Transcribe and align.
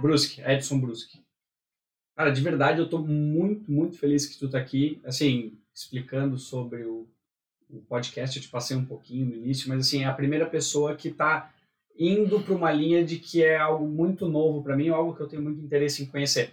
Brusque, 0.00 0.42
Edson 0.42 0.80
Brusque. 0.80 1.24
Cara, 2.16 2.30
de 2.30 2.40
verdade, 2.40 2.80
eu 2.80 2.88
tô 2.88 2.98
muito, 2.98 3.70
muito 3.70 3.98
feliz 3.98 4.26
que 4.26 4.38
tu 4.38 4.48
tá 4.48 4.58
aqui, 4.58 5.00
assim, 5.04 5.58
explicando 5.74 6.38
sobre 6.38 6.84
o, 6.84 7.06
o 7.68 7.80
podcast, 7.82 8.36
eu 8.36 8.42
te 8.42 8.48
passei 8.48 8.76
um 8.76 8.84
pouquinho 8.84 9.26
no 9.26 9.34
início, 9.34 9.68
mas 9.68 9.86
assim, 9.86 10.02
é 10.02 10.06
a 10.06 10.14
primeira 10.14 10.46
pessoa 10.46 10.96
que 10.96 11.10
tá 11.10 11.52
indo 11.98 12.40
para 12.40 12.54
uma 12.54 12.72
linha 12.72 13.04
de 13.04 13.18
que 13.18 13.42
é 13.42 13.56
algo 13.56 13.86
muito 13.86 14.28
novo 14.28 14.62
para 14.62 14.76
mim, 14.76 14.88
algo 14.88 15.14
que 15.14 15.20
eu 15.20 15.28
tenho 15.28 15.42
muito 15.42 15.60
interesse 15.60 16.02
em 16.02 16.06
conhecer. 16.06 16.52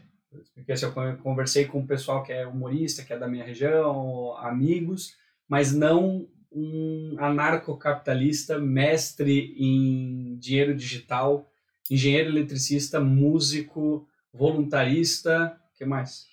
Porque 0.53 0.71
assim, 0.71 0.85
eu 0.85 1.17
conversei 1.17 1.65
com 1.65 1.79
o 1.79 1.87
pessoal 1.87 2.23
que 2.23 2.33
é 2.33 2.45
humorista, 2.45 3.03
que 3.03 3.13
é 3.13 3.17
da 3.17 3.27
minha 3.27 3.45
região, 3.45 4.35
amigos, 4.37 5.15
mas 5.47 5.73
não 5.73 6.27
um 6.51 7.15
anarcocapitalista, 7.19 8.59
mestre 8.59 9.55
em 9.57 10.35
dinheiro 10.37 10.75
digital, 10.75 11.49
engenheiro 11.89 12.29
eletricista, 12.29 12.99
músico, 12.99 14.07
voluntarista, 14.33 15.57
o 15.73 15.77
que 15.77 15.85
mais? 15.85 16.25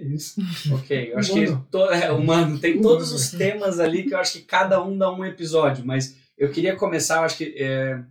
Isso. 0.00 0.40
Ok, 0.72 1.12
eu 1.12 1.18
acho 1.18 1.34
que 1.34 1.46
to, 1.70 1.84
é, 1.90 2.10
humano, 2.12 2.58
tem 2.58 2.80
todos 2.80 3.12
os 3.12 3.30
temas 3.30 3.80
ali 3.80 4.04
que 4.04 4.14
eu 4.14 4.18
acho 4.18 4.38
que 4.38 4.44
cada 4.44 4.82
um 4.82 4.96
dá 4.96 5.12
um 5.12 5.24
episódio, 5.24 5.84
mas 5.84 6.16
eu 6.36 6.50
queria 6.50 6.76
começar, 6.76 7.16
eu 7.16 7.22
acho 7.22 7.36
que 7.36 7.54
é, 7.56 8.02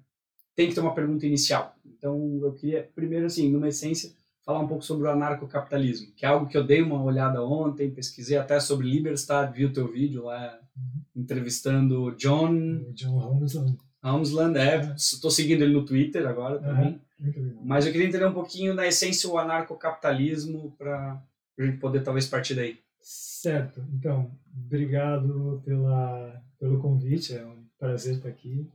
tem 0.55 0.67
que 0.67 0.75
ter 0.75 0.81
uma 0.81 0.93
pergunta 0.93 1.25
inicial. 1.25 1.75
Então, 1.85 2.39
eu 2.41 2.53
queria, 2.53 2.89
primeiro, 2.93 3.25
assim, 3.25 3.49
numa 3.49 3.69
essência, 3.69 4.11
falar 4.43 4.59
um 4.59 4.67
pouco 4.67 4.83
sobre 4.83 5.07
o 5.07 5.11
anarcocapitalismo, 5.11 6.13
que 6.15 6.25
é 6.25 6.29
algo 6.29 6.47
que 6.47 6.57
eu 6.57 6.63
dei 6.63 6.81
uma 6.81 7.01
olhada 7.01 7.43
ontem, 7.43 7.91
pesquisei 7.91 8.37
até 8.37 8.59
sobre 8.59 8.89
Liberstad, 8.89 9.51
vi 9.53 9.65
o 9.65 9.73
teu 9.73 9.87
vídeo 9.91 10.23
lá, 10.25 10.59
uhum. 10.75 11.21
entrevistando 11.21 12.15
John... 12.17 12.91
John 12.93 13.19
Helmsland. 13.21 13.77
Helmsland, 14.03 14.57
é, 14.57 14.93
estou 14.95 15.31
seguindo 15.31 15.63
ele 15.63 15.73
no 15.73 15.85
Twitter 15.85 16.27
agora 16.27 16.59
também. 16.59 17.01
Uhum. 17.19 17.59
Mas 17.63 17.85
eu 17.85 17.91
queria 17.91 18.07
entender 18.07 18.25
um 18.25 18.33
pouquinho 18.33 18.73
na 18.73 18.85
essência 18.85 19.29
o 19.29 19.37
anarcocapitalismo 19.37 20.71
para 20.77 21.21
a 21.57 21.63
gente 21.63 21.77
poder 21.77 22.03
talvez 22.03 22.27
partir 22.27 22.55
daí. 22.55 22.79
Certo. 23.01 23.83
Então, 23.93 24.31
obrigado 24.55 25.61
pela, 25.65 26.43
pelo 26.59 26.79
convite. 26.79 27.35
É 27.35 27.45
um 27.45 27.65
prazer 27.79 28.17
estar 28.17 28.29
aqui. 28.29 28.69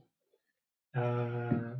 Ah, 0.93 1.77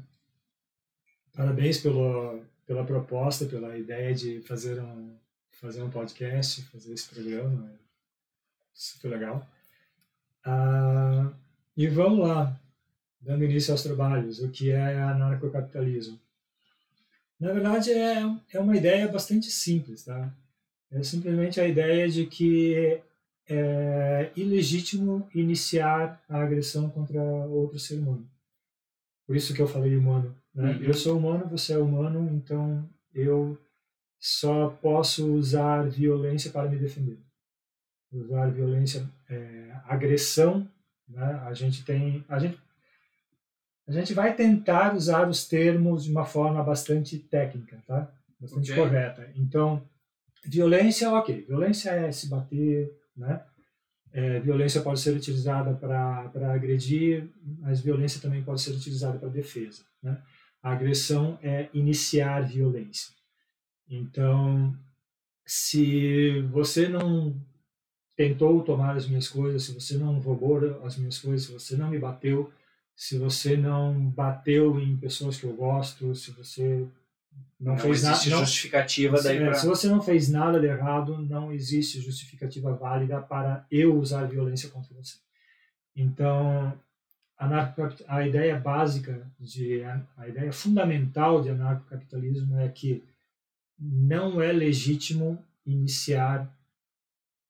parabéns 1.36 1.80
pelo, 1.80 2.42
pela 2.66 2.86
proposta, 2.86 3.46
pela 3.46 3.78
ideia 3.78 4.14
de 4.14 4.42
fazer 4.42 4.82
um, 4.82 5.16
fazer 5.52 5.82
um 5.82 5.90
podcast, 5.90 6.62
fazer 6.64 6.94
esse 6.94 7.10
programa. 7.10 7.70
É 7.70 7.78
super 8.74 9.10
legal. 9.10 9.48
Ah, 10.46 11.32
e 11.76 11.88
vamos 11.88 12.28
lá, 12.28 12.60
dando 13.24 13.44
início 13.44 13.72
aos 13.72 13.82
trabalhos. 13.82 14.40
O 14.40 14.50
que 14.50 14.72
é 14.72 15.02
anarcocapitalismo? 15.02 16.20
Na 17.40 17.52
verdade, 17.52 17.92
é, 17.92 18.24
é 18.54 18.60
uma 18.60 18.78
ideia 18.78 19.08
bastante 19.08 19.50
simples, 19.50 20.04
tá? 20.04 20.32
É 20.92 21.02
simplesmente 21.02 21.60
a 21.60 21.68
ideia 21.68 22.08
de 22.08 22.26
que 22.28 23.02
é 23.50 24.32
ilegítimo 24.36 25.28
iniciar 25.34 26.24
a 26.30 26.42
agressão 26.42 26.90
contra 26.90 27.22
outro 27.22 27.80
ser 27.80 27.96
humano. 27.96 28.30
Por 29.26 29.36
isso 29.36 29.54
que 29.54 29.62
eu 29.62 29.68
falei 29.68 29.96
humano. 29.96 30.36
Né? 30.54 30.72
Uhum. 30.72 30.84
Eu 30.84 30.94
sou 30.94 31.18
humano, 31.18 31.48
você 31.50 31.74
é 31.74 31.78
humano, 31.78 32.30
então 32.34 32.88
eu 33.14 33.58
só 34.20 34.70
posso 34.70 35.34
usar 35.34 35.90
violência 35.90 36.52
para 36.52 36.70
me 36.70 36.78
defender. 36.78 37.18
Usar 38.12 38.52
violência, 38.52 39.10
é, 39.28 39.76
agressão, 39.86 40.70
né? 41.08 41.42
A 41.46 41.54
gente 41.54 41.84
tem, 41.84 42.24
a 42.30 42.40
gente, 42.40 42.58
a 43.88 43.92
gente 43.92 44.14
vai 44.14 44.34
tentar 44.36 44.96
usar 44.96 45.28
os 45.30 45.48
termos 45.48 46.06
de 46.06 46.12
uma 46.12 46.26
forma 46.26 46.64
bastante 46.64 47.20
técnica, 47.20 47.84
tá? 47.86 48.10
Bastante 48.40 48.72
okay. 48.72 48.84
correta. 48.84 49.32
Então, 49.36 49.82
violência, 50.46 51.12
ok, 51.12 51.46
violência 51.48 51.90
é 51.90 52.12
se 52.12 52.30
bater, 52.30 52.92
né? 53.16 53.42
É, 54.12 54.40
violência 54.40 54.82
pode 54.82 55.00
ser 55.00 55.16
utilizada 55.16 55.74
para 55.74 56.54
agredir, 56.54 57.28
mas 57.60 57.82
violência 57.82 58.22
também 58.22 58.44
pode 58.44 58.62
ser 58.62 58.72
utilizada 58.72 59.18
para 59.18 59.28
defesa. 59.28 59.84
Né? 60.04 60.22
A 60.62 60.72
agressão 60.72 61.40
é 61.42 61.68
iniciar 61.74 62.42
violência. 62.42 63.12
Então, 63.90 64.78
se 65.46 66.42
você 66.52 66.88
não 66.88 67.36
tentou 68.16 68.62
tomar 68.64 68.96
as 68.96 69.08
minhas 69.08 69.28
coisas, 69.28 69.64
se 69.64 69.74
você 69.74 69.98
não 69.98 70.20
roubou 70.20 70.86
as 70.86 70.96
minhas 70.96 71.18
coisas, 71.18 71.48
se 71.48 71.52
você 71.52 71.76
não 71.76 71.90
me 71.90 71.98
bateu, 71.98 72.52
se 72.96 73.18
você 73.18 73.58
não 73.58 74.10
bateu 74.10 74.80
em 74.80 74.96
pessoas 74.98 75.38
que 75.38 75.46
eu 75.46 75.54
gosto, 75.54 76.14
se 76.16 76.32
você 76.32 76.88
não, 77.60 77.74
não 77.74 77.78
fez 77.78 78.04
nada, 78.04 78.18
justificativa 78.18 79.18
não, 79.18 79.24
daí 79.24 79.38
é, 79.38 79.46
pra... 79.46 79.54
Se 79.56 79.66
você 79.66 79.88
não 79.88 80.02
fez 80.02 80.30
nada 80.30 80.60
de 80.60 80.68
errado, 80.68 81.18
não 81.18 81.52
existe 81.52 82.02
justificativa 82.02 82.74
válida 82.74 83.22
para 83.22 83.66
eu 83.72 83.98
usar 83.98 84.26
violência 84.26 84.70
contra 84.70 84.94
você. 84.94 85.18
Então, 85.96 86.78
a, 87.38 87.74
a 88.08 88.28
ideia 88.28 88.60
básica, 88.60 89.26
de, 89.40 89.84
a 90.18 90.28
ideia 90.28 90.52
fundamental 90.52 91.42
de 91.42 91.50
anarcocapitalismo 91.50 92.60
é 92.60 92.68
que 92.70 93.04
não 93.80 94.42
é 94.42 94.52
legítimo 94.52 95.44
iniciar 95.66 96.50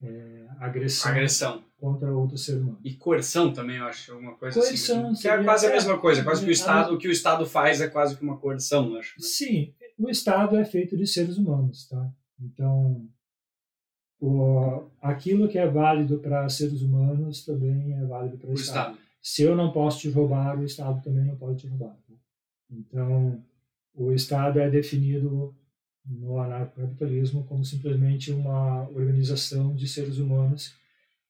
é, 0.01 0.47
agressão, 0.59 1.11
agressão, 1.11 1.63
contra 1.83 2.15
outro 2.15 2.37
ser 2.37 2.59
humano. 2.59 2.79
E 2.81 2.93
coerção 2.93 3.51
também, 3.51 3.75
eu 3.75 3.83
acho, 3.83 4.17
uma 4.17 4.35
coisa 4.35 4.57
coerção 4.57 5.09
assim. 5.09 5.21
Que 5.21 5.27
é 5.27 5.43
quase 5.43 5.67
a 5.67 5.69
mesma 5.69 5.99
coisa, 5.99 6.23
quase 6.23 6.41
que 6.41 6.49
o 6.49 6.53
Estado, 6.53 6.93
o 6.93 6.97
que 6.97 7.09
o 7.09 7.11
Estado 7.11 7.45
faz 7.45 7.81
é 7.81 7.89
quase 7.89 8.15
que 8.15 8.23
uma 8.23 8.37
coerção, 8.37 8.95
acho. 8.95 9.19
Né? 9.19 9.27
Sim, 9.27 9.73
o 9.99 10.09
Estado 10.09 10.55
é 10.55 10.63
feito 10.63 10.95
de 10.95 11.05
seres 11.05 11.37
humanos, 11.37 11.85
tá? 11.89 12.09
Então, 12.39 13.05
o, 14.17 14.85
aquilo 15.01 15.49
que 15.49 15.57
é 15.57 15.67
válido 15.67 16.19
para 16.19 16.47
seres 16.47 16.81
humanos 16.81 17.43
também 17.43 17.91
é 17.91 18.05
válido 18.05 18.37
para 18.37 18.51
o 18.51 18.53
Estado. 18.53 18.91
Estado. 18.91 18.97
Se 19.21 19.41
eu 19.41 19.53
não 19.53 19.73
posso 19.73 19.99
te 19.99 20.09
roubar, 20.09 20.57
o 20.57 20.63
Estado 20.63 21.01
também 21.03 21.25
não 21.25 21.35
pode 21.35 21.59
te 21.59 21.67
roubar. 21.67 21.97
Tá? 22.07 22.13
Então, 22.71 23.43
o 23.93 24.13
Estado 24.13 24.57
é 24.57 24.69
definido 24.69 25.53
no 26.05 26.39
anarcocapitalismo 26.39 27.43
como 27.43 27.65
simplesmente 27.65 28.31
uma 28.31 28.87
organização 28.87 29.75
de 29.75 29.85
seres 29.85 30.17
humanos 30.17 30.81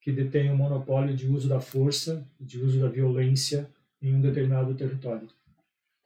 que 0.04 0.12
detém 0.12 0.52
o 0.52 0.58
monopólio 0.58 1.16
de 1.16 1.28
uso 1.28 1.48
da 1.48 1.62
força, 1.62 2.28
de 2.38 2.60
uso 2.60 2.78
da 2.80 2.90
violência 2.90 3.70
em 4.02 4.14
um 4.14 4.20
determinado 4.20 4.76
território. 4.76 5.30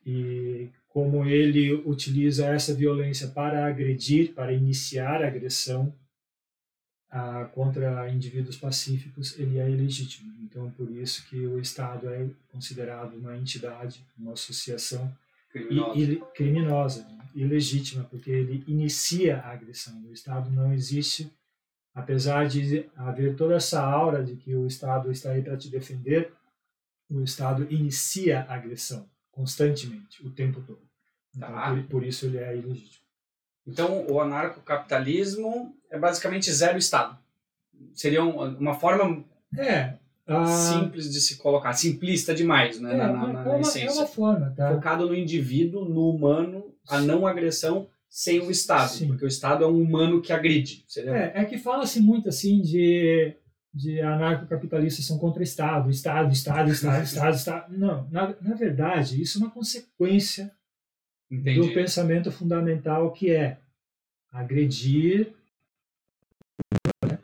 E 0.05 0.69
como 0.87 1.25
ele 1.25 1.73
utiliza 1.73 2.45
essa 2.45 2.75
violência 2.75 3.27
para 3.29 3.65
agredir, 3.65 4.33
para 4.33 4.53
iniciar 4.53 5.23
a 5.23 5.27
agressão 5.27 5.91
a, 7.09 7.45
contra 7.45 8.07
indivíduos 8.09 8.55
pacíficos, 8.55 9.37
ele 9.39 9.57
é 9.57 9.67
ilegítimo. 9.67 10.31
Então, 10.43 10.69
por 10.71 10.91
isso 10.91 11.27
que 11.27 11.47
o 11.47 11.59
Estado 11.59 12.07
é 12.09 12.29
considerado 12.51 13.15
uma 13.15 13.35
entidade, 13.35 14.05
uma 14.15 14.33
associação 14.33 15.11
criminosa, 15.49 15.99
e, 15.99 16.21
criminosa 16.35 17.07
ilegítima, 17.33 18.03
porque 18.03 18.29
ele 18.29 18.63
inicia 18.67 19.37
a 19.37 19.53
agressão. 19.53 19.99
O 20.07 20.13
Estado 20.13 20.51
não 20.51 20.71
existe, 20.71 21.31
apesar 21.97 22.47
de 22.47 22.87
haver 22.95 23.35
toda 23.35 23.55
essa 23.55 23.81
aura 23.81 24.23
de 24.23 24.35
que 24.35 24.53
o 24.53 24.67
Estado 24.67 25.11
está 25.11 25.31
aí 25.31 25.41
para 25.41 25.57
te 25.57 25.67
defender, 25.67 26.31
o 27.09 27.23
Estado 27.23 27.65
inicia 27.71 28.41
a 28.41 28.53
agressão 28.53 29.09
constantemente, 29.31 30.23
o 30.23 30.29
tempo 30.29 30.61
todo. 30.61 30.79
Então, 31.35 31.49
tá. 31.49 31.71
por, 31.71 31.83
por, 31.85 32.03
isso 32.03 32.27
ele 32.27 32.37
é 32.37 32.55
ilegítimo. 32.55 33.03
Então, 33.65 34.05
o 34.07 34.21
anarcocapitalismo 34.21 35.75
é 35.89 35.97
basicamente 35.97 36.51
zero 36.51 36.77
Estado. 36.77 37.17
Seria 37.95 38.23
uma 38.23 38.75
forma 38.75 39.23
é, 39.57 39.95
simples 40.45 41.11
de 41.11 41.19
se 41.19 41.37
colocar, 41.37 41.73
simplista 41.73 42.33
demais, 42.33 42.79
né? 42.79 42.93
É, 42.93 42.97
na, 42.97 43.07
na, 43.07 43.27
na, 43.27 43.43
na 43.43 43.57
é 43.57 43.61
essência. 43.61 43.89
É 43.89 44.03
uma 44.03 44.07
forma, 44.07 44.53
tá? 44.55 44.71
Focado 44.71 45.07
no 45.07 45.15
indivíduo, 45.15 45.83
no 45.83 46.11
humano, 46.11 46.75
a 46.87 46.99
não 46.99 47.25
agressão 47.25 47.87
sem 48.09 48.39
o 48.39 48.49
Estado, 48.49 48.89
Sim. 48.89 49.07
porque 49.07 49.25
o 49.25 49.27
Estado 49.27 49.63
é 49.63 49.67
um 49.67 49.81
humano 49.81 50.21
que 50.21 50.33
agride. 50.33 50.85
É, 50.97 51.41
é 51.41 51.45
que 51.45 51.57
fala-se 51.57 51.99
muito 51.99 52.29
assim 52.29 52.61
de 52.61 53.35
de 53.77 54.01
anarcocapitalistas 54.01 55.05
são 55.05 55.19
contra 55.19 55.39
o 55.39 55.43
Estado, 55.43 55.91
Estado, 55.91 56.31
Estado, 56.31 56.71
Estado, 56.71 57.03
Estado, 57.05 57.35
Estado. 57.35 57.77
Não, 57.77 58.09
na, 58.09 58.35
na 58.41 58.55
verdade, 58.55 59.21
isso 59.21 59.37
é 59.37 59.41
uma 59.41 59.51
consequência 59.51 60.51
Entendi. 61.29 61.59
do 61.59 61.73
pensamento 61.73 62.31
fundamental 62.31 63.11
que 63.11 63.29
é 63.29 63.59
agredir. 64.31 65.31
Né? 67.05 67.19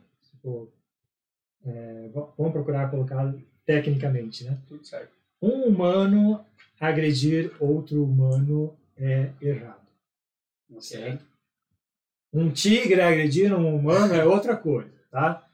É, 1.66 2.10
vamos 2.12 2.52
procurar 2.52 2.90
colocar 2.90 3.34
tecnicamente, 3.66 4.44
né? 4.44 4.58
Tudo 4.68 4.86
certo. 4.86 5.12
Um 5.42 5.64
humano 5.64 6.44
agredir 6.78 7.50
outro 7.58 8.04
humano 8.04 8.76
é 8.96 9.30
errado. 9.40 9.83
Certo. 10.80 11.24
Um 12.32 12.50
tigre 12.50 13.00
agredir 13.00 13.54
um 13.54 13.76
humano 13.76 14.14
é 14.14 14.24
outra 14.24 14.56
coisa, 14.56 14.90
tá? 15.10 15.48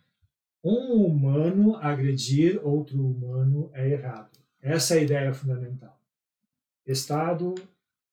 Um 0.64 1.05
humano 1.05 1.76
agredir 1.76 2.61
outro 2.67 2.99
humano 3.05 3.70
é 3.75 3.90
errado. 3.90 4.31
Essa 4.62 4.94
é 4.94 4.99
a 4.99 5.02
ideia 5.02 5.34
fundamental. 5.34 5.99
Estado, 6.87 7.55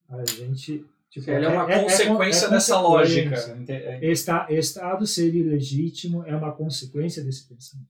a 0.10 0.24
gente 0.26 0.86
Tipo, 1.10 1.32
ele 1.32 1.46
é 1.46 1.50
uma 1.50 1.72
é, 1.72 1.84
consequência 1.84 2.46
é, 2.46 2.48
é, 2.48 2.52
dessa 2.52 2.80
lógica. 2.80 3.36
Esta, 4.02 4.48
Estado 4.50 5.08
ser 5.08 5.34
ilegítimo 5.34 6.24
é 6.26 6.36
uma 6.36 6.52
consequência 6.52 7.24
desse 7.24 7.48
pensamento. 7.48 7.90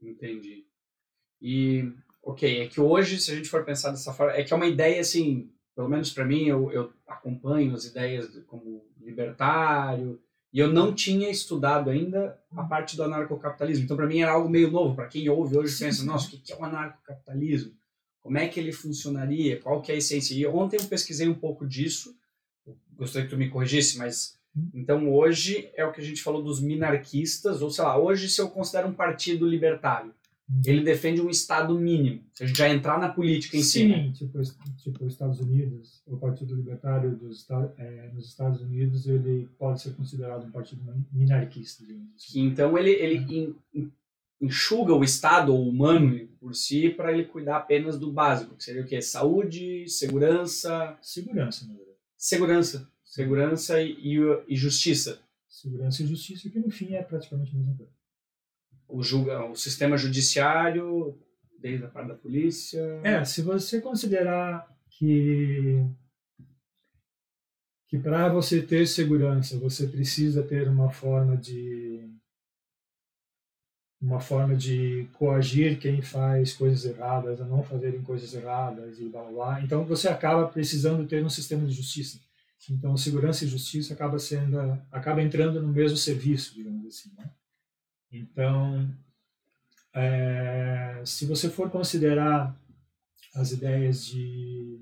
Entendi. 0.00 0.64
E, 1.40 1.90
ok, 2.22 2.60
é 2.60 2.68
que 2.68 2.80
hoje, 2.80 3.18
se 3.18 3.32
a 3.32 3.34
gente 3.34 3.48
for 3.48 3.64
pensar 3.64 3.90
dessa 3.90 4.12
forma, 4.12 4.34
é 4.34 4.44
que 4.44 4.52
é 4.52 4.56
uma 4.56 4.66
ideia 4.66 5.00
assim, 5.00 5.50
pelo 5.74 5.88
menos 5.88 6.12
para 6.12 6.24
mim, 6.24 6.44
eu, 6.46 6.70
eu 6.72 6.92
acompanho 7.06 7.74
as 7.74 7.84
ideias 7.84 8.28
como 8.46 8.84
libertário, 9.00 10.20
e 10.52 10.58
eu 10.58 10.70
não 10.70 10.94
tinha 10.94 11.30
estudado 11.30 11.88
ainda 11.88 12.38
a 12.54 12.62
parte 12.62 12.94
do 12.94 13.02
anarcocapitalismo. 13.02 13.84
Então, 13.84 13.96
para 13.96 14.06
mim, 14.06 14.20
era 14.20 14.32
algo 14.32 14.50
meio 14.50 14.70
novo. 14.70 14.94
Para 14.94 15.08
quem 15.08 15.28
ouve 15.30 15.56
hoje, 15.56 15.78
pensa, 15.78 16.04
nossa, 16.04 16.26
o 16.26 16.30
que 16.30 16.52
é 16.52 16.56
o 16.56 16.64
anarcocapitalismo? 16.64 17.72
Como 18.20 18.36
é 18.36 18.46
que 18.46 18.60
ele 18.60 18.70
funcionaria? 18.70 19.58
Qual 19.60 19.80
que 19.80 19.90
é 19.90 19.94
a 19.94 19.98
essência? 19.98 20.34
E 20.34 20.46
ontem 20.46 20.76
eu 20.76 20.84
pesquisei 20.84 21.26
um 21.26 21.34
pouco 21.34 21.66
disso. 21.66 22.14
Gostaria 22.96 23.26
que 23.26 23.34
tu 23.34 23.38
me 23.38 23.48
corrigisse, 23.48 23.96
mas 23.96 24.38
então 24.74 25.10
hoje 25.10 25.70
é 25.74 25.84
o 25.84 25.90
que 25.90 26.00
a 26.00 26.04
gente 26.04 26.22
falou 26.22 26.42
dos 26.42 26.60
minarquistas, 26.60 27.62
ou 27.62 27.70
sei 27.70 27.82
lá, 27.82 27.98
hoje 27.98 28.28
se 28.28 28.40
eu 28.40 28.50
considero 28.50 28.86
um 28.86 28.92
partido 28.92 29.48
libertário, 29.48 30.14
ele 30.64 30.82
defende 30.82 31.20
um 31.20 31.30
Estado 31.30 31.78
mínimo. 31.78 32.22
Se 32.34 32.44
a 32.44 32.46
gente 32.46 32.58
já 32.58 32.68
entrar 32.68 32.98
na 32.98 33.08
política 33.08 33.56
em 33.56 33.62
Sim, 33.62 33.68
si. 33.68 33.78
Sim, 33.80 33.88
né? 33.88 34.12
tipo, 34.12 34.42
tipo 34.76 35.04
os 35.04 35.12
Estados 35.12 35.40
Unidos, 35.40 36.02
o 36.06 36.16
Partido 36.16 36.54
Libertário 36.54 37.16
dos, 37.16 37.46
é, 37.78 38.10
nos 38.12 38.28
Estados 38.28 38.60
Unidos, 38.60 39.06
ele 39.06 39.48
pode 39.58 39.80
ser 39.80 39.94
considerado 39.94 40.46
um 40.46 40.50
partido 40.50 40.82
minarquista. 41.12 41.84
Assim. 41.84 42.46
Então 42.46 42.76
ele, 42.76 42.90
ele 42.90 43.54
é. 43.74 43.84
enxuga 44.40 44.94
o 44.94 45.04
Estado 45.04 45.54
humano 45.54 46.28
por 46.38 46.54
si 46.54 46.90
para 46.90 47.12
ele 47.12 47.24
cuidar 47.24 47.56
apenas 47.56 47.98
do 47.98 48.12
básico, 48.12 48.56
que 48.56 48.64
seria 48.64 48.82
o 48.82 48.86
quê? 48.86 49.00
Saúde, 49.00 49.88
segurança... 49.88 50.98
Segurança, 51.00 51.66
na 51.66 51.74
verdade. 51.74 51.98
Segurança. 52.16 52.88
Segurança 53.04 53.82
e, 53.82 54.18
e 54.48 54.56
justiça. 54.56 55.20
Segurança 55.48 56.02
e 56.02 56.06
justiça, 56.06 56.48
que 56.50 56.58
no 56.58 56.70
fim 56.70 56.94
é 56.94 57.02
praticamente 57.02 57.54
a 57.54 57.58
mesma 57.58 57.76
coisa 57.76 58.01
o, 58.92 59.02
julga, 59.02 59.44
o 59.46 59.56
sistema 59.56 59.96
judiciário, 59.96 61.18
desde 61.58 61.84
a 61.84 61.88
parte 61.88 62.08
da 62.08 62.14
polícia. 62.14 62.80
É, 63.02 63.24
se 63.24 63.40
você 63.42 63.80
considerar 63.80 64.68
que 64.90 65.84
que 67.88 67.98
para 67.98 68.28
você 68.28 68.62
ter 68.62 68.86
segurança 68.86 69.58
você 69.58 69.86
precisa 69.86 70.42
ter 70.42 70.66
uma 70.66 70.90
forma 70.90 71.36
de 71.36 72.10
uma 74.00 74.18
forma 74.18 74.56
de 74.56 75.06
coagir 75.12 75.78
quem 75.78 76.02
faz 76.02 76.52
coisas 76.54 76.84
erradas 76.84 77.40
a 77.40 77.44
não 77.44 77.62
fazerem 77.62 78.02
coisas 78.02 78.34
erradas 78.34 78.98
e 78.98 79.08
blá 79.08 79.22
blá. 79.24 79.62
Então 79.62 79.84
você 79.84 80.08
acaba 80.08 80.48
precisando 80.48 81.06
ter 81.06 81.24
um 81.24 81.30
sistema 81.30 81.66
de 81.66 81.72
justiça. 81.72 82.18
Então 82.70 82.96
segurança 82.96 83.44
e 83.44 83.48
justiça 83.48 83.94
acaba 83.94 84.18
sendo 84.18 84.58
acaba 84.90 85.22
entrando 85.22 85.62
no 85.62 85.68
mesmo 85.68 85.96
serviço, 85.96 86.54
digamos 86.54 86.86
assim. 86.86 87.12
Né? 87.16 87.30
Então, 88.12 88.88
é, 89.94 91.02
se 91.04 91.24
você 91.24 91.48
for 91.48 91.70
considerar 91.70 92.54
as 93.34 93.52
ideias 93.52 94.04
de, 94.04 94.80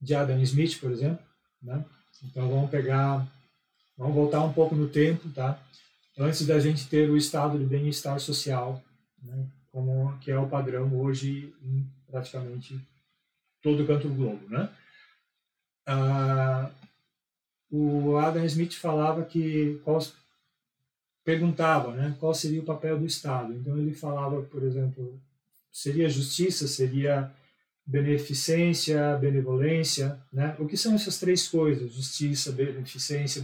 de 0.00 0.14
Adam 0.14 0.40
Smith, 0.42 0.78
por 0.78 0.92
exemplo, 0.92 1.24
né? 1.62 1.84
então 2.24 2.48
vamos 2.48 2.70
pegar, 2.70 3.26
vamos 3.96 4.14
voltar 4.14 4.42
um 4.44 4.52
pouco 4.52 4.74
no 4.74 4.88
tempo, 4.88 5.28
tá? 5.30 5.60
Antes 6.18 6.46
da 6.46 6.58
gente 6.60 6.88
ter 6.88 7.08
o 7.08 7.16
estado 7.16 7.58
de 7.58 7.64
bem-estar 7.64 8.20
social, 8.20 8.82
né? 9.22 9.46
como 9.72 10.18
que 10.18 10.30
é 10.30 10.38
o 10.38 10.48
padrão 10.48 10.94
hoje 11.00 11.54
em 11.62 11.86
praticamente 12.10 12.78
todo 13.62 13.86
canto 13.86 14.08
do 14.08 14.14
globo, 14.14 14.48
né? 14.48 14.68
Ah, 15.86 16.70
o 17.70 18.16
Adam 18.16 18.44
Smith 18.44 18.74
falava 18.74 19.24
que 19.24 19.80
perguntava 21.28 21.92
né, 21.92 22.16
qual 22.18 22.32
seria 22.32 22.62
o 22.62 22.64
papel 22.64 22.98
do 22.98 23.04
Estado. 23.04 23.52
Então 23.52 23.76
ele 23.76 23.92
falava, 23.92 24.40
por 24.40 24.62
exemplo, 24.62 25.20
seria 25.70 26.08
justiça, 26.08 26.66
seria 26.66 27.30
beneficência, 27.84 29.14
benevolência, 29.18 30.18
né? 30.32 30.56
O 30.58 30.66
que 30.66 30.74
são 30.74 30.94
essas 30.94 31.20
três 31.20 31.46
coisas? 31.46 31.92
Justiça, 31.92 32.50
beneficência, 32.50 33.42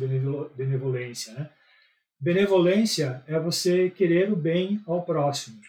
benevolência, 0.56 1.34
né? 1.34 1.50
Benevolência 2.19 3.22
é 3.26 3.38
você 3.38 3.90
querer 3.90 4.32
o 4.32 4.37
bem 4.37 4.80
ao 4.87 5.02
próximo, 5.02 5.60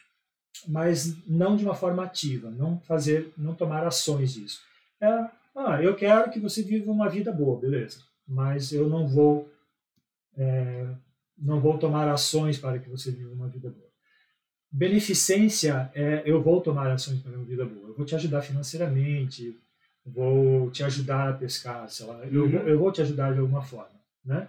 mas 0.70 1.18
não 1.28 1.58
de 1.58 1.66
uma 1.66 1.76
forma 1.76 2.06
ativa, 2.06 2.50
não 2.50 2.80
fazer, 2.80 3.34
não 3.38 3.54
tomar 3.54 3.86
ações 3.86 4.34
disso. 4.34 4.62
É, 5.02 5.08
ah, 5.54 5.84
eu 5.84 5.94
quero 5.96 6.32
que 6.32 6.40
você 6.40 6.64
viva 6.64 6.90
uma 6.90 7.10
vida 7.10 7.30
boa, 7.30 7.60
beleza? 7.60 8.00
Mas 8.26 8.72
eu 8.72 8.88
não 8.88 9.06
vou 9.06 9.50
é, 10.38 10.88
não 11.38 11.60
vou 11.60 11.78
tomar 11.78 12.08
ações 12.08 12.58
para 12.58 12.80
que 12.80 12.90
você 12.90 13.12
viva 13.12 13.34
uma 13.34 13.48
vida 13.48 13.70
boa. 13.70 13.86
Beneficência 14.72 15.92
é 15.94 16.24
eu 16.26 16.42
vou 16.42 16.62
tomar 16.62 16.92
ações 16.92 17.22
para 17.22 17.32
uma 17.32 17.46
vida 17.46 17.66
boa. 17.66 17.90
Eu 17.90 17.96
vou 17.96 18.06
te 18.06 18.16
ajudar 18.16 18.42
financeiramente, 18.42 19.58
vou 20.06 20.70
te 20.72 20.84
ajudar 20.84 21.30
a 21.30 21.34
pescar, 21.34 21.90
sei 21.90 22.06
lá, 22.06 22.26
eu, 22.26 22.44
uhum. 22.44 22.68
eu 22.68 22.80
vou 22.80 22.92
te 22.92 23.02
ajudar 23.02 23.34
de 23.34 23.40
alguma 23.40 23.62
forma, 23.62 24.00
né? 24.24 24.48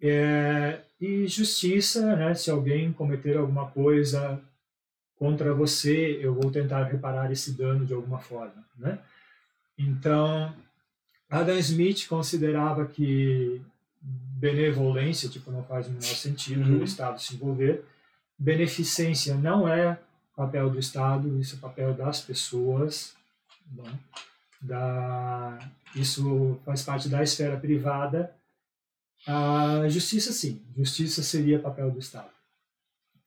É, 0.00 0.80
e 1.00 1.26
justiça, 1.26 2.14
né? 2.16 2.34
Se 2.34 2.50
alguém 2.50 2.92
cometer 2.92 3.36
alguma 3.36 3.70
coisa 3.70 4.40
contra 5.16 5.54
você, 5.54 6.18
eu 6.20 6.34
vou 6.34 6.50
tentar 6.50 6.84
reparar 6.84 7.32
esse 7.32 7.52
dano 7.52 7.86
de 7.86 7.94
alguma 7.94 8.18
forma, 8.18 8.64
né? 8.76 8.98
Então, 9.78 10.54
Adam 11.28 11.58
Smith 11.58 12.06
considerava 12.08 12.86
que 12.86 13.62
benevolência, 14.36 15.30
tipo, 15.30 15.50
não 15.50 15.64
faz 15.64 15.86
o 15.86 15.90
menor 15.90 16.02
sentido 16.02 16.70
uhum. 16.70 16.80
o 16.80 16.84
Estado 16.84 17.20
se 17.20 17.34
envolver. 17.34 17.84
Beneficência 18.38 19.34
não 19.34 19.66
é 19.66 19.98
papel 20.36 20.68
do 20.68 20.78
Estado, 20.78 21.40
isso 21.40 21.56
é 21.56 21.58
papel 21.58 21.94
das 21.94 22.20
pessoas. 22.20 23.14
Né? 23.72 23.98
Da, 24.60 25.58
isso 25.94 26.60
faz 26.66 26.82
parte 26.82 27.08
da 27.08 27.22
esfera 27.22 27.56
privada. 27.56 28.34
A 29.26 29.88
justiça, 29.88 30.32
sim. 30.32 30.62
Justiça 30.76 31.22
seria 31.22 31.58
papel 31.58 31.90
do 31.90 31.98
Estado. 31.98 32.30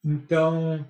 Então, 0.06 0.86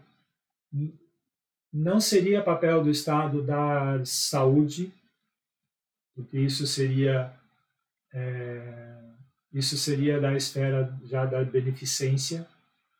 não 1.71 2.01
seria 2.01 2.43
papel 2.43 2.83
do 2.83 2.91
Estado 2.91 3.41
dar 3.41 4.05
saúde, 4.05 4.93
porque 6.13 6.37
isso 6.37 6.67
seria 6.67 7.33
é, 8.13 8.88
isso 9.53 9.77
seria 9.77 10.19
da 10.19 10.33
esfera 10.35 10.93
já 11.05 11.25
da 11.25 11.43
beneficência, 11.43 12.47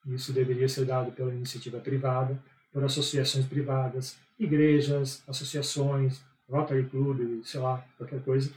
isso 0.07 0.33
deveria 0.33 0.67
ser 0.67 0.85
dado 0.85 1.11
pela 1.11 1.33
iniciativa 1.33 1.79
privada, 1.79 2.37
por 2.71 2.83
associações 2.83 3.45
privadas, 3.45 4.17
igrejas, 4.39 5.21
associações, 5.27 6.21
Rotary 6.49 6.85
Club, 6.85 7.43
sei 7.43 7.59
lá, 7.59 7.85
qualquer 7.97 8.21
coisa. 8.21 8.51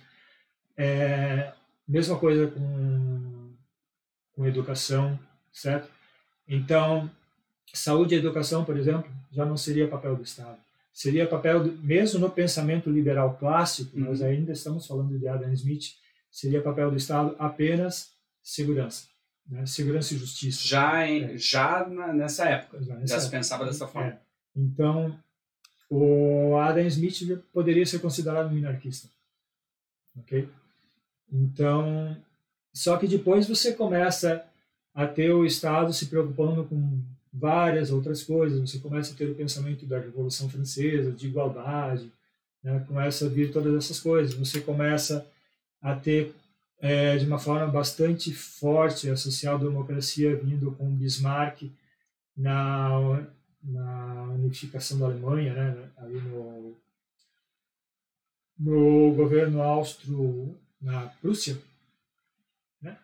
É, 0.77 1.53
mesma 1.87 2.19
coisa 2.19 2.47
com, 2.47 3.51
com 4.35 4.47
educação, 4.47 5.19
certo? 5.53 5.91
Então, 6.49 7.11
saúde 7.73 8.15
e 8.15 8.19
educação, 8.19 8.65
por 8.65 8.77
exemplo, 8.77 9.11
já 9.31 9.45
não 9.45 9.57
seria 9.57 9.89
papel 9.89 10.17
do 10.17 10.23
Estado. 10.23 10.59
Seria 10.93 11.27
papel, 11.27 11.65
do, 11.65 11.73
mesmo 11.79 12.21
no 12.21 12.31
pensamento 12.31 12.91
liberal 12.91 13.37
clássico, 13.39 13.97
uhum. 13.97 14.05
nós 14.05 14.23
ainda 14.23 14.53
estamos 14.53 14.87
falando 14.87 15.19
de 15.19 15.27
Adam 15.27 15.53
Smith, 15.53 15.95
seria 16.33 16.63
papel 16.63 16.91
do 16.91 16.97
Estado 16.97 17.37
apenas 17.39 18.11
segurança. 18.43 19.07
Né? 19.47 19.67
Segurança 19.67 20.15
e 20.15 20.17
justiça. 20.17 20.67
Já, 20.67 21.07
em, 21.07 21.35
é. 21.35 21.37
já 21.37 21.87
na, 21.87 22.13
nessa 22.13 22.49
época, 22.49 22.83
já, 22.83 22.95
nessa 22.95 23.07
já 23.07 23.15
época. 23.15 23.21
se 23.21 23.31
pensava 23.31 23.65
dessa 23.67 23.87
forma. 23.87 24.09
É. 24.09 24.19
Então, 24.57 25.17
o 25.91 26.57
Adam 26.57 26.87
Smith 26.87 27.39
poderia 27.53 27.85
ser 27.85 28.01
considerado 28.01 28.49
um 28.49 28.55
minarquista. 28.55 29.09
Ok? 30.19 30.49
Então, 31.31 32.17
só 32.73 32.97
que 32.97 33.07
depois 33.07 33.47
você 33.47 33.73
começa 33.73 34.45
a 34.95 35.07
ter 35.07 35.33
o 35.33 35.45
Estado 35.45 35.93
se 35.93 36.07
preocupando 36.07 36.65
com 36.65 37.03
várias 37.33 37.91
outras 37.91 38.23
coisas, 38.23 38.61
você 38.61 38.79
começa 38.79 39.13
a 39.13 39.17
ter 39.17 39.31
o 39.31 39.35
pensamento 39.35 39.87
da 39.87 39.99
Revolução 39.99 40.51
Francesa, 40.51 41.13
de 41.13 41.29
igualdade, 41.29 42.13
né? 42.63 42.85
começa 42.87 43.25
a 43.25 43.29
vir 43.29 43.51
todas 43.51 43.75
essas 43.75 43.99
coisas, 43.99 44.35
você 44.35 44.61
começa 44.61 45.27
a 45.83 45.95
ter 45.95 46.35
é, 46.81 47.17
de 47.17 47.27
uma 47.27 47.39
forma 47.39 47.67
bastante 47.67 48.33
forte 48.33 49.11
a 49.11 49.17
social-democracia 49.17 50.37
vindo 50.37 50.73
com 50.73 50.91
Bismarck 50.91 51.71
na, 52.37 53.25
na 53.63 54.23
unificação 54.35 54.99
da 54.99 55.07
Alemanha, 55.07 55.53
né, 55.55 55.91
ali 55.99 56.21
no, 56.21 56.77
no 58.59 59.15
governo 59.15 59.63
austro 59.63 60.59
na 60.81 61.07
Prússia, 61.21 61.59
né? 62.81 62.97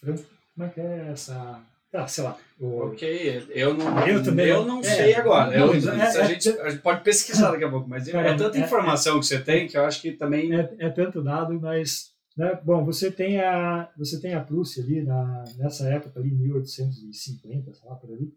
Como 0.00 0.66
é 0.66 0.68
que 0.68 0.80
é 0.80 1.08
essa 1.10 1.62
ah, 1.92 2.06
sei 2.06 2.22
lá. 2.22 2.36
O... 2.58 2.86
Ok, 2.86 3.48
eu 3.50 3.74
não, 3.74 4.06
eu 4.06 4.22
também 4.22 4.46
eu 4.46 4.64
não, 4.64 4.82
sei 4.82 5.12
é, 5.12 5.16
agora. 5.16 5.50
Não, 5.58 5.74
eu, 5.74 5.90
é, 5.92 6.02
a, 6.02 6.24
gente, 6.24 6.48
a, 6.48 6.70
gente, 6.70 6.82
pode 6.82 7.02
pesquisar 7.02 7.50
daqui 7.50 7.64
a 7.64 7.68
pouco, 7.68 7.88
mas 7.88 8.06
é, 8.06 8.16
é 8.16 8.36
tanta 8.36 8.58
informação 8.58 9.18
que 9.18 9.26
você 9.26 9.40
tem 9.40 9.66
que 9.66 9.76
eu 9.76 9.84
acho 9.84 10.00
que 10.00 10.12
também. 10.12 10.54
É, 10.54 10.70
é 10.78 10.88
tanto 10.88 11.20
dado, 11.20 11.58
mas 11.60 12.12
Né? 12.36 12.58
Bom, 12.64 12.84
você 12.84 13.10
tem 13.10 13.40
a 13.40 13.90
você 13.96 14.20
tem 14.20 14.34
a 14.34 14.42
Prússia 14.42 14.82
ali 14.82 15.02
na, 15.02 15.44
nessa 15.56 15.88
época 15.88 16.20
ali 16.20 16.30
1850, 16.30 17.74
sei 17.74 17.88
lá 17.88 17.96
por 17.96 18.12
ali. 18.12 18.32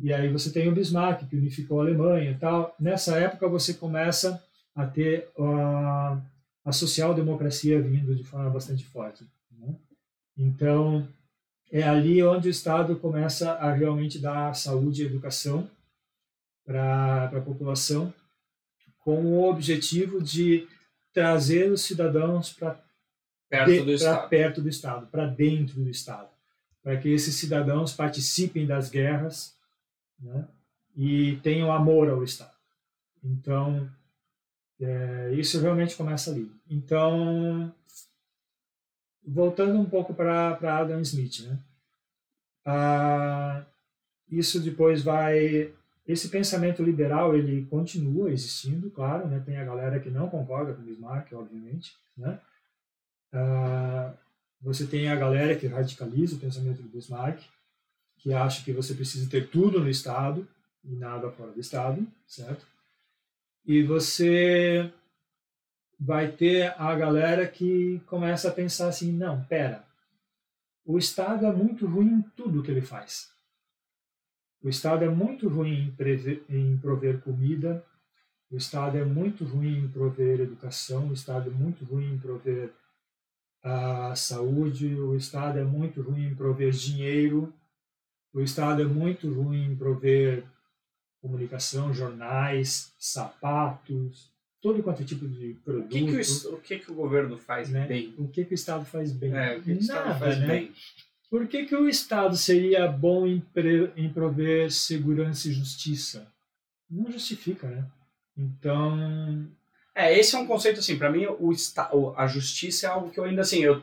E 0.00 0.12
aí 0.12 0.30
você 0.30 0.50
tem 0.50 0.68
o 0.68 0.74
Bismarck 0.74 1.28
que 1.28 1.36
unificou 1.36 1.80
a 1.80 1.82
Alemanha 1.82 2.30
e 2.30 2.38
tal. 2.38 2.74
Nessa 2.78 3.18
época 3.18 3.48
você 3.48 3.74
começa 3.74 4.42
a 4.74 4.86
ter 4.86 5.28
a, 5.38 6.20
a 6.64 6.72
social-democracia 6.72 7.80
vindo 7.80 8.14
de 8.14 8.22
forma 8.22 8.48
bastante 8.50 8.84
forte. 8.84 9.24
Né? 9.58 9.74
Então 10.36 11.08
é 11.70 11.82
ali 11.82 12.22
onde 12.22 12.48
o 12.48 12.50
Estado 12.50 12.96
começa 12.96 13.52
a 13.52 13.72
realmente 13.72 14.18
dar 14.18 14.54
saúde 14.54 15.02
e 15.02 15.06
educação 15.06 15.68
para 16.64 17.24
a 17.24 17.40
população, 17.40 18.12
com 18.98 19.24
o 19.24 19.48
objetivo 19.48 20.22
de 20.22 20.68
trazer 21.14 21.70
os 21.70 21.80
cidadãos 21.82 22.52
para 22.52 22.78
perto, 23.48 23.84
do 23.84 23.92
Estado. 23.92 24.28
perto 24.28 24.62
do 24.62 24.68
Estado, 24.68 25.06
para 25.06 25.26
dentro 25.26 25.80
do 25.80 25.88
Estado, 25.88 26.28
para 26.82 26.96
que 26.96 27.08
esses 27.08 27.34
cidadãos 27.34 27.92
participem 27.92 28.66
das 28.66 28.88
guerras 28.88 29.56
né, 30.20 30.46
e 30.96 31.36
tenham 31.42 31.72
amor 31.72 32.08
ao 32.08 32.22
Estado. 32.22 32.52
Então, 33.22 33.90
é, 34.80 35.32
isso 35.34 35.60
realmente 35.60 35.96
começa 35.96 36.30
ali. 36.30 36.50
Então, 36.70 37.72
voltando 39.26 39.78
um 39.78 39.84
pouco 39.84 40.14
para 40.14 40.58
Adam 40.62 41.00
Smith, 41.00 41.40
né? 41.40 41.58
Ah, 42.64 43.64
isso 44.30 44.60
depois 44.60 45.02
vai 45.02 45.72
esse 46.08 46.30
pensamento 46.30 46.82
liberal 46.82 47.36
ele 47.36 47.66
continua 47.66 48.32
existindo, 48.32 48.90
claro, 48.90 49.28
né? 49.28 49.42
Tem 49.44 49.58
a 49.58 49.64
galera 49.64 50.00
que 50.00 50.08
não 50.08 50.30
concorda 50.30 50.72
com 50.72 50.82
Bismarck, 50.82 51.30
obviamente, 51.34 51.94
né? 52.16 52.40
Ah, 53.32 54.14
você 54.60 54.86
tem 54.86 55.08
a 55.08 55.16
galera 55.16 55.56
que 55.56 55.66
radicaliza 55.66 56.36
o 56.36 56.40
pensamento 56.40 56.82
do 56.82 56.88
Bismarck, 56.88 57.42
que 58.18 58.32
acha 58.32 58.64
que 58.64 58.72
você 58.72 58.94
precisa 58.94 59.30
ter 59.30 59.48
tudo 59.48 59.80
no 59.80 59.88
Estado 59.88 60.46
e 60.84 60.94
nada 60.96 61.30
fora 61.30 61.52
do 61.52 61.60
Estado, 61.60 62.06
certo? 62.26 62.66
E 63.64 63.82
você 63.82 64.92
vai 65.98 66.30
ter 66.32 66.74
a 66.78 66.94
galera 66.94 67.46
que 67.46 68.00
começa 68.06 68.48
a 68.48 68.52
pensar 68.52 68.88
assim, 68.88 69.12
não, 69.12 69.44
pera, 69.44 69.84
o 70.84 70.98
Estado 70.98 71.44
é 71.44 71.52
muito 71.52 71.86
ruim 71.86 72.06
em 72.06 72.22
tudo 72.36 72.62
que 72.62 72.70
ele 72.70 72.80
faz. 72.80 73.30
O 74.62 74.68
Estado 74.68 75.04
é 75.04 75.08
muito 75.08 75.48
ruim 75.48 75.84
em, 75.84 75.90
prever, 75.90 76.44
em 76.48 76.76
prover 76.78 77.20
comida, 77.20 77.84
o 78.50 78.56
Estado 78.56 78.96
é 78.96 79.04
muito 79.04 79.44
ruim 79.44 79.84
em 79.84 79.88
prover 79.88 80.40
educação, 80.40 81.08
o 81.08 81.12
Estado 81.12 81.50
é 81.50 81.52
muito 81.52 81.84
ruim 81.84 82.14
em 82.14 82.18
prover 82.18 82.72
a 83.62 84.14
saúde, 84.14 84.94
o 84.94 85.16
Estado 85.16 85.58
é 85.58 85.64
muito 85.64 86.00
ruim 86.02 86.28
em 86.28 86.34
prover 86.34 86.70
dinheiro, 86.70 87.52
o 88.32 88.40
Estado 88.40 88.82
é 88.82 88.84
muito 88.84 89.32
ruim 89.32 89.72
em 89.72 89.76
prover 89.76 90.44
comunicação, 91.20 91.92
jornais, 91.92 92.92
sapatos, 92.98 94.30
todo 94.60 94.82
quanto 94.82 95.02
é 95.02 95.04
tipo 95.04 95.26
de 95.26 95.54
produto. 95.64 95.86
O 95.86 95.88
que, 95.88 96.04
que, 96.04 96.46
o, 96.46 96.54
o, 96.54 96.60
que, 96.60 96.78
que 96.78 96.92
o 96.92 96.94
governo 96.94 97.36
faz 97.36 97.70
né? 97.70 97.86
bem? 97.86 98.14
O 98.18 98.28
que, 98.28 98.44
que 98.44 98.52
o 98.52 98.56
Estado 98.56 98.84
faz 98.84 99.12
bem? 99.12 99.32
É, 99.34 99.56
o 99.56 99.62
que, 99.62 99.64
que 99.64 99.70
o 99.72 99.78
Estado 99.80 100.06
Nada, 100.06 100.18
faz 100.18 100.38
né? 100.38 100.46
bem? 100.46 100.72
Por 101.30 101.46
que, 101.46 101.66
que 101.66 101.76
o 101.76 101.88
Estado 101.88 102.36
seria 102.36 102.86
bom 102.86 103.26
em, 103.26 103.40
pre, 103.40 103.92
em 103.96 104.08
prover 104.08 104.72
segurança 104.72 105.48
e 105.48 105.52
justiça? 105.52 106.26
Não 106.88 107.10
justifica, 107.10 107.68
né? 107.68 107.86
Então, 108.36 109.46
é, 109.98 110.18
esse 110.18 110.36
é 110.36 110.38
um 110.38 110.46
conceito 110.46 110.80
assim, 110.80 110.96
para 110.96 111.10
mim 111.10 111.26
o, 111.26 111.52
a 112.16 112.26
justiça 112.26 112.86
é 112.86 112.90
algo 112.90 113.10
que 113.10 113.18
eu 113.18 113.24
ainda 113.24 113.42
assim, 113.42 113.60
eu 113.60 113.82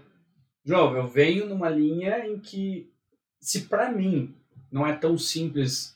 João, 0.64 0.96
eu 0.96 1.08
venho 1.08 1.46
numa 1.46 1.70
linha 1.70 2.26
em 2.26 2.40
que 2.40 2.90
se 3.40 3.62
para 3.62 3.92
mim 3.92 4.34
não 4.72 4.86
é 4.86 4.94
tão 4.94 5.18
simples 5.18 5.96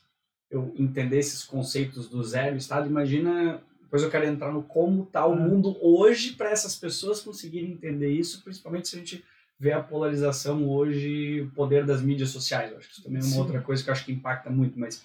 eu 0.51 0.73
entender 0.77 1.17
esses 1.17 1.43
conceitos 1.43 2.07
do 2.07 2.23
zero 2.23 2.55
estado, 2.55 2.87
imagina, 2.87 3.63
depois 3.81 4.03
eu 4.03 4.11
quero 4.11 4.25
entrar 4.25 4.51
no 4.51 4.61
como 4.61 5.05
tá 5.05 5.25
o 5.25 5.31
uhum. 5.31 5.49
mundo 5.49 5.77
hoje 5.81 6.33
para 6.33 6.51
essas 6.51 6.75
pessoas 6.75 7.21
conseguirem 7.21 7.71
entender 7.71 8.11
isso, 8.11 8.43
principalmente 8.43 8.87
se 8.87 8.95
a 8.95 8.99
gente 8.99 9.23
vê 9.59 9.71
a 9.71 9.81
polarização 9.81 10.69
hoje, 10.69 11.41
o 11.41 11.51
poder 11.51 11.85
das 11.85 12.01
mídias 12.01 12.29
sociais. 12.29 12.71
Eu 12.71 12.77
acho 12.77 12.87
que 12.87 12.93
isso 12.93 13.03
também 13.03 13.21
é 13.21 13.25
uma 13.25 13.31
Sim. 13.31 13.39
outra 13.39 13.61
coisa 13.61 13.83
que 13.83 13.89
eu 13.89 13.93
acho 13.93 14.05
que 14.05 14.11
impacta 14.11 14.49
muito, 14.49 14.79
mas 14.79 15.03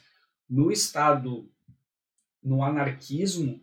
no 0.48 0.70
estado 0.70 1.48
no 2.42 2.62
anarquismo, 2.62 3.58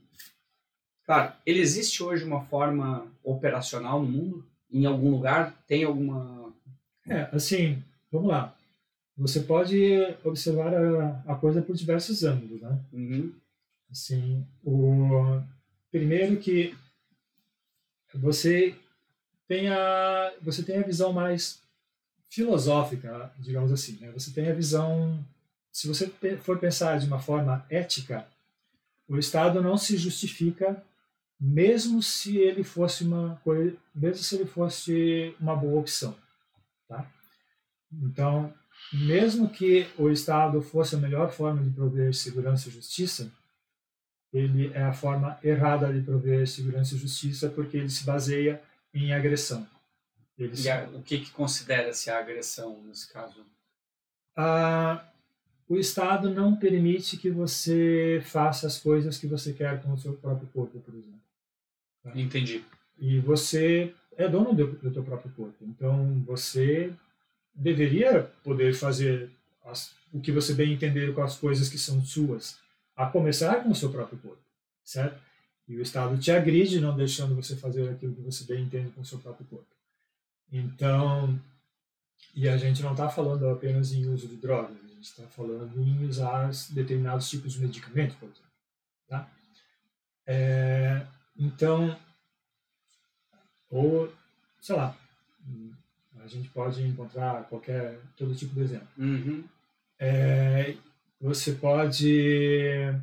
Claro, 1.12 1.34
ele 1.46 1.60
existe 1.60 2.02
hoje 2.02 2.24
uma 2.24 2.46
forma 2.46 3.06
operacional 3.22 4.02
no 4.02 4.08
mundo? 4.08 4.46
Em 4.72 4.86
algum 4.86 5.12
lugar? 5.12 5.62
Tem 5.68 5.84
alguma. 5.84 6.54
É, 7.06 7.24
assim, 7.34 7.84
vamos 8.10 8.30
lá. 8.30 8.56
Você 9.18 9.42
pode 9.42 9.76
observar 10.24 10.74
a, 10.74 11.34
a 11.34 11.36
coisa 11.36 11.62
por 11.62 11.76
diversos 11.76 12.24
ângulos, 12.24 12.62
né? 12.62 12.80
Uhum. 12.94 13.34
Assim, 13.92 14.48
o 14.64 15.42
primeiro 15.92 16.38
que 16.38 16.78
você 18.16 18.74
tem 19.50 19.68
a 19.68 20.34
você 20.42 20.64
tem 20.64 20.78
a 20.78 20.84
visão 20.84 21.12
mais 21.12 21.62
filosófica, 22.30 23.34
digamos 23.38 23.74
assim, 23.74 23.98
né? 24.00 24.10
Você 24.12 24.32
tem 24.32 24.50
a 24.50 24.54
visão 24.54 25.22
se 25.74 25.90
você 25.90 26.10
for 26.38 26.58
pensar 26.58 26.98
de 27.00 27.06
uma 27.06 27.20
forma 27.20 27.66
ética, 27.70 28.26
o 29.10 29.20
Estado 29.20 29.62
não 29.62 29.78
se 29.78 29.98
justifica 29.98 30.82
mesmo 31.42 32.04
se 32.04 32.38
ele 32.38 32.64
fosse 32.64 33.04
uma 33.04 33.36
coisa, 33.44 33.76
mesmo 33.96 34.24
se 34.24 34.36
ele 34.36 34.46
fosse 34.46 35.36
uma 35.40 35.56
boa 35.56 35.80
opção, 35.80 36.16
tá? 36.88 37.10
Então, 37.92 38.54
mesmo 38.94 39.50
que 39.50 39.88
o 39.98 40.12
Estado 40.12 40.62
fosse 40.62 40.94
a 40.94 41.00
melhor 41.00 41.32
forma 41.32 41.64
de 41.64 41.72
prover 41.72 42.14
segurança 42.14 42.70
e 42.70 42.72
justiça, 42.72 43.32
ele 44.32 44.72
é 44.74 44.84
a 44.84 44.94
forma 44.94 45.40
errada 45.44 45.92
de 45.92 46.02
prover 46.02 46.48
segurança 46.48 46.94
e 46.94 47.00
justiça 47.00 47.50
porque 47.50 47.76
ele 47.76 47.90
se 47.90 48.06
baseia 48.06 48.62
em 48.94 49.12
agressão. 49.12 49.68
Ele 50.38 50.54
e 50.62 50.70
a, 50.70 50.88
o 50.94 51.02
que, 51.02 51.20
que 51.20 51.32
considera-se 51.32 52.12
a 52.12 52.20
agressão 52.20 52.82
nesse 52.84 53.12
caso? 53.12 53.46
Ah, 54.36 55.04
o 55.68 55.76
Estado 55.78 56.30
não 56.30 56.56
permite 56.56 57.18
que 57.18 57.32
você 57.32 58.22
faça 58.26 58.68
as 58.68 58.78
coisas 58.78 59.18
que 59.18 59.28
você 59.28 59.54
quer 59.54 59.82
com 59.82 59.92
o 59.92 59.98
seu 59.98 60.14
próprio 60.14 60.48
corpo, 60.50 60.80
por 60.80 60.94
exemplo. 60.94 61.22
Entendi. 62.16 62.64
E 62.98 63.20
você 63.20 63.94
é 64.18 64.28
dono 64.28 64.54
do, 64.54 64.68
do 64.68 64.92
teu 64.92 65.04
próprio 65.04 65.32
corpo. 65.32 65.56
Então 65.62 66.22
você 66.26 66.94
deveria 67.54 68.24
poder 68.44 68.74
fazer 68.74 69.30
as, 69.66 69.94
o 70.12 70.20
que 70.20 70.32
você 70.32 70.54
bem 70.54 70.74
entender 70.74 71.14
com 71.14 71.22
as 71.22 71.38
coisas 71.38 71.70
que 71.70 71.78
são 71.78 72.04
suas, 72.04 72.58
a 72.96 73.06
começar 73.06 73.64
com 73.64 73.70
o 73.70 73.76
seu 73.76 73.90
próprio 73.90 74.20
corpo, 74.20 74.42
certo? 74.84 75.22
E 75.68 75.78
o 75.78 75.82
Estado 75.82 76.18
te 76.18 76.32
agride 76.32 76.80
não 76.80 76.96
deixando 76.96 77.36
você 77.36 77.56
fazer 77.56 77.90
aquilo 77.90 78.14
que 78.14 78.22
você 78.22 78.44
bem 78.44 78.64
entende 78.64 78.92
com 78.92 79.02
o 79.02 79.06
seu 79.06 79.20
próprio 79.20 79.46
corpo. 79.48 79.68
Então, 80.52 81.40
e 82.36 82.48
a 82.50 82.58
gente 82.58 82.82
não 82.82 82.92
está 82.92 83.10
falando 83.10 83.48
apenas 83.50 83.94
em 83.94 84.08
uso 84.08 84.28
de 84.28 84.36
drogas, 84.36 84.76
a 84.84 84.88
gente 84.88 85.04
está 85.04 85.24
falando 85.28 85.80
em 85.82 86.06
usar 86.06 86.52
determinados 86.72 87.30
tipos 87.30 87.54
de 87.54 87.62
medicamentos, 87.62 88.16
por 88.18 88.26
exemplo. 88.26 88.52
Tá? 89.08 89.32
É, 90.26 91.06
então, 91.42 91.98
ou, 93.68 94.14
sei 94.62 94.76
lá, 94.76 94.96
a 96.24 96.28
gente 96.28 96.50
pode 96.50 96.84
encontrar 96.84 97.48
qualquer, 97.50 98.00
todo 98.16 98.36
tipo 98.36 98.54
de 98.54 98.62
exemplo. 98.62 98.88
Uhum. 98.96 99.44
É, 100.00 100.76
você 101.20 101.54
pode 101.54 102.94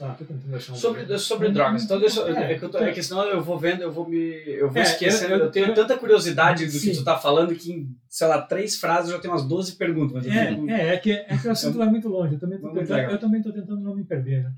ah, 0.00 0.16
um 0.50 0.74
sobre, 0.74 1.18
sobre 1.18 1.50
drogas. 1.50 1.84
Então 1.84 2.00
deixa, 2.00 2.22
é, 2.22 2.52
é, 2.52 2.58
que 2.58 2.68
tô, 2.68 2.78
é, 2.78 2.90
que 2.90 3.02
senão 3.02 3.22
eu 3.26 3.42
vou 3.42 3.56
vendo, 3.58 3.82
eu 3.82 3.92
vou 3.92 4.08
me. 4.08 4.42
Eu 4.46 4.68
vou 4.68 4.80
é, 4.80 4.82
esquecendo. 4.82 5.34
Eu, 5.34 5.38
eu, 5.38 5.44
eu, 5.44 5.50
tenho 5.52 5.72
tanta 5.72 5.96
curiosidade 5.96 6.66
do 6.66 6.72
sim. 6.72 6.90
que 6.90 6.96
tu 6.96 7.04
tá 7.04 7.16
falando 7.16 7.54
que 7.54 7.70
em, 7.70 7.96
sei 8.08 8.26
lá, 8.26 8.42
três 8.42 8.76
frases 8.76 9.10
eu 9.10 9.16
já 9.16 9.22
tenho 9.22 9.34
umas 9.34 9.46
12 9.46 9.76
perguntas. 9.76 10.26
É, 10.26 10.52
é, 10.68 10.94
é, 10.94 10.96
que, 10.96 11.12
é 11.12 11.38
que 11.38 11.46
o 11.46 11.50
assunto 11.52 11.78
vai 11.78 11.88
muito 11.88 12.08
longe. 12.08 12.34
Eu 12.34 12.40
também 12.40 12.58
tô 12.58 12.70
tentando, 12.70 12.98
eu 12.98 13.18
também 13.18 13.42
tô 13.42 13.52
tentando 13.52 13.80
não 13.80 13.94
me 13.94 14.04
perder. 14.04 14.44
Né? 14.44 14.52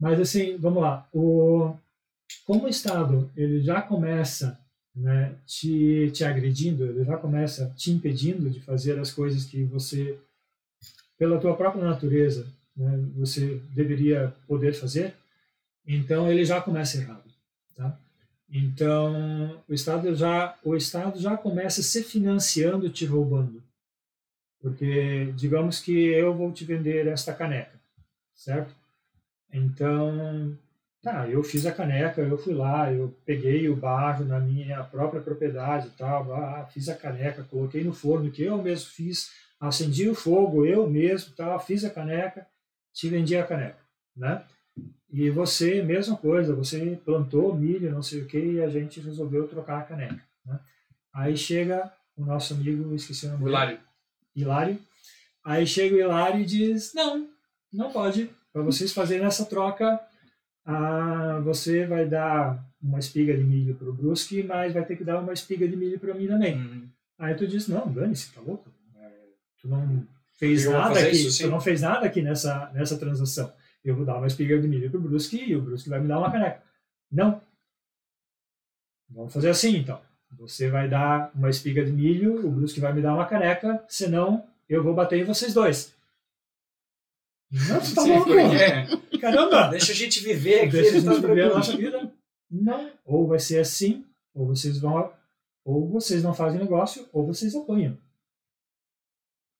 Mas 0.00 0.18
assim, 0.18 0.56
vamos 0.56 0.82
lá. 0.82 1.06
O, 1.12 1.74
como 2.46 2.64
o 2.64 2.68
Estado 2.68 3.30
ele 3.36 3.60
já 3.60 3.82
começa 3.82 4.58
né, 4.94 5.34
te, 5.46 6.10
te 6.12 6.24
agredindo, 6.24 6.84
ele 6.84 7.04
já 7.04 7.16
começa 7.16 7.72
te 7.76 7.90
impedindo 7.90 8.48
de 8.50 8.60
fazer 8.60 8.98
as 8.98 9.12
coisas 9.12 9.44
que 9.44 9.62
você, 9.64 10.18
pela 11.18 11.38
tua 11.38 11.54
própria 11.56 11.84
natureza, 11.84 12.46
né, 12.76 12.98
você 13.14 13.60
deveria 13.74 14.34
poder 14.46 14.72
fazer, 14.72 15.14
então 15.86 16.30
ele 16.30 16.44
já 16.44 16.60
começa 16.60 16.98
errado. 16.98 17.30
Tá? 17.76 17.98
Então 18.50 19.62
o 19.68 19.74
Estado 19.74 20.14
já 20.14 20.56
o 20.64 20.74
Estado 20.74 21.20
já 21.20 21.36
começa 21.36 21.82
se 21.82 22.02
financiando 22.02 22.90
te 22.90 23.04
roubando, 23.04 23.62
porque 24.60 25.32
digamos 25.36 25.78
que 25.80 25.92
eu 25.92 26.34
vou 26.34 26.52
te 26.52 26.64
vender 26.64 27.06
esta 27.06 27.32
caneca, 27.32 27.78
certo? 28.34 28.79
Então, 29.52 30.56
Tá, 31.02 31.26
eu 31.26 31.42
fiz 31.42 31.64
a 31.64 31.72
caneca, 31.72 32.20
eu 32.20 32.36
fui 32.36 32.52
lá, 32.52 32.92
eu 32.92 33.16
peguei 33.24 33.70
o 33.70 33.76
barro 33.76 34.22
na 34.22 34.38
minha 34.38 34.84
própria 34.84 35.22
propriedade 35.22 35.88
e 35.88 35.90
tal, 35.92 36.34
ah, 36.34 36.66
fiz 36.66 36.90
a 36.90 36.94
caneca, 36.94 37.42
coloquei 37.44 37.82
no 37.82 37.94
forno 37.94 38.30
que 38.30 38.42
eu 38.42 38.60
mesmo 38.60 38.90
fiz, 38.90 39.32
acendi 39.58 40.10
o 40.10 40.14
fogo 40.14 40.66
eu 40.66 40.86
mesmo, 40.86 41.34
tal, 41.34 41.58
fiz 41.58 41.86
a 41.86 41.90
caneca, 41.90 42.46
te 42.92 43.08
vendi 43.08 43.34
a 43.34 43.46
caneca, 43.46 43.78
né? 44.14 44.44
E 45.10 45.30
você, 45.30 45.82
mesma 45.82 46.18
coisa, 46.18 46.54
você 46.54 47.00
plantou 47.02 47.56
milho, 47.56 47.90
não 47.90 48.02
sei 48.02 48.20
o 48.20 48.26
que, 48.26 48.38
e 48.38 48.62
a 48.62 48.68
gente 48.68 49.00
resolveu 49.00 49.48
trocar 49.48 49.80
a 49.80 49.84
caneca. 49.84 50.22
Né? 50.44 50.60
Aí 51.14 51.34
chega 51.34 51.90
o 52.14 52.26
nosso 52.26 52.52
amigo, 52.52 52.94
esqueci 52.94 53.26
o 53.26 53.30
nome. 53.30 53.46
Hilário. 53.46 53.80
Hilário. 54.36 54.78
Aí 55.42 55.66
chega 55.66 55.96
o 55.96 55.98
Hilário 55.98 56.42
e 56.42 56.46
diz: 56.46 56.92
Não, 56.94 57.28
não 57.72 57.90
pode. 57.90 58.30
Para 58.52 58.62
vocês 58.62 58.92
fazerem 58.92 59.26
essa 59.26 59.44
troca, 59.44 60.00
ah, 60.64 61.40
você 61.44 61.86
vai 61.86 62.06
dar 62.06 62.64
uma 62.82 62.98
espiga 62.98 63.36
de 63.36 63.44
milho 63.44 63.74
para 63.74 63.88
o 63.88 63.92
Brusque, 63.92 64.42
mas 64.42 64.72
vai 64.72 64.84
ter 64.84 64.96
que 64.96 65.04
dar 65.04 65.20
uma 65.20 65.32
espiga 65.32 65.68
de 65.68 65.76
milho 65.76 65.98
para 65.98 66.14
mim 66.14 66.26
também. 66.26 66.56
Uhum. 66.56 66.88
Aí 67.18 67.34
tu 67.34 67.46
diz: 67.46 67.68
Não, 67.68 67.90
dane-se, 67.90 68.32
tá 68.32 68.40
louco? 68.40 68.68
É, 68.96 69.08
tu 69.60 69.68
não 69.68 70.06
fez 70.38 70.64
Eu 70.64 70.72
nada 70.72 70.98
aqui, 70.98 71.10
isso, 71.10 71.42
tu 71.42 71.50
não 71.50 71.60
fez 71.60 71.82
nada 71.82 72.06
aqui 72.06 72.22
nessa, 72.22 72.70
nessa 72.72 72.98
transação. 72.98 73.52
Eu 73.84 73.96
vou 73.96 74.04
dar 74.04 74.16
uma 74.16 74.26
espiga 74.26 74.60
de 74.60 74.68
milho 74.68 74.90
para 74.90 74.98
o 74.98 75.02
Brusque 75.02 75.42
e 75.42 75.56
o 75.56 75.62
Brusque 75.62 75.88
vai 75.88 76.00
me 76.00 76.08
dar 76.08 76.18
uma 76.18 76.30
caneca. 76.30 76.62
Não. 77.10 77.40
Vamos 79.08 79.32
fazer 79.32 79.50
assim 79.50 79.76
então. 79.76 80.00
Você 80.38 80.70
vai 80.70 80.88
dar 80.88 81.30
uma 81.34 81.50
espiga 81.50 81.84
de 81.84 81.92
milho, 81.92 82.46
o 82.46 82.50
Brusque 82.50 82.80
vai 82.80 82.92
me 82.92 83.02
dar 83.02 83.14
uma 83.14 83.26
caneca, 83.26 83.82
senão 83.88 84.44
eu 84.68 84.82
vou 84.82 84.94
bater 84.94 85.18
em 85.18 85.24
vocês 85.24 85.52
dois. 85.52 85.92
Não, 87.50 87.80
você 87.80 87.94
tá 87.94 88.02
louco? 88.04 88.32
É. 88.32 88.86
Caramba! 89.20 89.68
Deixa 89.68 89.92
a 89.92 89.94
gente 89.94 90.20
viver 90.20 90.60
aqui. 90.60 90.72
Deixa 90.72 90.96
a 90.96 91.00
gente 91.00 91.26
viver 91.26 91.50
a 91.50 91.54
nossa 91.54 91.76
vida. 91.76 92.12
Não. 92.50 92.90
Ou 93.04 93.26
vai 93.26 93.38
ser 93.38 93.58
assim, 93.58 94.04
ou 94.34 94.46
vocês 94.46 94.78
vão, 94.78 95.12
ou 95.64 95.88
vocês 95.88 96.22
não 96.22 96.34
fazem 96.34 96.60
negócio, 96.60 97.08
ou 97.12 97.26
vocês 97.26 97.54
apanham. 97.54 97.96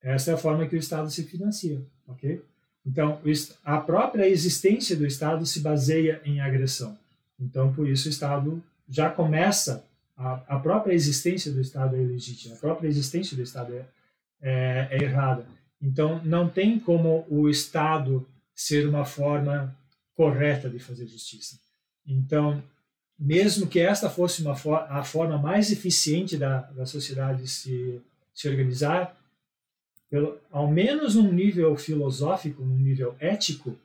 Essa 0.02 0.30
é 0.30 0.34
a 0.34 0.38
forma 0.38 0.66
que 0.66 0.76
o 0.76 0.78
Estado 0.78 1.10
se 1.10 1.24
financia, 1.24 1.80
ok? 2.08 2.42
Então, 2.86 3.20
a 3.64 3.78
própria 3.78 4.26
existência 4.26 4.96
do 4.96 5.06
Estado 5.06 5.44
se 5.44 5.60
baseia 5.60 6.20
em 6.24 6.40
agressão. 6.40 6.98
Então, 7.38 7.72
por 7.72 7.88
isso 7.88 8.08
o 8.08 8.10
Estado 8.10 8.62
já 8.88 9.10
começa 9.10 9.84
a, 10.16 10.42
a 10.48 10.58
própria 10.58 10.92
existência 10.92 11.52
do 11.52 11.60
Estado 11.60 11.96
é 11.96 12.00
ilegítima, 12.00 12.54
a 12.54 12.58
própria 12.58 12.88
existência 12.88 13.36
do 13.36 13.42
Estado 13.42 13.74
é, 13.74 13.86
é, 14.42 14.88
é 14.90 15.02
errada. 15.02 15.46
Então, 15.80 16.22
não 16.24 16.48
tem 16.48 16.78
como 16.78 17.26
o 17.28 17.48
Estado 17.48 18.26
ser 18.54 18.86
uma 18.88 19.04
forma 19.04 19.74
correta 20.14 20.68
de 20.68 20.78
fazer 20.78 21.06
justiça. 21.06 21.58
Então, 22.06 22.62
mesmo 23.18 23.66
que 23.66 23.80
esta 23.80 24.10
fosse 24.10 24.42
uma 24.42 24.54
for 24.54 24.76
a 24.88 25.02
forma 25.02 25.38
mais 25.38 25.70
eficiente 25.70 26.36
da, 26.36 26.60
da 26.62 26.86
sociedade 26.86 27.46
se, 27.48 28.00
se 28.34 28.48
organizar, 28.48 29.16
pelo, 30.10 30.38
ao 30.50 30.70
menos 30.70 31.14
num 31.14 31.32
nível 31.32 31.76
filosófico, 31.76 32.62
num 32.62 32.78
nível 32.78 33.14
ético, 33.20 33.78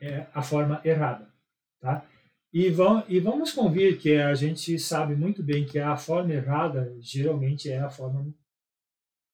é 0.00 0.26
a 0.34 0.42
forma 0.42 0.80
errada. 0.84 1.28
Tá? 1.80 2.04
E, 2.52 2.68
vão, 2.70 3.02
e 3.08 3.18
vamos 3.18 3.52
convir 3.52 3.98
que 3.98 4.16
a 4.16 4.34
gente 4.34 4.78
sabe 4.78 5.14
muito 5.14 5.42
bem 5.42 5.64
que 5.64 5.78
a 5.78 5.96
forma 5.96 6.34
errada 6.34 6.94
geralmente 7.00 7.70
é 7.70 7.80
a 7.80 7.88
forma 7.88 8.26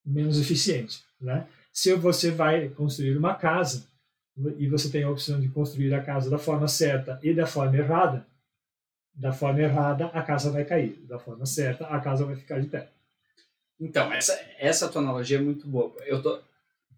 menos 0.05 0.39
eficiente. 0.41 1.03
Né? 1.21 1.47
Se 1.73 1.95
você 1.95 2.31
vai 2.31 2.69
construir 2.69 3.17
uma 3.17 3.35
casa 3.35 3.87
e 4.57 4.69
você 4.69 4.89
tem 4.91 5.03
a 5.03 5.11
opção 5.11 5.41
de 5.41 5.49
construir 5.49 5.93
a 5.95 6.03
casa 6.03 6.31
da 6.31 6.39
forma 6.39 6.69
certa 6.69 7.19
e 7.23 7.35
da 7.35 7.47
forma 7.47 7.77
errada, 7.77 8.27
da 9.15 9.33
forma 9.33 9.61
errada 9.61 10.07
a 10.07 10.23
casa 10.23 10.51
vai 10.51 10.65
cair, 10.65 10.97
da 11.07 11.19
forma 11.19 11.45
certa 11.45 11.87
a 11.87 12.01
casa 12.01 12.25
vai 12.25 12.37
ficar 12.37 12.61
de 12.61 12.69
pé. 12.69 12.89
Então, 13.81 14.13
essa, 14.13 14.39
essa 14.59 14.89
tua 14.89 15.03
analogia 15.03 15.39
é 15.39 15.41
muito 15.41 15.67
boa. 15.67 15.95
Eu, 16.05 16.23
tô, 16.23 16.41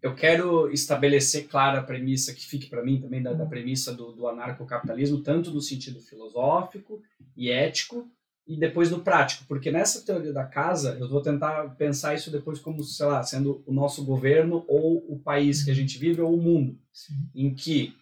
eu 0.01 0.15
quero 0.15 0.71
estabelecer 0.71 1.47
clara 1.47 1.79
a 1.79 1.83
premissa, 1.83 2.33
que 2.33 2.45
fique 2.45 2.67
para 2.67 2.83
mim 2.83 2.99
também 2.99 3.21
da, 3.21 3.33
da 3.33 3.45
premissa 3.45 3.93
do, 3.93 4.11
do 4.11 4.27
anarcocapitalismo, 4.27 5.21
tanto 5.21 5.51
no 5.51 5.61
sentido 5.61 6.01
filosófico 6.01 7.01
e 7.35 7.51
ético, 7.51 8.09
e 8.51 8.57
depois 8.57 8.91
no 8.91 8.99
prático, 8.99 9.45
porque 9.47 9.71
nessa 9.71 10.01
teoria 10.01 10.33
da 10.33 10.43
casa, 10.43 10.97
eu 10.99 11.07
vou 11.07 11.21
tentar 11.21 11.73
pensar 11.77 12.15
isso 12.15 12.29
depois 12.29 12.59
como, 12.59 12.83
sei 12.83 13.05
lá, 13.05 13.23
sendo 13.23 13.63
o 13.65 13.71
nosso 13.71 14.03
governo 14.03 14.65
ou 14.67 14.97
o 15.07 15.17
país 15.17 15.63
que 15.63 15.71
a 15.71 15.73
gente 15.73 15.97
vive 15.97 16.19
ou 16.19 16.33
o 16.33 16.41
mundo, 16.41 16.77
Sim. 16.91 17.13
em 17.33 17.55
que 17.55 17.95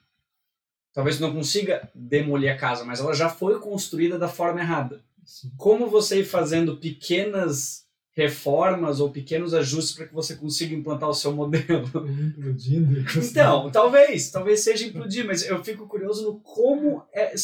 talvez 0.91 1.19
não 1.19 1.31
consiga 1.31 1.87
demolir 1.93 2.51
a 2.51 2.57
casa, 2.57 2.83
mas 2.83 2.99
ela 2.99 3.13
já 3.13 3.29
foi 3.29 3.59
construída 3.59 4.17
da 4.17 4.27
forma 4.27 4.59
errada. 4.59 5.03
Sim. 5.23 5.51
Como 5.55 5.87
você 5.87 6.21
ir 6.21 6.25
fazendo 6.25 6.77
pequenas 6.77 7.87
reformas 8.13 8.99
ou 8.99 9.11
pequenos 9.11 9.53
ajustes 9.53 9.95
para 9.95 10.07
que 10.07 10.13
você 10.13 10.35
consiga 10.35 10.73
implantar 10.73 11.09
o 11.09 11.13
seu 11.13 11.31
modelo. 11.31 11.87
Implodindo. 12.09 13.05
Então, 13.17 13.69
talvez, 13.69 14.31
talvez 14.31 14.61
seja 14.61 14.87
implodir, 14.87 15.27
mas 15.27 15.45
eu 15.45 15.63
fico 15.63 15.87
curioso 15.87 16.25
no 16.25 16.39
como 16.39 17.03
é, 17.13 17.35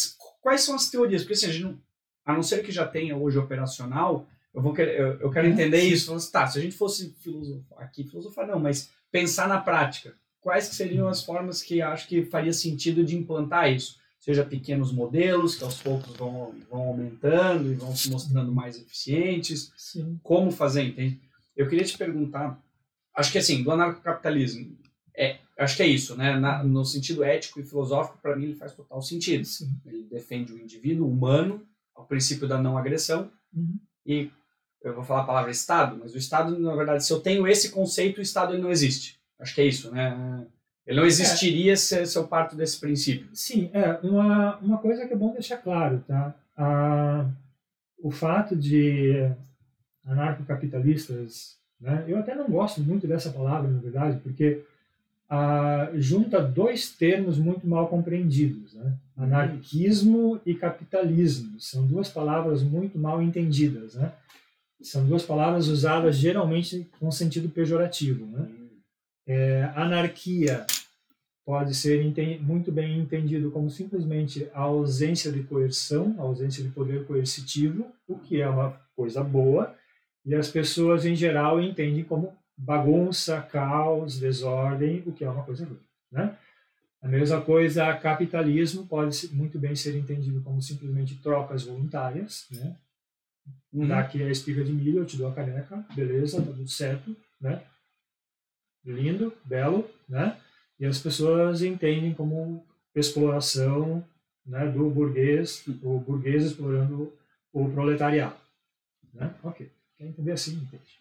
quais 0.41 0.61
são 0.61 0.73
as 0.73 0.89
teorias, 0.89 1.21
porque 1.21 1.33
assim, 1.33 1.55
a, 1.55 1.59
não, 1.59 1.79
a 2.25 2.33
não 2.33 2.43
ser 2.43 2.63
que 2.63 2.71
já 2.71 2.87
tenha 2.87 3.15
hoje 3.15 3.37
operacional, 3.37 4.27
eu 4.53 4.61
vou 4.61 4.73
querer, 4.73 4.99
eu, 4.99 5.19
eu 5.19 5.31
quero 5.31 5.47
entender 5.47 5.81
sim. 5.81 5.87
isso. 5.89 6.13
Assim, 6.13 6.31
tá, 6.31 6.47
se 6.47 6.57
a 6.57 6.61
gente 6.61 6.75
fosse 6.75 7.15
filosofar 7.21 7.83
aqui, 7.83 8.03
filosofar 8.03 8.47
não, 8.47 8.59
mas 8.59 8.89
pensar 9.11 9.47
na 9.47 9.59
prática, 9.59 10.13
quais 10.41 10.65
seriam 10.65 11.07
as 11.07 11.23
formas 11.23 11.61
que 11.61 11.81
acho 11.81 12.07
que 12.07 12.25
faria 12.25 12.53
sentido 12.53 13.03
de 13.03 13.15
implantar 13.15 13.71
isso? 13.71 13.97
seja 14.25 14.43
pequenos 14.43 14.91
modelos 14.91 15.55
que 15.55 15.63
aos 15.63 15.79
poucos 15.79 16.17
vão, 16.17 16.55
vão 16.67 16.81
aumentando 16.87 17.71
e 17.71 17.75
vão 17.75 17.95
se 17.95 18.09
mostrando 18.09 18.51
mais 18.51 18.75
eficientes. 18.75 19.71
Sim. 19.77 20.19
Como 20.23 20.49
fazer, 20.49 20.81
entende? 20.81 21.21
Eu 21.55 21.69
queria 21.69 21.85
te 21.85 21.95
perguntar, 21.95 22.59
acho 23.15 23.31
que 23.31 23.37
assim, 23.37 23.61
do 23.61 23.69
anarcocapitalismo, 23.69 24.75
é, 25.15 25.37
acho 25.59 25.77
que 25.77 25.83
é 25.83 25.87
isso, 25.87 26.17
né? 26.17 26.39
Na, 26.39 26.63
no 26.63 26.83
sentido 26.83 27.23
ético 27.23 27.59
e 27.59 27.63
filosófico, 27.63 28.17
para 28.19 28.35
mim 28.35 28.45
ele 28.45 28.55
faz 28.55 28.73
total 28.73 28.99
sentido. 28.99 29.45
Sim. 29.45 29.69
Ele 29.85 30.01
defende 30.09 30.51
o 30.53 30.59
indivíduo 30.59 31.07
humano, 31.07 31.63
ao 31.95 32.05
princípio 32.05 32.47
da 32.47 32.61
não 32.61 32.77
agressão, 32.77 33.31
uhum. 33.55 33.79
e 34.05 34.29
eu 34.83 34.93
vou 34.93 35.03
falar 35.03 35.21
a 35.21 35.25
palavra 35.25 35.51
Estado, 35.51 35.97
mas 35.99 36.13
o 36.13 36.17
Estado, 36.17 36.57
na 36.59 36.75
verdade, 36.75 37.03
se 37.03 37.11
eu 37.11 37.19
tenho 37.19 37.47
esse 37.47 37.71
conceito, 37.71 38.19
o 38.19 38.21
Estado 38.21 38.53
ele 38.53 38.61
não 38.61 38.69
existe. 38.69 39.19
Acho 39.39 39.55
que 39.55 39.61
é 39.61 39.65
isso, 39.65 39.91
né? 39.91 40.45
Ele 40.85 40.99
não 40.99 41.07
existiria 41.07 41.73
é. 41.73 41.75
se, 41.75 42.05
se 42.05 42.15
eu 42.15 42.27
parto 42.27 42.55
desse 42.55 42.79
princípio. 42.79 43.27
Sim, 43.33 43.69
é 43.73 43.99
uma, 44.03 44.57
uma 44.57 44.77
coisa 44.77 45.07
que 45.07 45.13
é 45.13 45.17
bom 45.17 45.33
deixar 45.33 45.57
claro, 45.57 46.03
tá? 46.07 46.35
Ah, 46.55 47.25
o 47.97 48.11
fato 48.11 48.55
de 48.55 49.31
anarcocapitalistas, 50.05 51.57
né? 51.81 52.05
Eu 52.07 52.19
até 52.19 52.35
não 52.35 52.47
gosto 52.47 52.79
muito 52.81 53.07
dessa 53.07 53.31
palavra, 53.31 53.69
na 53.69 53.79
verdade, 53.79 54.19
porque 54.21 54.63
ah, 55.27 55.89
junta 55.95 56.39
dois 56.39 56.91
termos 56.91 57.39
muito 57.39 57.67
mal 57.67 57.87
compreendidos, 57.87 58.75
né? 58.75 58.93
Anarquismo 59.17 60.41
e 60.45 60.53
capitalismo 60.53 61.59
são 61.59 61.87
duas 61.87 62.09
palavras 62.09 62.61
muito 62.61 62.97
mal 62.97 63.21
entendidas, 63.21 63.95
né? 63.95 64.11
São 64.81 65.05
duas 65.05 65.23
palavras 65.23 65.67
usadas 65.67 66.17
geralmente 66.17 66.89
com 66.99 67.09
sentido 67.09 67.49
pejorativo, 67.49 68.25
né? 68.25 68.47
É, 69.27 69.71
anarquia 69.75 70.65
pode 71.45 71.75
ser 71.75 72.03
muito 72.41 72.71
bem 72.71 72.99
entendido 72.99 73.51
como 73.51 73.69
simplesmente 73.69 74.49
a 74.53 74.61
ausência 74.61 75.31
de 75.31 75.43
coerção, 75.43 76.15
a 76.17 76.23
ausência 76.23 76.63
de 76.63 76.69
poder 76.69 77.05
coercitivo, 77.05 77.87
o 78.07 78.17
que 78.17 78.41
é 78.41 78.49
uma 78.49 78.71
coisa 78.95 79.23
boa, 79.23 79.75
e 80.25 80.33
as 80.33 80.49
pessoas 80.49 81.05
em 81.05 81.15
geral 81.15 81.61
entendem 81.61 82.03
como 82.03 82.33
bagunça, 82.57 83.41
caos, 83.41 84.19
desordem, 84.19 85.03
o 85.05 85.11
que 85.11 85.23
é 85.23 85.29
uma 85.29 85.43
coisa 85.43 85.65
ruim. 85.65 85.79
Né? 86.11 86.35
A 87.05 87.07
mesma 87.07 87.39
coisa, 87.39 87.93
capitalismo 87.97 88.87
pode 88.87 89.29
muito 89.31 89.59
bem 89.59 89.75
ser 89.75 89.95
entendido 89.95 90.41
como 90.41 90.59
simplesmente 90.59 91.15
trocas 91.17 91.63
voluntárias, 91.63 92.47
né? 92.49 92.75
Uhum. 93.71 93.87
Dá 93.87 93.99
aqui 93.99 94.23
a 94.23 94.29
espiga 94.29 94.63
de 94.63 94.71
milho, 94.71 94.99
eu 94.99 95.05
te 95.05 95.15
dou 95.15 95.27
a 95.27 95.33
caneca, 95.33 95.85
beleza, 95.95 96.41
tá 96.41 96.51
tudo 96.51 96.67
certo, 96.67 97.15
né? 97.39 97.61
lindo, 98.83 99.31
belo, 99.45 99.87
né? 100.09 100.35
E 100.79 100.85
as 100.85 100.97
pessoas 100.97 101.61
entendem 101.61 102.11
como 102.11 102.65
exploração 102.95 104.03
né, 104.43 104.65
do 104.67 104.89
burguês, 104.89 105.63
o 105.83 105.99
burguês 105.99 106.43
explorando 106.43 107.13
o 107.53 107.69
proletariado. 107.69 108.35
Né? 109.13 109.31
Ok, 109.43 109.71
quer 109.95 110.05
entender 110.07 110.31
assim, 110.31 110.55
entende. 110.55 110.99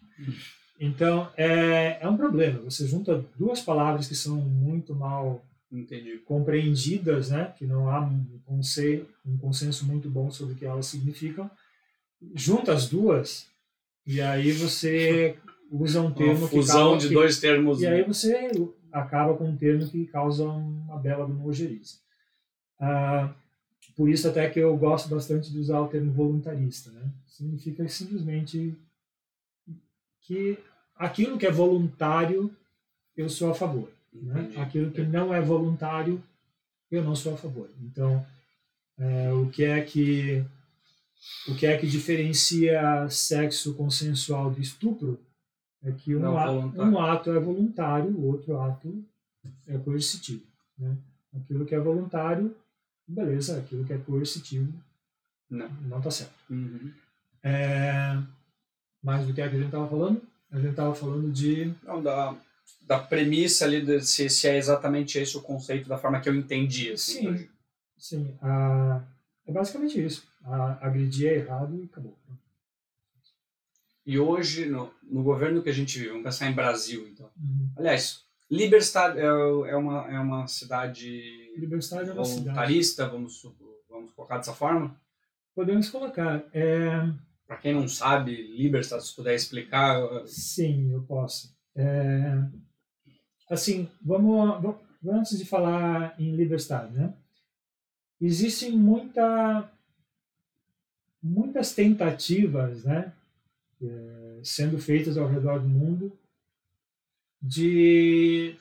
Então, 0.78 1.32
é, 1.34 1.98
é 1.98 2.08
um 2.08 2.16
problema. 2.16 2.60
Você 2.60 2.86
junta 2.86 3.24
duas 3.38 3.62
palavras 3.62 4.06
que 4.06 4.14
são 4.14 4.36
muito 4.36 4.94
mal 4.94 5.42
Entendi. 5.74 6.18
compreendidas, 6.18 7.30
né? 7.30 7.52
que 7.58 7.66
não 7.66 7.90
há 7.90 8.00
um 8.00 8.24
consenso, 8.46 9.06
um 9.26 9.36
consenso 9.36 9.84
muito 9.84 10.08
bom 10.08 10.30
sobre 10.30 10.54
o 10.54 10.56
que 10.56 10.64
elas 10.64 10.86
significam. 10.86 11.50
Junta 12.34 12.72
as 12.72 12.88
duas 12.88 13.46
e 14.06 14.20
aí 14.20 14.52
você 14.52 15.36
usa 15.70 16.00
um 16.00 16.12
termo 16.12 16.40
uma 16.40 16.48
fusão 16.48 16.96
de 16.96 17.08
que, 17.08 17.14
dois 17.14 17.40
termos. 17.40 17.80
E 17.80 17.86
aí 17.86 18.02
você 18.02 18.50
acaba 18.92 19.34
com 19.34 19.48
um 19.48 19.56
termo 19.56 19.88
que 19.88 20.06
causa 20.06 20.44
uma 20.44 20.98
bela 20.98 21.26
nojeriza. 21.26 21.96
Ah, 22.78 23.34
por 23.96 24.08
isso 24.08 24.28
até 24.28 24.48
que 24.48 24.58
eu 24.58 24.76
gosto 24.76 25.08
bastante 25.08 25.50
de 25.50 25.58
usar 25.58 25.80
o 25.80 25.88
termo 25.88 26.12
voluntarista, 26.12 26.90
né? 26.90 27.10
Significa 27.26 27.86
simplesmente 27.88 28.76
que 30.20 30.58
aquilo 30.96 31.38
que 31.38 31.46
é 31.46 31.50
voluntário 31.50 32.54
eu 33.16 33.28
sou 33.28 33.50
a 33.50 33.54
favor, 33.54 33.90
né? 34.14 34.52
Aquilo 34.56 34.90
que 34.90 35.02
não 35.02 35.34
é 35.34 35.40
voluntário 35.40 36.22
eu 36.90 37.02
não 37.02 37.14
sou 37.14 37.34
a 37.34 37.36
favor. 37.36 37.68
Então, 37.82 38.24
é, 38.98 39.32
o 39.32 39.48
que 39.50 39.64
é 39.64 39.80
que 39.80 40.44
o 41.48 41.54
que 41.54 41.66
é 41.66 41.76
que 41.76 41.86
diferencia 41.86 43.08
sexo 43.08 43.74
consensual 43.74 44.50
de 44.50 44.60
estupro 44.60 45.18
é 45.82 45.90
que 45.92 46.14
um, 46.14 46.36
ato, 46.36 46.80
um 46.80 46.98
ato 46.98 47.30
é 47.30 47.38
voluntário, 47.38 48.10
o 48.10 48.26
outro 48.26 48.58
ato 48.60 49.04
é 49.66 49.76
coercitivo. 49.78 50.42
Né? 50.78 50.96
Aquilo 51.34 51.64
que 51.64 51.74
é 51.74 51.80
voluntário, 51.80 52.54
beleza, 53.06 53.58
aquilo 53.58 53.84
que 53.84 53.92
é 53.92 53.98
coercitivo 53.98 54.72
não 55.50 55.98
está 55.98 56.10
certo. 56.10 56.34
Uhum. 56.50 56.90
É, 57.42 58.18
mas 59.02 59.26
do 59.26 59.34
que 59.34 59.40
é 59.40 59.48
que 59.48 59.54
a 59.54 59.58
gente 59.58 59.66
estava 59.66 59.88
falando? 59.88 60.22
A 60.50 60.56
gente 60.56 60.70
estava 60.70 60.94
falando 60.94 61.30
de. 61.32 61.74
Não, 61.82 62.02
da, 62.02 62.34
da 62.82 62.98
premissa 62.98 63.64
ali, 63.64 63.84
de 63.84 64.00
se, 64.02 64.28
se 64.28 64.48
é 64.48 64.56
exatamente 64.56 65.18
esse 65.18 65.36
o 65.36 65.42
conceito, 65.42 65.88
da 65.88 65.98
forma 65.98 66.20
que 66.20 66.28
eu 66.28 66.34
entendi. 66.34 66.92
Assim, 66.92 67.36
sim, 67.36 67.48
sim. 67.96 68.38
A, 68.42 69.02
é 69.46 69.52
basicamente 69.52 70.04
isso. 70.04 70.26
A, 70.44 70.86
agredir 70.86 71.28
é 71.28 71.36
errado 71.36 71.76
e 71.76 71.84
acabou. 71.84 72.16
E 74.06 74.18
hoje, 74.18 74.66
no, 74.66 74.92
no 75.02 75.22
governo 75.22 75.62
que 75.62 75.70
a 75.70 75.72
gente 75.72 75.98
vive, 75.98 76.10
vamos 76.10 76.24
pensar 76.24 76.50
em 76.50 76.54
Brasil, 76.54 77.08
então. 77.08 77.30
Uhum. 77.40 77.70
Aliás, 77.76 78.22
Liberstad 78.50 79.16
é, 79.16 79.24
é, 79.24 79.76
uma, 79.76 80.06
é 80.10 80.18
uma 80.18 80.46
cidade 80.46 81.52
Liberstad 81.56 82.06
é 82.06 82.12
uma 82.12 82.22
voluntarista, 82.22 83.04
cidade. 83.04 83.12
Vamos, 83.12 83.42
vamos 83.88 84.12
colocar 84.12 84.36
dessa 84.36 84.52
forma? 84.52 84.94
Podemos 85.54 85.88
colocar. 85.88 86.44
É... 86.52 87.08
Para 87.46 87.58
quem 87.58 87.74
não 87.74 87.86
sabe, 87.86 88.34
Liberstad, 88.56 89.00
se 89.00 89.14
puder 89.14 89.34
explicar. 89.34 90.02
Sim, 90.26 90.92
eu 90.92 91.02
posso. 91.02 91.54
É... 91.76 92.42
Assim, 93.50 93.88
vamos, 94.02 94.62
vamos, 94.62 94.80
antes 95.06 95.38
de 95.38 95.44
falar 95.44 96.14
em 96.18 96.34
Liberstad, 96.34 96.90
né? 96.90 97.12
Existem 98.20 98.72
muita, 98.72 99.70
muitas 101.22 101.74
tentativas, 101.74 102.84
né? 102.84 103.12
É, 103.82 104.40
sendo 104.42 104.78
feitas 104.78 105.18
ao 105.18 105.28
redor 105.28 105.60
do 105.60 105.68
mundo 105.68 106.16
de 107.42 108.56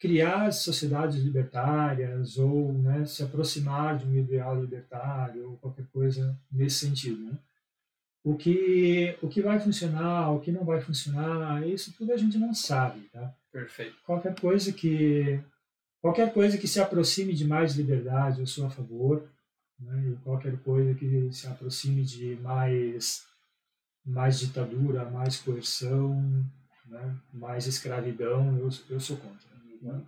criar 0.00 0.52
sociedades 0.52 1.22
libertárias 1.22 2.36
ou 2.36 2.72
né, 2.72 3.06
se 3.06 3.22
aproximar 3.22 3.96
de 3.96 4.04
um 4.04 4.16
ideal 4.16 4.60
libertário 4.60 5.50
ou 5.50 5.56
qualquer 5.58 5.86
coisa 5.92 6.36
nesse 6.50 6.86
sentido. 6.86 7.22
Né? 7.24 7.38
O, 8.24 8.34
que, 8.36 9.16
o 9.20 9.28
que 9.28 9.42
vai 9.42 9.60
funcionar, 9.60 10.32
o 10.32 10.40
que 10.40 10.50
não 10.50 10.64
vai 10.64 10.80
funcionar, 10.80 11.66
isso 11.68 11.92
tudo 11.92 12.12
a 12.12 12.16
gente 12.16 12.38
não 12.38 12.54
sabe. 12.54 13.00
Tá? 13.12 13.34
Perfeito. 13.52 13.96
Qualquer 14.06 14.34
coisa 14.40 14.72
que 14.72 15.38
qualquer 16.00 16.32
coisa 16.32 16.58
que 16.58 16.66
se 16.66 16.80
aproxime 16.80 17.34
de 17.34 17.46
mais 17.46 17.74
liberdade 17.74 18.40
eu 18.40 18.46
sou 18.46 18.66
a 18.66 18.70
favor. 18.70 19.28
Né? 19.78 20.12
E 20.12 20.16
qualquer 20.24 20.56
coisa 20.60 20.94
que 20.94 21.30
se 21.32 21.46
aproxime 21.46 22.02
de 22.02 22.36
mais 22.36 23.26
mais 24.04 24.38
ditadura, 24.38 25.08
mais 25.10 25.38
coerção, 25.38 26.14
né? 26.86 27.16
mais 27.32 27.66
escravidão, 27.66 28.58
eu, 28.58 28.68
eu 28.88 29.00
sou 29.00 29.16
contra. 29.16 29.48
Né? 29.82 30.00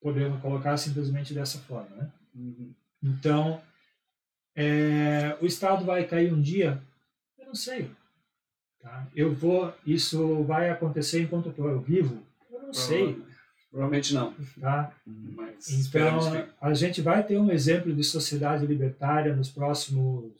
Podemos 0.00 0.40
colocar 0.40 0.76
simplesmente 0.76 1.32
dessa 1.32 1.58
forma. 1.58 1.94
Né? 1.96 2.12
Uhum. 2.34 2.74
Então, 3.02 3.60
é, 4.54 5.36
o 5.40 5.46
Estado 5.46 5.84
vai 5.84 6.06
cair 6.06 6.32
um 6.32 6.40
dia? 6.40 6.82
Não 7.50 7.54
sei. 7.56 7.90
Tá? 8.80 9.08
Eu 9.14 9.34
vou, 9.34 9.74
isso 9.84 10.44
vai 10.44 10.70
acontecer 10.70 11.20
enquanto 11.20 11.46
eu 11.46 11.50
estou 11.50 11.80
vivo? 11.80 12.22
Eu 12.48 12.62
não 12.62 12.72
sei. 12.72 13.20
Provavelmente 13.68 14.14
não. 14.14 14.32
Tá? 14.60 14.94
Mas 15.04 15.68
então, 15.68 16.30
que... 16.30 16.48
a 16.60 16.72
gente 16.74 17.02
vai 17.02 17.24
ter 17.24 17.38
um 17.38 17.50
exemplo 17.50 17.92
de 17.92 18.04
sociedade 18.04 18.64
libertária 18.66 19.34
nos 19.34 19.50
próximos 19.50 20.32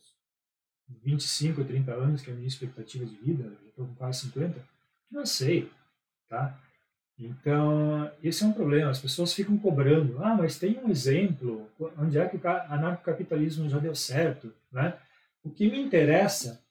25, 1.02 1.64
30 1.64 1.92
anos, 1.94 2.22
que 2.22 2.30
é 2.30 2.32
a 2.32 2.36
minha 2.36 2.46
expectativa 2.46 3.04
de 3.04 3.16
vida, 3.16 3.44
eu 3.44 3.68
estou 3.68 3.86
com 3.88 3.94
quase 3.96 4.20
50, 4.20 4.64
não 5.10 5.26
sei, 5.26 5.68
tá? 6.28 6.56
Então, 7.18 8.08
esse 8.22 8.44
é 8.44 8.46
um 8.46 8.52
problema. 8.52 8.90
As 8.90 9.00
pessoas 9.00 9.34
ficam 9.34 9.58
cobrando. 9.58 10.24
Ah, 10.24 10.34
mas 10.34 10.58
tem 10.58 10.78
um 10.78 10.88
exemplo. 10.88 11.68
Onde 11.98 12.16
é 12.16 12.26
que 12.26 12.36
o 12.36 12.48
anarcocapitalismo 12.48 13.68
já 13.68 13.78
deu 13.78 13.94
certo, 13.94 14.54
né? 14.72 14.96
O 15.44 15.50
que 15.50 15.70
me 15.70 15.78
interessa 15.80 16.62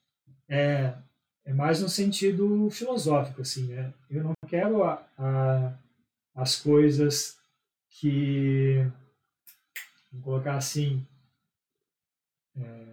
é, 0.50 0.92
é 1.44 1.54
mais 1.54 1.80
no 1.80 1.88
sentido 1.88 2.68
filosófico, 2.70 3.40
assim, 3.40 3.68
né? 3.68 3.94
Eu 4.10 4.24
não 4.24 4.34
quero 4.48 4.82
a, 4.82 5.06
a, 5.16 5.72
as 6.34 6.56
coisas 6.56 7.38
que, 7.88 8.84
vamos 10.10 10.24
colocar 10.24 10.56
assim, 10.56 11.06
é, 12.56 12.90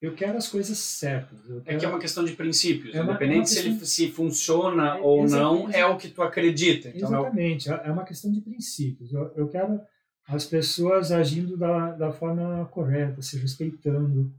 eu 0.00 0.14
quero 0.14 0.38
as 0.38 0.48
coisas 0.48 0.78
certas. 0.78 1.40
Quero... 1.42 1.62
É 1.66 1.76
que 1.76 1.84
é 1.84 1.88
uma 1.88 1.98
questão 1.98 2.24
de 2.24 2.32
princípios. 2.32 2.94
É 2.94 3.00
uma, 3.00 3.12
Independente 3.12 3.36
é 3.36 3.40
questão... 3.40 3.62
se 3.62 3.68
ele 3.68 3.86
se 3.86 4.10
funciona 4.12 4.98
é, 4.98 5.00
ou 5.00 5.26
não, 5.26 5.68
é 5.70 5.84
o 5.84 5.96
que 5.96 6.08
tu 6.08 6.22
acredita. 6.22 6.90
Então 6.90 7.08
é 7.08 7.20
exatamente. 7.20 7.70
É, 7.70 7.90
uma 7.90 8.04
questão 8.04 8.30
de 8.30 8.40
princípios. 8.40 9.12
Eu, 9.12 9.32
eu 9.34 9.48
quero 9.48 9.80
as 10.28 10.44
pessoas 10.44 11.10
agindo 11.10 11.56
da, 11.56 11.92
da 11.92 12.12
forma 12.12 12.66
correta, 12.66 13.20
se 13.20 13.38
respeitando. 13.38 14.32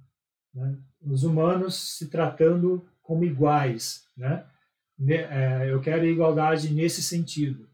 Né? 0.55 0.77
Os 1.01 1.23
humanos 1.23 1.97
se 1.97 2.07
tratando 2.07 2.83
como 3.01 3.25
iguais. 3.25 4.07
Né? 4.15 4.45
É, 5.07 5.69
eu 5.69 5.81
quero 5.81 6.05
igualdade 6.05 6.73
nesse 6.73 7.03
sentido. 7.03 7.67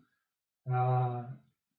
Ah, 0.65 1.32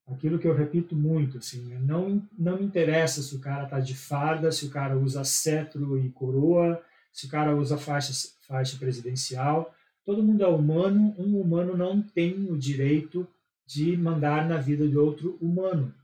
aquilo 0.07 0.39
que 0.39 0.47
eu 0.47 0.55
repito 0.55 0.95
muito, 0.95 1.39
assim, 1.39 1.65
né? 1.67 1.79
não, 1.81 2.23
não 2.39 2.59
me 2.59 2.65
interessa 2.65 3.23
se 3.23 3.35
o 3.35 3.41
cara 3.41 3.67
tá 3.67 3.81
de 3.81 3.95
farda, 3.95 4.53
se 4.53 4.67
o 4.67 4.71
cara 4.71 4.97
usa 4.97 5.25
cetro 5.25 5.99
e 5.99 6.11
coroa, 6.11 6.83
se 7.13 7.27
o 7.27 7.29
cara 7.29 7.55
usa 7.57 7.77
faixa, 7.77 8.13
faixa 8.47 8.77
presidencial. 8.79 9.75
Todo 10.05 10.23
mundo 10.23 10.43
é 10.43 10.49
humano, 10.49 11.15
um 11.19 11.41
humano 11.41 11.77
não 11.77 12.03
tem 12.03 12.51
o 12.51 12.59
direito 12.59 13.27
de 13.67 13.97
mandar 13.97 14.49
na 14.49 14.59
vida 14.59 14.87
de 14.89 14.99
outro 14.99 15.39
humano. 15.41 15.95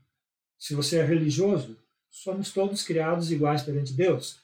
Se 0.57 0.73
você 0.73 0.97
é 0.97 1.05
religioso, 1.05 1.77
somos 2.09 2.51
todos 2.51 2.83
criados 2.83 3.31
iguais 3.31 3.61
perante 3.61 3.93
Deus. 3.93 4.41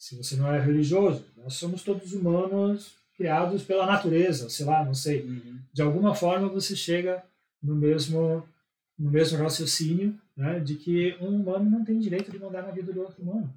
Se 0.00 0.16
você 0.16 0.34
não 0.34 0.50
é 0.50 0.58
religioso, 0.58 1.22
nós 1.36 1.52
somos 1.52 1.82
todos 1.82 2.14
humanos 2.14 2.94
criados 3.18 3.62
pela 3.62 3.84
natureza, 3.84 4.48
sei 4.48 4.64
lá, 4.64 4.82
não 4.82 4.94
sei. 4.94 5.20
Uhum. 5.20 5.58
De 5.74 5.82
alguma 5.82 6.14
forma 6.14 6.48
você 6.48 6.74
chega 6.74 7.22
no 7.62 7.76
mesmo 7.76 8.42
no 8.98 9.10
mesmo 9.10 9.38
raciocínio 9.38 10.18
né, 10.34 10.58
de 10.58 10.74
que 10.74 11.16
um 11.20 11.40
humano 11.40 11.68
não 11.68 11.84
tem 11.84 11.98
direito 11.98 12.30
de 12.30 12.38
mandar 12.38 12.62
na 12.62 12.70
vida 12.70 12.92
do 12.92 13.00
outro 13.00 13.22
humano, 13.22 13.52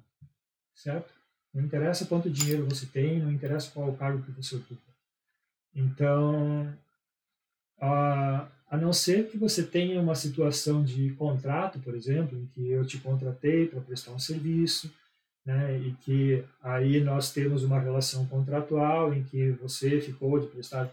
certo? 0.74 1.10
Não 1.52 1.62
interessa 1.62 2.04
quanto 2.04 2.28
dinheiro 2.28 2.66
você 2.66 2.84
tem, 2.84 3.20
não 3.20 3.32
interessa 3.32 3.70
qual 3.70 3.88
o 3.88 3.96
cargo 3.96 4.22
que 4.22 4.30
você 4.32 4.56
ocupa. 4.56 4.92
Então, 5.74 6.70
a, 7.78 8.48
a 8.70 8.76
não 8.76 8.92
ser 8.92 9.30
que 9.30 9.38
você 9.38 9.62
tenha 9.62 10.00
uma 10.00 10.14
situação 10.14 10.84
de 10.84 11.10
contrato, 11.12 11.78
por 11.78 11.94
exemplo, 11.94 12.38
em 12.38 12.46
que 12.46 12.70
eu 12.70 12.86
te 12.86 12.98
contratei 12.98 13.66
para 13.66 13.80
prestar 13.80 14.12
um 14.12 14.18
serviço, 14.18 14.90
né, 15.44 15.78
e 15.78 15.92
que 16.02 16.44
aí 16.62 17.00
nós 17.00 17.32
temos 17.32 17.62
uma 17.62 17.78
relação 17.78 18.26
contratual 18.26 19.12
em 19.12 19.22
que 19.22 19.50
você 19.50 20.00
ficou 20.00 20.38
de 20.38 20.46
prestar 20.46 20.90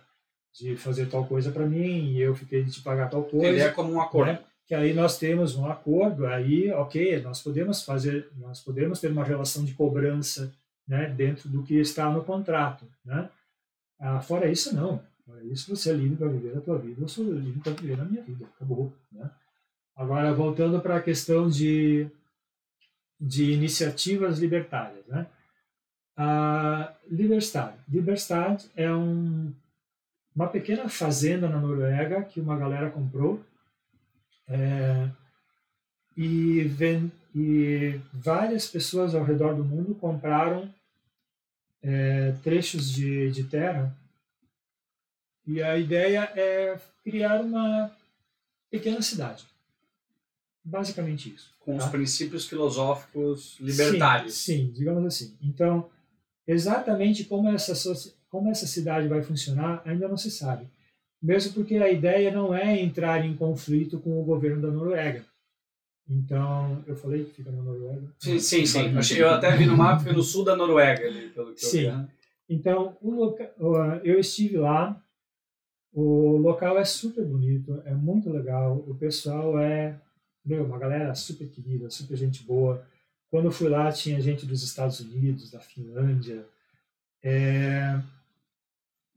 de 0.53 0.75
fazer 0.75 1.07
tal 1.07 1.25
coisa 1.25 1.51
para 1.51 1.65
mim 1.65 2.11
e 2.11 2.21
eu 2.21 2.35
fiquei 2.35 2.63
de 2.63 2.71
te 2.71 2.81
pagar 2.81 3.09
tal 3.09 3.23
coisa. 3.23 3.47
Ele 3.47 3.61
é 3.61 3.69
como 3.69 3.93
um 3.93 4.01
acordo. 4.01 4.33
Né? 4.33 4.39
Que 4.67 4.75
aí 4.75 4.93
nós 4.93 5.17
temos 5.17 5.55
um 5.55 5.65
acordo, 5.65 6.25
aí, 6.25 6.71
ok, 6.71 7.21
nós 7.21 7.41
podemos 7.41 7.83
fazer, 7.83 8.29
nós 8.37 8.61
podemos 8.61 8.99
ter 8.99 9.11
uma 9.11 9.23
relação 9.23 9.65
de 9.65 9.73
cobrança 9.73 10.53
né, 10.87 11.09
dentro 11.09 11.49
do 11.49 11.63
que 11.63 11.75
está 11.75 12.09
no 12.09 12.23
contrato. 12.23 12.85
Né? 13.03 13.29
Ah, 13.99 14.21
fora 14.21 14.49
isso, 14.49 14.75
não. 14.75 15.01
Fora 15.25 15.43
isso, 15.43 15.75
você 15.75 15.91
é 15.91 15.93
livre 15.93 16.17
para 16.17 16.27
viver 16.27 16.57
a 16.57 16.61
tua 16.61 16.77
vida, 16.77 17.01
eu 17.01 17.07
sou 17.07 17.25
livre 17.25 17.59
para 17.59 17.73
viver 17.73 17.99
a 17.99 18.05
minha 18.05 18.21
vida. 18.21 18.45
Acabou. 18.55 18.93
Né? 19.11 19.29
Agora, 19.95 20.33
voltando 20.33 20.79
para 20.79 20.97
a 20.97 21.01
questão 21.01 21.49
de, 21.49 22.07
de 23.21 23.51
iniciativas 23.51 24.39
libertárias. 24.39 25.05
Né? 25.05 25.27
A 26.17 26.93
Liberstad. 27.07 27.75
Liberstad 27.87 28.63
é 28.75 28.91
um 28.91 29.53
uma 30.35 30.47
pequena 30.47 30.87
fazenda 30.87 31.47
na 31.49 31.59
Noruega 31.59 32.23
que 32.23 32.39
uma 32.39 32.57
galera 32.57 32.89
comprou 32.89 33.43
é, 34.47 35.09
e, 36.15 36.63
vem, 36.63 37.11
e, 37.35 37.99
várias 38.13 38.67
pessoas 38.67 39.13
ao 39.13 39.23
redor 39.23 39.53
do 39.55 39.63
mundo 39.63 39.93
compraram 39.95 40.73
é, 41.83 42.33
trechos 42.43 42.89
de, 42.89 43.31
de 43.31 43.43
terra 43.43 43.95
e 45.45 45.61
a 45.61 45.77
ideia 45.77 46.31
é 46.35 46.79
criar 47.03 47.41
uma 47.41 47.91
pequena 48.69 49.01
cidade. 49.01 49.45
Basicamente 50.63 51.33
isso. 51.33 51.51
Com 51.59 51.77
tá? 51.77 51.85
os 51.85 51.91
princípios 51.91 52.47
filosóficos 52.47 53.57
libertários. 53.59 54.33
Sim, 54.33 54.67
sim, 54.67 54.71
digamos 54.71 55.05
assim. 55.05 55.35
Então, 55.41 55.89
exatamente 56.47 57.25
como 57.25 57.49
essa, 57.49 57.73
como 58.29 58.49
essa 58.49 58.67
cidade 58.67 59.07
vai 59.07 59.21
funcionar 59.21 59.81
ainda 59.85 60.07
não 60.07 60.17
se 60.17 60.31
sabe. 60.31 60.67
Mesmo 61.21 61.53
porque 61.53 61.75
a 61.75 61.91
ideia 61.91 62.31
não 62.31 62.53
é 62.53 62.79
entrar 62.79 63.23
em 63.23 63.35
conflito 63.35 63.99
com 63.99 64.19
o 64.19 64.23
governo 64.23 64.61
da 64.61 64.71
Noruega. 64.71 65.23
Então, 66.09 66.83
eu 66.87 66.95
falei 66.95 67.23
que 67.23 67.35
fica 67.35 67.51
na 67.51 67.61
Noruega? 67.61 68.11
Sim, 68.19 68.39
sim, 68.39 68.65
sim. 68.65 69.15
Eu 69.17 69.29
até 69.29 69.55
vi 69.55 69.65
no 69.65 69.77
mapa, 69.77 69.99
fica 69.99 70.13
no 70.13 70.23
sul 70.23 70.43
da 70.43 70.55
Noruega, 70.55 71.07
ali, 71.07 71.29
pelo 71.29 71.53
que 71.53 71.63
sim. 71.63 71.83
eu 71.83 71.91
vi. 71.91 71.97
né? 71.97 72.09
Então, 72.49 72.97
loca... 73.01 73.49
eu 74.03 74.19
estive 74.19 74.57
lá, 74.57 75.01
o 75.93 76.37
local 76.37 76.77
é 76.77 76.83
super 76.83 77.23
bonito, 77.23 77.81
é 77.85 77.93
muito 77.93 78.29
legal, 78.29 78.83
o 78.87 78.95
pessoal 78.95 79.57
é, 79.57 79.97
meu, 80.45 80.65
uma 80.65 80.77
galera 80.77 81.13
super 81.15 81.47
querida, 81.47 81.89
super 81.89 82.17
gente 82.17 82.43
boa. 82.43 82.85
Quando 83.29 83.45
eu 83.45 83.51
fui 83.51 83.69
lá, 83.69 83.91
tinha 83.91 84.19
gente 84.19 84.45
dos 84.45 84.63
Estados 84.63 84.99
Unidos, 84.99 85.51
da 85.51 85.59
Finlândia, 85.59 86.45
é... 87.23 88.01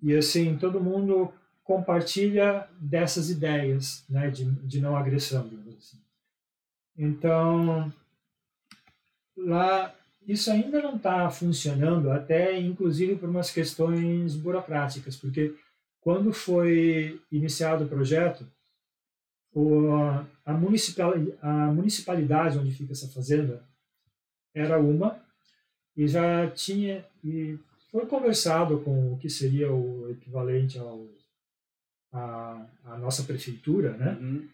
e 0.02 0.14
assim, 0.14 0.56
todo 0.56 0.80
mundo 0.80 1.32
compartilha 1.64 2.68
dessas 2.78 3.30
ideias 3.30 4.04
né, 4.08 4.30
de, 4.30 4.44
de 4.44 4.80
não 4.80 4.96
agressão, 4.96 5.50
assim. 5.78 5.98
Então, 6.96 7.92
lá, 9.36 9.94
isso 10.26 10.50
ainda 10.50 10.80
não 10.80 10.96
está 10.96 11.28
funcionando, 11.30 12.10
até 12.10 12.58
inclusive 12.60 13.16
por 13.16 13.28
umas 13.28 13.50
questões 13.50 14.36
burocráticas, 14.36 15.16
porque 15.16 15.54
quando 16.00 16.32
foi 16.32 17.20
iniciado 17.32 17.84
o 17.84 17.88
projeto, 17.88 18.46
o, 19.54 19.88
a, 20.44 20.52
municipal, 20.52 21.14
a 21.40 21.66
municipalidade 21.72 22.58
onde 22.58 22.74
fica 22.74 22.92
essa 22.92 23.08
fazenda 23.08 23.62
era 24.54 24.78
uma, 24.78 25.18
e 25.96 26.06
já 26.08 26.50
tinha, 26.50 27.04
e 27.22 27.58
foi 27.90 28.06
conversado 28.06 28.80
com 28.80 29.12
o 29.12 29.18
que 29.18 29.30
seria 29.30 29.72
o 29.72 30.10
equivalente 30.10 30.78
ao 30.78 31.06
a, 32.12 32.66
a 32.84 32.96
nossa 32.98 33.24
prefeitura, 33.24 33.92
né? 33.96 34.16
Uhum. 34.20 34.48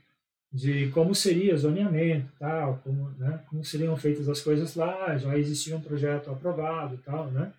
De 0.52 0.88
como 0.90 1.14
seria 1.14 1.56
zoneamento, 1.56 2.32
tal, 2.38 2.80
como, 2.82 3.10
né? 3.18 3.44
Como 3.48 3.64
seriam 3.64 3.96
feitas 3.96 4.28
as 4.28 4.40
coisas 4.40 4.74
lá. 4.74 5.16
Já 5.16 5.38
existia 5.38 5.76
um 5.76 5.80
projeto 5.80 6.30
aprovado, 6.30 6.98
tal, 7.04 7.30
né? 7.30 7.52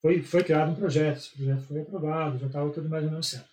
Foi 0.00 0.22
foi 0.22 0.42
criado 0.44 0.70
um 0.70 0.74
projeto, 0.74 1.18
esse 1.18 1.30
projeto 1.30 1.62
foi 1.62 1.80
aprovado, 1.82 2.38
já 2.38 2.46
estava 2.46 2.70
tudo 2.70 2.88
mais 2.88 3.04
ou 3.04 3.10
menos 3.10 3.28
certo. 3.28 3.49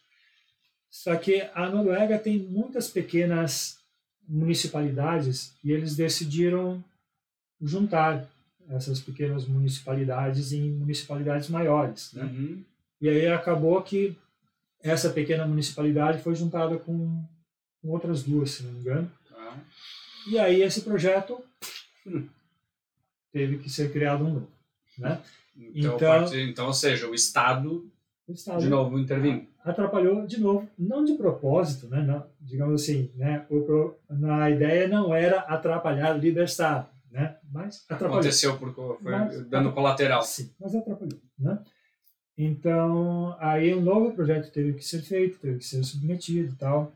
Só 0.90 1.16
que 1.16 1.42
a 1.54 1.70
Noruega 1.70 2.18
tem 2.18 2.40
muitas 2.40 2.90
pequenas 2.90 3.78
municipalidades 4.28 5.54
e 5.64 5.72
eles 5.72 5.96
decidiram 5.96 6.84
juntar 7.62 8.28
essas 8.70 9.00
pequenas 9.00 9.46
municipalidades 9.46 10.52
em 10.52 10.70
municipalidades 10.72 11.50
maiores, 11.50 12.12
né? 12.14 12.24
Uhum. 12.24 12.64
E 13.00 13.08
aí 13.08 13.28
acabou 13.28 13.82
que 13.82 14.16
essa 14.82 15.10
pequena 15.10 15.46
municipalidade 15.48 16.22
foi 16.22 16.36
juntada 16.36 16.78
com, 16.78 17.24
com 17.82 17.90
outras 17.90 18.24
duas, 18.24 18.52
se 18.52 18.64
não 18.64 18.72
me 18.74 18.80
engano. 18.82 19.12
Tá. 19.30 19.58
E 20.30 20.38
aí 20.40 20.62
esse 20.62 20.82
projeto 20.82 21.42
hum, 22.06 22.28
teve 23.32 23.58
que 23.60 23.70
ser 23.70 23.92
criado 23.92 24.26
um 24.26 24.34
novo, 24.34 24.48
né? 24.98 25.22
Então, 25.56 25.96
Então- 25.96 26.00
parte- 26.00 26.38
então, 26.42 26.68
ou 26.68 26.74
seja, 26.74 27.08
o 27.08 27.16
Estado, 27.16 27.90
O 28.28 28.34
Estado 28.34 28.60
de 28.62 28.68
novo, 28.70 29.00
intervindo. 29.00 29.48
atrapalhou 29.64 30.28
de 30.28 30.40
novo, 30.40 30.68
não 30.78 31.06
de 31.06 31.14
propósito, 31.14 31.88
né? 31.88 32.02
Não, 32.04 32.26
digamos 32.42 32.82
assim, 32.82 33.10
né? 33.16 33.46
O, 33.50 33.94
na 34.10 34.50
ideia 34.50 34.88
não 34.88 35.14
era 35.16 35.40
atrapalhar 35.42 36.16
o 36.16 36.20
líder 36.20 36.44
Estado, 36.44 36.90
né? 37.10 37.38
Mas 37.52 37.84
atrapalhou. 37.86 38.16
Aconteceu 38.20 38.58
porque 38.58 38.82
foi 39.02 39.12
Mas- 39.12 39.46
dando 39.48 39.72
colateral. 39.72 40.22
Sim, 40.24 40.52
mas 40.60 40.76
atrapalhou, 40.76 41.20
né? 41.40 41.60
Então, 42.38 43.36
aí 43.40 43.74
um 43.74 43.82
novo 43.82 44.14
projeto 44.14 44.52
teve 44.52 44.74
que 44.74 44.84
ser 44.86 45.02
feito, 45.02 45.40
teve 45.40 45.60
que 45.60 45.66
ser 45.66 45.84
submetido 45.84 46.54
e 46.54 46.56
tal. 46.58 46.92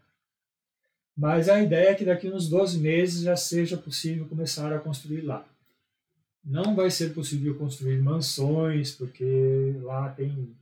Mas 1.17 1.49
a 1.49 1.61
ideia 1.61 1.89
é 1.89 1.95
que 1.95 2.05
daqui 2.05 2.29
uns 2.29 2.47
12 2.49 2.77
meses 2.79 3.21
já 3.23 3.35
seja 3.35 3.75
possível 3.77 4.25
começar 4.27 4.71
a 4.73 4.79
construir 4.79 5.21
lá. 5.21 5.45
Não 6.43 6.75
vai 6.75 6.89
ser 6.91 7.13
possível 7.13 7.55
construir 7.57 8.01
mansões, 8.01 8.91
porque 8.91 9.75
lá 9.81 10.09
tem 10.09 10.55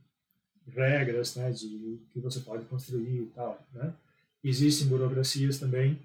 regras 0.74 1.36
né, 1.36 1.50
de 1.50 1.66
o 1.66 2.00
que 2.12 2.20
você 2.20 2.40
pode 2.40 2.64
construir 2.64 3.22
e 3.22 3.30
tal. 3.34 3.60
Né? 3.74 3.92
Existem 4.42 4.86
burocracias 4.88 5.58
também. 5.58 5.98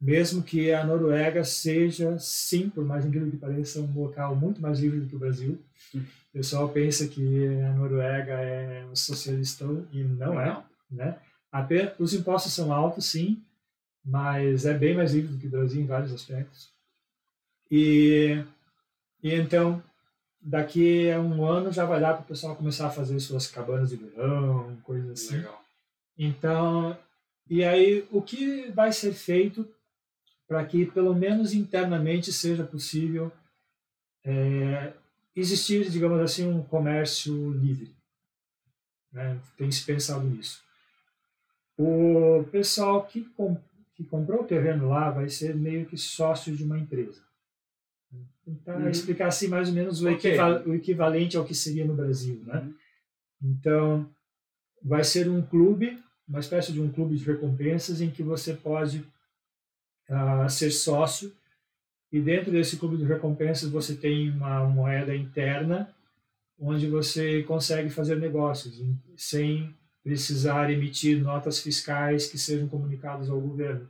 Mesmo 0.00 0.42
que 0.42 0.72
a 0.72 0.84
Noruega 0.84 1.42
seja, 1.44 2.18
sim, 2.18 2.68
por 2.68 2.84
mais 2.84 3.04
incrível 3.04 3.30
que 3.30 3.36
pareça, 3.38 3.80
um 3.80 3.92
local 3.94 4.36
muito 4.36 4.60
mais 4.60 4.78
livre 4.78 5.00
do 5.00 5.08
que 5.08 5.16
o 5.16 5.18
Brasil. 5.18 5.58
O 5.94 6.00
pessoal 6.32 6.68
pensa 6.68 7.08
que 7.08 7.48
a 7.64 7.72
Noruega 7.72 8.34
é 8.34 8.84
um 8.84 8.94
socialistão 8.94 9.86
e 9.90 10.02
não 10.02 10.38
é. 10.38 10.62
Né? 10.90 11.16
Até, 11.50 11.94
os 11.98 12.12
impostos 12.12 12.52
são 12.52 12.72
altos, 12.72 13.06
sim, 13.06 13.42
mas 14.04 14.66
é 14.66 14.74
bem 14.74 14.94
mais 14.94 15.14
livre 15.14 15.32
do 15.32 15.38
que 15.38 15.46
o 15.46 15.50
Brasil 15.50 15.80
em 15.80 15.86
vários 15.86 16.12
aspectos. 16.12 16.70
E, 17.70 18.44
e 19.22 19.34
então, 19.34 19.82
daqui 20.46 21.10
a 21.10 21.20
um 21.20 21.44
ano 21.44 21.72
já 21.72 21.84
vai 21.84 22.00
dar 22.00 22.14
para 22.14 22.22
o 22.22 22.26
pessoal 22.26 22.54
começar 22.54 22.86
a 22.86 22.90
fazer 22.90 23.18
suas 23.18 23.48
cabanas 23.48 23.90
de 23.90 23.96
verão, 23.96 24.76
coisas 24.84 25.10
assim. 25.10 25.38
Legal. 25.38 25.64
Então, 26.16 26.96
e 27.50 27.64
aí 27.64 28.06
o 28.12 28.22
que 28.22 28.70
vai 28.70 28.92
ser 28.92 29.12
feito 29.12 29.68
para 30.46 30.64
que 30.64 30.86
pelo 30.86 31.12
menos 31.14 31.52
internamente 31.52 32.32
seja 32.32 32.62
possível 32.62 33.32
é, 34.24 34.92
existir, 35.34 35.90
digamos 35.90 36.20
assim, 36.20 36.46
um 36.46 36.62
comércio 36.62 37.50
livre? 37.50 37.92
Né? 39.12 39.40
Tem 39.58 39.68
se 39.68 39.84
pensado 39.84 40.24
nisso. 40.28 40.62
O 41.76 42.44
pessoal 42.52 43.04
que, 43.04 43.22
com, 43.36 43.60
que 43.96 44.04
comprou 44.04 44.42
o 44.42 44.46
terreno 44.46 44.88
lá 44.88 45.10
vai 45.10 45.28
ser 45.28 45.56
meio 45.56 45.86
que 45.86 45.96
sócio 45.96 46.56
de 46.56 46.62
uma 46.62 46.78
empresa. 46.78 47.25
Tentar 48.46 48.76
Uhum. 48.76 48.88
explicar 48.88 49.26
assim 49.26 49.48
mais 49.48 49.68
ou 49.68 49.74
menos 49.74 50.00
o, 50.00 50.08
Ok. 50.08 50.30
equiva- 50.30 50.62
o 50.64 50.74
equivalente 50.74 51.36
ao 51.36 51.44
que 51.44 51.54
seria 51.54 51.84
no 51.84 51.94
Brasil, 51.96 52.40
né? 52.46 52.60
Uhum. 52.60 52.74
Então, 53.42 54.08
vai 54.82 55.02
ser 55.04 55.28
um 55.28 55.42
clube, 55.42 55.98
uma 56.28 56.38
espécie 56.38 56.72
de 56.72 56.80
um 56.80 56.88
clube 56.90 57.16
de 57.16 57.24
recompensas 57.24 58.00
em 58.00 58.08
que 58.10 58.22
você 58.22 58.54
pode 58.54 59.04
ah, 60.08 60.48
ser 60.48 60.70
sócio 60.70 61.32
e 62.12 62.20
dentro 62.20 62.52
desse 62.52 62.76
clube 62.76 62.96
de 62.96 63.02
recompensas 63.04 63.68
você 63.68 63.96
tem 63.96 64.30
uma 64.30 64.64
moeda 64.64 65.14
interna 65.16 65.92
onde 66.58 66.86
você 66.86 67.42
consegue 67.42 67.90
fazer 67.90 68.14
negócios 68.16 68.78
em- 68.80 68.96
sem 69.16 69.74
precisar 70.04 70.70
emitir 70.70 71.20
notas 71.20 71.58
fiscais 71.58 72.28
que 72.28 72.38
sejam 72.38 72.68
comunicadas 72.68 73.28
ao 73.28 73.40
governo 73.40 73.88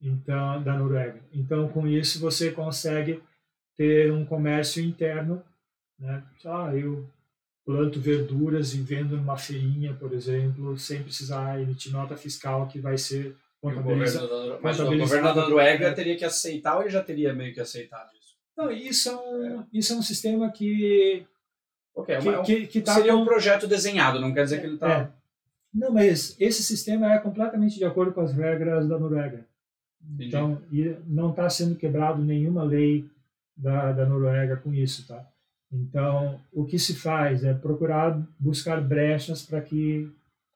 então 0.00 0.62
da 0.62 0.76
Noruega. 0.78 1.20
Então, 1.32 1.68
com 1.68 1.86
isso 1.86 2.18
você 2.18 2.50
consegue 2.50 3.20
ter 3.76 4.12
um 4.12 4.24
comércio 4.24 4.82
interno, 4.82 5.42
né? 5.98 6.22
Ah, 6.44 6.70
eu 6.74 7.06
planto 7.64 8.00
verduras 8.00 8.74
e 8.74 8.80
vendo 8.80 9.16
numa 9.16 9.36
feirinha, 9.36 9.94
por 9.94 10.12
exemplo, 10.12 10.76
sem 10.78 11.02
precisar 11.02 11.60
emitir 11.60 11.92
nota 11.92 12.16
fiscal 12.16 12.66
que 12.66 12.78
vai 12.80 12.98
ser 12.98 13.36
contabilizada. 13.60 14.58
mas 14.60 14.80
o 14.80 14.86
governo 14.96 15.28
da 15.34 15.42
Noruega 15.42 15.92
teria 15.92 16.16
que 16.16 16.24
aceitar 16.24 16.74
ou 16.76 16.82
ele 16.82 16.90
já 16.90 17.02
teria 17.02 17.32
meio 17.32 17.54
que 17.54 17.60
aceitado 17.60 18.10
isso? 18.20 18.34
Não, 18.56 18.70
isso 18.70 19.08
é 19.08 19.16
um, 19.16 19.64
isso 19.72 19.92
é 19.92 19.96
um 19.96 20.02
sistema 20.02 20.50
que 20.50 21.24
Ok, 21.94 22.14
é 22.14 22.18
que, 22.20 22.28
uma- 22.28 22.42
que, 22.42 22.66
que 22.66 22.80
tá 22.80 22.94
seria 22.94 23.12
com- 23.12 23.20
um 23.20 23.24
projeto 23.24 23.66
desenhado, 23.68 24.20
não 24.20 24.32
quer 24.34 24.44
dizer 24.44 24.60
que 24.60 24.66
ele 24.66 24.74
está... 24.74 24.92
É. 24.92 25.08
Não, 25.72 25.90
mas 25.92 26.36
esse 26.40 26.62
sistema 26.62 27.14
é 27.14 27.18
completamente 27.18 27.76
de 27.78 27.84
acordo 27.84 28.12
com 28.12 28.20
as 28.20 28.32
regras 28.32 28.86
da 28.88 28.98
Noruega. 28.98 29.46
Entendi. 30.04 30.26
Então, 30.28 30.60
e 30.70 30.96
não 31.06 31.30
está 31.30 31.48
sendo 31.48 31.76
quebrado 31.76 32.20
nenhuma 32.22 32.62
lei 32.64 33.08
da, 33.56 33.92
da 33.92 34.06
Noruega 34.06 34.56
com 34.56 34.72
isso, 34.74 35.06
tá? 35.06 35.24
Então, 35.72 36.38
o 36.52 36.64
que 36.66 36.78
se 36.78 36.94
faz 36.94 37.44
é 37.44 37.54
procurar 37.54 38.20
buscar 38.38 38.80
brechas 38.80 39.42
para 39.42 39.60
que 39.60 40.10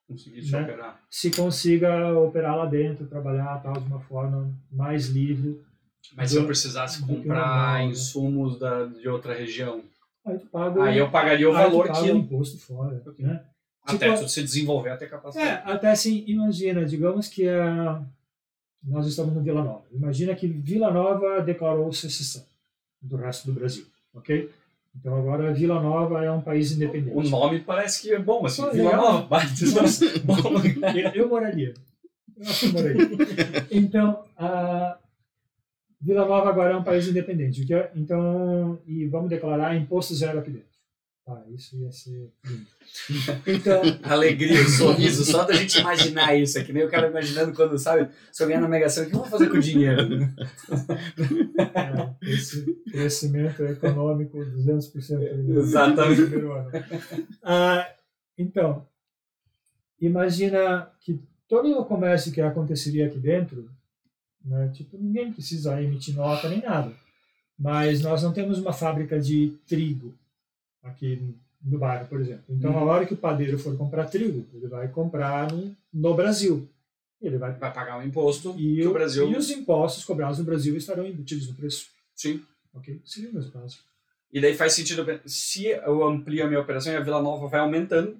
conseguisse 0.06 0.52
né? 0.52 0.94
se 1.11 1.30
consiga 1.30 2.12
operar 2.18 2.56
lá 2.56 2.66
dentro, 2.66 3.06
trabalhar 3.06 3.62
tal 3.62 3.72
de 3.74 3.87
uma 3.87 4.00
forma 4.00 4.52
mais 4.70 5.06
livre. 5.09 5.61
Mas 6.14 6.30
se 6.30 6.37
eu 6.37 6.42
Do- 6.42 6.46
precisasse 6.46 7.00
do 7.00 7.06
comprar 7.06 7.35
normal, 7.46 7.74
né? 7.78 7.85
insumos 7.87 8.59
da, 8.59 8.85
de 8.85 9.09
outra 9.09 9.35
região, 9.35 9.82
Aí 10.24 10.38
paga 10.40 10.82
aí 10.85 10.98
eu 10.98 11.11
pagaria 11.11 11.48
o 11.48 11.54
aí 11.56 11.64
valor 11.64 11.87
que... 11.90 12.11
o 12.11 12.16
imposto 12.16 12.59
fora, 12.59 13.00
Ok. 13.06 13.24
né? 13.24 13.44
Até 13.85 14.12
Tipo- 14.12 14.28
se 14.28 14.42
desenvolver, 14.42 14.90
até 14.90 15.04
É, 15.04 15.09
capacidade. 15.09 15.70
até 15.70 15.90
assim, 15.92 16.24
imagina, 16.26 16.85
digamos 16.85 17.28
que 17.28 17.48
a, 17.48 18.02
nós 18.82 19.06
estamos 19.06 19.32
no 19.32 19.40
Vila 19.42 19.62
Nova. 19.62 19.85
Imagina 19.92 20.35
que 20.35 20.46
Vila 20.48 20.90
Nova 20.90 21.40
declarou 21.40 21.92
secessão 21.92 22.44
do 23.06 23.16
resto 23.16 23.46
do 23.46 23.52
Brasil, 23.52 23.84
ok? 24.14 24.50
Então 24.98 25.14
agora 25.16 25.52
Vila 25.52 25.80
Nova 25.80 26.24
é 26.24 26.30
um 26.30 26.40
país 26.40 26.72
independente. 26.72 27.16
O 27.16 27.22
nome 27.22 27.60
parece 27.60 28.02
que 28.02 28.14
é 28.14 28.18
bom, 28.18 28.46
assim, 28.46 28.62
Pô, 28.62 28.70
Vila 28.70 28.90
legal. 28.90 29.12
Nova, 29.12 29.28
mas- 29.30 30.00
bom 30.24 30.48
lugar. 30.48 30.96
Eu, 30.96 31.10
eu 31.12 31.28
moraria. 31.28 31.74
Eu 32.38 32.72
moraria. 32.72 33.08
Então, 33.70 34.24
a, 34.36 34.96
Vila 36.00 36.26
Nova 36.26 36.48
agora 36.48 36.72
é 36.72 36.76
um 36.76 36.84
país 36.84 37.08
independente. 37.08 37.72
É, 37.72 37.90
então, 37.94 38.78
e 38.86 39.06
vamos 39.06 39.28
declarar 39.28 39.76
imposto 39.76 40.14
zero 40.14 40.38
aqui 40.38 40.50
dentro. 40.50 40.75
Ah, 41.28 41.42
isso 41.52 41.76
ia 41.76 41.90
ser 41.90 42.32
lindo. 42.44 42.66
Então... 43.48 43.82
Alegria, 44.04 44.64
sorriso, 44.68 45.24
só 45.24 45.42
da 45.42 45.54
gente 45.54 45.80
imaginar 45.80 46.36
isso. 46.36 46.56
É 46.56 46.62
que 46.62 46.72
nem 46.72 46.84
o 46.84 46.88
cara 46.88 47.08
imaginando 47.08 47.52
quando, 47.52 47.76
sabe, 47.78 48.08
se 48.30 48.42
eu 48.42 48.46
ganhar 48.46 48.60
na 48.60 48.68
Mega 48.68 48.88
Sena, 48.88 49.06
o 49.06 49.10
que 49.10 49.16
eu 49.16 49.20
vou 49.20 49.28
fazer 49.28 49.50
com 49.50 49.56
o 49.56 49.60
dinheiro? 49.60 50.22
É, 51.74 52.30
esse 52.30 52.64
crescimento 52.90 53.64
econômico 53.64 54.38
200% 54.38 55.56
Exatamente. 55.56 56.20
no 56.20 56.26
primeiro 56.28 56.52
ano. 56.52 56.70
Ah, 57.42 57.90
então, 58.38 58.86
imagina 60.00 60.88
que 61.00 61.20
todo 61.48 61.68
o 61.76 61.84
comércio 61.84 62.30
que 62.30 62.40
aconteceria 62.40 63.06
aqui 63.06 63.18
dentro, 63.18 63.68
né, 64.44 64.70
tipo, 64.72 64.96
ninguém 64.96 65.32
precisa 65.32 65.82
emitir 65.82 66.14
nota 66.14 66.48
nem 66.48 66.62
nada. 66.62 66.92
Mas 67.58 68.00
nós 68.00 68.22
não 68.22 68.32
temos 68.32 68.60
uma 68.60 68.72
fábrica 68.72 69.18
de 69.18 69.58
trigo 69.66 70.16
aqui 70.87 71.35
no 71.62 71.79
bairro, 71.79 72.07
por 72.07 72.20
exemplo. 72.20 72.44
Então, 72.49 72.70
uhum. 72.70 72.79
a 72.79 72.85
hora 72.85 73.07
que 73.07 73.14
o 73.14 73.16
padeiro 73.16 73.59
for 73.59 73.77
comprar 73.77 74.07
trigo, 74.07 74.46
ele 74.55 74.68
vai 74.68 74.88
comprar 74.88 75.49
no, 75.92 76.14
Brasil. 76.14 76.68
Ele 77.20 77.38
vai, 77.38 77.53
vai 77.53 77.72
pagar 77.72 77.99
um 77.99 78.03
imposto 78.03 78.55
e 78.59 78.87
o 78.87 78.92
Brasil... 78.92 79.29
E 79.29 79.37
os 79.37 79.51
impostos 79.51 80.05
cobrados 80.05 80.38
no 80.38 80.44
Brasil 80.44 80.77
estarão 80.77 81.07
embutidos 81.07 81.49
no 81.49 81.55
preço. 81.55 81.88
Sim. 82.14 82.42
Ok? 82.75 83.01
Seria 83.05 83.31
o 83.31 83.35
mesmo 83.35 83.51
caso. 83.51 83.79
E 84.33 84.40
daí 84.40 84.55
faz 84.55 84.75
sentido, 84.75 85.05
se 85.25 85.66
eu 85.66 86.05
amplio 86.07 86.44
a 86.44 86.46
minha 86.46 86.61
operação 86.61 86.92
e 86.92 86.96
a 86.96 87.01
Vila 87.01 87.22
Nova 87.22 87.49
vai 87.49 87.61
aumentando, 87.61 88.16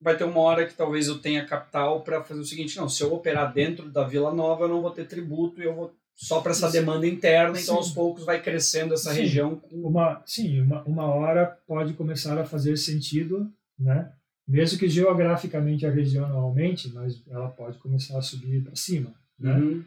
vai 0.00 0.16
ter 0.16 0.24
uma 0.24 0.40
hora 0.40 0.66
que 0.66 0.74
talvez 0.74 1.06
eu 1.06 1.18
tenha 1.18 1.46
capital 1.46 2.02
para 2.02 2.24
fazer 2.24 2.40
o 2.40 2.44
seguinte, 2.44 2.76
não, 2.76 2.88
se 2.88 3.02
eu 3.02 3.12
operar 3.12 3.52
dentro 3.52 3.88
da 3.88 4.02
Vila 4.02 4.32
Nova, 4.32 4.64
eu 4.64 4.68
não 4.68 4.82
vou 4.82 4.90
ter 4.90 5.06
tributo 5.06 5.60
e 5.60 5.64
eu 5.64 5.74
vou 5.74 5.94
só 6.20 6.42
para 6.42 6.52
essa 6.52 6.66
sim. 6.66 6.78
demanda 6.78 7.06
interna, 7.06 7.58
então 7.58 7.76
aos 7.76 7.92
poucos 7.92 8.26
vai 8.26 8.42
crescendo 8.42 8.92
essa 8.92 9.14
sim. 9.14 9.22
região. 9.22 9.62
Uma, 9.72 10.22
sim, 10.26 10.60
uma, 10.60 10.82
uma 10.82 11.04
hora 11.06 11.58
pode 11.66 11.94
começar 11.94 12.38
a 12.38 12.44
fazer 12.44 12.76
sentido, 12.76 13.50
né? 13.78 14.12
mesmo 14.46 14.78
que 14.78 14.86
geograficamente 14.86 15.86
a 15.86 15.90
região 15.90 16.28
não 16.28 16.40
aumente, 16.40 16.92
mas 16.92 17.22
ela 17.26 17.48
pode 17.48 17.78
começar 17.78 18.18
a 18.18 18.22
subir 18.22 18.62
para 18.62 18.76
cima. 18.76 19.14
Né? 19.38 19.54
Uhum. 19.54 19.84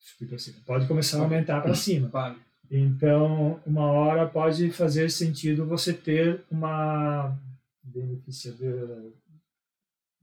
Subir 0.00 0.30
para 0.30 0.38
cima. 0.38 0.56
Pode 0.64 0.86
começar 0.86 1.18
a 1.18 1.22
aumentar 1.22 1.60
para 1.60 1.74
cima. 1.74 2.08
Claro. 2.08 2.36
Então, 2.70 3.60
uma 3.66 3.84
hora 3.84 4.26
pode 4.26 4.70
fazer 4.70 5.10
sentido 5.10 5.66
você 5.66 5.92
ter 5.92 6.42
uma 6.50 7.36
beneficiadora, 7.82 9.02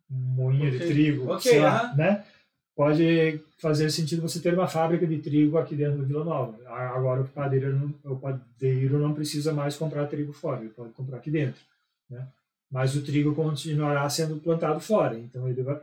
um 0.10 0.16
moinho 0.16 0.68
okay. 0.68 0.80
de 0.80 0.88
trigo, 0.88 1.32
okay, 1.32 1.60
lá, 1.60 1.94
né? 1.96 2.26
Pode 2.76 3.40
fazer 3.60 3.90
sentido 3.92 4.22
você 4.22 4.40
ter 4.40 4.54
uma 4.54 4.68
fábrica 4.68 5.06
de 5.06 5.20
trigo 5.20 5.58
aqui 5.58 5.76
dentro 5.76 6.00
do 6.00 6.06
Vila 6.06 6.24
Nova. 6.24 6.58
Agora 6.68 7.22
o 7.22 7.28
padeiro 7.28 7.78
não, 7.78 8.12
o 8.12 8.18
padeiro 8.18 9.00
não 9.00 9.14
precisa 9.14 9.54
mais 9.54 9.76
comprar 9.76 10.08
trigo 10.08 10.34
fora, 10.34 10.62
ele 10.62 10.70
pode 10.70 10.92
comprar 10.94 11.18
aqui 11.18 11.30
dentro, 11.30 11.62
né? 12.10 12.28
Mas 12.72 12.96
o 12.96 13.04
trigo 13.04 13.36
continuará 13.36 14.10
sendo 14.10 14.38
plantado 14.38 14.80
fora, 14.80 15.18
então 15.18 15.48
ele 15.48 15.62
vai, 15.62 15.80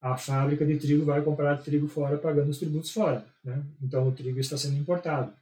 a 0.00 0.18
fábrica 0.18 0.66
de 0.66 0.76
trigo 0.76 1.04
vai 1.04 1.22
comprar 1.22 1.56
trigo 1.56 1.88
fora 1.88 2.18
pagando 2.18 2.50
os 2.50 2.58
tributos 2.58 2.90
fora, 2.90 3.24
né? 3.42 3.62
Então 3.82 4.06
o 4.06 4.12
trigo 4.12 4.38
está 4.38 4.56
sendo 4.58 4.76
importado. 4.76 5.32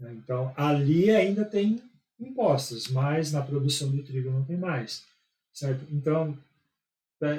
Né? 0.00 0.12
Então 0.14 0.52
ali 0.56 1.10
ainda 1.10 1.44
tem 1.44 1.80
impostos, 2.18 2.88
mas 2.88 3.32
na 3.32 3.42
produção 3.42 3.90
de 3.90 4.02
trigo 4.02 4.30
não 4.30 4.44
tem 4.44 4.56
mais, 4.56 5.04
certo? 5.52 5.84
Então? 5.92 6.36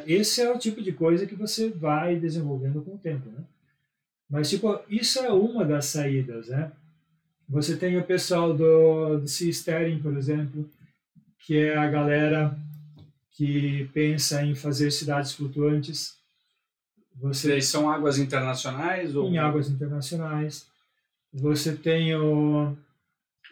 Esse 0.08 0.42
é 0.42 0.52
o 0.52 0.58
tipo 0.58 0.82
de 0.82 0.94
coisa 0.94 1.26
que 1.26 1.36
você 1.36 1.70
vai 1.70 2.16
desenvolvendo 2.16 2.82
com 2.82 2.96
o 2.96 2.98
tempo, 2.98 3.30
né? 3.30 3.44
Mas, 4.30 4.50
tipo, 4.50 4.80
isso 4.90 5.20
é 5.20 5.32
uma 5.32 5.66
das 5.66 5.86
saídas, 5.88 6.48
né? 6.48 6.72
Você 7.50 7.76
tem 7.76 7.98
o 7.98 8.04
pessoal 8.04 8.54
do, 8.54 9.20
do 9.20 9.28
Sea 9.28 9.52
Steering, 9.52 10.00
por 10.00 10.16
exemplo, 10.16 10.68
que 11.40 11.58
é 11.58 11.78
a 11.78 11.90
galera 11.90 12.58
que 13.32 13.90
pensa 13.94 14.44
em 14.44 14.56
fazer 14.56 14.90
cidades 14.92 15.34
flutuantes. 15.34 16.16
Você 17.16 17.62
são 17.62 17.92
águas 17.92 18.18
internacionais? 18.18 19.16
Ou... 19.16 19.28
Em 19.28 19.38
águas 19.38 19.70
internacionais. 19.70 20.66
Você 21.34 21.76
tem 21.76 22.16
o, 22.16 22.76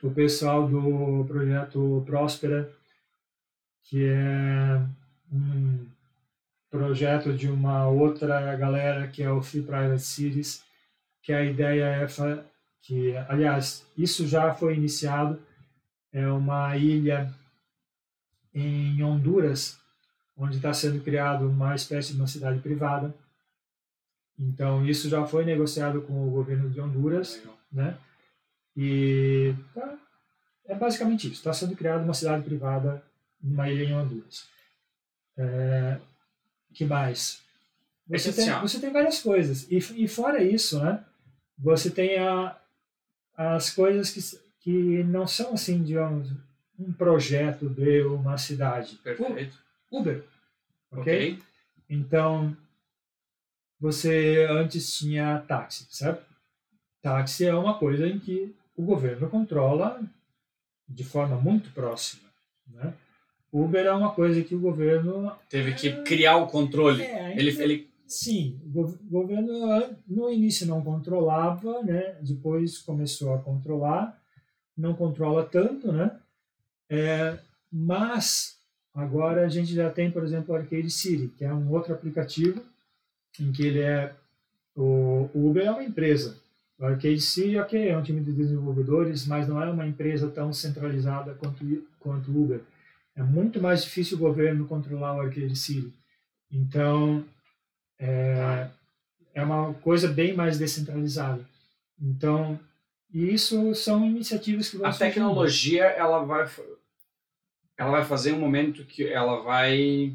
o 0.02 0.12
pessoal 0.12 0.67
do 0.67 1.26
projeto 1.28 2.02
Próspera, 2.06 2.72
que 3.84 4.06
é 4.06 4.82
um 5.32 5.86
projeto 6.71 7.34
de 7.34 7.49
uma 7.49 7.88
outra 7.88 8.55
galera 8.55 9.07
que 9.07 9.21
é 9.21 9.29
o 9.29 9.41
Free 9.41 9.62
Private 9.62 10.01
Cities, 10.01 10.63
que 11.21 11.34
a 11.34 11.43
ideia 11.43 11.84
é 11.84 12.07
que, 12.81 13.15
aliás, 13.27 13.86
isso 13.95 14.25
já 14.25 14.53
foi 14.53 14.75
iniciado, 14.75 15.39
é 16.12 16.27
uma 16.27 16.75
ilha 16.77 17.31
em 18.53 19.03
Honduras, 19.03 19.77
onde 20.36 20.55
está 20.55 20.73
sendo 20.73 21.03
criado 21.03 21.47
uma 21.47 21.75
espécie 21.75 22.13
de 22.13 22.19
uma 22.19 22.27
cidade 22.27 22.60
privada. 22.60 23.13
Então, 24.39 24.84
isso 24.86 25.07
já 25.10 25.25
foi 25.27 25.45
negociado 25.45 26.01
com 26.01 26.27
o 26.27 26.31
governo 26.31 26.69
de 26.69 26.81
Honduras, 26.81 27.36
Legal. 27.36 27.57
né? 27.71 27.97
E 28.75 29.53
tá, 29.75 29.97
é 30.65 30.73
basicamente 30.73 31.27
isso. 31.27 31.36
Está 31.36 31.53
sendo 31.53 31.75
criada 31.75 32.03
uma 32.03 32.13
cidade 32.13 32.43
privada 32.43 33.03
numa 33.41 33.69
ilha 33.69 33.84
em 33.84 33.93
Honduras. 33.93 34.47
É, 35.38 35.99
que 36.73 36.86
mais? 36.86 37.41
Você, 38.07 38.29
é 38.29 38.34
tem, 38.34 38.49
assim, 38.49 38.62
você 38.62 38.79
tem 38.79 38.91
várias 38.91 39.21
coisas. 39.21 39.69
E, 39.71 39.77
e 39.77 40.07
fora 40.07 40.43
isso, 40.43 40.81
né? 40.84 41.03
Você 41.57 41.89
tem 41.89 42.17
a, 42.17 42.57
as 43.36 43.69
coisas 43.69 44.12
que, 44.12 44.39
que 44.60 45.03
não 45.03 45.27
são 45.27 45.53
assim, 45.53 45.81
digamos, 45.84 46.29
um 46.77 46.91
projeto 46.91 47.69
de 47.69 48.01
uma 48.03 48.38
cidade. 48.38 48.95
Perfeito. 48.97 49.57
Uber. 49.89 50.23
Ok? 50.91 51.39
Então, 51.89 52.55
você 53.79 54.47
antes 54.49 54.97
tinha 54.97 55.39
táxi, 55.47 55.88
certo? 55.89 56.25
Táxi 57.01 57.45
é 57.45 57.55
uma 57.55 57.77
coisa 57.77 58.07
em 58.07 58.19
que 58.19 58.55
o 58.75 58.84
governo 58.84 59.29
controla 59.29 60.01
de 60.88 61.03
forma 61.03 61.36
muito 61.38 61.71
próxima, 61.71 62.29
né? 62.67 62.93
Uber 63.51 63.85
é 63.85 63.91
uma 63.91 64.11
coisa 64.11 64.41
que 64.41 64.55
o 64.55 64.59
governo 64.59 65.31
teve 65.49 65.73
que 65.73 65.91
criar 66.03 66.37
o 66.37 66.47
controle. 66.47 67.03
É, 67.03 67.37
ele, 67.37 67.49
ele 67.61 67.89
sim, 68.07 68.59
o 68.73 68.97
governo 69.09 69.89
no 70.07 70.31
início 70.31 70.65
não 70.65 70.81
controlava, 70.81 71.83
né? 71.83 72.15
Depois 72.21 72.77
começou 72.77 73.33
a 73.33 73.39
controlar, 73.39 74.17
não 74.77 74.93
controla 74.93 75.43
tanto, 75.43 75.91
né? 75.91 76.17
É, 76.89 77.37
mas 77.71 78.57
agora 78.93 79.45
a 79.45 79.49
gente 79.49 79.73
já 79.73 79.89
tem, 79.89 80.09
por 80.09 80.23
exemplo, 80.23 80.53
o 80.53 80.57
Arcade 80.57 80.89
City, 80.89 81.27
que 81.37 81.43
é 81.43 81.53
um 81.53 81.71
outro 81.71 81.93
aplicativo 81.93 82.63
em 83.39 83.51
que 83.51 83.63
ele 83.63 83.79
é 83.79 84.13
o, 84.75 85.29
o 85.33 85.49
Uber 85.49 85.65
é 85.65 85.71
uma 85.71 85.83
empresa. 85.83 86.37
O 86.79 86.85
Arcade 86.85 87.21
City, 87.21 87.57
ok, 87.57 87.89
é 87.89 87.97
um 87.97 88.01
time 88.01 88.21
de 88.21 88.31
desenvolvedores, 88.31 89.27
mas 89.27 89.47
não 89.47 89.61
é 89.61 89.69
uma 89.69 89.85
empresa 89.85 90.29
tão 90.29 90.53
centralizada 90.53 91.33
quanto 91.33 91.65
quanto 91.99 92.31
o 92.31 92.43
Uber 92.43 92.61
é 93.15 93.24
muito 93.24 93.62
mais 93.62 93.84
difícil 93.84 94.17
o 94.17 94.21
governo 94.21 94.67
controlar 94.67 95.15
o 95.15 95.56
City. 95.56 95.93
Então, 96.52 97.24
é, 98.00 98.67
é 99.34 99.43
uma 99.43 99.74
coisa 99.76 100.08
bem 100.08 100.34
mais 100.34 100.58
descentralizada. 100.58 101.45
Então, 102.02 102.60
isso 103.13 103.76
são 103.76 104.06
iniciativas 104.06 104.69
que 104.69 104.78
vão 104.78 104.88
A 104.88 104.93
tecnologia, 104.93 105.84
ela 105.84 106.24
vai, 106.24 106.50
ela 107.78 107.91
vai 107.91 108.06
fazer 108.06 108.34
um 108.34 108.39
momento 108.39 108.86
que 108.86 109.06
ela 109.08 109.41
vai 109.41 110.13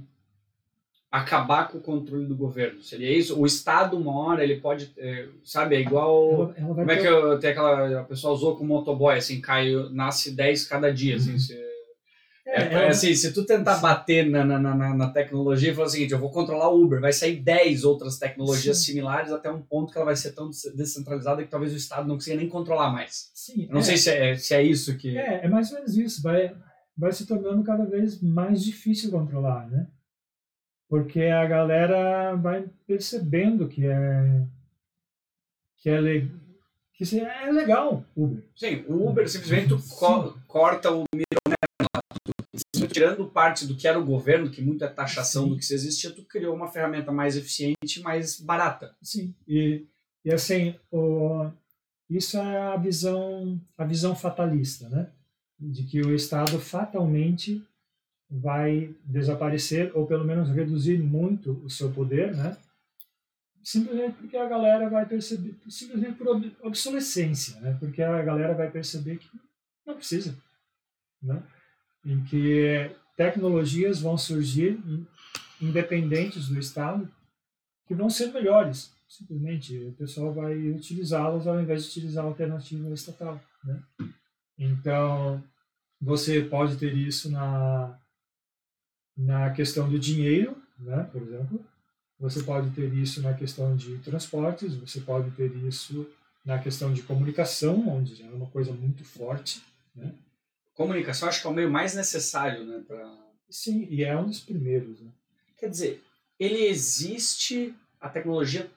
acabar 1.11 1.69
com 1.69 1.79
o 1.79 1.83
controle 1.83 2.27
do 2.27 2.35
governo. 2.35 2.83
Seria 2.83 3.17
isso? 3.17 3.39
O 3.39 3.47
Estado, 3.47 3.97
uma 3.97 4.19
hora, 4.19 4.43
ele 4.43 4.61
pode, 4.61 4.93
é, 4.99 5.29
sabe, 5.45 5.77
é 5.77 5.81
igual... 5.81 6.33
Ela, 6.33 6.55
ela 6.59 6.75
como 6.75 6.91
é 6.91 6.97
que 6.97 7.07
eu, 7.07 7.39
tem 7.39 7.51
aquela... 7.51 8.01
A 8.01 8.05
pessoa 8.05 8.35
usou 8.35 8.57
com 8.57 8.64
motoboy, 8.66 9.16
assim, 9.16 9.41
cai, 9.41 9.73
nasce 9.93 10.33
10 10.33 10.66
cada 10.66 10.93
dia, 10.93 11.16
assim, 11.16 11.33
uhum. 11.33 11.59
É, 11.59 11.66
é, 12.57 12.73
é, 12.73 12.89
assim, 12.89 13.15
se 13.15 13.33
tu 13.33 13.45
tentar 13.45 13.79
bater 13.79 14.29
na, 14.29 14.45
na, 14.45 14.59
na, 14.59 14.95
na, 14.95 15.11
tecnologia 15.11 15.71
e 15.71 15.75
falar 15.75 15.87
o 15.87 15.91
seguinte, 15.91 16.13
eu 16.13 16.19
vou 16.19 16.31
controlar 16.31 16.71
o 16.71 16.83
Uber, 16.83 17.01
vai 17.01 17.13
sair 17.13 17.37
10 17.37 17.85
outras 17.85 18.19
tecnologias 18.19 18.79
Sim. 18.79 18.85
similares 18.85 19.33
até 19.33 19.51
um 19.51 19.61
ponto 19.61 19.93
que 19.93 19.99
ela 19.99 20.07
vai 20.07 20.17
ser 20.17 20.33
tão 20.33 20.51
descentralizada 20.75 21.43
que 21.43 21.51
talvez 21.51 21.73
o 21.73 21.77
Estado 21.77 22.09
não 22.09 22.17
consiga 22.17 22.37
nem 22.37 22.49
controlar 22.49 22.91
mais. 22.91 23.31
Sim, 23.35 23.65
eu 23.65 23.73
não 23.73 23.81
é. 23.81 23.83
sei 23.83 23.97
se 23.97 24.11
é, 24.11 24.37
se 24.37 24.55
é 24.55 24.63
isso 24.63 24.97
que... 24.97 25.17
É, 25.17 25.45
é 25.45 25.49
mais 25.49 25.71
ou 25.71 25.77
menos 25.77 25.97
isso, 25.97 26.23
vai, 26.23 26.55
vai 26.97 27.13
se 27.13 27.27
tornando 27.27 27.63
cada 27.63 27.85
vez 27.85 28.21
mais 28.23 28.65
difícil 28.65 29.11
controlar, 29.11 29.69
né? 29.69 29.87
Porque 30.89 31.23
a 31.23 31.45
galera 31.47 32.37
vai 32.37 32.65
percebendo 32.87 33.67
que 33.69 33.87
é 33.87 34.47
que 35.87 35.91
é, 35.91 36.01
le, 36.01 36.31
que 36.95 37.05
é 37.21 37.53
legal 37.53 38.05
Uber. 38.17 38.43
Sim, 38.57 38.85
o 38.89 39.09
Uber 39.09 39.29
simplesmente 39.29 39.75
co 39.97 40.37
corta 40.49 40.91
o 40.91 41.05
tirando 42.87 43.26
parte 43.26 43.66
do 43.66 43.74
que 43.74 43.87
era 43.87 43.99
o 43.99 44.05
governo, 44.05 44.51
que 44.51 44.62
muita 44.62 44.89
taxação 44.89 45.45
Sim. 45.45 45.49
do 45.51 45.57
que 45.57 45.64
se 45.64 45.74
existia, 45.74 46.11
tu 46.11 46.22
criou 46.22 46.55
uma 46.55 46.68
ferramenta 46.68 47.12
mais 47.12 47.37
eficiente, 47.37 48.01
mais 48.03 48.41
barata. 48.41 48.95
Sim. 49.03 49.34
E, 49.47 49.84
e 50.24 50.32
assim, 50.32 50.74
o, 50.91 51.51
isso 52.09 52.37
é 52.39 52.59
a 52.59 52.76
visão, 52.76 53.61
a 53.76 53.84
visão 53.84 54.14
fatalista, 54.14 54.89
né? 54.89 55.09
De 55.59 55.82
que 55.84 56.01
o 56.01 56.14
Estado 56.14 56.59
fatalmente 56.61 57.64
vai 58.30 58.95
desaparecer 59.05 59.91
ou 59.95 60.07
pelo 60.07 60.24
menos 60.24 60.51
reduzir 60.51 60.99
muito 60.99 61.53
o 61.64 61.70
seu 61.70 61.93
poder, 61.93 62.34
né? 62.37 62.57
Simplesmente 63.62 64.16
porque 64.18 64.37
a 64.37 64.49
galera 64.49 64.89
vai 64.89 65.07
perceber, 65.07 65.57
simplesmente 65.68 66.14
por 66.14 66.28
obsolescência, 66.62 67.61
né? 67.61 67.76
Porque 67.80 68.03
a 68.03 68.22
galera 68.22 68.55
vai 68.55 68.70
perceber 68.70 69.18
que 69.18 69.28
não 69.84 69.97
precisa, 69.97 70.37
né? 71.20 71.43
Em 72.07 72.23
que 72.25 72.91
tecnologias 73.17 74.01
vão 74.01 74.17
surgir 74.17 74.81
independentes 75.61 76.49
do 76.49 76.59
Estado 76.59 77.11
que 77.87 77.95
vão 77.95 78.09
ser 78.09 78.33
melhores. 78.33 78.93
Simplesmente 79.09 79.77
o 79.85 79.93
pessoal 79.93 80.33
vai 80.33 80.57
utilizá-las 80.71 81.47
ao 81.47 81.61
invés 81.61 81.83
de 81.83 81.91
utilizar 81.91 82.25
a 82.25 82.29
alternativa 82.29 82.93
estatal, 82.95 83.41
né? 83.65 83.83
Então, 84.59 85.43
você 86.01 86.43
pode 86.43 86.77
ter 86.77 86.95
isso 86.97 87.31
na 87.31 87.99
na 89.17 89.51
questão 89.51 89.89
do 89.89 89.99
dinheiro, 89.99 90.61
né, 90.79 91.09
por 91.11 91.23
exemplo. 91.23 91.65
Você 92.19 92.43
pode 92.43 92.71
ter 92.71 92.93
isso 92.95 93.23
na 93.23 93.33
questão 93.33 93.77
de 93.77 93.99
transportes, 93.99 94.75
você 94.75 95.01
pode 95.01 95.31
ter 95.33 95.55
isso 95.67 96.07
na 96.45 96.59
questão 96.59 96.93
de 96.93 97.03
comunicação, 97.03 97.89
onde 97.89 98.23
é 98.23 98.29
uma 98.29 98.47
coisa 98.47 98.73
muito 98.73 99.05
forte. 99.05 99.63
Né? 99.95 100.15
Comunicação 100.77 101.29
acho 101.29 101.41
que 101.41 101.47
é 101.47 101.51
o 101.51 101.55
meio 101.55 101.70
mais 101.70 101.95
necessário, 101.95 102.64
né? 102.64 102.83
Pra... 102.87 103.16
Sim, 103.49 103.89
e 103.91 104.05
é 104.05 104.16
um 104.16 104.27
dos 104.27 104.41
primeiros. 104.41 105.01
Né? 105.01 105.11
Quer 105.59 105.70
dizer, 105.70 106.05
ele 106.39 106.66
existe, 106.66 107.74
a 108.01 108.09
tecnologia, 108.09 108.70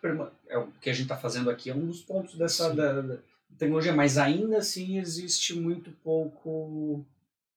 é 0.47 0.57
o 0.57 0.67
que 0.81 0.89
a 0.89 0.93
gente 0.93 1.03
está 1.03 1.17
fazendo 1.17 1.49
aqui, 1.49 1.69
é 1.69 1.75
um 1.75 1.85
dos 1.85 2.01
pontos 2.01 2.35
dessa 2.35 2.73
da, 2.73 3.01
da 3.01 3.17
tecnologia, 3.57 3.93
mas 3.93 4.17
ainda 4.17 4.59
assim 4.59 4.97
existe 4.97 5.53
muito 5.53 5.91
pouco 6.03 7.05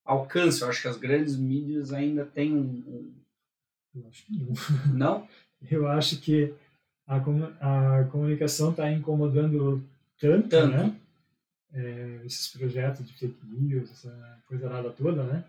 alcance. 0.05 0.63
Eu 0.63 0.69
acho 0.69 0.83
que 0.83 0.89
as 0.89 0.97
grandes 0.97 1.37
mídias 1.37 1.93
ainda 1.93 2.25
têm 2.25 2.53
um. 2.53 3.13
Eu 3.95 4.09
acho 4.09 4.27
que 4.27 4.33
não. 4.33 4.53
Não? 4.93 5.29
Eu 5.71 5.87
acho 5.87 6.21
que 6.21 6.53
a, 7.07 7.17
a 7.17 8.05
comunicação 8.11 8.71
está 8.73 8.91
incomodando 8.91 9.81
tanto, 10.19 10.49
tanto. 10.49 10.77
né? 10.77 10.97
É, 11.75 12.21
esses 12.25 12.49
projetos 12.49 13.07
de 13.07 13.13
fake 13.15 13.47
news, 13.47 13.91
essa 13.91 14.43
coisa 14.47 14.69
nada 14.69 14.91
toda, 14.91 15.25
né? 15.25 15.45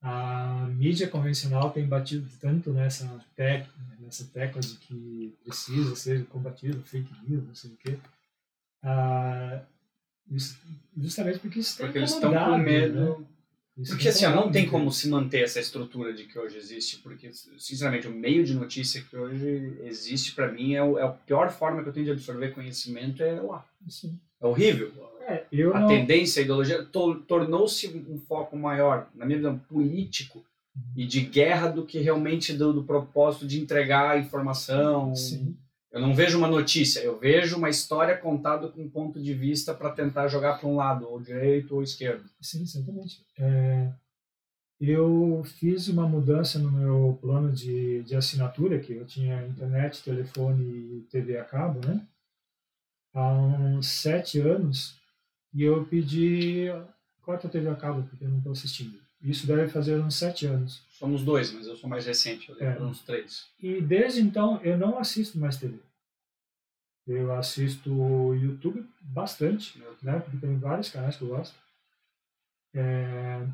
A 0.00 0.68
mídia 0.70 1.08
convencional 1.08 1.70
tem 1.70 1.86
batido 1.86 2.28
tanto 2.40 2.72
nessa, 2.72 3.04
tec, 3.34 3.66
nessa 3.98 4.24
tecla 4.26 4.60
de 4.60 4.76
que 4.76 5.36
precisa 5.42 5.96
ser 5.96 6.24
combatido 6.26 6.80
fake 6.82 7.12
news, 7.28 7.44
não 7.44 7.54
sei 7.54 7.72
o 7.72 7.76
quê. 7.76 7.98
Ah, 8.82 9.60
justamente 10.96 11.40
porque 11.40 11.58
isso 11.58 11.78
Porque 11.78 11.98
eles 11.98 12.12
estão 12.12 12.32
com 12.32 12.58
medo. 12.58 13.18
Né? 13.18 13.26
Isso 13.78 13.92
porque 13.92 14.08
assim, 14.08 14.24
não 14.26 14.50
tem 14.50 14.68
como 14.68 14.90
se 14.90 15.08
manter 15.08 15.42
essa 15.42 15.60
estrutura 15.60 16.12
de 16.12 16.24
que 16.24 16.38
hoje 16.38 16.56
existe, 16.56 16.98
porque, 16.98 17.30
sinceramente, 17.32 18.08
o 18.08 18.12
meio 18.12 18.44
de 18.44 18.54
notícia 18.54 19.02
que 19.02 19.16
hoje 19.16 19.78
existe, 19.84 20.34
para 20.34 20.50
mim, 20.50 20.74
é, 20.74 20.82
o, 20.82 20.98
é 20.98 21.04
a 21.04 21.08
pior 21.08 21.50
forma 21.50 21.82
que 21.82 21.88
eu 21.88 21.92
tenho 21.92 22.06
de 22.06 22.12
absorver 22.12 22.52
conhecimento 22.52 23.22
é 23.22 23.40
lá. 23.40 23.64
Sim. 23.88 24.18
É 24.40 24.46
horrível. 24.46 24.92
É, 25.28 25.44
a 25.74 25.80
não... 25.80 25.88
tendência, 25.88 26.40
a 26.40 26.44
ideologia, 26.44 26.82
to, 26.84 27.16
tornou-se 27.26 27.86
um 28.08 28.18
foco 28.18 28.56
maior, 28.56 29.08
na 29.14 29.26
minha 29.26 29.38
visão, 29.38 29.58
político 29.58 30.42
e 30.96 31.06
de 31.06 31.20
guerra 31.20 31.68
do 31.68 31.84
que 31.84 31.98
realmente 31.98 32.52
do, 32.52 32.72
do 32.72 32.84
propósito 32.84 33.46
de 33.46 33.60
entregar 33.60 34.18
informação. 34.18 35.14
Sim. 35.14 35.56
Eu 35.90 36.00
não 36.00 36.14
vejo 36.14 36.38
uma 36.38 36.48
notícia, 36.48 37.00
eu 37.00 37.18
vejo 37.18 37.56
uma 37.56 37.70
história 37.70 38.16
contada 38.16 38.68
com 38.68 38.82
um 38.82 38.90
ponto 38.90 39.20
de 39.20 39.34
vista 39.34 39.74
para 39.74 39.90
tentar 39.90 40.28
jogar 40.28 40.58
para 40.58 40.68
um 40.68 40.76
lado, 40.76 41.08
ou 41.08 41.20
direito 41.20 41.74
ou 41.74 41.82
esquerdo. 41.82 42.24
Sim, 42.40 42.62
exatamente. 42.62 43.22
É, 43.38 43.90
eu 44.80 45.42
fiz 45.58 45.88
uma 45.88 46.06
mudança 46.06 46.58
no 46.58 46.70
meu 46.70 47.18
plano 47.20 47.50
de, 47.50 48.02
de 48.02 48.14
assinatura, 48.14 48.78
que 48.78 48.92
eu 48.92 49.04
tinha 49.04 49.46
internet, 49.46 50.02
telefone 50.04 50.62
e 50.62 51.06
TV 51.10 51.36
a 51.36 51.44
cabo, 51.44 51.80
né? 51.86 52.06
Há 53.12 53.32
uns 53.32 53.88
sete 53.88 54.38
anos, 54.38 55.00
e 55.54 55.62
eu 55.62 55.84
pedi 55.84 56.66
corta 57.22 57.46
a 57.46 57.50
TV 57.50 57.68
a 57.68 57.74
cabo, 57.74 58.02
porque 58.08 58.24
eu 58.24 58.28
não 58.28 58.38
estou 58.38 58.52
assistindo. 58.52 58.98
Isso 59.20 59.46
deve 59.46 59.68
fazer 59.68 60.00
uns 60.00 60.14
sete 60.14 60.46
anos. 60.46 60.82
Somos 60.90 61.22
dois, 61.22 61.52
mas 61.52 61.66
eu 61.66 61.76
sou 61.76 61.90
mais 61.90 62.06
recente, 62.06 62.50
eu 62.50 62.58
é. 62.60 62.80
uns 62.80 63.00
três. 63.02 63.46
E 63.60 63.80
desde 63.80 64.20
então 64.20 64.60
eu 64.62 64.78
não 64.78 64.98
assisto 64.98 65.38
mais 65.38 65.56
TV. 65.56 65.78
Eu 67.06 67.34
assisto 67.34 67.90
YouTube 68.34 68.86
bastante, 69.00 69.82
né? 70.02 70.20
Porque 70.20 70.36
tem 70.38 70.58
vários 70.58 70.90
canais 70.90 71.16
que 71.16 71.22
eu 71.22 71.28
gosto. 71.28 71.54
É, 72.74 73.46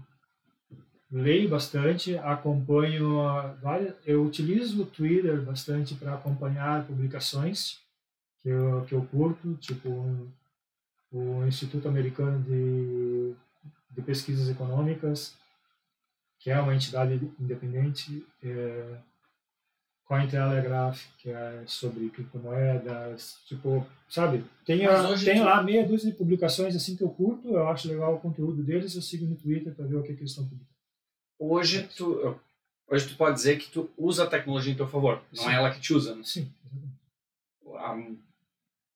leio 1.11 1.49
bastante, 1.49 2.17
acompanho 2.19 3.17
várias. 3.63 3.95
Eu 4.05 4.25
utilizo 4.25 4.83
o 4.83 4.87
Twitter 4.87 5.41
bastante 5.43 5.95
para 5.95 6.15
acompanhar 6.15 6.87
publicações 6.87 7.79
que 8.43 8.49
eu, 8.49 8.85
que 8.87 8.95
eu 8.95 9.05
curto, 9.07 9.55
tipo 9.55 10.29
o 11.15 11.47
Instituto 11.47 11.87
Americano 11.87 12.43
de, 12.43 13.35
de 13.91 14.03
Pesquisas 14.03 14.49
Econômicas, 14.49 15.37
que 16.41 16.51
é 16.51 16.61
uma 16.61 16.75
entidade 16.75 17.15
independente, 17.39 18.27
é, 18.43 18.99
Cointelegraph, 20.05 21.07
que 21.19 21.31
é 21.31 21.63
sobre 21.67 22.11
criptomoedas, 22.11 23.39
tipo, 23.47 23.87
sabe? 24.09 24.45
Tem, 24.67 24.85
a, 24.85 25.15
tem 25.17 25.43
lá 25.43 25.63
meia 25.63 25.87
dúzia 25.87 26.11
de 26.11 26.19
publicações 26.19 26.75
assim 26.75 26.97
que 26.97 27.03
eu 27.03 27.09
curto, 27.09 27.49
eu 27.49 27.69
acho 27.69 27.89
legal 27.89 28.17
o 28.17 28.21
conteúdo 28.21 28.63
deles, 28.63 28.95
eu 28.95 29.01
sigo 29.01 29.25
no 29.25 29.37
Twitter 29.37 29.73
para 29.73 29.87
ver 29.87 29.97
o 29.97 30.03
que, 30.03 30.13
que 30.13 30.21
eles 30.21 30.31
estão 30.31 30.45
publicando. 30.45 30.75
Hoje 31.39 31.89
tu, 31.97 32.39
hoje 32.89 33.09
tu 33.09 33.17
pode 33.17 33.37
dizer 33.37 33.57
que 33.59 33.71
tu 33.71 33.89
usa 33.97 34.25
a 34.25 34.27
tecnologia 34.27 34.73
em 34.73 34.77
teu 34.77 34.89
favor, 34.89 35.23
não 35.33 35.45
Sim. 35.45 35.51
é 35.51 35.55
ela 35.55 35.71
que 35.71 35.81
te 35.81 35.95
usa, 35.95 36.15
né? 36.15 36.23
Sim, 36.25 36.53
exatamente. 36.67 38.25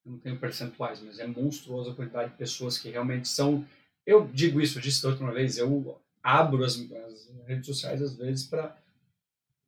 Eu 0.09 0.13
não 0.13 0.19
tenho 0.19 0.39
percentuais, 0.39 1.01
mas 1.05 1.19
é 1.19 1.27
monstruosa 1.27 1.91
a 1.91 1.95
quantidade 1.95 2.31
de 2.31 2.37
pessoas 2.37 2.79
que 2.79 2.89
realmente 2.89 3.29
são. 3.29 3.65
Eu 4.07 4.27
digo 4.33 4.61
isso, 4.61 4.79
eu 4.79 4.83
disse 4.83 5.03
da 5.03 5.11
última 5.11 5.31
vez, 5.33 5.59
eu 5.59 6.01
abro 6.23 6.65
as, 6.65 6.77
as 6.77 7.31
redes 7.47 7.67
sociais 7.67 8.03
às 8.03 8.15
vezes 8.15 8.45
para 8.45 8.77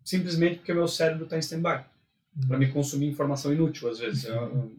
simplesmente 0.04 0.56
porque 0.56 0.74
meu 0.74 0.88
cérebro 0.88 1.24
está 1.24 1.36
em 1.36 1.40
stand-by 1.40 1.84
uhum. 2.36 2.48
para 2.48 2.58
me 2.58 2.70
consumir 2.70 3.06
informação 3.06 3.52
inútil 3.52 3.88
às 3.88 3.98
vezes 3.98 4.24
eu, 4.24 4.70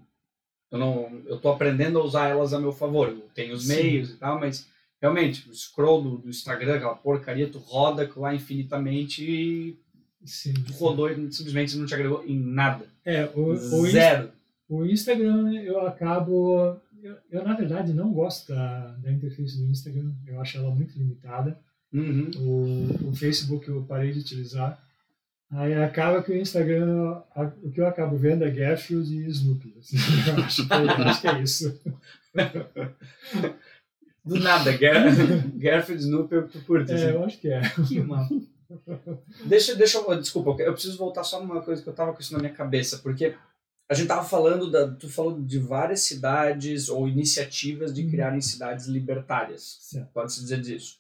eu 0.72 0.78
não 0.78 1.22
eu 1.26 1.40
tô 1.40 1.50
aprendendo 1.50 2.00
a 2.00 2.04
usar 2.04 2.28
elas 2.28 2.54
a 2.54 2.60
meu 2.60 2.72
favor 2.72 3.10
eu 3.10 3.30
tenho 3.34 3.54
os 3.54 3.66
Sim. 3.66 3.76
meios 3.76 4.10
e 4.12 4.18
tal 4.18 4.40
mas 4.40 4.68
realmente 5.02 5.50
o 5.50 5.56
scroll 5.56 6.04
do, 6.04 6.18
do, 6.18 6.30
Instagram 6.30 6.76
aquela 6.76 6.96
porcaria 6.96 7.50
tu 7.50 7.60
roda 7.60 8.10
lá 8.16 8.36
infinitamente 8.36 9.24
e 9.24 9.80
Sim. 10.26 10.54
tu 10.54 10.74
rodou 10.74 11.10
e 11.10 11.32
simplesmente 11.32 11.78
não 11.78 11.86
te 11.86 11.94
agregou 11.94 12.24
em 12.26 12.38
nada 12.38 12.86
é 13.06 13.30
o, 13.34 13.56
zero 13.88 14.28
o 14.28 14.41
Instagram 14.86 15.54
eu 15.54 15.86
acabo 15.86 16.78
eu, 17.02 17.18
eu, 17.32 17.44
na 17.44 17.56
verdade 17.56 17.94
não 17.94 18.14
gosto 18.14 18.54
da, 18.54 18.88
da 18.98 19.12
interface 19.12 19.58
do 19.58 19.70
Instagram 19.70 20.14
eu 20.28 20.40
acho 20.40 20.58
ela 20.58 20.74
muito 20.74 20.98
limitada 20.98 21.58
Uhum. 21.94 22.32
O, 22.38 23.10
o 23.10 23.16
Facebook 23.16 23.68
eu 23.68 23.84
parei 23.84 24.12
de 24.12 24.20
utilizar. 24.20 24.82
Aí 25.52 25.74
acaba 25.74 26.24
que 26.24 26.32
o 26.32 26.38
Instagram, 26.38 27.22
o 27.62 27.70
que 27.70 27.82
eu 27.82 27.88
acabo 27.88 28.16
vendo 28.16 28.46
é 28.46 28.50
Garfield 28.50 29.12
e 29.14 29.30
Snoopy. 29.30 29.76
Assim, 29.80 29.98
eu 30.28 30.44
acho 30.44 30.68
que, 30.68 30.74
é, 30.74 30.78
acho 30.78 31.22
que 31.22 31.28
é 31.28 31.42
isso. 31.42 31.82
Do 34.24 34.40
nada, 34.40 34.72
Gar 34.78 35.14
Garfield 35.56 36.02
e 36.02 36.06
Snoopy 36.06 36.36
eu 36.36 36.50
curto. 36.66 36.94
Assim. 36.94 37.06
É, 37.06 37.12
eu 37.12 37.24
acho 37.26 37.38
que 37.38 37.50
é. 37.50 37.62
Que 37.88 38.00
mal. 38.00 38.26
Deixa, 39.46 39.76
deixa 39.76 39.98
eu. 39.98 40.22
Desculpa, 40.22 40.64
eu 40.64 40.72
preciso 40.72 40.98
voltar 40.98 41.26
só 41.26 41.42
numa 41.42 41.62
coisa 41.62 41.84
que 41.84 41.90
eu 41.90 41.94
tava 41.94 42.14
com 42.14 42.22
isso 42.22 42.32
na 42.32 42.40
minha 42.40 42.54
cabeça, 42.54 43.00
porque 43.00 43.36
a 43.92 43.94
gente 43.94 44.08
tava 44.08 44.24
falando, 44.24 44.72
da, 44.72 44.90
tu 44.90 45.10
falou 45.10 45.38
de 45.38 45.60
várias 45.60 46.00
cidades 46.00 46.88
ou 46.88 47.10
iniciativas 47.10 47.94
de 47.94 48.04
uhum. 48.04 48.10
criarem 48.10 48.40
cidades 48.40 48.86
libertárias. 48.86 49.80
Pode-se 50.14 50.40
dizer 50.40 50.62
disso. 50.62 50.98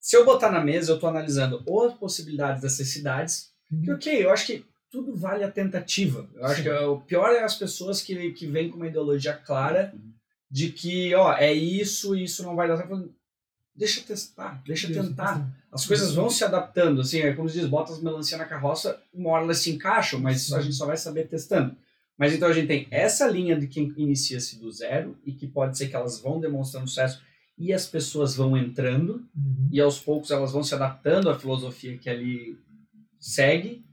Se 0.00 0.16
eu 0.16 0.24
botar 0.24 0.50
na 0.50 0.60
mesa, 0.60 0.90
eu 0.90 0.94
estou 0.96 1.08
analisando 1.08 1.62
ou 1.64 1.86
as 1.86 1.94
possibilidades 1.94 2.60
dessas 2.60 2.88
cidades, 2.88 3.52
uhum. 3.70 3.82
que 3.82 3.92
ok, 3.92 4.24
eu 4.24 4.30
acho 4.30 4.46
que 4.46 4.64
tudo 4.90 5.14
vale 5.14 5.44
a 5.44 5.50
tentativa. 5.50 6.28
Eu 6.34 6.44
acho 6.44 6.56
Sim. 6.56 6.62
que 6.64 6.70
o 6.70 7.00
pior 7.02 7.30
é 7.30 7.44
as 7.44 7.54
pessoas 7.54 8.02
que, 8.02 8.32
que 8.32 8.48
vêm 8.48 8.68
com 8.68 8.78
uma 8.78 8.88
ideologia 8.88 9.34
clara 9.34 9.92
uhum. 9.94 10.12
de 10.50 10.70
que, 10.70 11.14
ó, 11.14 11.34
é 11.34 11.52
isso 11.52 12.16
isso 12.16 12.42
não 12.42 12.56
vai 12.56 12.66
dar 12.66 12.78
certo. 12.78 13.14
Deixa 13.72 14.00
testar, 14.00 14.60
deixa 14.66 14.92
tentar. 14.92 15.48
As 15.76 15.86
coisas 15.86 16.14
vão 16.14 16.30
se 16.30 16.42
adaptando, 16.42 17.02
assim, 17.02 17.20
é 17.20 17.34
como 17.34 17.48
se 17.48 17.58
diz, 17.58 17.68
bota 17.68 17.92
as 17.92 18.02
melancia 18.02 18.38
na 18.38 18.46
carroça, 18.46 18.98
uma 19.12 19.30
hora 19.30 19.44
elas 19.44 19.58
se 19.58 19.70
encaixam, 19.70 20.18
mas 20.18 20.50
a 20.50 20.62
gente 20.62 20.74
só 20.74 20.86
vai 20.86 20.96
saber 20.96 21.28
testando. 21.28 21.76
Mas 22.16 22.32
então 22.32 22.48
a 22.48 22.52
gente 22.54 22.66
tem 22.66 22.86
essa 22.90 23.28
linha 23.28 23.60
de 23.60 23.66
quem 23.66 23.92
inicia-se 23.94 24.58
do 24.58 24.72
zero 24.72 25.18
e 25.22 25.32
que 25.32 25.46
pode 25.46 25.76
ser 25.76 25.88
que 25.88 25.94
elas 25.94 26.18
vão 26.18 26.40
demonstrando 26.40 26.88
sucesso 26.88 27.20
e 27.58 27.74
as 27.74 27.86
pessoas 27.86 28.34
vão 28.34 28.56
entrando 28.56 29.22
uhum. 29.36 29.68
e 29.70 29.78
aos 29.78 30.00
poucos 30.00 30.30
elas 30.30 30.50
vão 30.50 30.62
se 30.62 30.74
adaptando 30.74 31.28
à 31.28 31.38
filosofia 31.38 31.98
que 31.98 32.08
ali 32.08 32.58
segue. 33.20 33.84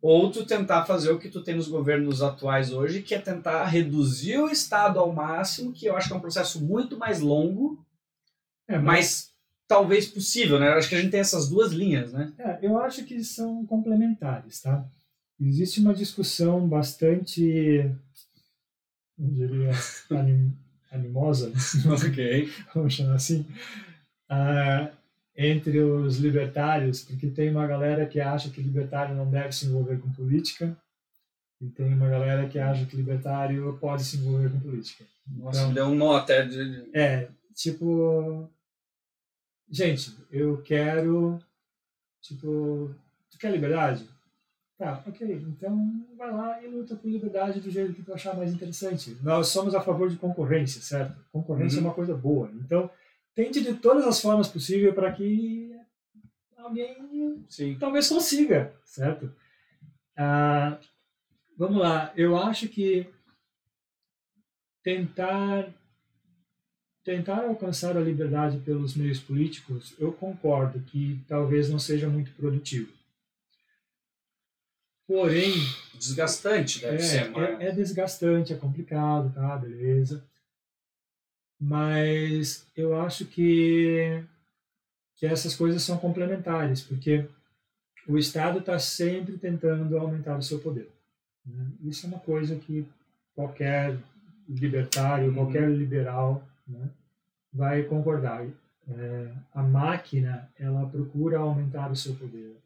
ou 0.00 0.30
tu 0.30 0.46
tentar 0.46 0.86
fazer 0.86 1.10
o 1.10 1.18
que 1.18 1.28
tu 1.28 1.42
tem 1.42 1.56
nos 1.56 1.68
governos 1.68 2.22
atuais 2.22 2.72
hoje, 2.72 3.02
que 3.02 3.14
é 3.14 3.18
tentar 3.18 3.66
reduzir 3.66 4.38
o 4.38 4.48
Estado 4.48 4.98
ao 4.98 5.12
máximo, 5.12 5.72
que 5.74 5.84
eu 5.84 5.94
acho 5.94 6.08
que 6.08 6.14
é 6.14 6.16
um 6.16 6.20
processo 6.20 6.64
muito 6.64 6.96
mais 6.96 7.20
longo, 7.20 7.84
é, 8.66 8.78
mas... 8.78 8.84
mas 8.86 9.27
talvez 9.68 10.08
possível, 10.08 10.58
né? 10.58 10.68
Eu 10.68 10.72
acho 10.72 10.88
que 10.88 10.94
a 10.94 11.00
gente 11.00 11.10
tem 11.10 11.20
essas 11.20 11.50
duas 11.50 11.72
linhas, 11.72 12.12
né? 12.12 12.32
É, 12.38 12.58
eu 12.62 12.78
acho 12.78 13.04
que 13.04 13.22
são 13.22 13.64
complementares, 13.66 14.62
tá? 14.62 14.84
Existe 15.38 15.78
uma 15.78 15.94
discussão 15.94 16.66
bastante, 16.66 17.42
eu 19.18 19.28
diria, 19.28 19.70
anim, 20.10 20.56
animosa, 20.90 21.52
ok, 21.86 22.50
vamos 22.74 22.94
chamar 22.94 23.14
assim, 23.14 23.46
uh, 24.30 24.90
entre 25.36 25.78
os 25.78 26.16
libertários, 26.16 27.02
porque 27.02 27.28
tem 27.28 27.50
uma 27.50 27.66
galera 27.68 28.06
que 28.06 28.18
acha 28.18 28.50
que 28.50 28.60
libertário 28.60 29.14
não 29.14 29.30
deve 29.30 29.52
se 29.52 29.66
envolver 29.66 29.98
com 29.98 30.10
política, 30.10 30.76
e 31.60 31.66
tem 31.66 31.92
uma 31.92 32.08
galera 32.08 32.48
que 32.48 32.58
acha 32.58 32.86
que 32.86 32.96
libertário 32.96 33.76
pode 33.80 34.02
se 34.02 34.16
envolver 34.16 34.50
com 34.50 34.60
política. 34.60 35.04
Nossa, 35.26 35.60
então, 35.60 35.74
deu 35.74 35.86
um 35.86 35.94
nó 35.94 36.16
até 36.16 36.44
de... 36.44 36.88
É, 36.92 37.28
tipo, 37.54 38.48
gente, 39.70 40.16
eu 40.30 40.62
quero, 40.62 41.38
tipo, 42.20 42.94
tu 43.30 43.38
quer 43.38 43.52
liberdade? 43.52 44.08
Tá, 44.78 45.02
ok, 45.06 45.32
então 45.48 46.06
vai 46.16 46.30
lá 46.30 46.62
e 46.62 46.68
luta 46.68 46.94
por 46.94 47.10
liberdade 47.10 47.60
do 47.60 47.68
jeito 47.68 47.94
que 47.94 48.02
tu 48.02 48.14
achar 48.14 48.36
mais 48.36 48.52
interessante. 48.52 49.16
Nós 49.22 49.48
somos 49.48 49.74
a 49.74 49.80
favor 49.80 50.08
de 50.08 50.16
concorrência, 50.16 50.80
certo? 50.80 51.16
Concorrência 51.32 51.80
uhum. 51.80 51.86
é 51.86 51.88
uma 51.88 51.94
coisa 51.94 52.14
boa. 52.14 52.48
Então, 52.54 52.88
tente 53.34 53.60
de 53.60 53.74
todas 53.74 54.06
as 54.06 54.20
formas 54.20 54.46
possíveis 54.46 54.94
para 54.94 55.12
que 55.12 55.76
alguém 56.56 57.44
Sim. 57.48 57.76
talvez 57.78 58.08
consiga, 58.08 58.72
certo? 58.84 59.34
Ah, 60.16 60.78
vamos 61.56 61.78
lá, 61.78 62.12
eu 62.16 62.36
acho 62.36 62.68
que 62.68 63.08
tentar 64.84 65.68
tentar 67.08 67.46
alcançar 67.46 67.96
a 67.96 68.00
liberdade 68.00 68.58
pelos 68.58 68.94
meios 68.94 69.18
políticos, 69.18 69.94
eu 69.98 70.12
concordo 70.12 70.78
que 70.80 71.18
talvez 71.26 71.70
não 71.70 71.78
seja 71.78 72.06
muito 72.06 72.30
produtivo. 72.32 72.92
Porém. 75.06 75.54
Desgastante, 75.94 76.82
deve 76.82 76.96
é, 76.96 76.98
ser. 76.98 77.30
Mas... 77.30 77.60
É, 77.60 77.68
é 77.68 77.72
desgastante, 77.72 78.52
é 78.52 78.56
complicado, 78.56 79.32
tá? 79.34 79.56
Beleza. 79.56 80.22
Mas 81.58 82.66
eu 82.76 83.00
acho 83.00 83.24
que, 83.24 84.22
que 85.16 85.24
essas 85.24 85.56
coisas 85.56 85.82
são 85.82 85.96
complementares, 85.96 86.82
porque 86.82 87.24
o 88.06 88.18
Estado 88.18 88.58
está 88.58 88.78
sempre 88.78 89.38
tentando 89.38 89.96
aumentar 89.96 90.36
o 90.36 90.42
seu 90.42 90.58
poder. 90.58 90.90
Né? 91.46 91.68
Isso 91.84 92.04
é 92.04 92.10
uma 92.10 92.20
coisa 92.20 92.54
que 92.56 92.86
qualquer 93.34 93.96
libertário, 94.46 95.28
uhum. 95.28 95.34
qualquer 95.36 95.70
liberal 95.70 96.46
né, 96.66 96.90
vai 97.58 97.82
concordar. 97.82 98.46
É, 98.88 99.32
a 99.52 99.62
máquina 99.62 100.48
ela 100.58 100.86
procura 100.86 101.40
aumentar 101.40 101.90
o 101.90 101.96
seu 101.96 102.14
poder. 102.14 102.56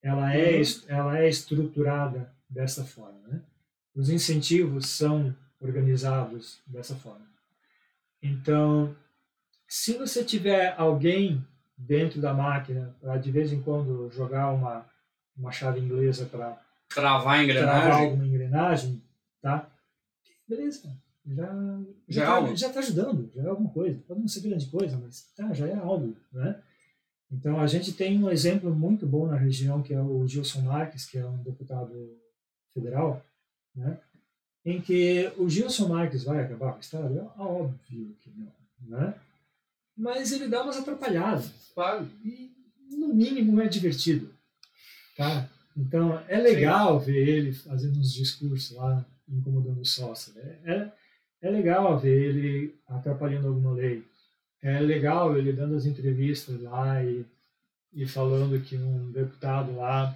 Ela 0.00 0.34
é 0.34 0.56
uhum. 0.56 0.62
ela 0.86 1.18
é 1.18 1.28
estruturada 1.28 2.32
dessa 2.48 2.84
forma. 2.84 3.20
Né? 3.26 3.40
Os 3.94 4.08
incentivos 4.08 4.88
são 4.88 5.34
organizados 5.60 6.60
dessa 6.66 6.94
forma. 6.94 7.26
Então, 8.22 8.94
se 9.68 9.94
você 9.94 10.24
tiver 10.24 10.74
alguém 10.78 11.44
dentro 11.76 12.20
da 12.20 12.32
máquina 12.32 12.94
para 13.00 13.16
de 13.16 13.30
vez 13.30 13.52
em 13.52 13.60
quando 13.60 14.10
jogar 14.10 14.52
uma 14.52 14.88
uma 15.36 15.50
chave 15.50 15.80
inglesa 15.80 16.26
para 16.26 16.58
travar 16.94 17.46
travar 17.46 18.02
alguma 18.02 18.26
engrenagem, 18.26 19.02
tá? 19.40 19.68
Beleza 20.46 20.88
já 21.26 21.46
já 22.08 22.40
está 22.40 22.54
já 22.54 22.72
tá 22.72 22.80
ajudando, 22.80 23.30
já 23.34 23.42
é 23.42 23.46
alguma 23.46 23.70
coisa. 23.70 24.00
Pode 24.06 24.20
não 24.20 24.28
ser 24.28 24.40
grande 24.40 24.66
coisa, 24.66 24.96
mas 24.96 25.32
tá, 25.36 25.52
já 25.52 25.66
é 25.66 25.74
algo, 25.74 26.16
né? 26.32 26.60
Então 27.30 27.60
a 27.60 27.66
gente 27.66 27.92
tem 27.92 28.22
um 28.22 28.30
exemplo 28.30 28.74
muito 28.74 29.06
bom 29.06 29.26
na 29.26 29.36
região 29.36 29.82
que 29.82 29.94
é 29.94 30.00
o 30.00 30.26
Gilson 30.26 30.62
Marques, 30.62 31.04
que 31.04 31.18
é 31.18 31.26
um 31.26 31.42
deputado 31.42 31.94
federal, 32.72 33.24
né? 33.74 33.98
Em 34.64 34.80
que 34.80 35.32
o 35.38 35.48
Gilson 35.48 35.88
Marques 35.88 36.24
vai 36.24 36.42
acabar 36.42 36.72
com 36.72 36.78
o 36.78 36.80
Estado? 36.80 37.18
É 37.18 37.40
óbvio 37.40 38.16
que 38.20 38.30
não, 38.30 38.52
né? 38.98 39.14
Mas 39.96 40.32
ele 40.32 40.48
dá 40.48 40.62
umas 40.62 40.76
atrapalhadas, 40.76 41.50
claro. 41.74 42.08
E 42.24 42.50
no 42.90 43.14
mínimo 43.14 43.60
é 43.60 43.68
divertido, 43.68 44.34
tá? 45.16 45.48
Então 45.76 46.18
é 46.28 46.38
legal 46.38 47.00
Sim. 47.00 47.06
ver 47.06 47.28
ele 47.28 47.52
fazendo 47.52 47.98
uns 47.98 48.12
discursos 48.12 48.76
lá 48.76 49.04
incomodando 49.28 49.80
o 49.80 49.84
sócio. 49.84 50.34
Né? 50.34 50.58
É, 50.64 50.92
é 51.42 51.50
legal 51.50 51.98
ver 51.98 52.22
ele 52.22 52.74
atrapalhando 52.88 53.48
alguma 53.48 53.72
lei. 53.72 54.02
É 54.62 54.78
legal 54.80 55.36
ele 55.36 55.52
dando 55.52 55.76
as 55.76 55.86
entrevistas 55.86 56.60
lá 56.60 57.02
e, 57.02 57.24
e 57.94 58.06
falando 58.06 58.60
que 58.62 58.76
um 58.76 59.10
deputado 59.10 59.74
lá 59.74 60.14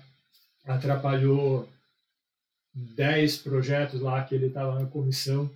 atrapalhou 0.66 1.68
10 2.74 3.38
projetos 3.38 4.00
lá 4.00 4.22
que 4.22 4.34
ele 4.34 4.46
estava 4.46 4.78
na 4.78 4.86
comissão 4.86 5.50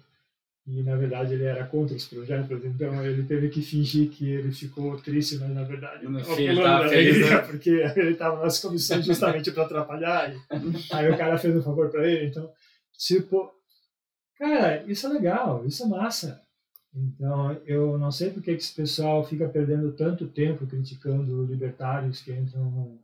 e 0.66 0.82
na 0.82 0.96
verdade 0.96 1.32
ele 1.32 1.44
era 1.44 1.64
contra 1.64 1.96
os 1.96 2.04
projetos, 2.06 2.62
então 2.62 3.02
ele 3.02 3.22
teve 3.22 3.48
que 3.48 3.62
fingir 3.62 4.10
que 4.10 4.28
ele 4.30 4.52
ficou 4.52 4.98
triste, 4.98 5.38
mas 5.38 5.48
na 5.50 5.62
verdade 5.62 6.06
fim, 6.36 6.42
ele 6.42 6.58
estava 6.58 6.88
feliz, 6.88 7.30
né? 7.30 7.38
porque 7.48 7.70
ele 7.70 8.10
estava 8.10 8.44
nas 8.44 8.58
comissões 8.58 9.04
justamente 9.06 9.50
para 9.50 9.62
atrapalhar. 9.62 10.30
E, 10.30 10.38
aí 10.92 11.10
o 11.10 11.16
cara 11.16 11.38
fez 11.38 11.56
um 11.56 11.62
favor 11.62 11.88
para 11.88 12.06
ele, 12.06 12.26
então 12.26 12.50
tipo 12.98 13.50
Cara, 14.38 14.84
isso 14.84 15.06
é 15.06 15.10
legal, 15.10 15.66
isso 15.66 15.82
é 15.82 15.86
massa. 15.86 16.40
Então, 16.94 17.52
eu 17.66 17.98
não 17.98 18.10
sei 18.10 18.30
por 18.30 18.42
que 18.42 18.52
esse 18.52 18.72
pessoal 18.74 19.24
fica 19.24 19.48
perdendo 19.48 19.92
tanto 19.92 20.26
tempo 20.26 20.66
criticando 20.66 21.44
libertários 21.44 22.20
que 22.20 22.32
entram, 22.32 22.98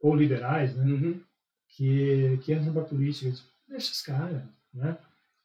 ou 0.00 0.14
liberais, 0.14 0.74
né? 0.74 0.84
Uhum. 0.84 1.20
Que, 1.68 2.38
que 2.42 2.52
entram 2.52 2.72
para 2.72 2.82
a 2.82 2.86
política. 2.86 3.30
Tipo, 3.30 3.48
deixa 3.68 3.92
os 3.92 4.02
caras, 4.02 4.42
né? 4.72 4.96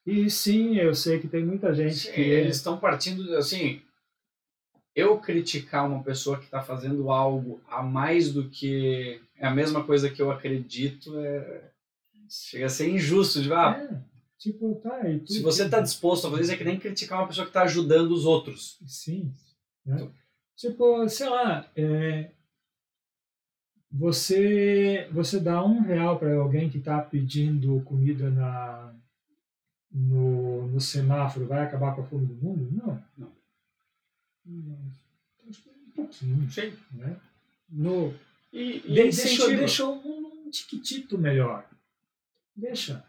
E 0.05 0.29
sim, 0.29 0.77
eu 0.77 0.93
sei 0.93 1.19
que 1.19 1.27
tem 1.27 1.43
muita 1.43 1.73
gente 1.73 1.95
sim, 1.95 2.11
que... 2.11 2.21
Eles 2.21 2.57
estão 2.57 2.77
partindo, 2.77 3.35
assim... 3.35 3.81
Eu 4.95 5.17
criticar 5.19 5.85
uma 5.85 6.01
pessoa 6.01 6.37
que 6.37 6.45
está 6.45 6.61
fazendo 6.61 7.11
algo 7.11 7.59
a 7.67 7.83
mais 7.83 8.31
do 8.31 8.47
que... 8.47 9.19
É 9.37 9.45
a 9.45 9.53
mesma 9.53 9.83
coisa 9.83 10.09
que 10.09 10.21
eu 10.21 10.31
acredito, 10.31 11.19
é... 11.19 11.71
Chega 12.29 12.67
a 12.67 12.69
ser 12.69 12.89
injusto. 12.89 13.41
De, 13.41 13.51
ah, 13.51 13.77
é 13.77 14.14
Tipo, 14.37 14.75
tá, 14.75 15.09
e 15.09 15.19
tu, 15.19 15.31
Se 15.31 15.41
você 15.41 15.65
está 15.65 15.79
disposto 15.79 16.27
a 16.27 16.31
fazer 16.31 16.43
isso, 16.43 16.51
é 16.51 16.57
que 16.57 16.63
nem 16.63 16.79
criticar 16.79 17.19
uma 17.19 17.27
pessoa 17.27 17.45
que 17.45 17.49
está 17.49 17.63
ajudando 17.63 18.11
os 18.11 18.25
outros. 18.25 18.77
Sim. 18.85 19.33
Né? 19.85 19.95
Então. 19.95 20.13
Tipo, 20.55 21.09
sei 21.09 21.29
lá, 21.29 21.69
é, 21.75 22.31
você, 23.91 25.07
você 25.11 25.39
dá 25.39 25.63
um 25.63 25.81
real 25.81 26.17
para 26.17 26.33
alguém 26.35 26.69
que 26.69 26.77
está 26.77 27.01
pedindo 27.01 27.81
comida 27.81 28.29
na, 28.29 28.93
no, 29.91 30.67
no 30.67 30.81
semáforo, 30.81 31.47
vai 31.47 31.63
acabar 31.63 31.95
com 31.95 32.01
a 32.01 32.05
fome 32.05 32.25
do 32.25 32.35
mundo? 32.35 32.69
Não. 32.71 33.03
Não. 33.17 33.31
Um 34.45 35.91
pouquinho. 35.95 36.51
Sim. 36.51 36.73
Né? 36.91 37.19
No, 37.69 38.13
e, 38.51 38.77
e 38.77 38.81
de, 38.81 38.93
deixou, 38.93 39.47
deixou 39.49 39.95
um, 39.95 40.45
um 40.45 40.49
tiquitito 40.49 41.17
melhor. 41.17 41.67
Deixa. 42.55 43.05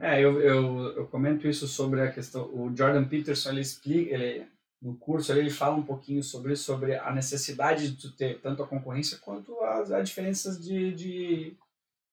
É, 0.00 0.20
eu, 0.20 0.40
eu, 0.40 0.96
eu 0.96 1.06
comento 1.06 1.48
isso 1.48 1.66
sobre 1.66 2.00
a 2.00 2.12
questão. 2.12 2.44
O 2.54 2.72
Jordan 2.74 3.04
Peterson 3.04 3.50
ele 3.50 3.60
explica, 3.60 4.14
ele, 4.14 4.46
no 4.80 4.94
curso 4.96 5.32
ele 5.32 5.50
fala 5.50 5.76
um 5.76 5.82
pouquinho 5.82 6.22
sobre 6.22 6.54
sobre 6.54 6.96
a 6.96 7.12
necessidade 7.12 7.90
de 7.90 7.96
tu 7.96 8.12
ter 8.12 8.40
tanto 8.40 8.62
a 8.62 8.66
concorrência 8.66 9.18
quanto 9.18 9.58
as, 9.60 9.90
as 9.90 10.08
diferenças 10.08 10.62
de, 10.62 10.92
de, 10.92 11.56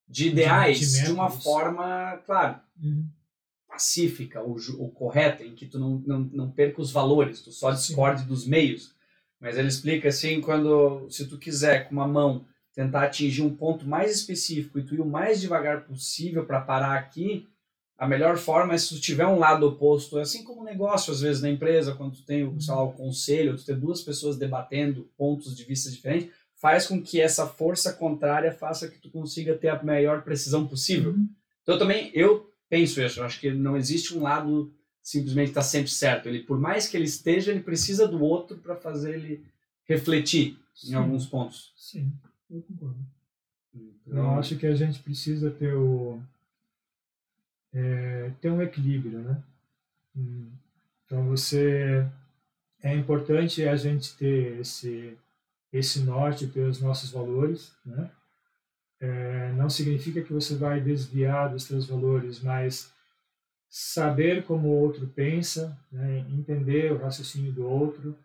de 0.08 0.30
ideais 0.30 0.80
de, 0.80 1.06
de, 1.06 1.12
uma 1.12 1.30
forma, 1.30 2.18
claro, 2.26 2.60
uhum. 2.82 3.08
pacífica, 3.68 4.42
ou, 4.42 4.58
ou 4.80 4.90
correta, 4.90 5.44
em 5.44 5.54
que 5.54 5.68
tu 5.68 5.78
não, 5.78 6.02
não, 6.06 6.20
não 6.20 6.52
perca 6.52 6.82
os 6.82 6.92
valores, 6.92 7.42
tu 7.42 7.52
só 7.52 7.72
discorde 7.72 8.22
Sim. 8.22 8.28
dos 8.28 8.48
meios. 8.48 8.96
Mas 9.40 9.58
ele 9.58 9.70
explica 9.70 10.10
assim, 10.10 10.42
quando 10.42 11.10
se 11.10 11.28
tu 11.28 11.38
quiser 11.38 11.88
com 11.88 11.94
uma 11.94 12.08
mão 12.08 12.46
tentar 12.74 13.04
atingir 13.04 13.42
um 13.42 13.56
ponto 13.56 13.88
mais 13.88 14.12
específico 14.12 14.80
e 14.80 14.84
tu 14.84 14.96
ir 14.96 15.02
o 15.02 15.06
mais 15.06 15.40
devagar 15.40 15.86
possível 15.86 16.46
para 16.46 16.62
parar 16.62 16.98
aqui, 16.98 17.48
a 18.00 18.08
melhor 18.08 18.38
forma 18.38 18.74
é 18.74 18.78
se 18.78 18.96
tu 18.96 19.02
tiver 19.02 19.28
um 19.28 19.38
lado 19.38 19.68
oposto, 19.68 20.18
assim 20.18 20.42
como 20.42 20.64
negócio, 20.64 21.12
às 21.12 21.20
vezes, 21.20 21.42
na 21.42 21.50
empresa, 21.50 21.94
quando 21.94 22.16
tu 22.16 22.24
tem 22.24 22.58
sei 22.58 22.74
lá, 22.74 22.82
o 22.82 22.94
conselho, 22.94 23.58
tu 23.58 23.66
ter 23.66 23.76
duas 23.76 24.02
pessoas 24.02 24.38
debatendo 24.38 25.10
pontos 25.18 25.54
de 25.54 25.66
vista 25.66 25.92
diferentes, 25.92 26.30
faz 26.56 26.88
com 26.88 27.02
que 27.02 27.20
essa 27.20 27.46
força 27.46 27.92
contrária 27.92 28.54
faça 28.54 28.88
que 28.88 28.98
tu 28.98 29.10
consiga 29.10 29.54
ter 29.54 29.68
a 29.68 29.84
maior 29.84 30.22
precisão 30.22 30.66
possível. 30.66 31.12
Uhum. 31.12 31.28
Então, 31.62 31.78
também, 31.78 32.10
eu 32.14 32.50
penso 32.70 33.02
isso, 33.02 33.20
eu 33.20 33.26
acho 33.26 33.38
que 33.38 33.52
não 33.52 33.76
existe 33.76 34.18
um 34.18 34.22
lado 34.22 34.74
simplesmente 35.02 35.50
está 35.50 35.62
sempre 35.62 35.90
certo. 35.90 36.30
Ele, 36.30 36.40
por 36.44 36.58
mais 36.58 36.88
que 36.88 36.96
ele 36.96 37.06
esteja, 37.06 37.52
ele 37.52 37.62
precisa 37.62 38.08
do 38.08 38.24
outro 38.24 38.58
para 38.58 38.78
fazer 38.78 39.16
ele 39.16 39.44
refletir 39.86 40.58
Sim. 40.74 40.92
em 40.92 40.96
alguns 40.96 41.26
pontos. 41.26 41.74
Sim, 41.76 42.14
eu 42.50 42.62
concordo. 42.62 43.00
Então... 43.74 44.18
Eu 44.18 44.30
acho 44.40 44.56
que 44.56 44.68
a 44.68 44.76
gente 44.76 45.00
precisa 45.00 45.52
ter 45.52 45.74
o 45.74 46.22
é, 47.74 48.32
ter 48.42 48.50
um 48.50 48.62
equilíbrio, 48.62 49.20
né? 49.20 49.44
Hum. 50.16 50.52
Então 51.06 51.28
você 51.28 52.08
é 52.82 52.94
importante 52.96 53.68
a 53.68 53.76
gente 53.76 54.16
ter 54.18 54.60
esse 54.60 55.18
esse 55.72 56.00
norte, 56.00 56.48
ter 56.48 56.62
os 56.62 56.82
nossos 56.82 57.12
valores, 57.12 57.72
né? 57.86 58.10
É, 59.00 59.52
não 59.54 59.70
significa 59.70 60.22
que 60.22 60.34
você 60.34 60.56
vai 60.56 60.82
desviar 60.82 61.50
dos 61.52 61.64
seus 61.64 61.86
valores, 61.88 62.42
mas 62.42 62.92
saber 63.70 64.44
como 64.44 64.68
o 64.68 64.80
outro 64.82 65.08
pensa, 65.08 65.78
né? 65.92 66.26
entender 66.32 66.92
o 66.92 66.98
raciocínio 66.98 67.52
do 67.52 67.66
outro, 67.66 68.18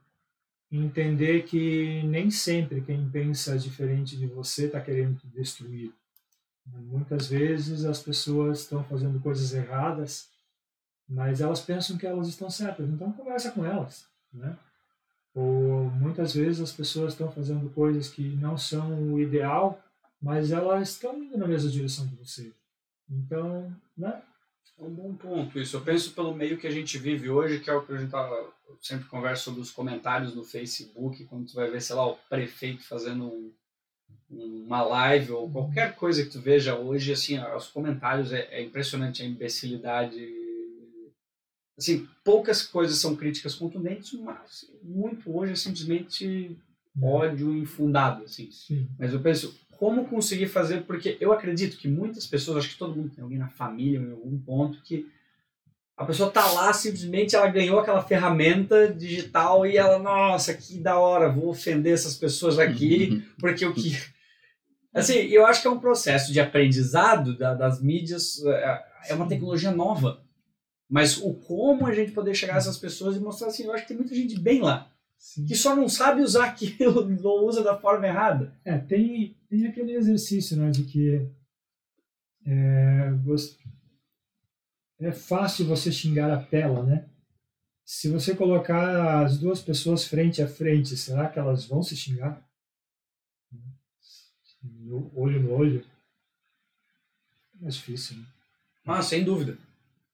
entender 0.73 1.45
que 1.45 2.03
nem 2.05 2.31
sempre 2.31 2.81
quem 2.81 3.09
pensa 3.09 3.59
diferente 3.59 4.17
de 4.17 4.27
você 4.27 4.67
está 4.67 4.81
querendo 4.81 5.19
te 5.19 5.27
destruir. 5.29 5.93
Muitas 6.67 7.27
vezes 7.27 7.85
as 7.85 8.01
pessoas 8.01 8.61
estão 8.61 8.83
fazendo 8.85 9.21
coisas 9.21 9.53
erradas, 9.53 10.29
mas 11.09 11.41
elas 11.41 11.61
pensam 11.61 11.99
que 11.99 12.07
elas 12.07 12.29
estão 12.29 12.49
certas, 12.49 12.89
então 12.89 13.13
conversa 13.13 13.51
com 13.51 13.65
elas, 13.65 14.07
né? 14.33 14.57
Ou 15.35 15.91
muitas 15.91 16.33
vezes 16.33 16.61
as 16.61 16.73
pessoas 16.73 17.13
estão 17.13 17.31
fazendo 17.31 17.69
coisas 17.71 18.09
que 18.09 18.23
não 18.37 18.57
são 18.57 19.13
o 19.13 19.21
ideal, 19.21 19.83
mas 20.23 20.53
elas 20.53 20.91
estão 20.91 21.23
indo 21.23 21.37
na 21.37 21.47
mesma 21.47 21.71
direção 21.71 22.09
que 22.09 22.17
você. 22.17 22.53
Então, 23.11 23.75
né? 23.97 24.23
É 24.79 24.83
um 24.83 24.91
bom 24.91 25.15
ponto 25.15 25.59
isso. 25.59 25.77
Eu 25.77 25.83
penso 25.83 26.13
pelo 26.13 26.35
meio 26.35 26.59
que 26.59 26.67
a 26.67 26.71
gente 26.71 26.99
vive 26.99 27.31
hoje, 27.31 27.61
que 27.61 27.71
é 27.71 27.75
o 27.75 27.85
que 27.85 27.93
a 27.93 27.97
gente 27.97 28.11
tá, 28.11 28.29
sempre 28.81 29.07
conversa 29.09 29.45
sobre 29.45 29.61
os 29.61 29.71
comentários 29.71 30.35
no 30.35 30.43
Facebook, 30.43 31.25
quando 31.27 31.47
tu 31.47 31.55
vai 31.55 31.71
ver, 31.71 31.81
sei 31.81 31.95
lá, 31.95 32.07
o 32.07 32.17
prefeito 32.29 32.83
fazendo 32.83 33.27
um, 33.27 33.53
uma 34.31 34.83
live 34.83 35.33
ou 35.33 35.51
qualquer 35.51 35.95
coisa 35.95 36.25
que 36.25 36.31
tu 36.31 36.41
veja 36.41 36.77
hoje, 36.77 37.13
assim, 37.13 37.39
os 37.39 37.69
comentários 37.69 38.33
é, 38.33 38.49
é 38.51 38.63
impressionante 38.63 39.23
a 39.23 39.27
imbecilidade. 39.27 40.17
Assim, 41.77 42.09
poucas 42.25 42.63
coisas 42.63 42.99
são 42.99 43.17
críticas 43.17 43.55
contundentes, 43.55 44.13
mas 44.21 44.71
muito 44.83 45.37
hoje 45.37 45.53
é 45.53 45.57
simplesmente 45.57 46.57
ódio 47.01 47.57
infundado, 47.57 48.25
assim. 48.25 48.51
Sim. 48.51 48.89
Mas 48.99 49.13
eu 49.13 49.21
penso, 49.21 49.59
como 49.77 50.09
conseguir 50.09 50.47
fazer, 50.47 50.83
porque 50.83 51.17
eu 51.21 51.33
acredito 51.33 51.77
que 51.77 51.89
muitas 51.89 52.27
pessoas, 52.27 52.59
acho 52.59 52.71
que 52.71 52.79
todo 52.79 52.97
mundo 52.97 53.11
tem 53.15 53.23
alguém 53.23 53.39
na 53.39 53.49
família, 53.49 53.99
em 53.99 54.13
algum 54.13 54.39
ponto, 54.39 54.81
que 54.83 55.09
a 55.97 56.05
pessoa 56.05 56.31
tá 56.31 56.45
lá, 56.53 56.73
simplesmente 56.73 57.37
ela 57.37 57.49
ganhou 57.49 57.79
aquela 57.79 58.03
ferramenta 58.03 58.93
digital 58.93 59.65
e 59.67 59.77
ela, 59.77 59.99
nossa, 59.99 60.53
que 60.53 60.79
da 60.79 60.99
hora, 60.99 61.31
vou 61.31 61.49
ofender 61.49 61.95
essas 61.95 62.17
pessoas 62.17 62.59
aqui, 62.59 63.23
porque 63.39 63.65
o 63.65 63.73
que. 63.73 63.97
Assim, 64.93 65.15
eu 65.15 65.47
acho 65.47 65.63
que 65.63 65.69
é 65.69 65.71
um 65.71 65.81
processo 65.81 66.33
de 66.33 66.41
aprendizado 66.41 67.37
da, 67.37 67.55
das 67.55 67.81
mídias, 67.81 68.45
é, 68.45 68.85
é 69.09 69.15
uma 69.15 69.29
tecnologia 69.29 69.71
nova. 69.71 70.23
Mas 70.89 71.17
o 71.19 71.35
como 71.35 71.87
a 71.87 71.95
gente 71.95 72.13
poder 72.13 72.35
chegar 72.35 72.55
a 72.55 72.59
essas 72.59 72.79
pessoas 72.79 73.17
e 73.17 73.21
mostrar 73.21 73.49
assim, 73.49 73.65
eu 73.65 73.73
acho 73.73 73.83
que 73.83 73.89
tem 73.89 73.97
muita 73.97 74.15
gente 74.15 74.39
bem 74.39 74.61
lá. 74.61 74.91
Sim. 75.25 75.47
que 75.47 75.55
só 75.55 75.75
não 75.75 75.89
sabe 75.89 76.21
usar 76.21 76.45
aquilo 76.45 77.17
ou 77.25 77.49
usa 77.49 77.65
da 77.65 77.79
forma 77.79 78.07
errada. 78.07 78.53
É, 78.63 78.77
tem, 78.77 79.35
tem 79.49 79.67
aquele 79.67 79.95
exercício 79.95 80.55
né, 80.55 80.71
de 80.71 80.83
que 80.83 81.27
é, 82.47 83.11
você, 83.25 83.57
é 85.07 85.13
fácil 85.13 85.67
você 85.67 85.93
xingar 85.93 86.31
a 86.31 86.43
tela, 86.43 86.83
né? 86.83 87.09
Se 87.85 88.09
você 88.09 88.35
colocar 88.35 89.25
as 89.25 89.39
duas 89.39 89.61
pessoas 89.61 90.05
frente 90.07 90.43
a 90.43 90.49
frente, 90.49 90.97
será 90.97 91.29
que 91.29 91.39
elas 91.39 91.67
vão 91.67 91.83
se 91.83 91.97
xingar? 91.97 92.43
No, 94.63 95.11
olho 95.15 95.43
no 95.43 95.53
olho? 95.53 95.85
É 97.63 97.69
difícil, 97.69 98.17
né? 98.17 98.25
Ah, 98.87 99.03
sem 99.03 99.23
dúvida. 99.25 99.59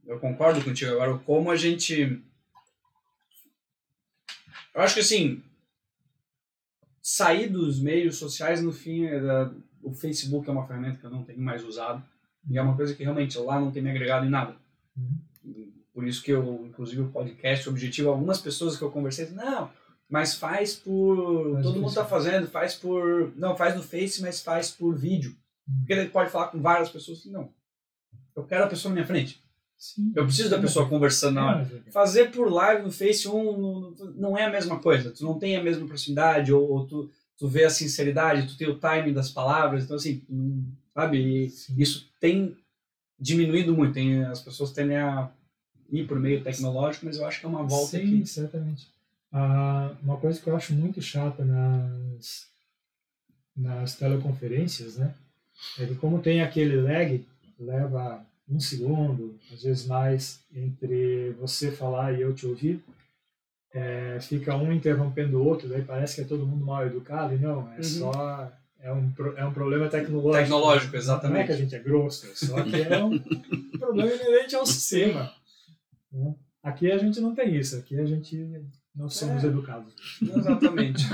Eu 0.04 0.18
concordo 0.18 0.62
contigo. 0.64 0.92
Agora, 0.92 1.18
como 1.18 1.50
a 1.50 1.56
gente 1.56 2.20
eu 4.74 4.80
acho 4.82 4.94
que 4.94 5.00
assim, 5.00 5.42
sair 7.02 7.48
dos 7.48 7.80
meios 7.80 8.16
sociais, 8.16 8.62
no 8.62 8.72
fim, 8.72 9.04
é 9.06 9.50
o 9.82 9.92
Facebook 9.92 10.48
é 10.48 10.52
uma 10.52 10.66
ferramenta 10.66 10.98
que 10.98 11.04
eu 11.04 11.10
não 11.10 11.24
tenho 11.24 11.40
mais 11.40 11.64
usado. 11.64 12.04
E 12.48 12.56
é 12.56 12.62
uma 12.62 12.76
coisa 12.76 12.94
que 12.94 13.02
realmente 13.02 13.38
lá 13.38 13.60
não 13.60 13.70
tem 13.70 13.82
me 13.82 13.90
agregado 13.90 14.26
em 14.26 14.30
nada. 14.30 14.56
Uhum. 14.96 15.72
Por 15.92 16.06
isso 16.06 16.22
que 16.22 16.30
eu, 16.30 16.66
inclusive, 16.66 17.02
o 17.02 17.10
podcast, 17.10 17.68
o 17.68 17.72
objetivo, 17.72 18.10
algumas 18.10 18.40
pessoas 18.40 18.76
que 18.76 18.82
eu 18.82 18.90
conversei, 18.90 19.28
não, 19.30 19.70
mas 20.08 20.34
faz 20.34 20.74
por. 20.74 21.52
Faz 21.54 21.66
todo 21.66 21.76
mundo 21.76 21.88
está 21.88 22.04
fazendo, 22.04 22.46
faz 22.48 22.74
por. 22.74 23.32
Não, 23.36 23.56
faz 23.56 23.76
no 23.76 23.82
Face, 23.82 24.20
mas 24.20 24.40
faz 24.40 24.70
por 24.70 24.96
vídeo. 24.96 25.36
Uhum. 25.68 25.78
Porque 25.78 25.92
ele 25.92 26.08
pode 26.08 26.30
falar 26.30 26.48
com 26.48 26.60
várias 26.60 26.88
pessoas 26.88 27.24
não. 27.26 27.48
Eu 28.34 28.44
quero 28.44 28.64
a 28.64 28.68
pessoa 28.68 28.90
na 28.90 28.94
minha 28.94 29.06
frente. 29.06 29.42
Sim, 29.76 30.12
eu 30.14 30.24
preciso 30.24 30.50
da 30.50 30.58
pessoa 30.58 30.86
conversando 30.88 31.36
na 31.36 31.46
hora. 31.46 31.82
Fazer 31.90 32.30
por 32.30 32.52
live 32.52 32.82
no 32.82 32.92
Face 32.92 33.26
um 33.26 33.94
não 34.14 34.36
é 34.36 34.44
a 34.44 34.50
mesma 34.50 34.78
coisa. 34.78 35.10
Tu 35.10 35.24
não 35.24 35.38
tem 35.38 35.56
a 35.56 35.62
mesma 35.62 35.86
proximidade, 35.86 36.52
ou, 36.52 36.68
ou 36.70 36.86
tu, 36.86 37.10
tu 37.38 37.48
vê 37.48 37.64
a 37.64 37.70
sinceridade, 37.70 38.46
tu 38.46 38.58
tem 38.58 38.68
o 38.68 38.78
timing 38.78 39.14
das 39.14 39.30
palavras. 39.30 39.84
Então, 39.84 39.96
assim, 39.96 40.22
sabe? 40.92 41.50
Isso 41.78 42.10
tem 42.20 42.54
diminuído 43.20 43.74
muito. 43.74 43.94
Tem, 43.94 44.24
as 44.24 44.40
pessoas 44.40 44.72
tendem 44.72 44.96
a 44.96 45.30
ir 45.90 46.06
por 46.06 46.18
meio 46.18 46.42
tecnológico, 46.42 47.06
mas 47.06 47.18
eu 47.18 47.26
acho 47.26 47.40
que 47.40 47.46
é 47.46 47.48
uma 47.48 47.64
volta 47.64 47.98
Sim, 47.98 48.18
aqui. 48.18 48.26
certamente. 48.26 48.88
Ah, 49.32 49.92
uma 50.02 50.16
coisa 50.16 50.40
que 50.40 50.46
eu 50.48 50.56
acho 50.56 50.72
muito 50.74 51.00
chata 51.02 51.44
nas, 51.44 52.48
nas 53.56 53.94
teleconferências, 53.96 54.96
né? 54.96 55.14
É 55.78 55.86
que 55.86 55.94
como 55.96 56.22
tem 56.22 56.42
aquele 56.42 56.80
lag, 56.80 57.24
leva 57.58 58.24
um 58.48 58.58
segundo, 58.58 59.38
às 59.52 59.62
vezes 59.62 59.86
mais, 59.86 60.40
entre 60.54 61.30
você 61.38 61.70
falar 61.70 62.12
e 62.12 62.22
eu 62.22 62.34
te 62.34 62.46
ouvir, 62.46 62.82
é, 63.72 64.18
fica 64.20 64.56
um 64.56 64.72
interrompendo 64.72 65.38
o 65.38 65.46
outro, 65.46 65.68
daí 65.68 65.82
parece 65.82 66.16
que 66.16 66.20
é 66.22 66.24
todo 66.24 66.46
mundo 66.46 66.64
mal 66.64 66.84
educado, 66.84 67.34
e 67.34 67.38
não, 67.38 67.72
é 67.72 67.76
uhum. 67.76 67.82
só 67.82 68.52
é 68.82 68.92
um, 68.92 69.12
é 69.36 69.44
um 69.44 69.52
problema 69.52 69.88
tecnológico. 69.88 70.42
Tecnológico, 70.42 70.96
exatamente. 70.96 71.34
Não 71.34 71.42
é 71.42 71.46
que 71.46 71.52
a 71.52 71.56
gente 71.56 71.74
é 71.74 71.78
grosso, 71.78 72.26
só 72.34 72.62
que 72.62 72.76
é 72.76 73.04
um 73.04 73.18
problema 73.78 74.12
inerente 74.12 74.56
ao 74.56 74.66
sistema. 74.66 75.32
Né? 76.12 76.34
Aqui 76.62 76.90
a 76.90 76.98
gente 76.98 77.20
não 77.20 77.34
tem 77.34 77.56
isso, 77.56 77.76
aqui 77.76 77.98
a 77.98 78.04
gente 78.04 78.64
não 78.94 79.08
somos 79.08 79.44
é, 79.44 79.46
educados. 79.46 80.18
Exatamente. 80.22 81.04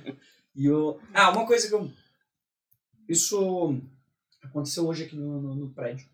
e 0.54 0.70
o... 0.70 0.98
Ah, 1.12 1.30
uma 1.30 1.46
coisa 1.46 1.68
que 1.68 1.74
eu... 1.74 1.90
Isso 3.08 3.80
aconteceu 4.42 4.86
hoje 4.86 5.04
aqui 5.04 5.16
no, 5.16 5.40
no, 5.40 5.54
no 5.54 5.70
prédio 5.70 6.06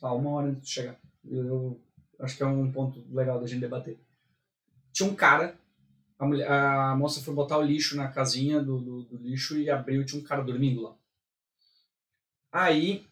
tá, 0.00 0.12
uma 0.12 0.30
hora 0.30 0.48
antes 0.48 0.68
de 0.68 0.74
chegar. 0.74 0.96
Eu, 1.24 1.80
acho 2.18 2.36
que 2.36 2.42
é 2.42 2.46
um 2.46 2.70
ponto 2.70 3.04
legal 3.10 3.40
da 3.40 3.46
gente 3.46 3.60
debater. 3.60 3.98
Tinha 4.92 5.08
um 5.08 5.14
cara, 5.14 5.56
a, 6.22 6.24
mulher, 6.24 6.48
a 6.48 6.94
moça 6.94 7.20
foi 7.20 7.34
botar 7.34 7.58
o 7.58 7.62
lixo 7.62 7.96
na 7.96 8.06
casinha 8.06 8.62
do, 8.62 8.78
do, 8.78 9.02
do 9.02 9.16
lixo 9.16 9.58
e 9.58 9.68
abriu 9.68 10.02
e 10.02 10.04
tinha 10.04 10.22
um 10.22 10.24
cara 10.24 10.40
dormindo 10.40 10.82
lá. 10.82 10.94
Aí 12.52 13.04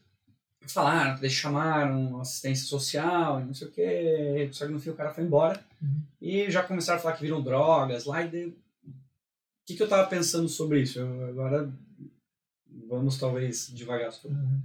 falaram, 0.68 1.18
eles 1.18 1.32
chamaram 1.32 2.20
assistência 2.20 2.66
social 2.66 3.40
e 3.40 3.44
não 3.44 3.52
sei 3.52 3.66
o 3.66 3.70
que, 3.72 4.50
só 4.52 4.64
que 4.64 4.72
no 4.72 4.78
fim 4.78 4.90
o 4.90 4.94
cara 4.94 5.12
foi 5.12 5.24
embora 5.24 5.60
uhum. 5.82 6.02
e 6.20 6.48
já 6.52 6.62
começaram 6.62 7.00
a 7.00 7.02
falar 7.02 7.16
que 7.16 7.22
viram 7.22 7.42
drogas 7.42 8.04
lá 8.04 8.22
e 8.22 8.46
o 8.46 8.54
que, 9.66 9.74
que 9.74 9.82
eu 9.82 9.88
tava 9.88 10.08
pensando 10.08 10.48
sobre 10.48 10.80
isso? 10.80 11.00
Eu, 11.00 11.30
agora 11.30 11.68
vamos 12.86 13.18
talvez 13.18 13.72
devagar 13.74 14.12
sobre. 14.12 14.36
Uhum. 14.36 14.60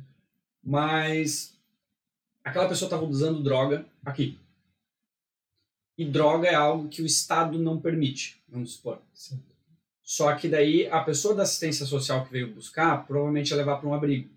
Mas 0.64 1.58
aquela 2.44 2.70
pessoa 2.70 2.86
estava 2.86 3.06
usando 3.06 3.42
droga 3.42 3.88
aqui. 4.06 4.38
E 5.98 6.04
droga 6.04 6.48
é 6.48 6.56
algo 6.56 6.90
que 6.90 7.02
o 7.02 7.06
Estado 7.06 7.58
não 7.58 7.80
permite, 7.80 8.42
vamos 8.50 8.74
supor. 8.74 9.02
Sim. 9.14 9.42
Só 10.04 10.34
que 10.36 10.48
daí 10.48 10.88
a 10.88 11.02
pessoa 11.02 11.34
da 11.34 11.44
assistência 11.44 11.86
social 11.86 12.26
que 12.26 12.32
veio 12.32 12.54
buscar 12.54 13.08
provavelmente 13.08 13.50
ia 13.50 13.58
levar 13.58 13.78
para 13.78 13.90
um 13.90 13.94
abrigo. 13.94 14.30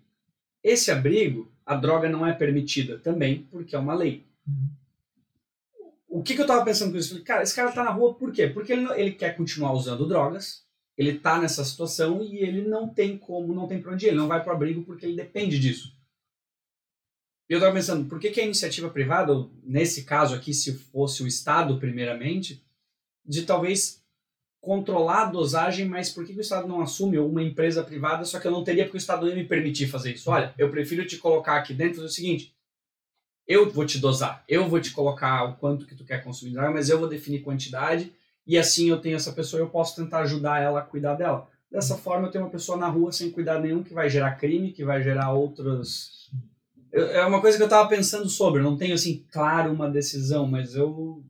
Esse 0.63 0.89
abrigo, 0.89 1.51
a 1.65 1.75
droga 1.75 2.09
não 2.09 2.25
é 2.25 2.33
permitida 2.33 2.97
também, 2.97 3.47
porque 3.51 3.75
é 3.75 3.79
uma 3.79 3.93
lei. 3.93 4.25
Uhum. 4.47 4.69
O 6.07 6.23
que, 6.23 6.33
que 6.33 6.41
eu 6.41 6.45
estava 6.45 6.65
pensando 6.65 6.91
com 6.91 6.97
isso? 6.97 7.23
Cara, 7.23 7.43
esse 7.43 7.55
cara 7.55 7.69
está 7.69 7.83
na 7.83 7.91
rua 7.91 8.15
por 8.15 8.31
quê? 8.31 8.47
Porque 8.47 8.73
ele, 8.73 8.91
ele 8.99 9.11
quer 9.11 9.37
continuar 9.37 9.73
usando 9.73 10.07
drogas, 10.07 10.65
ele 10.97 11.11
está 11.11 11.39
nessa 11.39 11.63
situação 11.63 12.23
e 12.23 12.39
ele 12.39 12.67
não 12.67 12.89
tem 12.89 13.15
como, 13.15 13.53
não 13.53 13.67
tem 13.67 13.79
para 13.79 13.93
onde 13.93 14.07
ir, 14.07 14.09
ele 14.09 14.17
não 14.17 14.27
vai 14.27 14.43
para 14.43 14.51
o 14.51 14.55
abrigo 14.55 14.83
porque 14.83 15.05
ele 15.05 15.15
depende 15.15 15.59
disso. 15.59 15.95
E 17.49 17.53
eu 17.53 17.57
estava 17.57 17.73
pensando, 17.73 18.07
por 18.07 18.19
que, 18.19 18.29
que 18.29 18.39
a 18.39 18.45
iniciativa 18.45 18.89
privada, 18.89 19.33
ou 19.33 19.51
nesse 19.63 20.03
caso 20.03 20.35
aqui, 20.35 20.53
se 20.53 20.73
fosse 20.73 21.23
o 21.23 21.27
Estado 21.27 21.79
primeiramente, 21.79 22.63
de 23.25 23.41
talvez 23.43 24.03
controlar 24.61 25.23
a 25.23 25.31
dosagem, 25.31 25.87
mas 25.87 26.09
por 26.09 26.25
que, 26.25 26.33
que 26.33 26.39
o 26.39 26.41
Estado 26.41 26.67
não 26.67 26.81
assume 26.81 27.17
uma 27.17 27.41
empresa 27.41 27.83
privada, 27.83 28.23
só 28.25 28.39
que 28.39 28.45
eu 28.45 28.51
não 28.51 28.63
teria 28.63 28.83
porque 28.83 28.97
o 28.97 28.99
Estado 28.99 29.27
ia 29.27 29.35
me 29.35 29.45
permitir 29.45 29.87
fazer 29.87 30.13
isso? 30.13 30.29
Olha, 30.29 30.53
eu 30.57 30.69
prefiro 30.69 31.05
te 31.07 31.17
colocar 31.17 31.55
aqui 31.55 31.73
dentro 31.73 32.01
do 32.01 32.09
seguinte, 32.09 32.53
eu 33.47 33.71
vou 33.71 33.85
te 33.85 33.97
dosar, 33.97 34.43
eu 34.47 34.67
vou 34.69 34.79
te 34.79 34.91
colocar 34.91 35.43
o 35.45 35.55
quanto 35.55 35.87
que 35.87 35.95
tu 35.95 36.05
quer 36.05 36.23
consumir, 36.23 36.53
mas 36.53 36.89
eu 36.89 36.99
vou 36.99 37.07
definir 37.07 37.41
quantidade 37.41 38.13
e 38.45 38.57
assim 38.57 38.89
eu 38.89 38.99
tenho 38.99 39.15
essa 39.15 39.31
pessoa, 39.31 39.59
eu 39.59 39.69
posso 39.69 39.95
tentar 39.95 40.19
ajudar 40.19 40.61
ela 40.61 40.79
a 40.79 40.83
cuidar 40.83 41.15
dela. 41.15 41.47
Dessa 41.71 41.95
forma, 41.95 42.27
eu 42.27 42.31
tenho 42.31 42.43
uma 42.43 42.49
pessoa 42.49 42.77
na 42.77 42.87
rua 42.87 43.11
sem 43.11 43.29
cuidado 43.29 43.61
nenhum 43.61 43.83
que 43.83 43.93
vai 43.93 44.09
gerar 44.09 44.35
crime, 44.37 44.71
que 44.71 44.83
vai 44.83 45.03
gerar 45.03 45.31
outros. 45.31 46.31
Eu, 46.91 47.07
é 47.07 47.25
uma 47.25 47.41
coisa 47.41 47.57
que 47.57 47.63
eu 47.63 47.67
estava 47.67 47.87
pensando 47.87 48.29
sobre. 48.29 48.61
Não 48.61 48.77
tenho 48.77 48.93
assim 48.93 49.25
claro 49.31 49.71
uma 49.71 49.89
decisão, 49.89 50.47
mas 50.47 50.75
eu. 50.75 51.23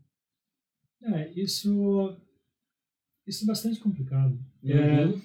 É, 1.02 1.30
isso, 1.32 2.18
isso 3.26 3.44
é 3.44 3.48
bastante 3.48 3.80
complicado. 3.80 4.38
Uhum. 4.64 4.72
É, 4.72 5.22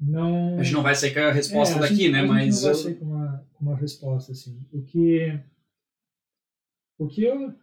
não. 0.00 0.58
A 0.58 0.62
gente 0.62 0.74
não 0.74 0.82
vai 0.82 0.94
sair 0.94 1.14
com 1.14 1.20
a 1.20 1.32
resposta 1.32 1.74
é, 1.74 1.78
a 1.78 1.80
daqui, 1.80 1.96
gente, 1.96 2.12
né? 2.12 2.20
A 2.20 2.26
mas 2.26 2.56
não 2.56 2.62
vai 2.62 2.70
eu... 2.70 2.74
sair 2.74 2.94
com 2.96 3.04
uma, 3.04 3.46
com 3.52 3.64
uma 3.64 3.76
resposta 3.76 4.32
assim. 4.32 4.60
O 4.72 4.82
que 4.82 5.40
o 6.98 7.08
que 7.08 7.24
eu 7.24 7.54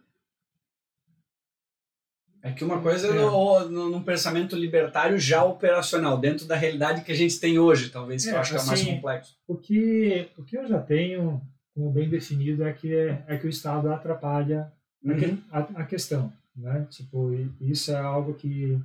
É 2.42 2.50
que 2.50 2.64
uma 2.64 2.80
coisa 2.82 3.06
é, 3.06 3.10
É. 3.10 3.14
no, 3.14 3.68
no, 3.68 3.90
num 3.90 4.02
pensamento 4.02 4.56
libertário 4.56 5.18
já 5.18 5.44
operacional, 5.44 6.18
dentro 6.18 6.44
da 6.46 6.56
realidade 6.56 7.02
que 7.04 7.12
a 7.12 7.14
gente 7.14 7.38
tem 7.38 7.58
hoje, 7.58 7.88
talvez, 7.90 8.24
que 8.24 8.30
É, 8.30 8.34
eu 8.34 8.38
acho 8.38 8.50
que 8.50 8.58
é 8.60 8.64
mais 8.64 8.80
assim, 8.80 8.94
complexo. 8.96 9.36
o 9.46 9.56
que 9.56 10.28
o 10.36 10.42
que 10.42 10.56
eu 10.58 10.66
já 10.66 10.80
tenho 10.80 11.40
como 11.74 11.90
bem 11.90 12.08
definido 12.08 12.64
é 12.64 12.72
que 12.72 12.92
é 12.94 13.36
que 13.38 13.46
o 13.46 13.50
Estado 13.50 13.90
atrapalha 13.92 14.70
a, 15.08 15.14
que- 15.14 15.24
Uhum. 15.26 15.38
a, 15.50 15.58
a 15.60 15.84
questão, 15.84 16.32
né? 16.56 16.86
Tipo, 16.90 17.30
isso 17.60 17.92
é 17.92 17.96
algo 17.96 18.34
que 18.34 18.78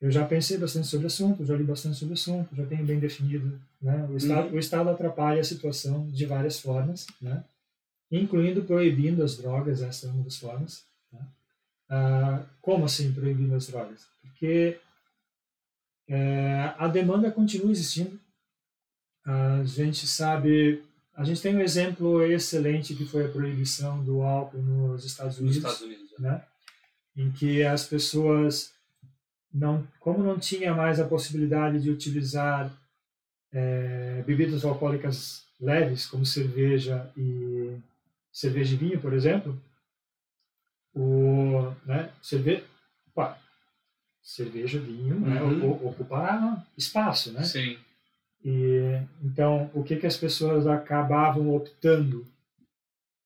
eu 0.00 0.10
já 0.12 0.24
pensei 0.24 0.56
bastante 0.56 0.86
sobre 0.86 1.04
o 1.04 1.08
assunto, 1.08 1.44
já 1.44 1.56
li 1.56 1.64
bastante 1.64 1.96
sobre 1.96 2.12
o 2.12 2.14
assunto, 2.14 2.54
já 2.54 2.64
tenho 2.64 2.84
bem 2.86 3.00
definido, 3.00 3.60
né? 3.82 4.06
O 4.08 4.16
Estado, 4.16 4.48
Uhum. 4.48 4.54
o 4.54 4.58
Estado 4.58 4.88
atrapalha 4.88 5.40
a 5.40 5.44
situação 5.44 6.06
de 6.08 6.24
várias 6.24 6.60
formas, 6.60 7.06
né? 7.20 7.42
Incluindo 8.10 8.62
proibindo 8.62 9.22
as 9.22 9.36
drogas, 9.36 9.82
essa 9.82 10.06
é 10.06 10.10
uma 10.10 10.22
das 10.22 10.36
formas. 10.38 10.86
Ah, 11.88 12.44
como 12.60 12.84
assim 12.84 13.12
proibindo 13.12 13.54
as 13.54 13.66
drogas? 13.66 14.06
Porque 14.22 14.78
é, 16.08 16.74
a 16.78 16.86
demanda 16.88 17.30
continua 17.30 17.70
existindo. 17.70 18.18
A 19.24 19.62
gente 19.64 20.06
sabe, 20.06 20.82
a 21.14 21.22
gente 21.24 21.42
tem 21.42 21.54
um 21.54 21.60
exemplo 21.60 22.22
excelente 22.22 22.94
que 22.94 23.04
foi 23.04 23.26
a 23.26 23.28
proibição 23.28 24.02
do 24.02 24.22
álcool 24.22 24.62
nos 24.62 25.04
Estados 25.04 25.38
Nos 25.38 25.56
Unidos 25.56 25.56
Estados 25.58 25.80
Unidos. 25.82 26.18
né? 26.18 26.30
né? 26.30 26.44
em 27.16 27.32
que 27.32 27.64
as 27.64 27.84
pessoas 27.84 28.72
não, 29.52 29.86
como 29.98 30.22
não 30.22 30.38
tinha 30.38 30.72
mais 30.72 31.00
a 31.00 31.04
possibilidade 31.04 31.82
de 31.82 31.90
utilizar 31.90 32.72
eh, 33.52 34.22
bebidas 34.24 34.64
alcoólicas 34.64 35.42
leves 35.60 36.06
como 36.06 36.24
cerveja 36.24 37.10
e 37.16 37.76
cerveja 38.32 38.74
e 38.74 38.78
vinho, 38.78 39.00
por 39.00 39.12
exemplo, 39.12 39.60
o, 40.94 41.72
né, 41.86 42.10
cerve, 42.22 42.64
opa, 43.08 43.38
cerveja, 44.22 44.78
vinho, 44.80 45.20
né, 45.20 45.40
Uhum. 45.42 45.70
o- 45.70 45.88
ocupa 45.88 46.64
espaço, 46.76 47.32
né? 47.32 47.42
Sim. 47.44 47.76
E 48.44 49.00
então, 49.22 49.70
o 49.74 49.82
que 49.82 49.96
que 49.96 50.06
as 50.06 50.16
pessoas 50.16 50.66
acabavam 50.66 51.54
optando 51.54 52.26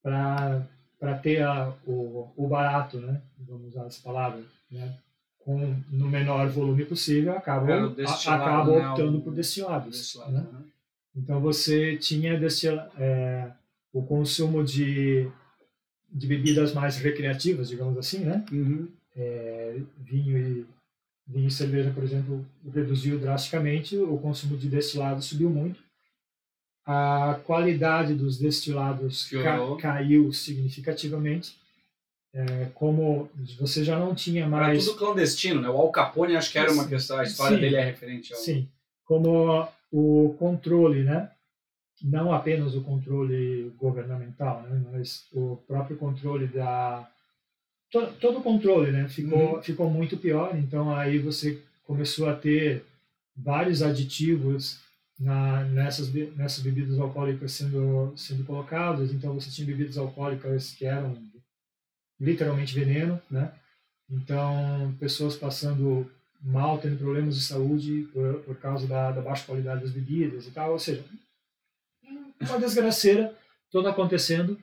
para 0.01 0.65
para 0.99 1.17
ter 1.17 1.41
a, 1.43 1.73
o, 1.85 2.31
o 2.37 2.47
barato, 2.47 2.97
né? 2.97 3.21
Vamos 3.37 3.67
usar 3.73 3.85
essa 3.87 4.01
palavra, 4.01 4.41
né? 4.71 4.97
Com 5.39 5.57
no 5.89 6.07
menor 6.07 6.47
volume 6.47 6.85
possível, 6.85 7.33
acabam 7.35 7.93
destilado, 7.93 8.41
a- 8.43 8.45
acabam 8.45 8.75
né, 8.79 8.89
optando 8.89 9.17
o- 9.17 9.21
por 9.21 9.33
destilados, 9.33 9.97
Desse 9.97 10.17
lado, 10.17 10.31
né? 10.31 10.47
né? 10.53 10.61
Então 11.13 11.41
você 11.41 11.97
tinha 11.97 12.39
destila, 12.39 12.89
é, 12.97 13.51
o 13.91 14.01
consumo 14.03 14.63
de 14.63 15.29
de 16.13 16.27
bebidas 16.27 16.73
mais 16.73 16.97
recreativas, 16.97 17.69
digamos 17.69 17.97
assim, 17.97 18.19
né? 18.19 18.45
Uhum. 18.51 18.87
É, 19.15 19.79
vinho 19.97 20.37
e 20.37 20.65
vinho 21.25 21.47
e 21.47 21.51
cerveja, 21.51 21.91
por 21.91 22.03
exemplo, 22.03 22.45
reduziu 22.73 23.17
drasticamente, 23.17 23.97
o 23.97 24.17
consumo 24.17 24.57
de 24.57 24.67
destilados 24.67 25.25
subiu 25.25 25.49
muito, 25.49 25.81
a 26.85 27.39
qualidade 27.45 28.13
dos 28.13 28.37
destilados 28.37 29.29
ca 29.29 29.57
caiu 29.79 30.33
significativamente, 30.33 31.57
é, 32.33 32.67
como 32.73 33.29
você 33.59 33.83
já 33.83 33.97
não 33.97 34.13
tinha 34.13 34.41
Era 34.41 34.49
mais, 34.49 34.85
tudo 34.85 34.97
clandestino, 34.97 35.61
né? 35.61 35.69
O 35.69 35.77
Al 35.77 35.91
Capone 35.91 36.35
acho 36.35 36.51
que 36.51 36.57
era 36.57 36.71
uma 36.71 36.87
questão, 36.87 37.17
a 37.17 37.23
história 37.23 37.55
Sim. 37.55 37.61
dele 37.61 37.75
é 37.75 37.85
referente 37.85 38.33
ao... 38.33 38.39
sim, 38.39 38.67
como 39.05 39.67
o 39.91 40.35
controle, 40.39 41.03
né? 41.03 41.29
Não 42.03 42.33
apenas 42.33 42.75
o 42.75 42.81
controle 42.81 43.71
governamental, 43.77 44.61
né? 44.63 44.83
Mas 44.91 45.25
o 45.31 45.55
próprio 45.65 45.95
controle 45.97 46.47
da 46.47 47.09
to- 47.91 48.11
todo 48.19 48.39
o 48.39 48.43
controle, 48.43 48.91
né? 48.91 49.07
Ficou 49.07 49.55
Uhum. 49.55 49.61
ficou 49.63 49.89
muito 49.89 50.17
pior. 50.17 50.55
Então 50.57 50.93
aí 50.93 51.17
você 51.19 51.61
começou 51.85 52.27
a 52.29 52.35
ter 52.35 52.83
vários 53.35 53.81
aditivos 53.81 54.81
na, 55.19 55.63
nessas 55.65 56.11
nessas 56.35 56.59
bebidas 56.63 56.99
alcoólicas 56.99 57.53
sendo 57.53 58.13
sendo 58.17 58.43
colocados. 58.43 59.13
Então 59.13 59.33
você 59.35 59.49
tinha 59.49 59.65
bebidas 59.67 59.97
alcoólicas 59.97 60.71
que 60.71 60.85
eram 60.85 61.17
literalmente 62.19 62.73
veneno, 62.77 63.21
né? 63.31 63.51
Então 64.09 64.93
pessoas 64.99 65.35
passando 65.35 66.09
mal, 66.41 66.77
tendo 66.79 66.97
problemas 66.97 67.35
de 67.35 67.41
saúde 67.43 68.09
por, 68.11 68.39
por 68.41 68.55
causa 68.57 68.85
da, 68.87 69.11
da 69.11 69.21
baixa 69.21 69.45
qualidade 69.45 69.81
das 69.81 69.91
bebidas 69.91 70.45
e 70.45 70.51
tal. 70.51 70.73
Ou 70.73 70.79
seja, 70.79 71.03
uma 72.49 72.59
desgraceira 72.59 73.33
toda 73.71 73.89
acontecendo 73.89 74.57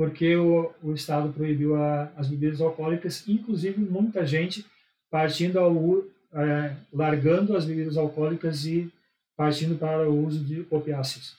porque 0.00 0.34
o, 0.34 0.72
o 0.82 0.94
Estado 0.94 1.30
proibiu 1.30 1.76
a, 1.76 2.10
as 2.16 2.26
bebidas 2.26 2.60
alcoólicas, 2.60 3.28
inclusive 3.28 3.78
muita 3.80 4.26
gente 4.26 4.64
partindo 5.10 5.58
ao 5.58 6.04
eh, 6.32 6.74
largando 6.90 7.56
as 7.56 7.64
bebidas 7.66 7.98
alcoólicas 7.98 8.64
e 8.64 8.90
partindo 9.36 9.76
para 9.76 10.08
o 10.08 10.24
uso 10.26 10.42
de 10.42 10.64
opiáceos. 10.70 11.36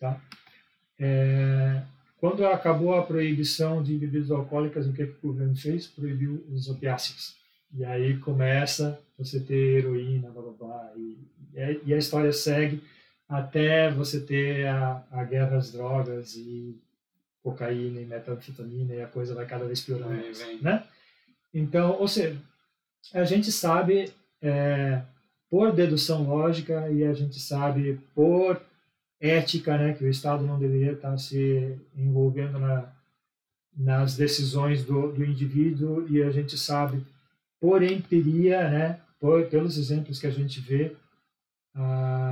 Tá? 0.00 0.20
Eh, 0.98 1.80
quando 2.18 2.44
acabou 2.44 2.94
a 2.94 3.04
proibição 3.04 3.82
de 3.84 3.96
bebidas 3.96 4.32
alcoólicas, 4.32 4.88
o 4.88 4.92
que, 4.92 5.06
que 5.06 5.26
o 5.26 5.28
governo 5.32 5.54
fez? 5.54 5.86
Proibiu 5.86 6.44
os 6.50 6.68
opiáceos. 6.68 7.36
E 7.72 7.84
aí 7.84 8.16
começa 8.18 8.98
você 9.16 9.38
ter 9.38 9.78
heroína, 9.78 10.30
blá 10.30 10.42
blá 10.42 10.52
blá, 10.58 10.92
e, 10.96 11.18
e 11.54 11.80
e 11.86 11.94
a 11.94 11.98
história 11.98 12.32
segue 12.32 12.82
até 13.28 13.90
você 13.90 14.20
ter 14.20 14.66
a, 14.66 15.04
a 15.10 15.24
guerra 15.24 15.58
às 15.58 15.70
drogas 15.70 16.34
e 16.36 16.80
cocaína 17.42 18.00
e 18.00 18.06
metanfetamina 18.06 18.94
e 18.94 19.02
a 19.02 19.06
coisa 19.06 19.34
vai 19.34 19.46
cada 19.46 19.64
vez 19.64 19.80
piorando, 19.80 20.14
né? 20.62 20.84
Então, 21.52 21.92
ou 21.98 22.08
seja, 22.08 22.36
a 23.14 23.24
gente 23.24 23.50
sabe 23.52 24.12
é, 24.40 25.02
por 25.50 25.72
dedução 25.72 26.28
lógica 26.28 26.90
e 26.90 27.04
a 27.04 27.12
gente 27.12 27.38
sabe 27.40 28.00
por 28.14 28.60
ética, 29.20 29.76
né, 29.76 29.94
que 29.94 30.04
o 30.04 30.08
Estado 30.08 30.44
não 30.44 30.58
deveria 30.58 30.92
estar 30.92 31.16
se 31.18 31.76
envolvendo 31.96 32.58
na, 32.58 32.88
nas 33.76 34.16
decisões 34.16 34.84
do, 34.84 35.12
do 35.12 35.24
indivíduo 35.24 36.06
e 36.08 36.22
a 36.22 36.30
gente 36.30 36.56
sabe 36.56 37.04
por 37.60 37.82
empiria, 37.82 38.68
né, 38.70 39.00
por, 39.18 39.44
pelos 39.46 39.76
exemplos 39.76 40.20
que 40.20 40.26
a 40.26 40.30
gente 40.30 40.60
vê, 40.60 40.94
ah, 41.74 42.27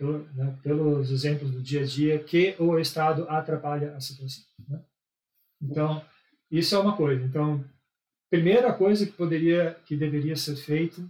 pelo, 0.00 0.26
né, 0.34 0.58
pelos 0.62 1.10
exemplos 1.10 1.50
do 1.50 1.60
dia 1.60 1.82
a 1.82 1.84
dia, 1.84 2.18
que 2.18 2.56
o 2.58 2.78
Estado 2.78 3.28
atrapalha 3.28 3.94
a 3.94 4.00
situação. 4.00 4.42
Né? 4.66 4.80
Então, 5.60 6.02
isso 6.50 6.74
é 6.74 6.78
uma 6.78 6.96
coisa. 6.96 7.22
Então, 7.22 7.62
primeira 8.30 8.72
coisa 8.72 9.04
que 9.04 9.12
poderia, 9.12 9.78
que 9.84 9.94
deveria 9.94 10.34
ser 10.36 10.56
feito, 10.56 11.06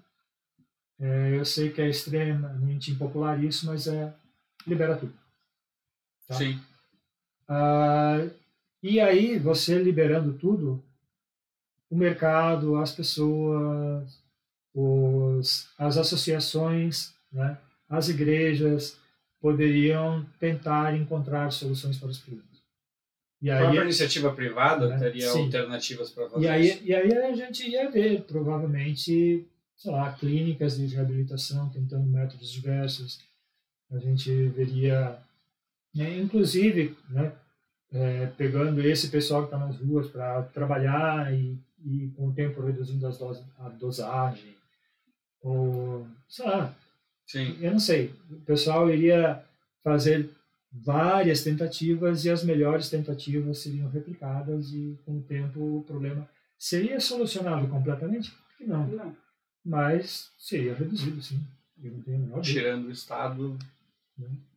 é, 0.98 1.38
eu 1.38 1.44
sei 1.44 1.70
que 1.70 1.80
é 1.80 1.88
extremamente 1.88 2.90
impopular 2.90 3.42
isso, 3.42 3.64
mas 3.66 3.86
é 3.86 4.12
libera 4.66 4.96
tudo. 4.96 5.14
Tá. 6.26 6.34
Sim. 6.34 6.60
Ah, 7.48 8.26
e 8.82 8.98
aí, 8.98 9.38
você 9.38 9.80
liberando 9.80 10.32
tudo, 10.32 10.82
o 11.88 11.96
mercado, 11.96 12.76
as 12.76 12.90
pessoas, 12.90 14.20
os, 14.74 15.68
as 15.78 15.96
associações, 15.96 17.14
né, 17.32 17.56
as 17.90 18.08
igrejas 18.08 18.96
poderiam 19.40 20.24
tentar 20.38 20.96
encontrar 20.96 21.50
soluções 21.50 21.98
para 21.98 22.08
os 22.08 22.18
problemas. 22.18 22.50
E 23.42 23.50
A 23.50 23.58
própria 23.58 23.82
iniciativa 23.82 24.32
privada 24.32 24.88
né? 24.88 24.98
teria 24.98 25.28
Sim. 25.30 25.44
alternativas 25.44 26.10
para 26.10 26.28
fazer 26.28 26.44
e 26.44 26.48
aí, 26.48 26.68
isso. 26.68 26.84
e 26.84 26.94
aí 26.94 27.12
a 27.16 27.34
gente 27.34 27.68
ia 27.68 27.90
ver, 27.90 28.22
provavelmente, 28.22 29.46
sei 29.76 29.90
lá, 29.90 30.12
clínicas 30.12 30.76
de 30.76 30.94
reabilitação 30.94 31.70
tentando 31.70 32.06
métodos 32.06 32.52
diversos. 32.52 33.18
A 33.90 33.98
gente 33.98 34.30
veria, 34.48 35.18
né, 35.94 36.18
inclusive, 36.18 36.94
né, 37.08 37.32
é, 37.92 38.26
pegando 38.36 38.80
esse 38.82 39.08
pessoal 39.08 39.42
que 39.42 39.54
está 39.54 39.58
nas 39.58 39.76
ruas 39.78 40.06
para 40.08 40.42
trabalhar 40.42 41.32
e, 41.34 41.58
e 41.84 42.08
com 42.14 42.28
o 42.28 42.34
tempo 42.34 42.60
reduzindo 42.60 43.06
as 43.06 43.16
doses, 43.18 43.42
a 43.58 43.70
dosagem. 43.70 44.54
Ou, 45.42 46.06
sei 46.28 46.44
lá, 46.44 46.74
Sim. 47.30 47.56
eu 47.60 47.70
não 47.72 47.78
sei. 47.78 48.14
O 48.30 48.40
pessoal 48.40 48.90
iria 48.90 49.44
fazer 49.84 50.30
várias 50.72 51.42
tentativas 51.42 52.24
e 52.24 52.30
as 52.30 52.44
melhores 52.44 52.88
tentativas 52.88 53.58
seriam 53.58 53.88
replicadas 53.90 54.72
e 54.72 54.98
com 55.04 55.18
o 55.18 55.22
tempo 55.22 55.78
o 55.78 55.82
problema 55.84 56.28
seria 56.58 57.00
solucionado 57.00 57.66
completamente? 57.68 58.30
Acho 58.30 58.58
que 58.58 58.64
não, 58.66 58.86
Não. 58.86 59.16
mas 59.64 60.30
seria 60.38 60.74
reduzido, 60.74 61.20
sim. 61.22 61.40
Eu 61.82 61.92
não 61.92 62.02
tenho 62.02 62.16
a 62.16 62.20
menor. 62.20 62.40
Tirando 62.42 62.86
o 62.86 62.90
Estado. 62.90 63.58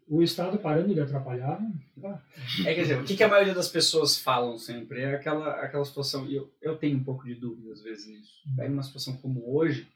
O 0.08 0.22
Estado 0.22 0.58
parando 0.58 0.94
de 0.94 1.00
atrapalhar. 1.00 1.60
ah, 2.04 2.22
É, 2.66 2.74
quer 2.76 2.82
dizer, 2.82 3.00
o 3.00 3.06
que, 3.06 3.16
que 3.16 3.24
a 3.24 3.30
maioria 3.30 3.54
das 3.56 3.70
pessoas 3.70 4.18
falam 4.18 4.58
sempre 4.58 5.02
é 5.02 5.16
aquela, 5.16 5.52
aquela 5.62 5.86
situação, 5.86 6.28
e 6.28 6.36
eu, 6.36 6.54
eu 6.62 6.76
tenho 6.78 6.98
um 6.98 7.04
pouco 7.04 7.24
de 7.26 7.34
dúvida 7.36 7.72
às 7.72 7.82
vezes 7.82 8.08
nisso. 8.08 8.34
Pega 8.58 8.74
uma 8.74 8.84
situação 8.84 9.16
como 9.18 9.56
hoje, 9.56 9.88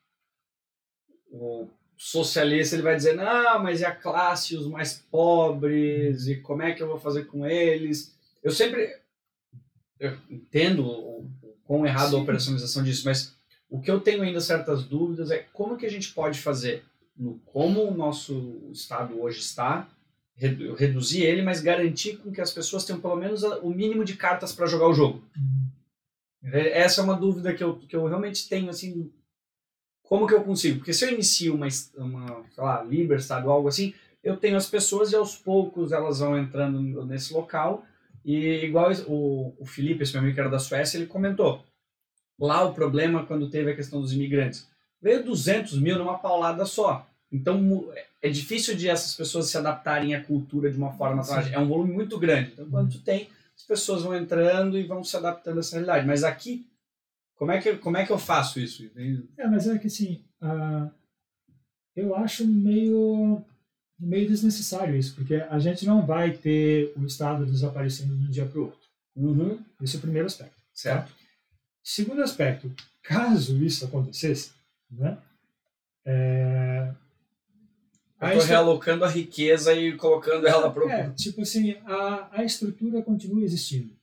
o 1.30 1.68
socialista 1.98 2.76
ele 2.76 2.84
vai 2.84 2.96
dizer, 2.96 3.16
não, 3.16 3.62
mas 3.62 3.82
e 3.82 3.86
a 3.86 3.94
classe, 3.94 4.56
os 4.56 4.68
mais 4.68 4.94
pobres, 5.12 6.28
e 6.28 6.36
como 6.38 6.62
é 6.62 6.74
que 6.74 6.82
eu 6.84 6.88
vou 6.88 7.00
fazer 7.00 7.26
com 7.26 7.46
eles? 7.46 8.16
Eu 8.44 8.52
sempre 8.52 8.96
eu 10.00 10.16
entendo 10.30 10.86
o, 10.86 11.22
o 11.42 11.56
quão 11.66 11.86
errado 11.86 12.08
a 12.16 12.18
Sim. 12.18 12.22
operacionalização 12.22 12.84
disso, 12.84 13.04
mas 13.06 13.36
o 13.70 13.82
que 13.82 13.90
eu 13.90 14.00
tenho 14.00 14.22
ainda 14.22 14.40
certas 14.40 14.84
dúvidas 14.84 15.32
é 15.32 15.40
como 15.52 15.76
que 15.76 15.86
a 15.86 15.90
gente 15.92 16.14
pode 16.14 16.40
fazer 16.40 16.84
no 17.18 17.40
como 17.46 17.82
o 17.84 17.94
nosso 17.98 18.62
estado 18.72 19.20
hoje 19.20 19.40
está, 19.40 19.90
redu- 20.36 20.76
reduzir 20.76 21.24
ele, 21.24 21.42
mas 21.42 21.62
garantir 21.62 22.18
com 22.18 22.32
que 22.32 22.40
as 22.40 22.54
pessoas 22.54 22.86
tenham 22.86 23.02
pelo 23.02 23.16
menos 23.16 23.44
a- 23.44 23.58
o 23.58 23.72
mínimo 23.72 24.06
de 24.06 24.16
cartas 24.16 24.54
para 24.54 24.68
jogar 24.68 24.88
o 24.88 24.94
jogo. 24.94 25.24
É- 26.44 26.80
Essa 26.82 27.02
é 27.02 27.04
uma 27.04 27.16
dúvida 27.16 27.54
que 27.56 27.64
eu, 27.64 27.76
que 27.78 27.96
eu 27.96 28.06
realmente 28.06 28.48
tenho, 28.48 28.70
assim, 28.70 29.12
como 30.08 30.26
que 30.28 30.34
eu 30.34 30.44
consigo? 30.44 30.78
Porque 30.78 30.94
se 30.94 31.06
eu 31.06 31.14
inicio 31.14 31.54
uma, 31.56 31.68
uma 31.98 32.44
sei 32.54 32.64
lá, 32.64 32.84
Liberstad 32.84 33.44
ou 33.46 33.52
algo 33.52 33.68
assim, 33.68 33.94
eu 34.24 34.38
tenho 34.38 34.56
as 34.58 34.68
pessoas 34.68 35.12
e 35.12 35.16
aos 35.16 35.36
poucos 35.36 35.92
elas 35.92 36.20
vão 36.20 36.38
entrando 36.38 37.06
nesse 37.06 37.34
local 37.34 37.86
e 38.26 38.66
igual 38.66 38.92
o, 39.08 39.54
o 39.60 39.66
Felipe, 39.66 40.04
esse 40.04 40.14
meu 40.14 40.22
amigo 40.22 40.34
que 40.36 40.40
era 40.42 40.50
da 40.50 40.60
Suécia, 40.60 40.98
ele 40.98 41.06
comentou, 41.08 41.64
lá 42.40 42.64
o 42.64 42.74
problema 42.74 43.26
quando 43.26 43.50
teve 43.50 43.72
a 43.72 43.76
questão 43.76 44.02
dos 44.02 44.14
imigrantes, 44.14 44.68
veio 45.02 45.24
200 45.24 45.80
mil 45.80 45.98
numa 45.98 46.18
paulada 46.18 46.66
só. 46.66 47.08
Então 47.32 47.58
mu- 47.58 47.92
é 48.22 48.30
difícil 48.30 48.76
de 48.76 48.88
essas 48.90 49.14
pessoas 49.16 49.48
se 49.48 49.58
adaptarem 49.58 50.16
à 50.16 50.24
cultura 50.24 50.72
de 50.72 50.78
uma 50.78 50.92
forma 50.94 51.24
Sim. 51.24 51.54
É 51.54 51.60
um 51.60 51.68
volume 51.68 51.94
muito 51.94 52.18
grande. 52.18 52.52
Então 52.54 52.70
quando 52.70 52.92
tu 52.92 53.00
tem, 53.00 53.30
as 53.56 53.64
pessoas 53.64 54.04
vão 54.04 54.16
entrando 54.16 54.78
e 54.78 54.84
vão 54.84 55.04
se 55.04 55.16
adaptando 55.18 55.58
a 55.58 55.60
essa 55.60 55.76
realidade. 55.76 56.08
Mas 56.08 56.24
aqui, 56.24 56.66
como 57.38 57.52
é 57.52 57.62
que, 57.62 57.78
como 57.78 57.96
é 57.98 58.06
que 58.06 58.12
eu 58.12 58.20
faço 58.20 58.60
isso? 58.60 58.84
Entende? 58.84 59.30
É, 59.38 59.48
mas 59.48 59.68
é 59.68 59.78
que 59.78 59.88
assim, 59.88 60.22
ah, 60.42 60.90
eu 61.96 62.16
acho 62.16 62.46
meio, 62.46 63.42
meio 64.00 64.28
desnecessário 64.28 64.96
isso, 64.96 65.16
porque 65.16 65.36
a 65.36 65.60
gente 65.60 65.86
não 65.86 66.06
vai 66.06 66.32
ter 66.32 66.92
o 66.98 67.06
Estado 67.06 67.46
desaparecendo 67.46 68.16
de 68.18 68.26
um 68.26 68.30
dia 68.30 68.46
para 68.46 68.60
o 68.60 68.64
outro. 68.66 68.80
Uhum. 69.16 69.60
Esse 69.82 69.96
é 69.96 70.00
o 70.00 70.02
primeiro 70.02 70.28
aspecto. 70.28 70.56
Certo? 70.74 71.12
Segundo 71.84 72.22
aspecto, 72.22 72.72
caso 73.02 73.64
isso 73.64 73.86
acontecesse, 73.86 74.52
né, 74.92 75.18
é, 76.06 76.92
Eu 78.22 78.30
estru- 78.30 78.48
realocando 78.48 79.06
a 79.06 79.10
riqueza 79.10 79.74
e 79.74 79.96
colocando 79.96 80.48
ela 80.48 80.72
pro... 80.72 80.90
é, 80.90 81.10
tipo 81.12 81.42
assim, 81.42 81.76
a, 81.86 82.40
a 82.40 82.44
estrutura 82.44 83.02
continua 83.02 83.44
existindo. 83.44 83.96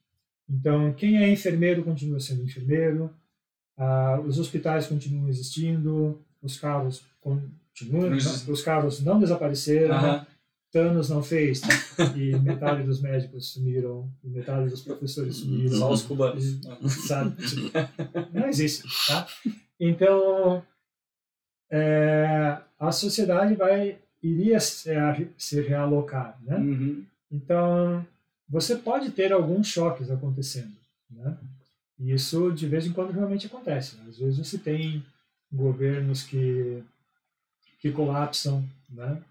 Então, 0.49 0.93
quem 0.95 1.17
é 1.17 1.29
enfermeiro 1.31 1.83
continua 1.85 2.21
sendo 2.21 2.43
enfermeiro, 2.43 3.11
ah, 3.77 4.21
os 4.25 4.39
hospitais 4.39 4.87
continuam 4.87 5.29
existindo, 5.29 6.21
os 6.43 6.59
carros 6.59 7.03
continuam, 7.21 8.11
Não 8.11 8.17
os 8.17 8.63
carros 8.63 9.01
não 9.03 9.19
desapareceram, 9.19 9.95
Aham. 9.95 10.27
Thanos 10.73 11.09
não 11.09 11.23
fez, 11.23 11.63
e 12.17 12.37
metade 12.41 12.83
dos 12.83 13.01
médicos 13.01 13.53
sumiram, 13.53 14.11
e 14.25 14.29
metade 14.29 14.69
dos 14.69 14.83
professores 14.83 15.37
sumiram. 15.37 15.79
Só 15.79 15.93
os 15.93 16.03
cubanos. 16.03 16.45
Sabe? 17.07 17.37
Não 18.33 18.49
existe, 18.49 18.83
tá? 19.07 19.25
Então, 19.79 20.65
é, 21.71 22.59
a 22.79 22.91
sociedade 22.91 23.55
vai 23.55 23.99
iria 24.21 24.59
se, 24.59 24.91
se 25.37 25.61
realocar, 25.61 26.39
né? 26.43 26.57
Uhum. 26.57 27.05
Então, 27.31 28.05
você 28.49 28.75
pode 28.77 29.11
ter 29.11 29.33
alguns 29.33 29.67
choques 29.67 30.11
acontecendo, 30.11 30.73
né? 31.11 31.37
E 31.99 32.13
isso 32.13 32.51
de 32.53 32.67
vez 32.67 32.87
em 32.87 32.93
quando 32.93 33.13
realmente 33.13 33.47
acontece. 33.47 33.97
Às 34.09 34.19
vezes 34.19 34.39
você 34.39 34.59
tem 34.59 35.05
governos 35.53 36.23
que 36.23 36.83
que 37.79 37.93
colapsam, 37.93 38.65
né? 38.89 39.23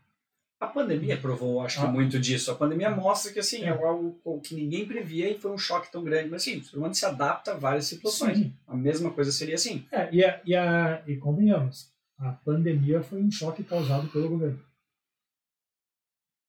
A 0.59 0.68
pandemia 0.68 1.18
provou, 1.18 1.59
acho 1.61 1.80
que, 1.80 1.86
Ah. 1.88 1.89
muito 1.91 2.20
disso. 2.20 2.51
A 2.51 2.55
pandemia 2.55 2.89
mostra 2.91 3.34
que, 3.34 3.39
assim, 3.39 3.64
é 3.64 3.70
É. 3.70 3.70
algo 3.72 4.16
que 4.43 4.53
ninguém 4.55 4.86
previa 4.86 5.30
e 5.30 5.38
foi 5.39 5.51
um 5.51 5.57
choque 5.57 5.91
tão 5.91 6.03
grande. 6.03 6.30
Mas, 6.30 6.43
assim, 6.43 6.59
o 6.59 6.64
ser 6.64 6.78
humano 6.78 6.93
se 6.93 7.03
adapta 7.05 7.51
a 7.51 7.57
várias 7.57 7.86
situações. 7.88 8.38
Sim. 8.38 8.53
A 8.68 8.76
mesma 8.76 9.11
coisa 9.11 9.32
seria 9.32 9.55
assim. 9.55 9.86
É, 9.91 10.07
e, 10.14 10.24
a, 10.24 10.39
e, 10.45 10.55
a, 10.55 11.01
e 11.07 11.18
convenhamos, 11.18 11.91
a 12.18 12.32
pandemia 12.32 13.01
foi 13.01 13.22
um 13.24 13.32
choque 13.32 13.64
causado 13.64 14.07
pelo 14.09 14.30
governo. 14.30 14.59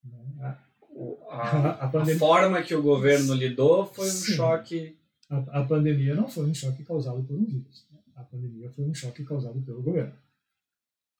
Né? 0.04 0.14
A, 0.42 0.58
a, 1.30 1.86
A, 1.86 2.02
a 2.02 2.18
forma 2.18 2.62
que 2.62 2.74
o 2.74 2.82
governo 2.82 3.34
lidou 3.34 3.86
foi 3.86 4.06
um 4.06 4.10
Sim. 4.10 4.34
choque. 4.34 4.96
A, 5.30 5.60
a 5.60 5.64
pandemia 5.64 6.14
não 6.14 6.28
foi 6.28 6.46
um 6.46 6.54
choque 6.54 6.84
causado 6.84 7.22
por 7.24 7.36
um 7.36 7.44
vírus. 7.44 7.86
né? 7.90 7.98
A 8.16 8.22
pandemia 8.22 8.70
foi 8.70 8.84
um 8.84 8.94
choque 8.94 9.24
causado 9.24 9.60
pelo 9.62 9.82
governo. 9.82 10.12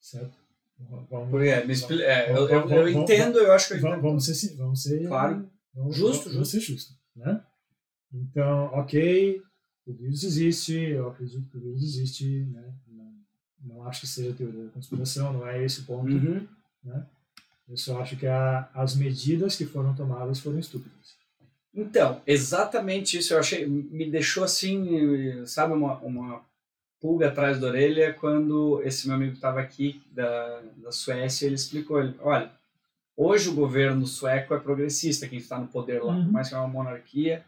Certo? 0.01 0.37
Vamos, 1.09 1.31
Porque, 1.31 1.49
é, 1.49 1.61
é, 2.03 2.31
eu, 2.31 2.49
Vamos- 2.49 2.73
eu- 2.73 2.79
eu 2.79 2.89
entendo, 2.89 3.39
eu 3.39 3.53
acho 3.53 3.69
que 3.69 3.75
eu 3.75 3.81
vamos, 3.81 3.99
entendo. 3.99 4.09
vamos 4.09 4.27
ser, 4.27 4.57
vamos 4.57 4.83
ser 4.83 5.07
Claro. 5.07 5.49
vamos, 5.73 5.97
Justo, 5.97 6.31
vamos 6.31 6.51
ser 6.51 6.61
justo, 6.61 6.95
né? 7.17 7.43
Então, 8.13 8.67
ok, 8.75 9.41
o 9.87 9.93
vírus 9.93 10.23
existe, 10.25 10.75
eu 10.75 11.09
acredito 11.09 11.49
que 11.51 11.57
o 11.57 11.61
vírus 11.61 11.83
existe, 11.83 12.45
né? 12.47 12.75
Não, 12.89 13.15
não 13.63 13.83
acho 13.87 14.03
que 14.03 14.07
seja 14.07 14.33
teoria 14.35 14.65
da 14.65 14.71
conspiração, 14.71 15.33
não 15.33 15.47
é 15.47 15.65
esse 15.65 15.81
o 15.81 15.85
ponto. 15.85 16.13
Uhum. 16.13 16.47
Eu 17.67 17.77
só 17.77 18.01
acho 18.01 18.17
que 18.17 18.27
a, 18.27 18.69
as 18.75 18.95
medidas 18.95 19.57
que 19.57 19.65
foram 19.65 19.95
tomadas 19.95 20.39
foram 20.41 20.59
estúpidas. 20.59 21.15
Então, 21.75 22.23
exatamente 22.27 23.19
isso 23.19 23.35
eu 23.35 23.39
achei, 23.41 23.67
me 23.67 24.09
deixou 24.09 24.45
assim, 24.45 25.45
sabe, 25.45 25.73
uma, 25.73 25.99
uma 25.99 26.45
pulga 27.01 27.29
atrás 27.29 27.59
da 27.59 27.67
orelha 27.67 28.15
quando 28.15 28.81
esse 28.85 29.07
meu 29.09 29.17
amigo 29.17 29.35
estava 29.35 29.61
aqui 29.61 30.01
da, 30.13 30.61
da 30.77 30.93
Suécia, 30.93 31.47
ele 31.47 31.57
explicou, 31.57 32.01
ele, 32.01 32.15
olha, 32.21 32.51
hoje 33.17 33.49
o 33.49 33.55
governo 33.55 34.07
sueco 34.07 34.55
é 34.55 34.59
progressista, 34.61 35.27
quem 35.29 35.39
está 35.39 35.59
no 35.59 35.67
poder 35.67 36.03
lá, 36.03 36.15
Uhum. 36.15 36.31
mais 36.31 36.49
que 36.49 36.55
é 36.55 36.59
uma 36.59 36.69
monarquia, 36.69 37.45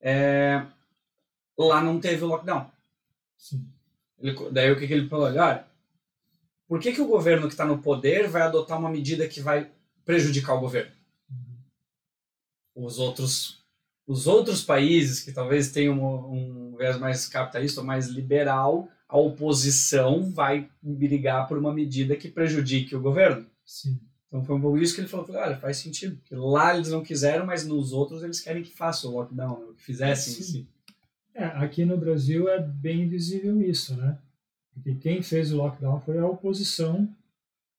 é, 0.00 0.64
lá 1.58 1.82
não 1.82 1.98
teve 2.00 2.24
lockdown. 2.24 2.70
Sim. 3.36 3.66
Ele, 4.20 4.36
daí 4.52 4.70
o 4.70 4.78
que, 4.78 4.86
que 4.86 4.92
ele 4.92 5.08
falou? 5.08 5.28
Ele, 5.28 5.38
Olha, 5.38 5.66
por 6.68 6.80
que, 6.80 6.92
que 6.92 7.00
o 7.00 7.06
governo 7.08 7.46
que 7.48 7.54
está 7.54 7.64
no 7.64 7.78
poder 7.78 8.28
vai 8.28 8.42
adotar 8.42 8.78
uma 8.78 8.88
medida 8.88 9.28
que 9.28 9.40
vai 9.40 9.68
prejudicar 10.04 10.54
o 10.54 10.60
governo? 10.60 10.92
Os 12.74 12.98
outros, 12.98 13.63
os 14.06 14.26
outros 14.26 14.62
países 14.62 15.20
que 15.20 15.32
talvez 15.32 15.72
tenham 15.72 15.98
um, 15.98 16.72
um 16.72 16.76
viés 16.76 16.98
mais 16.98 17.26
capitalista 17.26 17.80
ou 17.80 17.86
mais 17.86 18.08
liberal, 18.08 18.88
a 19.08 19.18
oposição 19.18 20.30
vai 20.30 20.68
brigar 20.82 21.46
por 21.46 21.56
uma 21.56 21.72
medida 21.72 22.16
que 22.16 22.28
prejudique 22.28 22.94
o 22.94 23.00
governo. 23.00 23.46
Sim. 23.64 23.98
Então 24.28 24.44
foi 24.44 24.56
um 24.56 24.60
pouco 24.60 24.78
isso 24.78 24.94
que 24.94 25.00
ele 25.00 25.08
falou. 25.08 25.26
Olha, 25.30 25.56
faz 25.56 25.76
sentido. 25.76 26.16
Porque 26.16 26.34
lá 26.34 26.74
eles 26.74 26.90
não 26.90 27.02
quiseram, 27.02 27.46
mas 27.46 27.64
nos 27.64 27.92
outros 27.92 28.22
eles 28.22 28.40
querem 28.40 28.62
que 28.62 28.74
faça 28.74 29.06
o 29.06 29.12
lockdown, 29.12 29.74
que 29.76 29.82
fizessem 29.82 30.42
sim. 30.42 30.66
É, 31.34 31.44
aqui 31.44 31.84
no 31.84 31.96
Brasil 31.96 32.48
é 32.48 32.60
bem 32.60 33.08
visível 33.08 33.60
isso, 33.60 33.96
né? 33.96 34.18
Porque 34.72 34.94
quem 34.96 35.22
fez 35.22 35.52
o 35.52 35.56
lockdown 35.56 36.00
foi 36.00 36.18
a 36.18 36.26
oposição 36.26 37.08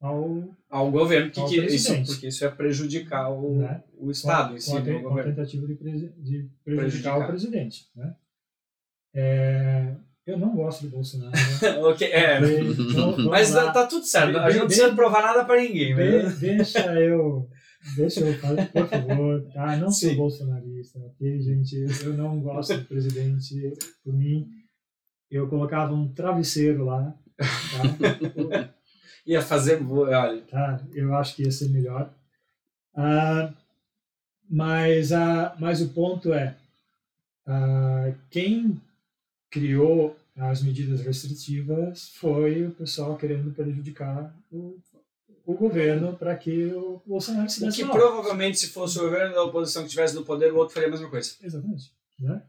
ao 0.02 0.44
ao 0.70 0.92
governo, 0.92 1.32
que, 1.32 1.40
Ao 1.40 1.48
que 1.48 1.58
isso, 1.66 2.04
porque 2.06 2.28
isso 2.28 2.44
é 2.46 2.50
prejudicar 2.50 3.32
o, 3.32 3.58
Né? 3.60 3.82
o 3.98 4.12
Estado 4.12 4.50
com, 4.50 4.56
em 4.56 4.60
si, 4.60 4.72
com 4.72 4.78
a, 4.78 4.80
o 4.98 5.02
governo. 5.02 5.34
tentativa 5.36 5.66
de, 5.68 5.76
presi- 5.76 6.14
de 6.18 6.50
prejudicar, 6.64 6.76
Prejudicar. 6.76 7.20
o 7.20 7.28
presidente, 7.28 7.88
né? 7.96 8.16
É, 9.14 9.96
eu 10.28 10.38
não 10.38 10.54
gosto 10.56 10.82
do 10.84 10.90
Bolsonaro. 10.90 11.32
Né? 11.32 11.78
Ok, 11.80 12.08
é, 12.12 12.40
Então, 12.40 13.18
mas 13.30 13.52
lá. 13.54 13.72
tá 13.72 13.88
tudo 13.88 14.06
certo, 14.06 14.38
a 14.38 14.50
gente 14.50 14.60
não 14.60 14.68
precisa 14.68 14.94
provar 14.94 15.22
nada 15.22 15.46
pra 15.46 15.62
ninguém. 15.62 15.96
De- 15.96 16.24
Mas... 16.24 16.40
deixa 16.40 16.80
eu, 17.00 17.50
deixa 17.96 18.20
eu 18.20 18.34
falar, 18.40 18.66
por 18.68 18.88
favor, 18.88 19.42
tá? 19.54 19.78
Não 19.78 19.90
sou 19.90 20.10
Sim. 20.10 20.16
bolsonarista, 20.18 21.00
ok, 21.00 21.40
gente? 21.40 21.76
Eu 22.04 22.14
não 22.18 22.42
gosto 22.42 22.76
do 22.78 22.84
presidente. 22.86 23.56
Por 24.04 24.14
mim, 24.14 24.48
eu 25.32 25.48
colocava 25.48 25.94
um 25.94 26.12
travesseiro 26.14 26.84
lá, 26.84 27.16
tá? 27.38 28.74
Ia 29.26 29.42
fazer, 29.42 29.82
olha, 29.90 30.42
tá? 30.42 30.80
Eu 30.94 31.16
acho 31.16 31.36
que 31.36 31.44
ia 31.44 31.52
ser 31.52 31.70
melhor. 31.70 32.10
Ah, 32.94 33.52
mas, 34.50 35.12
ah, 35.12 35.56
mas 35.60 35.82
o 35.82 35.90
ponto 35.90 36.34
é, 36.34 36.56
ah, 37.48 38.14
quem 38.30 38.80
criou 39.50 40.16
as 40.38 40.62
medidas 40.62 41.02
restritivas 41.02 42.10
foi 42.10 42.68
o 42.68 42.72
pessoal 42.72 43.18
querendo 43.18 43.54
prejudicar 43.54 44.34
o, 44.52 44.78
o 45.46 45.54
governo 45.54 46.16
para 46.16 46.36
que 46.36 46.74
o 46.74 47.02
Bolsonaro 47.06 47.50
se 47.50 47.62
desse 47.62 47.78
que 47.78 47.86
mal. 47.86 47.96
provavelmente 47.96 48.60
se 48.60 48.68
fosse 48.68 49.00
o 49.00 49.04
governo 49.04 49.34
da 49.34 49.44
oposição 49.44 49.84
que 49.84 49.88
estivesse 49.88 50.14
no 50.14 50.26
poder, 50.26 50.52
o 50.52 50.58
outro 50.58 50.74
faria 50.74 50.90
a 50.90 50.92
mesma 50.92 51.10
coisa. 51.10 51.36
Exatamente. 51.42 51.92
Né? 52.20 52.42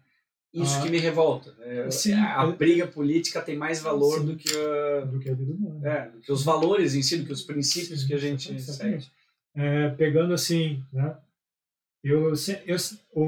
Isso 0.62 0.78
Ah, 0.78 0.82
que 0.82 0.90
me 0.90 0.98
revolta. 0.98 1.54
É, 1.60 1.90
sim, 1.90 2.12
a 2.14 2.46
briga 2.46 2.86
política 2.86 3.40
tem 3.42 3.56
mais 3.56 3.80
valor 3.80 4.20
Sim. 4.20 4.26
do 4.26 4.36
que, 4.36 4.48
a- 4.56 5.04
do 5.04 5.18
que 5.20 5.28
a 5.30 5.34
vida 5.34 5.52
humana. 5.52 5.88
é, 5.88 6.08
do 6.10 6.20
que 6.20 6.32
os 6.32 6.42
valores 6.42 6.94
em 6.94 7.02
si, 7.02 7.18
do 7.18 7.26
que 7.26 7.32
os 7.32 7.42
princípios 7.42 8.00
Sim, 8.02 8.06
que 8.06 8.14
a 8.14 8.18
gente 8.18 8.60
segue. 8.62 9.06
É, 9.54 9.88
pegando 9.90 10.32
assim, 10.34 10.82
né? 10.92 11.16
Eu, 12.04 12.32
eu, 12.66 12.76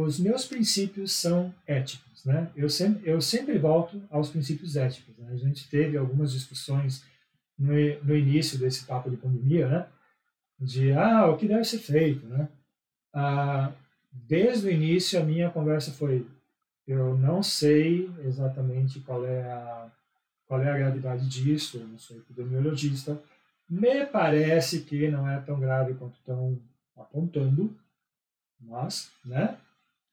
os 0.07 0.19
meus 0.21 0.45
princípios 0.47 1.13
são 1.13 1.53
éticos, 1.67 2.25
né? 2.25 2.51
Eu 2.57 2.69
sempre, 2.69 3.11
eu 3.11 3.21
sempre 3.21 3.59
volto 3.59 4.01
aos 4.11 4.31
princípios 4.31 4.77
éticos. 4.77 5.17
Né? 5.17 5.31
A 5.33 5.37
gente 5.37 5.69
teve 5.69 5.97
algumas 5.97 6.33
discussões 6.33 7.03
no, 7.59 7.73
no 8.05 8.17
início 8.17 8.57
desse 8.59 8.85
papo 8.85 9.11
de 9.11 9.17
pandemia, 9.17 9.69
né? 9.69 9.87
De 10.61 10.93
ah, 10.93 11.27
o 11.29 11.37
que 11.37 11.49
deve 11.49 11.65
ser 11.65 11.79
feito, 11.79 12.25
né? 12.27 12.49
Ah, 13.13 13.73
desde 14.13 14.67
o 14.69 14.71
início 14.71 15.19
a 15.19 15.25
minha 15.25 15.51
conversa 15.51 15.91
foi 15.93 16.25
eu 16.89 17.17
não 17.17 17.43
sei 17.43 18.11
exatamente 18.25 19.01
qual 19.01 19.25
é 19.27 19.43
a 19.43 19.91
qual 20.47 20.63
é 20.63 20.71
a 20.73 20.79
gravidade 20.79 21.29
disso, 21.29 21.77
eu 21.77 21.87
não 21.87 21.99
sou 21.99 22.17
epidemiologista, 22.17 23.23
me 23.69 24.07
parece 24.07 24.81
que 24.81 25.09
não 25.11 25.29
é 25.29 25.39
tão 25.41 25.61
grave 25.61 25.93
quanto 25.93 26.15
estão 26.15 26.59
apontando, 26.97 27.77
mas, 28.59 29.11
né? 29.23 29.59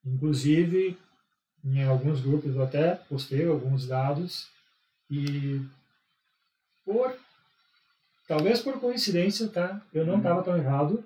Inclusive, 0.06 0.98
em 1.64 1.84
alguns 1.86 2.20
grupos 2.20 2.54
eu 2.54 2.62
até 2.64 2.96
postei 2.96 3.48
alguns 3.48 3.88
dados 3.88 4.50
e 5.10 5.62
por 6.84 7.18
talvez 8.28 8.62
por 8.62 8.78
coincidência, 8.82 9.48
tá? 9.48 9.82
Eu 9.94 10.06
não 10.06 10.14
Uhum. 10.16 10.20
estava 10.20 10.44
tão 10.44 10.58
errado, 10.58 11.02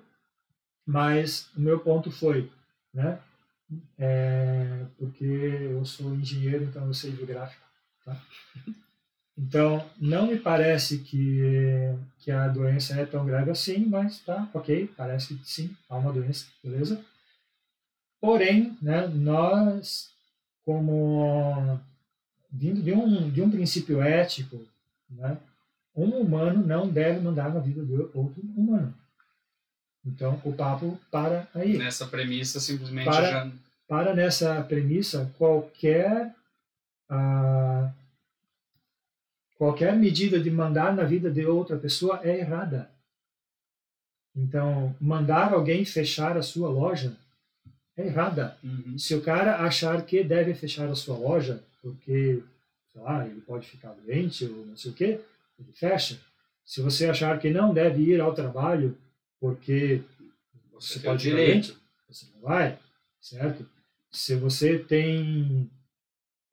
mas 0.84 1.48
o 1.56 1.60
meu 1.60 1.78
ponto 1.78 2.10
foi, 2.10 2.50
né? 2.92 3.20
É, 3.98 4.84
porque 4.98 5.24
eu 5.24 5.84
sou 5.84 6.14
engenheiro, 6.14 6.64
então 6.64 6.86
eu 6.86 6.94
sei 6.94 7.12
de 7.12 7.24
gráfico, 7.24 7.64
tá? 8.04 8.20
Então, 9.38 9.88
não 9.98 10.26
me 10.26 10.38
parece 10.38 10.98
que, 10.98 11.94
que 12.18 12.30
a 12.30 12.46
doença 12.48 13.00
é 13.00 13.06
tão 13.06 13.24
grave 13.24 13.50
assim, 13.50 13.86
mas 13.86 14.20
tá, 14.20 14.48
ok, 14.52 14.92
parece 14.96 15.34
que 15.34 15.48
sim, 15.48 15.74
há 15.88 15.96
uma 15.96 16.12
doença, 16.12 16.46
beleza? 16.62 17.02
Porém, 18.20 18.76
né, 18.82 19.06
nós, 19.06 20.10
como 20.62 21.80
vindo 22.52 22.82
de 22.82 22.92
um, 22.92 23.30
de 23.30 23.40
um 23.40 23.50
princípio 23.50 24.02
ético, 24.02 24.60
né, 25.08 25.38
um 25.96 26.10
humano 26.20 26.66
não 26.66 26.88
deve 26.88 27.20
mandar 27.20 27.52
na 27.52 27.60
vida 27.60 27.84
de 27.84 27.94
outro 27.94 28.42
humano. 28.54 28.94
Então, 30.04 30.40
o 30.44 30.52
papo 30.52 30.98
para 31.10 31.46
aí 31.54 31.76
Nessa 31.76 32.06
premissa, 32.06 32.58
simplesmente 32.58 33.04
Para- 33.04 33.30
já. 33.30 33.52
para 33.86 34.14
nessa 34.14 34.62
premissa, 34.62 35.30
qualquer 35.36 36.34
ah, 37.08 37.90
qualquer 39.56 39.94
medida 39.96 40.40
de 40.40 40.50
mandar 40.50 40.94
na 40.94 41.04
vida 41.04 41.30
de 41.30 41.44
outra 41.44 41.76
pessoa 41.76 42.20
é 42.22 42.38
errada. 42.38 42.90
Então, 44.34 44.94
mandar 45.00 45.52
alguém 45.52 45.84
fechar 45.84 46.36
a 46.36 46.42
sua 46.42 46.68
loja 46.70 47.14
é 47.96 48.06
errada. 48.06 48.56
Uhum. 48.62 48.96
Se 48.96 49.14
o 49.14 49.20
cara 49.20 49.56
achar 49.66 50.02
que 50.06 50.22
deve 50.24 50.54
fechar 50.54 50.88
a 50.88 50.94
sua 50.94 51.18
loja 51.18 51.62
porque, 51.82 52.42
sei 52.92 53.02
lá, 53.02 53.26
ele 53.26 53.40
pode 53.40 53.66
ficar 53.66 53.92
doente 53.92 54.44
ou 54.44 54.64
não 54.66 54.76
sei 54.76 54.92
o 54.92 54.94
quê, 54.94 55.20
ele 55.58 55.72
fecha. 55.74 56.18
Se 56.64 56.80
você 56.80 57.06
achar 57.10 57.38
que 57.38 57.50
não 57.50 57.74
deve 57.74 58.02
ir 58.02 58.20
ao 58.20 58.32
trabalho 58.32 58.96
porque 59.40 60.02
Você, 60.72 60.94
Você 60.94 61.00
pode 61.00 61.28
ir 61.28 61.30
direito. 61.30 61.76
você 62.08 62.26
não 62.34 62.40
vai, 62.42 62.78
certo? 63.20 63.66
Se 64.10 64.34
você 64.36 64.78
tem 64.78 65.70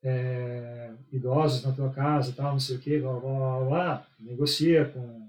é, 0.02 0.92
idosos 1.12 1.64
na 1.64 1.72
tua 1.72 1.90
casa, 1.92 2.32
tal, 2.32 2.52
não 2.52 2.60
sei 2.60 2.76
o 2.76 2.78
quê, 2.80 2.98
blá, 2.98 3.12
blá, 3.18 3.30
blá, 3.30 3.64
blá, 3.66 4.06
negocia 4.18 4.84
com 4.86 5.28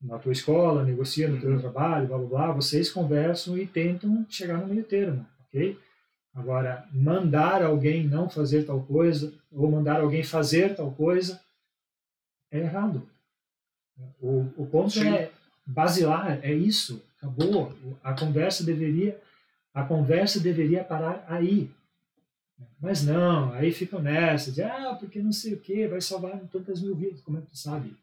na 0.00 0.16
tua 0.18 0.30
escola, 0.32 0.84
negocia 0.84 1.28
no 1.28 1.40
teu 1.40 1.50
Uhum. 1.50 1.60
trabalho, 1.60 2.06
blá, 2.06 2.18
blá, 2.18 2.28
blá, 2.28 2.52
vocês 2.52 2.88
conversam 2.90 3.58
e 3.58 3.66
tentam 3.66 4.24
chegar 4.30 4.58
no 4.58 4.68
meio 4.68 4.84
termo, 4.84 5.26
ok? 5.46 5.76
Agora, 6.34 6.86
mandar 6.92 7.64
alguém 7.64 8.06
não 8.06 8.28
fazer 8.30 8.64
tal 8.64 8.80
coisa, 8.84 9.34
ou 9.50 9.68
mandar 9.68 10.00
alguém 10.00 10.22
fazer 10.22 10.76
tal 10.76 10.92
coisa, 10.92 11.40
é 12.52 12.60
errado. 12.60 13.08
O, 14.20 14.42
o 14.56 14.66
ponto 14.70 14.92
Sim. 14.92 15.08
é 15.08 15.32
basilar, 15.68 16.40
é 16.42 16.52
isso, 16.52 17.02
acabou. 17.18 17.72
A 18.02 18.14
conversa 18.14 18.64
deveria, 18.64 19.20
a 19.74 19.84
conversa 19.84 20.40
deveria 20.40 20.82
parar 20.82 21.24
aí. 21.28 21.70
Mas 22.80 23.04
não, 23.04 23.52
aí 23.52 23.70
ficam 23.72 24.00
nessa, 24.00 24.50
de 24.50 24.62
ah, 24.62 24.96
porque 24.98 25.20
não 25.20 25.32
sei 25.32 25.54
o 25.54 25.58
que, 25.60 25.86
vai 25.86 26.00
salvar 26.00 26.38
tantas 26.50 26.80
mil 26.80 26.94
vidas, 26.94 27.20
como 27.20 27.38
é 27.38 27.40
que 27.40 27.48
tu 27.48 27.56
sabe? 27.56 27.94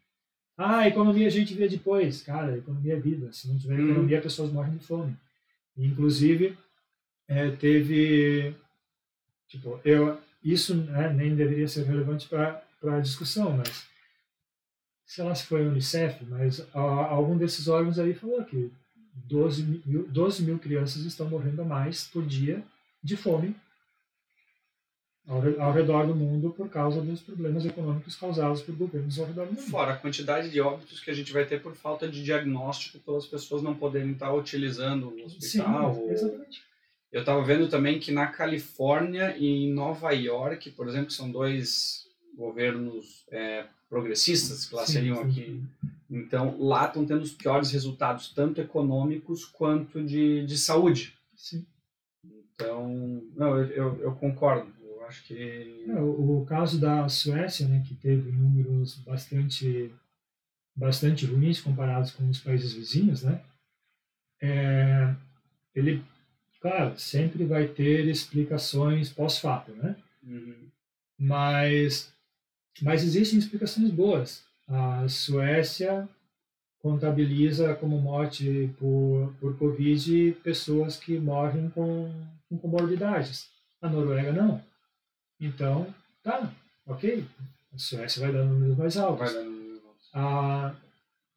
Ah, 0.57 0.79
a 0.79 0.87
economia 0.87 1.27
a 1.27 1.31
gente 1.31 1.53
vê 1.53 1.67
depois. 1.67 2.21
Cara, 2.21 2.53
a 2.53 2.57
economia 2.57 2.93
é 2.93 2.99
vida. 2.99 3.31
Se 3.33 3.47
não 3.49 3.57
tiver 3.57 3.77
Hum. 3.77 3.91
economia, 3.91 4.21
pessoas 4.21 4.51
morrem 4.51 4.77
de 4.77 4.85
fome. 4.85 5.13
Inclusive, 5.77 6.57
é, 7.27 7.51
teve. 7.51 8.55
Tipo, 9.49 9.79
eu, 9.83 10.17
isso 10.41 10.73
né, 10.75 11.11
nem 11.11 11.35
deveria 11.35 11.67
ser 11.67 11.83
relevante 11.83 12.29
para 12.29 12.61
a 12.83 12.99
discussão, 13.01 13.57
mas. 13.57 13.85
Sei 15.15 15.23
lá 15.23 15.33
se 15.33 15.45
foi 15.45 15.63
a 15.65 15.69
Unicef, 15.69 16.25
mas 16.25 16.59
a, 16.73 16.79
algum 16.79 17.37
desses 17.37 17.69
órgãos 17.69 17.97
aí 17.97 18.13
falou 18.13 18.43
que 18.43 18.69
12 19.13 19.63
mil, 19.63 20.05
12 20.09 20.43
mil 20.43 20.59
crianças 20.59 21.05
estão 21.05 21.29
morrendo 21.29 21.61
a 21.61 21.65
mais 21.65 22.03
por 22.05 22.25
dia 22.25 22.61
de 23.01 23.15
fome 23.15 23.55
ao, 25.25 25.37
ao 25.61 25.71
redor 25.71 26.05
do 26.05 26.13
mundo 26.13 26.51
por 26.51 26.67
causa 26.69 26.99
dos 27.01 27.21
problemas 27.21 27.65
econômicos 27.65 28.17
causados 28.17 28.61
por 28.61 28.75
governos 28.75 29.17
ao 29.17 29.25
redor 29.25 29.45
do 29.47 29.53
mundo. 29.53 29.69
Fora 29.69 29.93
a 29.93 29.97
quantidade 29.97 30.49
de 30.49 30.59
óbitos 30.59 30.99
que 30.99 31.09
a 31.09 31.13
gente 31.13 31.31
vai 31.31 31.45
ter 31.45 31.61
por 31.61 31.73
falta 31.75 32.09
de 32.09 32.21
diagnóstico, 32.21 32.99
pelas 32.99 33.25
pessoas 33.25 33.63
não 33.63 33.73
poderem 33.73 34.11
estar 34.11 34.33
utilizando 34.33 35.07
o 35.15 35.29
Sim, 35.29 35.61
hospital. 35.61 35.95
ou- 35.95 36.11
exatamente. 36.11 36.61
Eu 37.09 37.21
estava 37.21 37.41
vendo 37.41 37.69
também 37.69 37.99
que 38.01 38.11
na 38.11 38.27
Califórnia 38.27 39.33
e 39.37 39.47
em 39.47 39.71
Nova 39.73 40.11
York, 40.11 40.71
por 40.71 40.89
exemplo, 40.89 41.07
que 41.07 41.13
são 41.13 41.31
dois 41.31 42.03
governos 42.35 43.23
é, 43.31 43.65
progressistas, 43.89 44.65
que 44.65 44.75
lá 44.75 44.85
Sim, 44.85 44.93
seriam 44.93 45.17
sim, 45.17 45.29
aqui. 45.29 45.63
Então, 46.09 46.57
lá 46.59 46.85
estão 46.85 47.05
tendo 47.05 47.21
os 47.21 47.31
piores 47.31 47.71
resultados, 47.71 48.33
tanto 48.33 48.61
econômicos 48.61 49.45
quanto 49.45 50.03
de, 50.03 50.45
de 50.45 50.57
saúde. 50.57 51.13
Sim. 51.35 51.65
Então, 52.23 53.23
não, 53.35 53.57
eu, 53.57 53.67
eu, 53.67 54.01
eu 54.01 54.15
concordo. 54.15 54.71
Eu 54.81 55.05
acho 55.05 55.23
que. 55.25 55.85
É, 55.87 55.93
o, 55.99 56.41
o 56.41 56.45
caso 56.45 56.79
da 56.79 57.07
Suécia, 57.09 57.67
né, 57.67 57.83
que 57.85 57.95
teve 57.95 58.31
números 58.31 58.95
bastante 58.99 59.91
bastante 60.75 61.25
ruins 61.25 61.61
comparados 61.61 62.11
com 62.11 62.29
os 62.29 62.39
países 62.39 62.73
vizinhos, 62.73 63.23
né? 63.23 63.41
É, 64.41 65.15
ele, 65.73 66.03
claro, 66.59 66.99
sempre 66.99 67.45
vai 67.45 67.67
ter 67.67 68.05
explicações 68.07 69.09
pós-fato, 69.09 69.71
né? 69.71 69.95
Uhum. 70.21 70.67
Mas 71.17 72.13
mas 72.81 73.03
existem 73.03 73.39
explicações 73.39 73.89
boas. 73.91 74.43
A 74.67 75.07
Suécia 75.07 76.07
contabiliza 76.79 77.73
como 77.75 77.99
morte 77.99 78.69
por, 78.77 79.33
por 79.39 79.57
Covid 79.57 80.37
pessoas 80.43 80.97
que 80.97 81.17
morrem 81.19 81.69
com, 81.69 82.11
com 82.49 82.57
comorbidades. 82.57 83.49
A 83.81 83.89
Noruega 83.89 84.31
não. 84.31 84.61
Então, 85.39 85.93
tá, 86.23 86.51
ok. 86.85 87.25
A 87.73 87.77
Suécia 87.77 88.21
vai 88.21 88.31
dando 88.31 88.53
números 88.53 88.77
mais 88.77 88.97
altos. 88.97 89.31
Ah, 90.13 90.75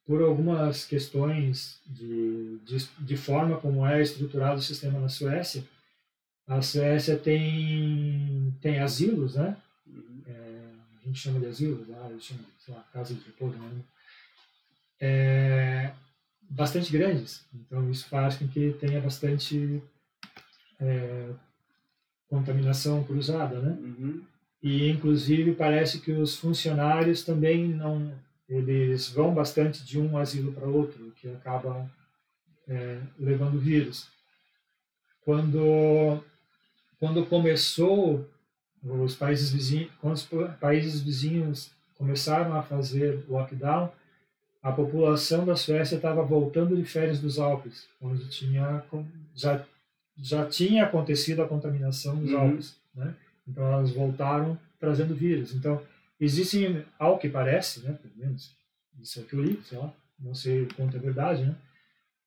por 0.05 0.21
algumas 0.21 0.85
questões 0.85 1.79
de, 1.85 2.57
de, 2.65 2.89
de 2.99 3.17
forma 3.17 3.57
como 3.57 3.85
é 3.85 4.01
estruturado 4.01 4.59
o 4.59 4.63
sistema 4.63 4.99
na 4.99 5.09
Suécia, 5.09 5.63
a 6.47 6.63
Suécia 6.63 7.15
tem, 7.15 8.55
tem 8.59 8.79
asilos, 8.79 9.35
né? 9.35 9.55
A 11.01 11.07
gente 11.07 11.19
chama 11.19 11.39
de 11.39 11.47
asilo, 11.47 11.85
lá 11.89 12.09
eles 12.09 12.23
chamam, 12.23 12.45
sei 12.57 12.73
lá, 12.73 12.81
casa 12.93 13.13
de 13.13 13.21
repouso, 13.21 13.57
né? 13.57 13.83
é, 14.99 15.91
bastante 16.49 16.91
grandes. 16.91 17.45
Então, 17.53 17.89
isso 17.89 18.07
faz 18.07 18.35
com 18.35 18.47
que 18.47 18.73
tenha 18.79 18.99
bastante 18.99 19.81
é, 20.79 21.29
contaminação 22.27 23.03
cruzada, 23.03 23.59
né? 23.59 23.77
Uhum. 23.79 24.21
E, 24.61 24.89
inclusive, 24.89 25.53
parece 25.53 26.01
que 26.01 26.11
os 26.11 26.35
funcionários 26.35 27.23
também 27.23 27.67
não... 27.67 28.13
Eles 28.47 29.09
vão 29.09 29.33
bastante 29.33 29.85
de 29.85 29.99
um 29.99 30.17
asilo 30.17 30.51
para 30.51 30.67
outro, 30.67 31.07
o 31.07 31.11
que 31.11 31.29
acaba 31.29 31.89
é, 32.67 32.99
levando 33.19 33.59
vírus. 33.59 34.07
Quando, 35.21 36.23
quando 36.99 37.27
começou 37.27 38.27
os 38.83 39.15
países 39.15 39.51
vizinhos, 39.51 39.89
quando 40.01 40.15
os 40.15 40.23
pa- 40.25 40.47
países 40.59 41.01
vizinhos 41.01 41.71
começaram 41.97 42.53
a 42.55 42.63
fazer 42.63 43.23
lockdown, 43.27 43.91
a 44.61 44.71
população 44.71 45.45
da 45.45 45.55
Suécia 45.55 45.95
estava 45.95 46.21
voltando 46.23 46.75
de 46.75 46.83
férias 46.83 47.19
dos 47.19 47.39
Alpes, 47.39 47.87
onde 48.01 48.27
tinha 48.29 48.83
já 49.35 49.65
já 50.21 50.45
tinha 50.45 50.83
acontecido 50.83 51.41
a 51.41 51.47
contaminação 51.47 52.17
dos 52.17 52.31
Uhum. 52.31 52.39
Alpes, 52.39 52.75
né? 52.93 53.15
Então 53.47 53.63
elas 53.65 53.91
voltaram 53.91 54.59
trazendo 54.77 55.15
vírus. 55.15 55.53
Então 55.55 55.81
existem, 56.19 56.83
ao 56.97 57.17
que 57.17 57.29
parece, 57.29 57.79
né, 57.81 57.97
pelo 58.01 58.13
menos 58.17 58.53
isso 59.01 59.19
é 59.19 59.23
o 59.23 59.25
que 59.25 59.33
eu 59.33 59.41
li, 59.41 59.61
sei 59.63 59.77
lá, 59.77 59.93
não 60.19 60.35
sei 60.35 60.67
quanto 60.75 60.97
é 60.97 60.99
verdade, 60.99 61.43
né? 61.43 61.55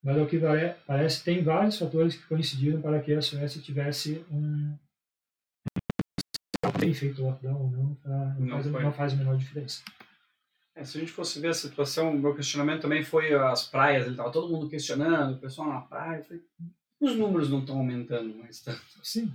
Mas 0.02 0.16
ao 0.16 0.26
que 0.26 0.40
parece, 0.86 1.22
tem 1.22 1.42
vários 1.44 1.78
fatores 1.78 2.16
que 2.16 2.26
coincidiram 2.26 2.80
para 2.80 2.98
que 3.00 3.12
a 3.12 3.20
Suécia 3.20 3.60
tivesse 3.60 4.24
um 4.30 4.74
bem 6.84 6.94
feito 6.94 7.22
o 7.22 7.26
lockdown 7.26 7.60
ou 7.60 7.70
não, 7.70 7.98
não, 8.04 8.40
não, 8.40 8.62
faz, 8.62 8.66
não 8.66 8.92
faz 8.92 9.12
a 9.12 9.16
menor 9.16 9.36
diferença. 9.36 9.82
É, 10.74 10.84
se 10.84 10.96
a 10.96 11.00
gente 11.00 11.12
fosse 11.12 11.38
ver 11.38 11.48
a 11.48 11.54
situação, 11.54 12.10
o 12.10 12.18
meu 12.18 12.34
questionamento 12.34 12.82
também 12.82 13.02
foi 13.04 13.34
as 13.34 13.66
praias, 13.66 14.06
ele 14.06 14.16
tava 14.16 14.32
todo 14.32 14.48
mundo 14.48 14.68
questionando, 14.68 15.34
o 15.34 15.38
pessoal 15.38 15.68
na 15.68 15.80
praia, 15.80 16.24
falei, 16.24 16.42
os 17.00 17.16
números 17.16 17.50
não 17.50 17.60
estão 17.60 17.78
aumentando 17.78 18.34
mais 18.36 18.60
tanto. 18.60 18.80
Sim. 19.02 19.32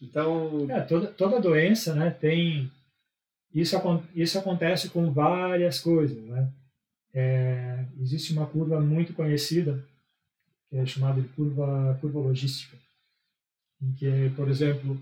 Então... 0.00 0.66
É, 0.70 0.80
toda, 0.80 1.08
toda 1.08 1.40
doença, 1.40 1.94
né, 1.94 2.10
tem... 2.10 2.70
Isso, 3.52 3.76
isso 4.14 4.38
acontece 4.38 4.88
com 4.90 5.12
várias 5.12 5.80
coisas, 5.80 6.22
né? 6.24 6.52
É, 7.12 7.84
existe 8.00 8.32
uma 8.32 8.46
curva 8.46 8.80
muito 8.80 9.12
conhecida, 9.12 9.84
que 10.68 10.76
é 10.76 10.86
chamada 10.86 11.20
de 11.20 11.28
curva, 11.30 11.98
curva 12.00 12.20
logística, 12.20 12.78
em 13.82 13.92
que, 13.94 14.30
por 14.36 14.48
exemplo, 14.48 14.96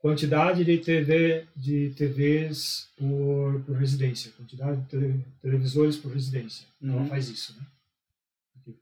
quantidade 0.00 0.64
de 0.64 0.78
TV 0.78 1.46
de 1.54 1.90
TVs 1.90 2.88
por, 2.96 3.62
por 3.64 3.76
residência, 3.76 4.32
quantidade 4.32 4.80
de 4.80 5.24
televisores 5.40 5.96
por 5.96 6.12
residência. 6.12 6.66
Uhum. 6.80 6.92
Ela 6.92 7.04
faz 7.06 7.28
isso, 7.28 7.54
né? 7.56 7.66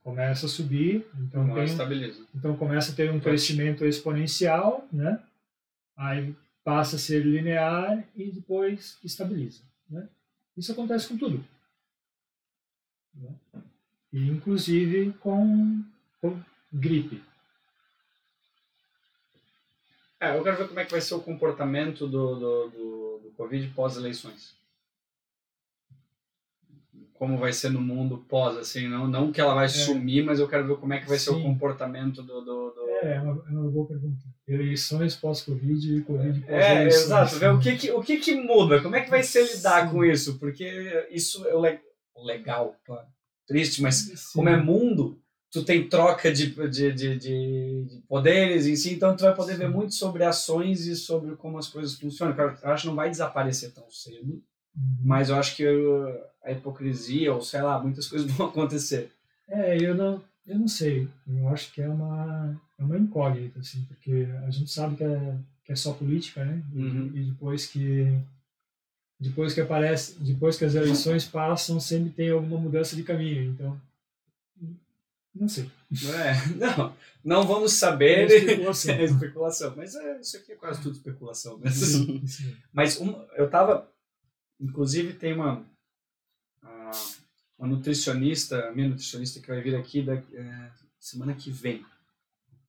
começa 0.03 0.47
a 0.47 0.49
subir, 0.49 1.07
então 1.19 1.47
Não 1.47 1.55
tem, 1.55 1.65
estabiliza. 1.65 2.21
então 2.35 2.57
começa 2.57 2.93
a 2.93 2.95
ter 2.95 3.11
um 3.11 3.21
crescimento 3.21 3.85
exponencial, 3.87 4.87
né? 4.93 5.19
Aí 5.97 6.35
passa 6.63 6.97
a 6.97 6.99
ser 6.99 7.25
linear 7.25 8.05
e 8.15 8.31
depois 8.31 8.99
estabiliza, 9.03 9.63
né? 9.89 10.07
Isso 10.57 10.73
acontece 10.73 11.09
com 11.09 11.17
tudo. 11.17 11.45
Né? 13.15 13.31
E 14.13 14.29
inclusive 14.29 15.13
com, 15.21 15.83
com 16.21 16.39
gripe. 16.73 17.23
É, 20.21 20.37
eu 20.37 20.43
quero 20.43 20.57
ver 20.57 20.69
como 20.69 20.81
é 20.81 20.85
que 20.85 20.91
vai 20.91 21.01
ser 21.01 21.15
o 21.15 21.21
comportamento 21.21 22.07
do, 22.07 22.35
do, 22.35 22.69
do, 22.69 23.19
do 23.25 23.31
Covid 23.37 23.69
pós-eleições. 23.69 24.57
Como 27.15 27.39
vai 27.39 27.53
ser 27.53 27.71
no 27.71 27.81
mundo 27.81 28.19
pós, 28.29 28.57
assim, 28.57 28.89
não, 28.89 29.07
não 29.09 29.33
que 29.33 29.41
ela 29.41 29.55
vai 29.55 29.67
é. 29.67 29.69
sumir, 29.69 30.25
mas 30.25 30.39
eu 30.39 30.49
quero 30.49 30.67
ver 30.67 30.77
como 30.77 30.93
é 30.93 31.01
que 31.01 31.09
vai 31.09 31.19
Sim. 31.19 31.25
ser 31.25 31.31
o 31.31 31.43
comportamento 31.43 32.23
do... 32.23 32.41
do, 32.41 32.71
do... 32.71 32.89
É, 33.03 33.17
é 33.17 33.21
uma, 33.21 33.45
é 33.47 33.51
uma 33.51 33.71
boa 33.71 33.87
pergunta. 33.87 34.25
Eleições 34.47 35.15
pós-Covid 35.15 35.97
e 35.97 36.03
Covid 36.03 36.41
pós-eleições. 36.41 36.95
É, 36.95 37.05
exato. 37.05 37.37
Ver 37.37 37.51
o 37.51 37.61
que 37.61 37.77
que, 37.77 37.91
o 37.93 38.03
que 38.03 38.19
que 38.19 38.35
muda, 38.35 38.83
como 38.83 38.97
é 38.97 39.03
que 39.03 39.11
vai 39.11 39.23
ser 39.23 39.43
lidar 39.43 39.87
Sim. 39.87 39.93
com 39.93 40.05
isso, 40.05 40.39
porque 40.39 41.09
isso 41.11 41.47
é 41.47 41.55
o, 41.55 41.61
le 41.61 41.81
legal, 42.25 42.77
claro. 42.85 43.07
Triste, 43.47 43.81
mas 43.83 43.97
Sim. 43.97 44.15
como 44.35 44.49
é 44.49 44.57
mundo, 44.57 45.21
tu 45.51 45.65
tem 45.65 45.89
troca 45.89 46.33
de, 46.33 46.51
de, 46.69 46.93
de, 46.93 47.19
de, 47.19 48.03
poderes 48.09 48.67
em 48.67 48.77
si, 48.77 48.95
então 48.95 49.17
tu 49.17 49.23
vai 49.23 49.35
poder 49.35 49.57
ver 49.57 49.69
muito 49.69 49.95
sobre 49.95 50.25
ações 50.25 50.87
e 50.87 50.95
sobre 50.95 51.37
como 51.37 51.59
as 51.59 51.69
coisas 51.69 51.95
funcionam. 51.95 52.37
Eu 52.37 52.71
acho 52.71 52.83
que 52.83 52.89
não 52.89 52.95
vai 52.95 53.11
desaparecer 53.11 53.73
tão 53.73 53.91
cedo, 53.91 54.35
uhum. 54.35 54.43
mas 55.03 55.31
eu 55.31 55.37
acho 55.37 55.57
que 55.57 55.65
a 56.45 56.53
hipocrisia, 56.53 57.33
ou 57.33 57.41
sei 57.41 57.63
lá, 57.63 57.79
muitas 57.79 58.07
coisas 58.09 58.31
vão 58.33 58.49
acontecer. 58.49 59.11
É, 59.49 59.77
eu 59.83 59.95
não, 59.95 60.23
eu 60.47 60.59
não 60.59 60.69
sei. 60.69 61.09
Eu 61.27 61.49
acho 61.49 61.73
que 61.73 61.81
é 61.81 61.89
uma, 61.89 62.61
é 62.79 62.83
uma 62.83 62.99
incógnita, 62.99 63.61
assim, 63.61 63.83
porque 63.89 64.29
a 64.47 64.51
gente 64.51 64.71
sabe 64.71 64.97
que 64.97 65.05
é, 65.05 65.35
que 65.65 65.73
é 65.73 65.77
só 65.77 65.93
política, 65.95 66.45
né? 66.45 66.63
E, 66.75 66.83
uhum. 66.83 67.11
e 67.15 67.23
depois 67.25 67.67
que 67.67 68.19
depois 69.21 69.53
que 69.53 69.61
aparece, 69.61 70.15
depois 70.21 70.57
que 70.57 70.65
as 70.65 70.77
eleições 70.77 71.25
passam, 71.25 71.81
sempre 71.81 72.11
tem 72.11 72.31
alguma 72.31 72.57
mudança 72.57 72.95
de 72.95 73.03
caminho. 73.03 73.51
Então, 73.51 73.81
não 75.35 75.49
sei. 75.49 75.71
É, 75.93 76.49
não, 76.57 76.97
não 77.25 77.47
vamos 77.47 77.75
saber. 77.75 78.31
É 78.31 78.37
especulação. 78.37 78.95
é 78.95 79.05
especulação. 79.05 79.75
Mas 79.77 79.95
é, 79.95 80.21
isso 80.21 80.37
aqui 80.37 80.53
é 80.53 80.57
quase 80.57 80.83
tudo 80.83 80.97
especulação. 80.97 81.61
Sim. 81.71 82.23
mas 82.73 83.01
um, 83.01 83.25
eu 83.37 83.49
tava. 83.49 83.91
Inclusive, 84.61 85.13
tem 85.13 85.35
uma, 85.35 85.65
uma 87.57 87.69
nutricionista, 87.69 88.73
minha 88.73 88.89
nutricionista, 88.89 89.41
que 89.41 89.47
vai 89.47 89.61
vir 89.61 89.77
aqui 89.77 90.03
da, 90.03 90.15
é, 90.15 90.71
semana 90.99 91.33
que 91.33 91.49
vem. 91.49 91.87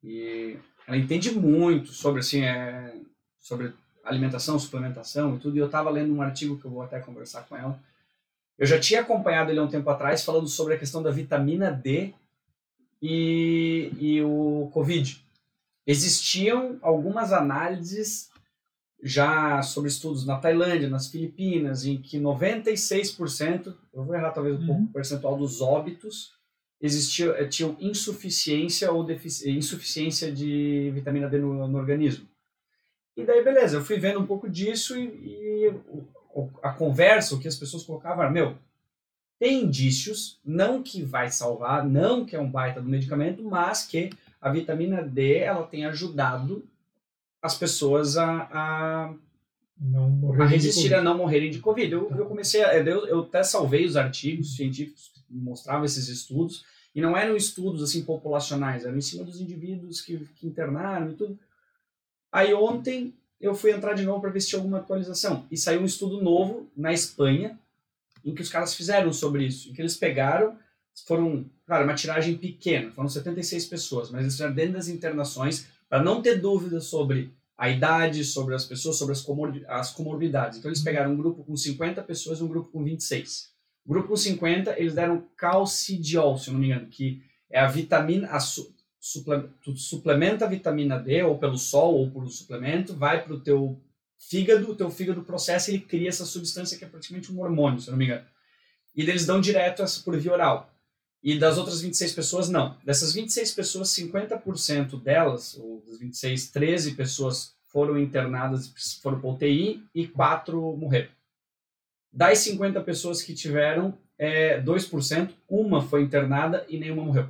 E 0.03 0.55
ela 0.87 0.97
entende 0.97 1.31
muito 1.31 1.91
sobre, 1.91 2.19
assim, 2.19 2.41
é, 2.43 2.95
sobre 3.39 3.73
alimentação, 4.03 4.59
suplementação 4.59 5.35
e 5.35 5.39
tudo. 5.39 5.55
E 5.55 5.59
eu 5.59 5.65
estava 5.65 5.89
lendo 5.89 6.13
um 6.13 6.21
artigo 6.21 6.59
que 6.59 6.65
eu 6.65 6.71
vou 6.71 6.83
até 6.83 6.99
conversar 6.99 7.43
com 7.43 7.57
ela. 7.57 7.79
Eu 8.57 8.67
já 8.67 8.79
tinha 8.79 9.01
acompanhado 9.01 9.49
ele 9.49 9.59
há 9.59 9.63
um 9.63 9.69
tempo 9.69 9.89
atrás, 9.89 10.23
falando 10.23 10.47
sobre 10.47 10.75
a 10.75 10.77
questão 10.77 11.01
da 11.01 11.09
vitamina 11.09 11.71
D 11.71 12.13
e, 13.01 13.91
e 13.97 14.21
o 14.21 14.69
Covid. 14.73 15.23
Existiam 15.85 16.77
algumas 16.81 17.33
análises 17.33 18.29
já 19.01 19.61
sobre 19.61 19.89
estudos 19.89 20.25
na 20.25 20.37
Tailândia, 20.37 20.89
nas 20.89 21.07
Filipinas, 21.07 21.85
em 21.85 21.97
que 21.97 22.19
96%, 22.19 23.73
eu 23.93 24.03
vou 24.03 24.13
errar 24.13 24.31
talvez 24.31 24.55
um 24.55 24.59
uhum. 24.59 24.67
pouco 24.67 24.83
o 24.83 24.93
percentual 24.93 25.37
dos 25.37 25.61
óbitos, 25.61 26.33
existia, 26.81 27.29
eh, 27.31 27.47
tinham 27.47 27.77
insuficiência 27.79 28.91
ou 28.91 29.07
insuficiência 29.45 30.31
de 30.31 30.91
vitamina 30.93 31.29
D 31.29 31.37
no, 31.37 31.67
no, 31.67 31.77
organismo. 31.77 32.27
E 33.15 33.25
daí, 33.25 33.43
beleza, 33.43 33.77
eu 33.77 33.85
fui 33.85 33.97
vendo 33.97 34.19
um 34.19 34.27
pouco 34.27 34.49
disso 34.49 34.97
e, 34.97 35.05
e 35.05 35.73
a 36.61 36.71
conversa, 36.71 37.35
o 37.35 37.39
que 37.39 37.47
as 37.47 37.55
pessoas 37.55 37.83
colocavam 37.83 38.23
era, 38.23 38.31
meu, 38.31 38.57
tem 39.39 39.63
indícios, 39.63 40.37
não 40.43 40.83
que 40.83 41.01
vai 41.01 41.31
salvar, 41.31 41.87
não 41.87 42.25
que 42.25 42.35
é 42.35 42.39
um 42.39 42.51
baita 42.51 42.81
do 42.81 42.89
medicamento, 42.89 43.41
mas 43.41 43.85
que 43.85 44.09
a 44.41 44.51
vitamina 44.51 45.01
D 45.01 45.37
ela 45.37 45.65
tem 45.65 45.85
ajudado 45.85 46.67
as 47.41 47.57
pessoas 47.57 48.17
a, 48.17 48.49
a, 48.51 49.13
a 50.41 50.45
resistir 50.45 50.93
a 50.93 51.01
não 51.01 51.17
morrerem 51.17 51.49
de 51.49 51.59
Covid. 51.59 51.91
Eu, 51.91 52.11
eu 52.11 52.25
comecei 52.25 52.61
a, 52.61 52.75
eu, 52.75 53.07
eu 53.07 53.19
até 53.21 53.41
salvei 53.41 53.85
os 53.85 53.95
artigos 53.95 54.57
científicos 54.57 55.09
que 55.13 55.21
mostravam 55.33 55.85
esses 55.85 56.09
estudos, 56.09 56.65
e 56.93 56.99
não 56.99 57.15
eram 57.15 57.35
estudos 57.35 57.81
assim 57.81 58.03
populacionais, 58.03 58.83
eram 58.83 58.97
em 58.97 59.01
cima 59.01 59.23
dos 59.23 59.39
indivíduos 59.39 60.01
que, 60.01 60.17
que 60.35 60.47
internaram 60.47 61.11
e 61.11 61.13
tudo. 61.13 61.39
Aí 62.29 62.53
ontem 62.53 63.13
eu 63.39 63.55
fui 63.55 63.71
entrar 63.71 63.93
de 63.93 64.03
novo 64.03 64.19
para 64.19 64.31
ver 64.31 64.41
se 64.41 64.49
tinha 64.49 64.59
alguma 64.59 64.79
atualização, 64.79 65.45
e 65.49 65.55
saiu 65.55 65.79
um 65.79 65.85
estudo 65.85 66.21
novo 66.21 66.69
na 66.75 66.91
Espanha, 66.91 67.57
em 68.23 68.33
que 68.33 68.41
os 68.41 68.49
caras 68.49 68.73
fizeram 68.73 69.11
sobre 69.13 69.45
isso, 69.45 69.69
em 69.69 69.73
que 69.73 69.81
eles 69.81 69.95
pegaram, 69.95 70.57
foram, 71.05 71.49
claro, 71.65 71.85
uma 71.85 71.95
tiragem 71.95 72.37
pequena, 72.37 72.91
foram 72.91 73.09
76 73.09 73.65
pessoas, 73.65 74.11
mas 74.11 74.21
eles 74.21 74.33
fizeram 74.33 74.53
dentro 74.53 74.73
das 74.73 74.87
internações, 74.87 75.67
para 75.87 76.03
não 76.03 76.21
ter 76.21 76.39
dúvidas 76.39 76.85
sobre 76.85 77.33
a 77.57 77.69
idade, 77.69 78.23
sobre 78.23 78.55
as 78.55 78.63
pessoas, 78.65 78.97
sobre 78.97 79.13
as, 79.13 79.21
comor 79.21 79.53
as 79.67 79.91
comorbidades. 79.91 80.57
Então 80.57 80.69
eles 80.69 80.81
pegaram 80.81 81.11
um 81.11 81.17
grupo 81.17 81.43
com 81.43 81.57
50 81.57 82.01
pessoas 82.03 82.39
e 82.39 82.43
um 82.43 82.47
grupo 82.47 82.71
com 82.71 82.83
26. 82.83 83.49
O 83.85 83.89
grupo 83.89 84.09
com 84.09 84.15
50, 84.15 84.79
eles 84.79 84.93
deram 84.93 85.25
calcidiol, 85.35 86.37
se 86.37 86.49
eu 86.49 86.53
não 86.53 86.61
me 86.61 86.67
engano, 86.67 86.87
que 86.87 87.21
é 87.49 87.59
a 87.59 87.67
vitamina, 87.67 88.29
a 88.29 88.39
su, 88.39 88.73
suplementa 89.75 90.45
a 90.45 90.47
vitamina 90.47 90.99
D, 90.99 91.23
ou 91.23 91.37
pelo 91.37 91.57
sol, 91.57 91.95
ou 91.95 92.11
por 92.11 92.23
um 92.23 92.29
suplemento, 92.29 92.95
vai 92.95 93.23
para 93.23 93.33
o 93.33 93.39
teu 93.39 93.79
fígado, 94.19 94.75
teu 94.75 94.91
fígado 94.91 95.23
processa 95.23 95.71
ele 95.71 95.79
cria 95.79 96.09
essa 96.09 96.25
substância 96.25 96.77
que 96.77 96.83
é 96.83 96.87
praticamente 96.87 97.31
um 97.31 97.39
hormônio, 97.39 97.79
se 97.79 97.87
eu 97.87 97.91
não 97.93 97.97
me 97.97 98.05
engano. 98.05 98.25
E 98.95 99.01
eles 99.01 99.25
dão 99.25 99.39
direto 99.39 99.81
essa 99.81 100.01
por 100.01 100.17
via 100.17 100.33
oral. 100.33 100.71
E 101.23 101.37
das 101.37 101.57
outras 101.57 101.81
26 101.81 102.13
pessoas, 102.13 102.49
não. 102.49 102.77
Dessas 102.83 103.13
26 103.13 103.53
pessoas, 103.53 103.89
50% 103.89 105.01
delas, 105.01 105.57
ou 105.57 105.81
das 105.85 105.99
26, 105.99 106.51
13 106.51 106.95
pessoas 106.95 107.53
foram 107.67 107.97
internadas, 107.97 108.73
foram 109.01 109.19
para 109.19 109.29
UTI 109.29 109.83
e 109.93 110.07
4 110.07 110.77
morreram. 110.77 111.09
Das 112.11 112.39
50 112.39 112.81
pessoas 112.81 113.21
que 113.21 113.33
tiveram, 113.33 113.97
é, 114.17 114.61
2%, 114.61 115.33
uma 115.47 115.81
foi 115.81 116.01
internada 116.01 116.65
e 116.67 116.77
nenhuma 116.77 117.03
morreu. 117.03 117.29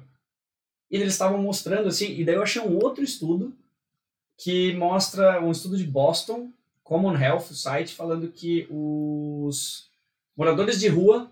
E 0.89 0.95
eles 0.95 1.13
estavam 1.13 1.41
mostrando 1.41 1.87
assim, 1.87 2.15
e 2.17 2.23
daí 2.23 2.35
eu 2.35 2.43
achei 2.43 2.61
um 2.61 2.77
outro 2.77 3.03
estudo 3.03 3.53
que 4.37 4.73
mostra 4.75 5.43
um 5.43 5.51
estudo 5.51 5.77
de 5.77 5.83
Boston 5.83 6.51
Common 6.89 7.15
Health, 7.15 7.51
o 7.51 7.53
site, 7.53 7.93
falando 7.93 8.29
que 8.29 8.67
os 8.67 9.91
moradores 10.35 10.79
de 10.79 10.87
rua 10.87 11.31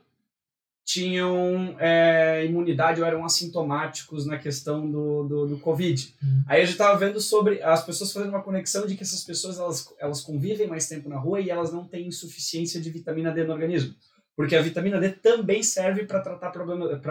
tinham 0.86 1.76
é, 1.80 2.46
imunidade 2.46 3.02
ou 3.02 3.08
eram 3.08 3.26
assintomáticos 3.26 4.28
na 4.28 4.38
questão 4.38 4.90
do, 4.90 5.24
do, 5.24 5.48
do 5.48 5.60
Covid. 5.60 6.14
Uhum. 6.22 6.44
Aí 6.48 6.62
a 6.62 6.64
gente 6.64 6.74
estava 6.74 6.96
vendo 6.96 7.20
sobre 7.20 7.60
as 7.64 7.84
pessoas 7.84 8.14
fazendo 8.14 8.30
uma 8.30 8.44
conexão 8.44 8.86
de 8.86 8.96
que 8.96 9.02
essas 9.02 9.24
pessoas 9.24 9.58
elas, 9.58 9.92
elas 9.98 10.22
convivem 10.22 10.68
mais 10.68 10.88
tempo 10.88 11.10
na 11.10 11.18
rua 11.18 11.42
e 11.42 11.50
elas 11.50 11.74
não 11.74 11.86
têm 11.86 12.08
insuficiência 12.08 12.80
de 12.80 12.92
vitamina 12.92 13.32
D 13.32 13.44
no 13.44 13.54
organismo. 13.54 13.96
Porque 14.36 14.56
a 14.56 14.62
vitamina 14.62 15.00
D 15.00 15.10
também 15.10 15.64
serve 15.64 16.06
para 16.06 16.22
tratar 16.22 16.52
problemas, 16.52 17.02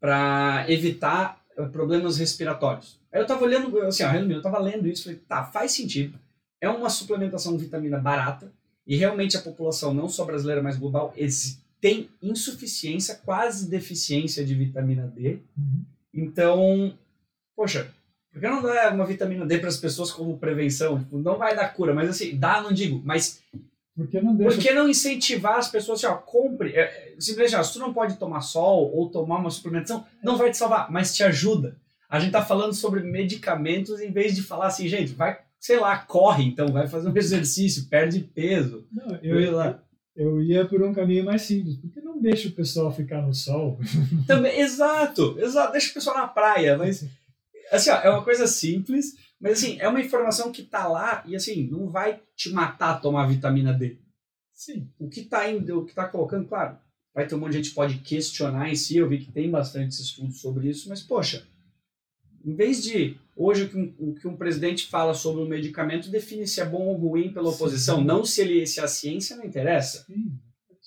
para 0.00 0.66
é, 0.66 0.72
evitar 0.72 1.40
eh, 1.56 1.66
problemas 1.66 2.18
respiratórios. 2.18 2.98
Aí 3.12 3.20
eu 3.20 3.26
tava 3.26 3.44
olhando, 3.44 3.80
assim, 3.82 4.02
ó, 4.02 4.12
eu 4.12 4.42
tava 4.42 4.58
lendo 4.58 4.88
isso, 4.88 5.04
falei, 5.04 5.20
tá, 5.20 5.44
faz 5.44 5.70
sentido. 5.70 6.23
É 6.64 6.68
uma 6.68 6.88
suplementação 6.88 7.56
de 7.56 7.64
vitamina 7.64 7.98
barata 7.98 8.50
e 8.86 8.96
realmente 8.96 9.36
a 9.36 9.40
população, 9.40 9.92
não 9.92 10.08
só 10.08 10.24
brasileira, 10.24 10.62
mas 10.62 10.76
global, 10.76 11.14
tem 11.80 12.08
insuficiência, 12.22 13.20
quase 13.24 13.68
deficiência 13.68 14.44
de 14.44 14.54
vitamina 14.54 15.06
D. 15.06 15.40
Uhum. 15.56 15.84
Então, 16.14 16.98
poxa, 17.54 17.92
por 18.32 18.40
que 18.40 18.48
não 18.48 18.62
dá 18.62 18.90
uma 18.90 19.04
vitamina 19.04 19.44
D 19.44 19.58
para 19.58 19.68
as 19.68 19.76
pessoas 19.76 20.10
como 20.10 20.38
prevenção? 20.38 20.98
Tipo, 20.98 21.18
não 21.18 21.36
vai 21.36 21.54
dar 21.54 21.68
cura, 21.68 21.92
mas 21.92 22.08
assim, 22.08 22.36
dá, 22.36 22.62
não 22.62 22.72
digo, 22.72 23.02
mas 23.04 23.42
por 23.94 24.08
que 24.08 24.20
não, 24.20 24.34
deixa... 24.34 24.54
por 24.56 24.62
que 24.62 24.72
não 24.72 24.88
incentivar 24.88 25.58
as 25.58 25.70
pessoas 25.70 26.02
assim, 26.02 26.12
ó, 26.12 26.16
compre, 26.16 26.70
é, 26.70 27.14
simplesmente, 27.18 27.60
ó, 27.60 27.62
se 27.62 27.74
tu 27.74 27.78
não 27.78 27.92
pode 27.92 28.16
tomar 28.16 28.40
sol 28.40 28.90
ou 28.94 29.10
tomar 29.10 29.36
uma 29.36 29.50
suplementação, 29.50 30.06
não 30.22 30.38
vai 30.38 30.50
te 30.50 30.56
salvar, 30.56 30.90
mas 30.90 31.14
te 31.14 31.22
ajuda. 31.22 31.76
A 32.08 32.18
gente 32.18 32.32
tá 32.32 32.44
falando 32.44 32.72
sobre 32.72 33.02
medicamentos 33.02 34.00
em 34.00 34.10
vez 34.10 34.34
de 34.34 34.42
falar 34.42 34.68
assim, 34.68 34.88
gente, 34.88 35.12
vai, 35.12 35.38
sei 35.60 35.78
lá, 35.78 35.98
corre 35.98 36.44
então, 36.44 36.68
vai 36.68 36.86
fazer 36.86 37.08
um 37.08 37.16
exercício, 37.16 37.88
perde 37.88 38.20
peso. 38.20 38.86
Não, 38.92 39.16
eu, 39.22 39.40
ia 39.40 39.52
lá. 39.52 39.82
Eu 40.14 40.42
ia 40.42 40.66
por 40.66 40.82
um 40.82 40.92
caminho 40.92 41.24
mais 41.24 41.42
simples. 41.42 41.76
Por 41.76 41.90
que 41.90 42.00
não 42.00 42.20
deixa 42.20 42.48
o 42.48 42.52
pessoal 42.52 42.92
ficar 42.92 43.22
no 43.22 43.34
sol? 43.34 43.78
Também, 44.26 44.60
exato, 44.60 45.38
exato. 45.38 45.72
Deixa 45.72 45.90
o 45.90 45.94
pessoal 45.94 46.16
na 46.16 46.28
praia, 46.28 46.76
mas 46.76 47.08
assim, 47.70 47.90
ó, 47.90 47.96
é 47.96 48.10
uma 48.10 48.22
coisa 48.22 48.46
simples, 48.46 49.14
mas 49.40 49.52
assim, 49.58 49.78
é 49.80 49.88
uma 49.88 50.00
informação 50.00 50.52
que 50.52 50.62
tá 50.62 50.86
lá 50.86 51.24
e 51.26 51.34
assim, 51.34 51.68
não 51.68 51.88
vai 51.88 52.20
te 52.36 52.50
matar 52.50 53.00
tomar 53.00 53.26
vitamina 53.26 53.72
D. 53.72 53.98
Sim. 54.52 54.88
O 54.98 55.08
que 55.08 55.22
tá 55.22 55.50
indo, 55.50 55.80
o 55.80 55.84
que 55.84 55.94
tá 55.94 56.06
colocando, 56.06 56.46
claro, 56.46 56.78
vai 57.14 57.26
ter 57.26 57.34
um 57.34 57.38
monte 57.38 57.52
de 57.52 57.58
gente 57.58 57.68
que 57.70 57.74
pode 57.74 57.98
questionar 57.98 58.70
em 58.70 58.76
si, 58.76 58.96
eu 58.96 59.08
vi 59.08 59.18
que 59.18 59.32
tem 59.32 59.50
bastante 59.50 59.92
estudos 59.92 60.40
sobre 60.40 60.68
isso, 60.68 60.88
mas 60.88 61.02
poxa, 61.02 61.46
em 62.44 62.54
vez 62.54 62.82
de 62.82 63.18
hoje 63.36 63.64
o 63.64 63.68
que 63.68 63.76
um, 63.76 63.94
o 63.98 64.14
que 64.14 64.28
um 64.28 64.36
presidente 64.36 64.86
fala 64.86 65.14
sobre 65.14 65.42
um 65.42 65.48
medicamento 65.48 66.10
define 66.10 66.46
se 66.46 66.60
é 66.60 66.64
bom 66.64 66.86
ou 66.86 66.96
ruim 66.96 67.32
pela 67.32 67.50
oposição, 67.50 67.98
Sim. 67.98 68.04
não 68.04 68.24
se 68.24 68.40
ele 68.40 68.66
se 68.66 68.80
a 68.80 68.88
ciência 68.88 69.36
não 69.36 69.44
interessa. 69.44 70.04
Sim. 70.04 70.38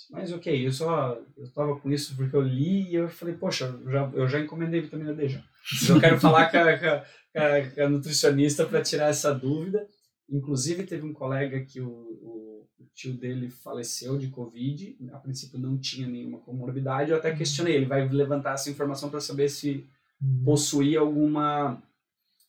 Mas 0.10 0.32
ok, 0.32 0.66
eu 0.66 0.72
só 0.72 1.20
eu 1.36 1.52
tava 1.52 1.78
com 1.80 1.92
isso 1.92 2.16
porque 2.16 2.36
eu 2.36 2.42
li 2.42 2.90
e 2.90 2.96
eu 2.96 3.10
falei, 3.10 3.36
poxa, 3.36 3.66
eu 3.66 3.92
já, 3.92 4.12
eu 4.14 4.28
já 4.28 4.40
encomendei 4.40 4.82
vitamina 4.82 5.14
D 5.14 5.28
já. 5.28 5.44
Eu 5.90 6.00
quero 6.00 6.20
falar 6.20 6.50
com 6.50 6.58
a, 6.58 6.78
com 6.78 7.40
a, 7.40 7.72
com 7.72 7.82
a 7.82 7.90
nutricionista 7.90 8.66
para 8.66 8.82
tirar 8.82 9.10
essa 9.10 9.34
dúvida. 9.34 9.86
Inclusive, 10.30 10.84
teve 10.84 11.06
um 11.06 11.14
colega 11.14 11.60
que 11.62 11.80
o, 11.80 11.90
o, 11.90 12.68
o, 12.80 12.86
tio 12.94 13.14
dele 13.14 13.50
faleceu 13.50 14.18
de 14.18 14.28
Covid. 14.28 14.98
A 15.12 15.20
princípio, 15.20 15.60
não 15.60 15.78
tinha 15.78 16.08
nenhuma 16.08 16.40
comorbidade. 16.40 17.12
Eu 17.12 17.18
até 17.18 17.36
questionei. 17.36 17.76
Ele 17.76 17.86
vai 17.86 18.08
levantar 18.08 18.54
essa 18.54 18.70
informação 18.70 19.10
para 19.10 19.20
saber 19.20 19.50
se 19.50 19.86
uhum. 20.22 20.44
possuía 20.46 21.00
alguma, 21.00 21.82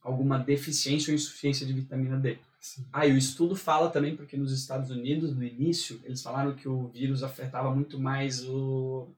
alguma 0.03 0.39
deficiência 0.39 1.11
ou 1.11 1.15
insuficiência 1.15 1.67
de 1.67 1.73
vitamina 1.73 2.17
D. 2.17 2.39
Sim. 2.61 2.85
Ah, 2.93 3.07
e 3.07 3.13
o 3.13 3.19
estudo 3.19 3.55
fala 3.55 3.91
também, 3.91 4.17
porque 4.17 4.37
nos 4.37 4.53
Estados 4.53 4.91
Unidos, 4.91 5.35
no 5.35 5.45
início, 5.45 6.01
eles 6.05 6.23
falaram 6.23 6.55
que 6.55 6.69
o 6.69 6.89
vírus 6.89 7.23
afetava 7.23 7.75
muito 7.75 7.99
mais 7.99 8.45
o, 8.45 9.09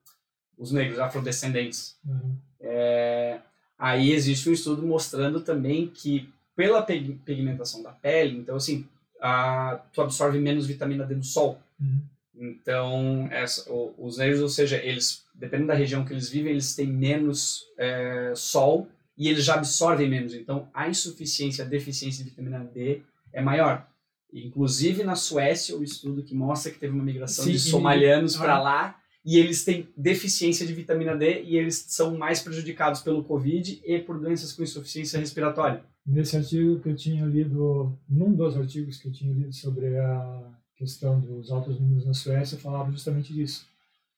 os 0.58 0.72
negros, 0.72 0.98
afrodescendentes. 0.98 1.96
Uhum. 2.04 2.36
É, 2.60 3.40
Aí 3.80 4.12
existe 4.12 4.50
um 4.50 4.52
estudo 4.52 4.86
mostrando 4.86 5.40
também 5.40 5.86
que 5.88 6.28
pela 6.54 6.82
pigmentação 6.82 7.82
da 7.82 7.90
pele, 7.90 8.36
então 8.36 8.56
assim, 8.56 8.86
a, 9.18 9.80
tu 9.90 10.02
absorve 10.02 10.38
menos 10.38 10.66
vitamina 10.66 11.06
D 11.06 11.14
do 11.14 11.24
sol. 11.24 11.58
Uhum. 11.80 12.02
Então, 12.34 13.26
essa, 13.30 13.70
os 13.72 14.18
negros, 14.18 14.42
ou 14.42 14.48
seja, 14.50 14.76
eles, 14.76 15.24
dependendo 15.34 15.68
da 15.68 15.74
região 15.74 16.04
que 16.04 16.12
eles 16.12 16.28
vivem, 16.28 16.52
eles 16.52 16.74
têm 16.74 16.86
menos 16.86 17.66
é, 17.78 18.34
sol 18.36 18.86
e 19.20 19.28
eles 19.28 19.44
já 19.44 19.56
absorvem 19.56 20.08
menos. 20.08 20.32
Então, 20.32 20.66
a 20.72 20.88
insuficiência, 20.88 21.62
a 21.62 21.68
deficiência 21.68 22.24
de 22.24 22.30
vitamina 22.30 22.64
D 22.64 23.02
é 23.34 23.42
maior. 23.42 23.86
Inclusive 24.32 25.04
na 25.04 25.14
Suécia, 25.14 25.76
o 25.76 25.84
estudo 25.84 26.22
que 26.22 26.34
mostra 26.34 26.72
que 26.72 26.78
teve 26.78 26.94
uma 26.94 27.04
migração 27.04 27.44
Sim, 27.44 27.52
de 27.52 27.58
somalianos 27.58 28.34
para 28.34 28.58
lá 28.58 28.98
e 29.22 29.36
eles 29.36 29.62
têm 29.62 29.86
deficiência 29.94 30.66
de 30.66 30.72
vitamina 30.72 31.14
D 31.14 31.42
e 31.42 31.58
eles 31.58 31.84
são 31.88 32.16
mais 32.16 32.40
prejudicados 32.40 33.02
pelo 33.02 33.22
Covid 33.22 33.82
e 33.84 33.98
por 33.98 34.18
doenças 34.18 34.54
com 34.54 34.62
insuficiência 34.62 35.20
respiratória. 35.20 35.84
Nesse 36.06 36.38
artigo 36.38 36.80
que 36.80 36.88
eu 36.88 36.96
tinha 36.96 37.26
lido, 37.26 37.94
num 38.08 38.32
dos 38.32 38.56
artigos 38.56 38.96
que 38.96 39.08
eu 39.08 39.12
tinha 39.12 39.34
lido 39.34 39.52
sobre 39.52 39.98
a 39.98 40.50
questão 40.76 41.20
dos 41.20 41.50
altos 41.50 41.78
números 41.78 42.06
na 42.06 42.14
Suécia, 42.14 42.56
falava 42.56 42.90
justamente 42.90 43.34
disso. 43.34 43.68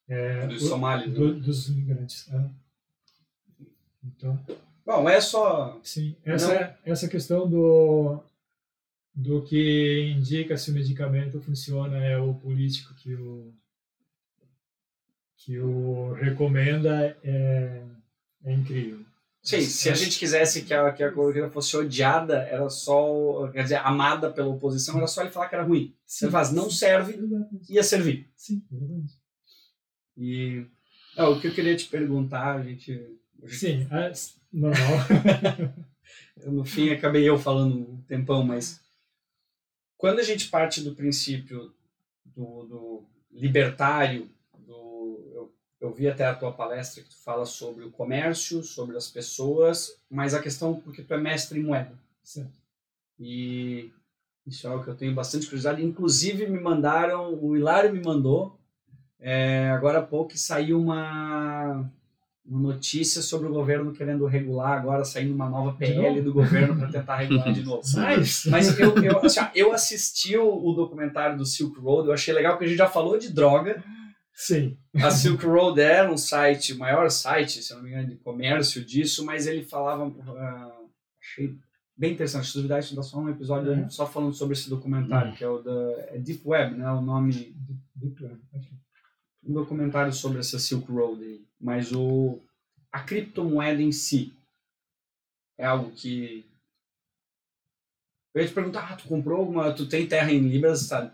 É, 0.08 0.46
dos 0.46 0.62
somalis, 0.62 1.12
do, 1.12 1.34
né? 1.34 1.40
Dos 1.40 1.68
imigrantes. 1.70 2.32
É. 2.32 2.44
Então. 4.04 4.38
Bom, 4.84 5.08
é 5.08 5.20
só. 5.20 5.78
Sim, 5.82 6.16
essa, 6.24 6.54
Não... 6.54 6.74
essa 6.84 7.08
questão 7.08 7.48
do, 7.48 8.20
do 9.14 9.42
que 9.42 10.14
indica 10.16 10.56
se 10.56 10.70
o 10.70 10.74
medicamento 10.74 11.40
funciona 11.40 12.04
é 12.04 12.18
o 12.18 12.34
político 12.34 12.94
que 12.94 13.14
o 13.14 13.52
que 15.36 15.58
o 15.58 16.12
recomenda 16.12 17.16
é, 17.22 17.82
é 18.44 18.52
incrível. 18.52 19.04
Sim, 19.42 19.60
se 19.60 19.90
a 19.90 19.94
gente 19.94 20.20
quisesse 20.20 20.62
que 20.62 20.72
a, 20.72 20.92
que 20.92 21.02
a 21.02 21.10
corrida 21.10 21.50
fosse 21.50 21.76
odiada, 21.76 22.42
era 22.44 22.70
só, 22.70 23.48
quer 23.48 23.64
dizer, 23.64 23.76
amada 23.84 24.30
pela 24.30 24.48
oposição, 24.48 24.98
era 24.98 25.08
só 25.08 25.20
ele 25.20 25.32
falar 25.32 25.48
que 25.48 25.56
era 25.56 25.64
ruim. 25.64 25.92
Se 26.06 26.24
ele 26.24 26.32
faz, 26.32 26.52
não 26.52 26.70
serve, 26.70 27.18
ia 27.68 27.82
servir. 27.82 28.30
Sim, 28.36 28.62
exatamente. 28.70 29.14
E 30.16 30.64
não, 31.16 31.32
o 31.32 31.40
que 31.40 31.48
eu 31.48 31.54
queria 31.54 31.74
te 31.74 31.86
perguntar, 31.86 32.56
a 32.56 32.62
gente. 32.62 33.18
Sim, 33.48 33.88
é 33.90 34.12
normal. 34.52 34.98
no 36.46 36.64
fim, 36.64 36.90
acabei 36.90 37.28
eu 37.28 37.38
falando 37.38 37.76
um 37.76 38.02
tempão, 38.02 38.44
mas 38.44 38.80
quando 39.96 40.18
a 40.18 40.22
gente 40.22 40.48
parte 40.48 40.80
do 40.80 40.94
princípio 40.94 41.72
do, 42.24 42.64
do 42.64 43.04
libertário 43.30 44.30
eu 45.82 45.92
vi 45.92 46.08
até 46.08 46.24
a 46.24 46.34
tua 46.34 46.52
palestra 46.52 47.02
que 47.02 47.08
tu 47.08 47.16
fala 47.16 47.44
sobre 47.44 47.84
o 47.84 47.90
comércio, 47.90 48.62
sobre 48.62 48.96
as 48.96 49.08
pessoas, 49.08 50.00
mas 50.08 50.32
a 50.32 50.40
questão 50.40 50.80
porque 50.80 51.02
tu 51.02 51.12
é 51.12 51.18
mestre 51.18 51.58
em 51.58 51.64
moeda. 51.64 51.92
Certo. 52.22 52.52
E 53.18 53.90
isso 54.46 54.64
é 54.64 54.70
algo 54.70 54.84
que 54.84 54.90
eu 54.90 54.94
tenho 54.94 55.12
bastante 55.12 55.46
curiosidade. 55.46 55.84
Inclusive 55.84 56.46
me 56.46 56.60
mandaram, 56.60 57.34
o 57.34 57.56
Hilário 57.56 57.92
me 57.92 58.00
mandou, 58.00 58.56
é, 59.18 59.70
agora 59.70 59.98
há 59.98 60.02
pouco 60.02 60.38
saiu 60.38 60.80
uma, 60.80 61.90
uma 62.44 62.60
notícia 62.60 63.22
sobre 63.22 63.46
o 63.46 63.52
governo 63.52 63.92
querendo 63.92 64.26
regular, 64.26 64.78
agora 64.78 65.04
saindo 65.04 65.32
uma 65.32 65.48
nova 65.48 65.76
PL 65.76 66.20
do 66.22 66.32
governo 66.32 66.76
para 66.76 66.90
tentar 66.90 67.16
regular 67.16 67.52
de 67.52 67.62
novo. 67.64 67.82
Mas, 67.94 68.44
mas 68.46 68.78
eu, 68.78 68.96
eu, 69.02 69.18
assim, 69.24 69.40
eu 69.54 69.72
assisti 69.72 70.36
o, 70.36 70.48
o 70.48 70.72
documentário 70.74 71.38
do 71.38 71.46
Silk 71.46 71.78
Road, 71.78 72.08
eu 72.08 72.14
achei 72.14 72.34
legal 72.34 72.52
porque 72.52 72.64
a 72.64 72.68
gente 72.68 72.78
já 72.78 72.88
falou 72.88 73.16
de 73.16 73.32
droga, 73.32 73.82
Sim. 74.34 74.76
A 74.94 75.10
Silk 75.10 75.44
Road 75.44 75.80
era 75.80 76.10
um 76.10 76.16
site, 76.16 76.72
o 76.72 76.78
maior 76.78 77.10
site, 77.10 77.62
se 77.62 77.74
não 77.74 77.82
me 77.82 77.90
engano, 77.90 78.08
de 78.08 78.16
comércio 78.16 78.84
disso, 78.84 79.24
mas 79.24 79.46
ele 79.46 79.62
falava. 79.62 80.06
Uh, 80.06 80.90
achei 81.20 81.54
bem 81.96 82.14
interessante. 82.14 82.48
Se 82.48 82.54
duvidar, 82.54 82.80
isso 82.80 82.96
dá 82.96 83.02
só 83.02 83.18
um 83.18 83.28
episódio 83.28 83.72
uhum. 83.72 83.90
só 83.90 84.06
falando 84.06 84.32
sobre 84.32 84.54
esse 84.54 84.68
documentário, 84.68 85.30
uhum. 85.30 85.36
que 85.36 85.44
é 85.44 85.48
o 85.48 85.58
da 85.58 85.92
é 86.08 86.18
Deep 86.18 86.42
Web, 86.44 86.76
né? 86.76 86.90
O 86.90 87.02
nome. 87.02 87.54
Deep 87.94 88.24
Web, 88.24 88.40
Um 89.44 89.52
documentário 89.52 90.12
sobre 90.12 90.38
essa 90.38 90.58
Silk 90.58 90.90
Road 90.90 91.22
aí. 91.22 91.44
Mas 91.60 91.92
o, 91.92 92.38
a 92.92 93.00
criptomoeda 93.00 93.82
em 93.82 93.92
si 93.92 94.32
é 95.58 95.64
algo 95.64 95.90
que. 95.92 96.44
Eu 98.34 98.42
ia 98.42 98.48
te 98.48 98.54
perguntar, 98.54 98.92
ah, 98.92 98.96
tu 98.96 99.08
comprou 99.08 99.38
alguma. 99.38 99.72
Tu 99.72 99.86
tem 99.86 100.06
terra 100.06 100.32
em 100.32 100.40
Libras, 100.40 100.80
sabe? 100.80 101.10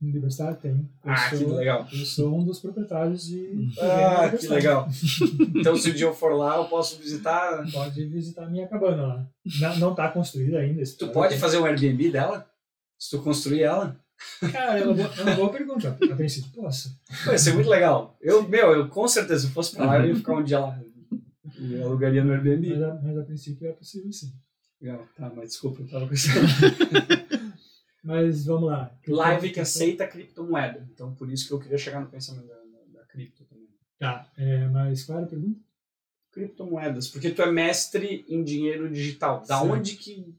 Universidade 0.00 0.58
tem. 0.60 0.70
Eu 0.72 1.10
ah, 1.10 1.30
sou, 1.30 1.38
que 1.38 1.44
legal. 1.44 1.88
Eu 1.92 2.06
sou 2.06 2.38
um 2.38 2.44
dos 2.44 2.60
proprietários 2.60 3.26
de. 3.26 3.68
Ah, 3.80 4.30
que 4.30 4.46
legal. 4.46 4.88
então, 5.56 5.76
se 5.76 5.90
o 5.90 5.94
dia 5.94 6.06
eu 6.06 6.14
for 6.14 6.34
lá, 6.34 6.56
eu 6.56 6.66
posso 6.66 6.98
visitar. 6.98 7.68
Pode 7.72 8.04
visitar 8.06 8.44
a 8.44 8.50
minha 8.50 8.68
cabana 8.68 9.06
lá. 9.06 9.26
Não 9.78 9.90
está 9.90 10.08
construída 10.08 10.60
ainda. 10.60 10.82
Tu 10.84 11.08
pode 11.08 11.36
fazer 11.38 11.58
um 11.58 11.64
Airbnb 11.64 12.12
dela? 12.12 12.48
Se 12.96 13.10
tu 13.10 13.22
construir 13.22 13.62
ela? 13.62 13.96
Cara, 14.52 14.78
é 14.78 14.84
uma 14.84 14.94
boa, 14.94 15.14
é 15.16 15.22
uma 15.22 15.34
boa 15.36 15.50
pergunta. 15.50 15.98
A 16.10 16.16
princípio, 16.16 16.50
posso. 16.52 16.98
Vai 17.24 17.38
ser 17.38 17.54
muito 17.54 17.68
legal. 17.68 18.16
Eu, 18.20 18.48
meu, 18.48 18.72
eu 18.72 18.88
com 18.88 19.06
certeza, 19.06 19.46
se 19.46 19.52
fosse 19.52 19.74
para 19.74 19.86
lá, 19.86 19.98
eu 19.98 20.08
ia 20.08 20.16
ficar 20.16 20.34
um 20.34 20.42
dia 20.44 20.60
lá. 20.60 20.80
E 21.58 21.80
alugaria 21.80 22.24
no 22.24 22.32
Airbnb. 22.32 22.70
Mas 22.70 22.82
a, 22.82 22.94
mas 23.02 23.18
a 23.18 23.22
princípio 23.22 23.68
é 23.68 23.72
possível 23.72 24.12
sim. 24.12 24.32
Legal, 24.80 25.06
tá, 25.16 25.32
mas 25.34 25.50
desculpa, 25.50 25.82
eu 25.82 25.88
tava 25.88 26.06
pensando. 26.06 26.46
Mas 28.08 28.46
vamos 28.46 28.70
lá. 28.70 28.90
Live 29.06 29.50
que 29.50 29.60
aceita 29.60 30.06
criptomoeda. 30.06 30.88
Então, 30.94 31.14
por 31.14 31.30
isso 31.30 31.46
que 31.46 31.52
eu 31.52 31.58
queria 31.58 31.76
chegar 31.76 32.00
no 32.00 32.08
pensamento 32.08 32.46
da, 32.46 32.54
da, 32.54 33.00
da 33.00 33.06
cripto 33.06 33.44
também. 33.44 33.68
Tá, 33.98 34.30
é, 34.36 34.66
mas 34.68 35.04
qual 35.04 35.18
era 35.18 35.26
a 35.26 35.28
pergunta? 35.28 35.60
Criptomoedas. 36.32 37.08
Porque 37.08 37.30
tu 37.30 37.42
é 37.42 37.50
mestre 37.50 38.24
em 38.28 38.42
dinheiro 38.42 38.88
digital. 38.88 39.40
Da 39.40 39.58
certo. 39.58 39.72
onde 39.72 39.96
que. 39.96 40.34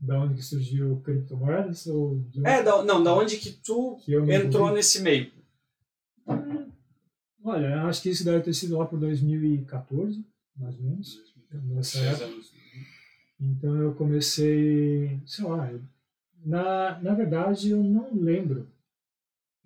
Da 0.00 0.20
onde 0.20 0.34
que 0.34 0.42
surgiu 0.42 1.00
criptomoedas? 1.04 1.86
Ou 1.86 2.18
de... 2.30 2.46
É, 2.46 2.62
da, 2.62 2.82
não, 2.84 3.02
da 3.02 3.14
onde 3.14 3.36
que 3.36 3.50
tu 3.50 3.96
que 4.04 4.14
entrou 4.14 4.72
nesse 4.72 5.02
meio? 5.02 5.30
Olha, 7.42 7.82
acho 7.84 8.02
que 8.02 8.10
isso 8.10 8.24
deve 8.24 8.42
ter 8.42 8.54
sido 8.54 8.78
lá 8.78 8.84
por 8.86 8.98
2014, 8.98 10.24
mais 10.56 10.76
ou 10.76 10.82
menos. 10.82 11.18
nessa 11.50 11.98
época. 11.98 12.24
Anos. 12.26 12.52
Então 13.40 13.76
eu 13.76 13.94
comecei, 13.94 15.20
sei 15.24 15.44
lá, 15.44 15.70
na, 16.44 16.98
na 17.00 17.14
verdade 17.14 17.70
eu 17.70 17.82
não 17.82 18.12
lembro 18.12 18.68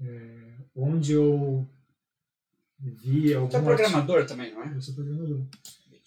é, 0.00 0.54
onde 0.76 1.12
eu 1.12 1.66
vi 2.78 3.32
algum 3.34 3.50
Você 3.50 3.56
é 3.56 3.62
programador 3.62 4.16
artigo. 4.18 4.28
também, 4.28 4.54
não 4.54 4.62
é? 4.62 4.74
Eu 4.74 4.80
sou 4.82 4.94
programador. 4.94 5.40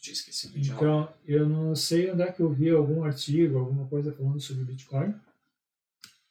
Tinha 0.06 0.14
esquecido 0.14 0.60
Então, 0.60 1.10
eu 1.27 1.49
não 1.49 1.76
sei 1.76 2.11
onde 2.11 2.22
é 2.22 2.32
que 2.32 2.40
eu 2.40 2.52
vi 2.52 2.69
algum 2.69 3.03
artigo, 3.03 3.57
alguma 3.57 3.88
coisa 3.88 4.14
falando 4.14 4.40
sobre 4.40 4.64
Bitcoin. 4.64 5.15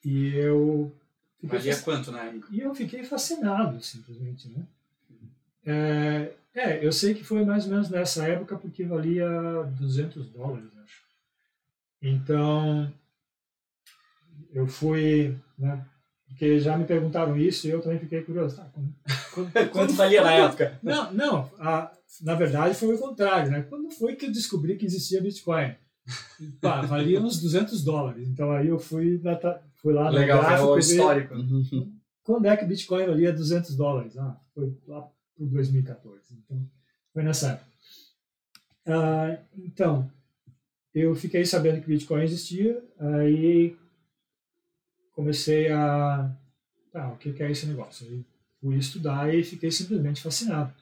E 0.04 0.28
eu 0.36 0.94
Valia 1.42 1.74
fac... 1.74 1.84
quanto 1.84 2.12
na 2.12 2.22
época? 2.22 2.48
E 2.52 2.60
eu 2.60 2.72
fiquei 2.72 3.02
fascinado, 3.02 3.82
simplesmente, 3.82 4.48
né? 4.48 4.64
É, 5.66 6.32
é, 6.54 6.86
eu 6.86 6.92
sei 6.92 7.14
que 7.14 7.24
foi 7.24 7.44
mais 7.44 7.64
ou 7.64 7.70
menos 7.70 7.90
nessa 7.90 8.28
época 8.28 8.56
porque 8.56 8.84
valia 8.84 9.28
200 9.78 10.28
dólares, 10.30 10.70
acho. 10.84 11.02
Então, 12.00 12.92
eu 14.52 14.68
fui, 14.68 15.36
né, 15.58 15.84
porque 16.28 16.60
já 16.60 16.76
me 16.76 16.84
perguntaram 16.84 17.36
isso 17.36 17.66
e 17.66 17.70
eu 17.70 17.82
também 17.82 17.98
fiquei 17.98 18.22
curioso. 18.22 18.56
Tá, 18.56 18.68
quando, 18.72 18.94
quando, 19.32 19.70
quanto 19.72 19.92
valia 19.94 20.22
na 20.22 20.32
época? 20.32 20.78
Não, 20.80 21.12
não 21.12 21.50
a, 21.58 21.90
na 22.22 22.34
verdade 22.34 22.74
foi 22.74 22.94
o 22.94 22.98
contrário, 22.98 23.50
né? 23.50 23.62
Quando 23.62 23.90
foi 23.90 24.16
que 24.16 24.26
eu 24.26 24.32
descobri 24.32 24.76
que 24.76 24.86
existia 24.86 25.20
Bitcoin? 25.20 25.74
Pá, 26.60 26.82
valia 26.82 27.20
uns 27.20 27.40
200 27.40 27.82
dólares. 27.82 28.28
Então 28.28 28.50
aí 28.50 28.68
eu 28.68 28.78
fui, 28.78 29.20
fui 29.76 29.92
lá 29.92 30.08
Legal, 30.10 30.40
gráfico. 30.40 30.68
o 30.68 30.78
histórico. 30.78 31.34
Quando 32.22 32.46
é 32.46 32.56
que 32.56 32.64
Bitcoin 32.64 33.06
valia 33.06 33.32
200 33.32 33.76
dólares? 33.76 34.16
Ah, 34.16 34.40
foi 34.54 34.76
lá 34.86 35.02
por 35.36 35.46
2014. 35.48 36.20
Então, 36.32 36.70
foi 37.12 37.22
nessa 37.22 37.52
época. 37.52 37.70
Ah, 38.86 39.38
então, 39.56 40.10
eu 40.94 41.14
fiquei 41.14 41.44
sabendo 41.44 41.80
que 41.80 41.88
Bitcoin 41.88 42.22
existia, 42.22 42.82
aí 42.98 43.76
comecei 45.12 45.70
a. 45.70 46.34
Tá, 46.92 47.12
o 47.12 47.16
que 47.16 47.42
é 47.42 47.50
esse 47.50 47.66
negócio? 47.66 48.06
Aí 48.06 48.24
fui 48.60 48.76
estudar 48.76 49.34
e 49.34 49.42
fiquei 49.42 49.70
simplesmente 49.70 50.22
fascinado. 50.22 50.72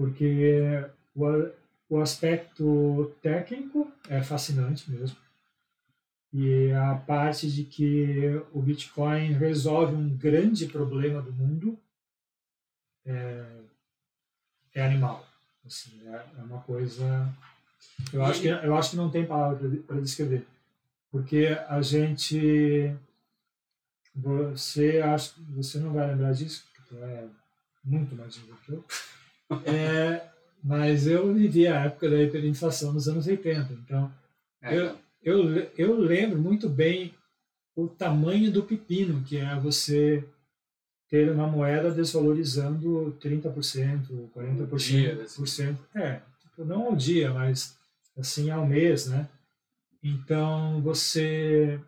Porque 0.00 0.82
o, 1.14 1.26
o 1.90 2.00
aspecto 2.00 3.14
técnico 3.20 3.92
é 4.08 4.22
fascinante 4.22 4.90
mesmo. 4.90 5.18
E 6.32 6.72
a 6.72 6.94
parte 6.94 7.52
de 7.52 7.64
que 7.64 8.42
o 8.50 8.62
Bitcoin 8.62 9.32
resolve 9.32 9.94
um 9.94 10.08
grande 10.16 10.64
problema 10.68 11.20
do 11.20 11.30
mundo 11.30 11.78
é, 13.04 13.44
é 14.76 14.86
animal. 14.86 15.28
Assim, 15.66 16.00
é, 16.06 16.24
é 16.38 16.42
uma 16.44 16.62
coisa. 16.62 17.28
Eu 18.10 18.24
acho, 18.24 18.40
que, 18.40 18.48
eu 18.48 18.74
acho 18.74 18.90
que 18.92 18.96
não 18.96 19.10
tem 19.10 19.26
palavra 19.26 19.68
para 19.86 20.00
descrever. 20.00 20.46
Porque 21.10 21.48
a 21.68 21.82
gente. 21.82 22.96
Você, 24.14 25.02
acho, 25.02 25.34
você 25.50 25.78
não 25.78 25.92
vai 25.92 26.06
lembrar 26.06 26.32
disso, 26.32 26.64
porque 26.64 26.88
tu 26.88 27.04
é 27.04 27.28
muito 27.84 28.16
mais 28.16 28.34
novo 28.38 28.56
que 28.64 28.72
eu. 28.72 28.82
É, 29.64 30.26
mas 30.62 31.06
eu 31.06 31.32
vivi 31.32 31.66
a 31.66 31.84
época 31.84 32.08
da 32.08 32.22
hiperinflação 32.22 32.92
nos 32.92 33.08
anos 33.08 33.26
80. 33.26 33.72
Então, 33.72 34.12
é, 34.62 34.76
eu, 34.76 34.96
eu, 35.22 35.70
eu 35.76 35.98
lembro 35.98 36.38
muito 36.38 36.68
bem 36.68 37.14
o 37.74 37.88
tamanho 37.88 38.50
do 38.50 38.62
pepino, 38.62 39.22
que 39.22 39.38
é 39.38 39.56
você 39.56 40.24
ter 41.08 41.30
uma 41.30 41.46
moeda 41.46 41.90
desvalorizando 41.90 43.16
30%, 43.20 44.30
40%. 44.34 44.76
Dia, 44.76 45.22
assim. 45.22 45.78
É, 45.94 46.20
tipo, 46.40 46.64
não 46.64 46.86
ao 46.86 46.96
dia, 46.96 47.32
mas 47.32 47.76
assim 48.16 48.50
ao 48.50 48.66
mês, 48.66 49.06
né? 49.06 49.28
Então 50.02 50.80
você 50.80 51.80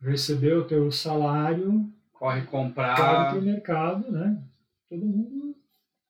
recebeu 0.00 0.60
o 0.60 0.64
teu 0.64 0.90
salário, 0.90 1.88
corre 2.12 2.42
comprar, 2.42 2.96
corre 2.96 3.30
para 3.30 3.38
o 3.38 3.42
mercado, 3.42 4.10
né? 4.10 4.42
Todo 4.88 5.04
mundo 5.04 5.49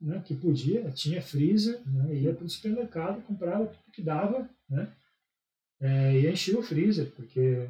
né, 0.00 0.22
que 0.24 0.34
podia, 0.34 0.90
tinha 0.92 1.20
freezer, 1.20 1.80
né, 1.86 2.14
ia 2.14 2.32
para 2.32 2.44
o 2.44 2.48
supermercado, 2.48 3.22
comprava 3.22 3.66
tudo 3.66 3.92
que 3.92 4.02
dava, 4.02 4.48
né? 4.68 4.90
É, 5.80 6.18
e 6.18 6.30
enchia 6.30 6.58
o 6.58 6.62
freezer, 6.62 7.10
porque 7.16 7.68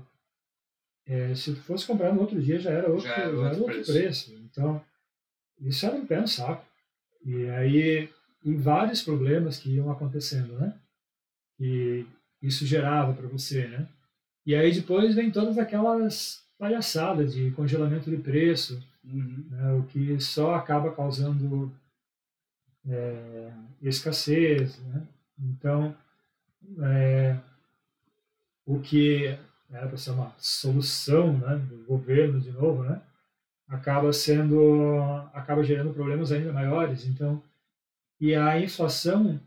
é, 1.06 1.34
se 1.34 1.54
fosse 1.54 1.86
comprar 1.86 2.12
no 2.12 2.20
outro 2.20 2.40
dia 2.40 2.58
já 2.58 2.70
era 2.70 2.88
outro, 2.88 3.06
já 3.06 3.16
era 3.16 3.28
outro, 3.28 3.40
já 3.42 3.48
era 3.48 3.58
outro 3.58 3.74
preço. 3.74 3.92
preço. 3.92 4.34
Então, 4.50 4.84
isso 5.60 5.86
era 5.86 5.94
um 5.96 6.06
pé 6.06 6.20
no 6.20 6.28
saco. 6.28 6.64
E 7.24 7.48
aí, 7.50 8.08
vários 8.44 9.02
problemas 9.02 9.58
que 9.58 9.70
iam 9.70 9.90
acontecendo, 9.90 10.58
né? 10.58 10.74
E 11.58 12.04
isso 12.42 12.66
gerava 12.66 13.12
para 13.12 13.28
você, 13.28 13.68
né? 13.68 13.86
E 14.46 14.54
aí 14.54 14.72
depois 14.72 15.14
vem 15.14 15.30
todas 15.30 15.58
aquelas 15.58 16.42
palhaçadas 16.58 17.34
de 17.34 17.50
congelamento 17.52 18.10
de 18.10 18.16
preço, 18.16 18.82
uhum. 19.04 19.44
né, 19.50 19.72
o 19.74 19.82
que 19.84 20.18
só 20.20 20.54
acaba 20.54 20.92
causando 20.92 21.72
é, 22.88 23.52
escassez. 23.82 24.78
Né? 24.80 25.06
Então, 25.38 25.96
é, 26.82 27.38
o 28.66 28.80
que 28.80 29.38
era 29.70 29.86
para 29.86 29.96
ser 29.96 30.10
uma 30.10 30.34
solução 30.38 31.38
né, 31.38 31.56
do 31.56 31.84
governo 31.84 32.40
de 32.40 32.50
novo, 32.50 32.82
né, 32.82 33.00
acaba 33.68 34.12
sendo, 34.12 35.00
acaba 35.32 35.62
gerando 35.62 35.94
problemas 35.94 36.32
ainda 36.32 36.52
maiores. 36.52 37.06
Então, 37.06 37.42
e 38.20 38.34
a 38.34 38.60
inflação, 38.60 39.40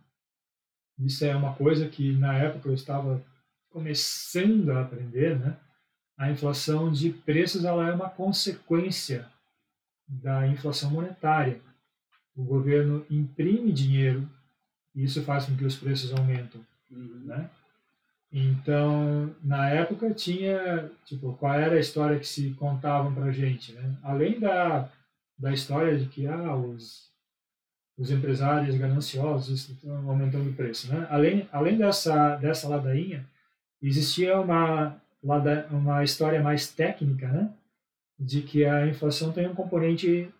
isso 0.97 1.23
é 1.25 1.35
uma 1.35 1.53
coisa 1.53 1.87
que 1.87 2.13
na 2.13 2.35
época 2.37 2.69
eu 2.69 2.73
estava 2.73 3.23
começando 3.69 4.69
a 4.71 4.81
aprender, 4.81 5.37
né? 5.37 5.57
A 6.17 6.31
inflação 6.31 6.91
de 6.91 7.09
preços 7.09 7.65
ela 7.65 7.87
é 7.87 7.91
uma 7.91 8.09
consequência 8.09 9.27
da 10.07 10.47
inflação 10.47 10.91
monetária. 10.91 11.59
O 12.35 12.43
governo 12.43 13.05
imprime 13.09 13.71
dinheiro 13.71 14.27
e 14.95 15.03
isso 15.03 15.23
faz 15.23 15.45
com 15.45 15.55
que 15.55 15.65
os 15.65 15.75
preços 15.75 16.13
aumentem, 16.13 16.61
uhum. 16.91 17.21
né? 17.25 17.49
Então, 18.31 19.33
na 19.43 19.69
época 19.69 20.11
tinha, 20.11 20.89
tipo, 21.05 21.33
qual 21.33 21.53
era 21.53 21.75
a 21.75 21.79
história 21.79 22.17
que 22.17 22.27
se 22.27 22.49
contavam 22.51 23.13
para 23.13 23.31
gente, 23.31 23.73
né? 23.73 23.95
Além 24.01 24.39
da, 24.39 24.89
da 25.37 25.53
história 25.53 25.95
de 25.97 26.07
que 26.07 26.25
ah, 26.25 26.55
os, 26.55 27.11
os 27.95 28.09
empresários 28.09 28.75
gananciosos 28.75 29.69
estão 29.69 30.09
aumentando 30.09 30.49
o 30.49 30.53
preço, 30.53 30.91
né? 30.91 31.07
Além, 31.11 31.47
além 31.51 31.77
dessa, 31.77 32.35
dessa 32.37 32.67
ladainha, 32.67 33.23
existia 33.79 34.39
uma, 34.39 34.99
uma 35.69 36.03
história 36.03 36.41
mais 36.41 36.71
técnica, 36.71 37.27
né? 37.27 37.53
De 38.19 38.41
que 38.41 38.65
a 38.65 38.87
inflação 38.87 39.31
tem 39.31 39.47
um 39.47 39.53
componente 39.53 40.33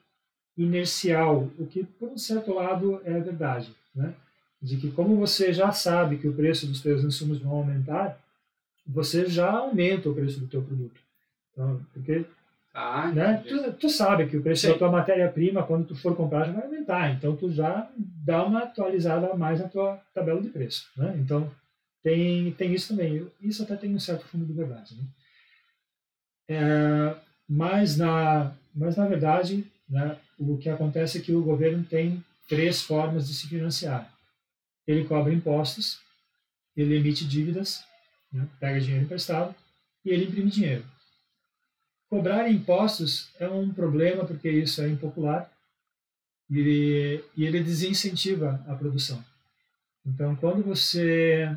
inercial, 0.58 1.50
o 1.58 1.66
que, 1.66 1.84
por 1.84 2.10
um 2.10 2.18
certo 2.18 2.54
lado, 2.54 3.02
é 3.04 3.20
verdade, 3.20 3.74
né? 3.96 4.14
de 4.62 4.78
que 4.78 4.90
como 4.92 5.18
você 5.18 5.52
já 5.52 5.74
sabe 5.74 6.18
que 6.18 6.28
o 6.28 6.34
preço 6.34 6.66
dos 6.66 6.80
seus 6.80 7.04
insumos 7.04 7.40
vão 7.40 7.52
aumentar, 7.52 8.18
você 8.88 9.26
já 9.26 9.52
aumenta 9.52 10.10
o 10.10 10.16
preço 10.16 10.40
do 10.40 10.48
teu 10.48 10.62
produto. 10.62 11.02
Então, 11.52 11.86
porque 11.94 12.26
ah, 12.74 13.12
né, 13.12 13.44
tu, 13.48 13.74
tu, 13.74 13.90
sabe 13.90 14.26
que 14.26 14.38
o 14.38 14.42
preço 14.42 14.62
Sim. 14.66 14.72
da 14.72 14.78
tua 14.80 14.92
matéria-prima, 14.92 15.64
quando 15.64 15.88
tu 15.88 15.96
for 15.96 16.16
comprar, 16.16 16.46
já 16.46 16.54
vai 16.54 16.64
aumentar. 16.64 17.12
Então, 17.12 17.36
tu 17.36 17.52
já 17.52 17.88
dá 17.98 18.44
uma 18.44 18.64
atualizada 18.64 19.28
a 19.28 19.36
mais 19.36 19.60
na 19.60 19.68
tua 19.68 20.02
tabela 20.14 20.42
de 20.42 20.50
preço. 20.50 20.90
Né? 20.98 21.14
Então, 21.20 21.52
tem, 22.02 22.52
tem 22.54 22.74
isso 22.74 22.88
também. 22.88 23.28
Isso 23.42 23.62
até 23.62 23.76
tem 23.76 23.94
um 23.94 24.00
certo 24.00 24.26
fundo 24.26 24.46
de 24.46 24.54
verdade. 24.54 24.96
Né? 24.96 25.04
É, 26.48 27.16
mas, 27.48 27.96
na, 27.98 28.54
mas, 28.74 28.96
na 28.96 29.06
verdade, 29.06 29.72
né, 29.94 30.18
o 30.38 30.58
que 30.58 30.70
acontece 30.70 31.20
é 31.20 31.22
que 31.22 31.34
o 31.34 31.44
governo 31.44 31.84
tem 31.84 32.24
três 32.50 32.82
formas 32.82 33.28
de 33.28 33.34
se 33.34 33.48
financiar 33.48 34.14
ele 34.88 35.06
cobra 35.06 35.34
impostos, 35.34 36.00
ele 36.76 36.96
emite 36.98 37.26
dívidas, 37.26 37.84
né, 38.32 38.48
pega 38.60 38.80
dinheiro 38.80 39.06
emprestado 39.06 39.56
e 40.04 40.10
ele 40.10 40.26
imprime 40.26 40.50
dinheiro. 40.50 40.86
Cobrar 42.10 42.50
impostos 42.50 43.30
é 43.40 43.48
um 43.48 43.74
problema 43.74 44.26
porque 44.26 44.50
isso 44.50 44.82
é 44.82 44.90
impopular 44.90 45.52
e, 46.50 47.24
e 47.36 47.46
ele 47.46 47.64
desincentiva 47.64 48.64
a 48.68 48.76
produção. 48.76 49.24
Então, 50.06 50.36
quando 50.36 50.64
você 50.64 51.50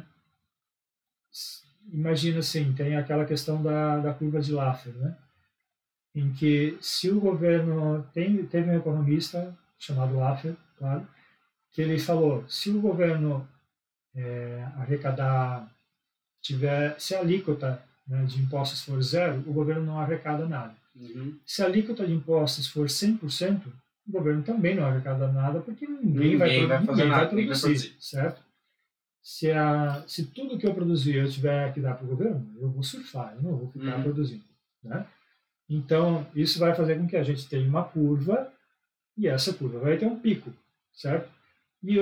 imagina 1.93 2.39
assim, 2.39 2.73
tem 2.73 2.97
aquela 2.97 3.27
questão 3.27 3.63
da, 3.63 3.99
da 3.99 4.15
curva 4.15 4.41
de 4.41 4.53
Laffer, 4.53 4.95
né? 4.95 5.17
Em 6.17 6.33
que 6.33 6.77
se 6.81 7.11
o 7.11 7.21
governo 7.21 8.05
tem 8.13 8.45
teve 8.47 8.71
um 8.71 8.77
economista 8.77 9.57
chamado 9.79 10.17
Laffer, 10.17 10.57
claro, 10.79 11.07
que 11.71 11.83
ele 11.83 11.99
falou, 11.99 12.45
se 12.49 12.71
o 12.71 12.81
governo 12.81 13.47
é, 14.15 14.67
arrecadar, 14.77 15.71
tiver, 16.41 16.99
se 16.99 17.15
a 17.15 17.21
alíquota 17.21 17.83
né, 18.09 18.25
de 18.25 18.41
impostos 18.41 18.83
for 18.83 19.01
zero, 19.03 19.45
o 19.47 19.53
governo 19.53 19.85
não 19.85 20.01
arrecada 20.01 20.49
nada. 20.49 20.75
Uhum. 20.95 21.39
Se 21.45 21.63
a 21.63 21.67
alíquota 21.67 22.07
de 22.07 22.15
impostos 22.15 22.67
for 22.67 22.87
100%, 22.87 23.67
o 24.09 24.13
governo 24.13 24.43
também 24.43 24.75
não 24.75 24.87
arrecada 24.87 25.31
nada, 25.31 25.61
porque 25.61 25.87
ninguém, 25.87 26.33
ninguém 26.33 26.37
vai, 26.39 26.67
vai, 26.67 26.81
ninguém 26.81 27.09
vai 27.11 27.29
produzir, 27.29 27.49
vai 27.49 27.61
produzir, 27.61 27.97
certo? 28.01 28.47
se, 29.27 29.51
a, 29.51 30.05
se 30.07 30.27
tudo 30.27 30.57
que 30.57 30.65
eu 30.65 30.73
produzir 30.73 31.17
eu 31.17 31.29
tiver 31.29 31.75
que 31.75 31.81
dar 31.81 31.97
para 31.97 32.05
o 32.07 32.11
governo, 32.11 32.49
eu 32.61 32.71
vou 32.71 32.83
surfar, 32.85 33.35
eu 33.35 33.43
não 33.43 33.57
vou 33.57 33.69
ficar 33.73 33.97
Uhum. 33.97 34.03
produzindo. 34.05 34.45
Né? 34.85 35.05
Então, 35.69 36.27
isso 36.35 36.59
vai 36.59 36.75
fazer 36.75 36.97
com 36.97 37.07
que 37.07 37.17
a 37.17 37.23
gente 37.23 37.49
tenha 37.49 37.69
uma 37.69 37.85
curva 37.85 38.53
e 39.17 39.27
essa 39.27 39.53
curva 39.53 39.81
vai 39.81 39.97
ter 39.97 40.07
um 40.07 40.19
pico, 40.19 40.53
certo? 40.93 41.29
E 41.83 41.97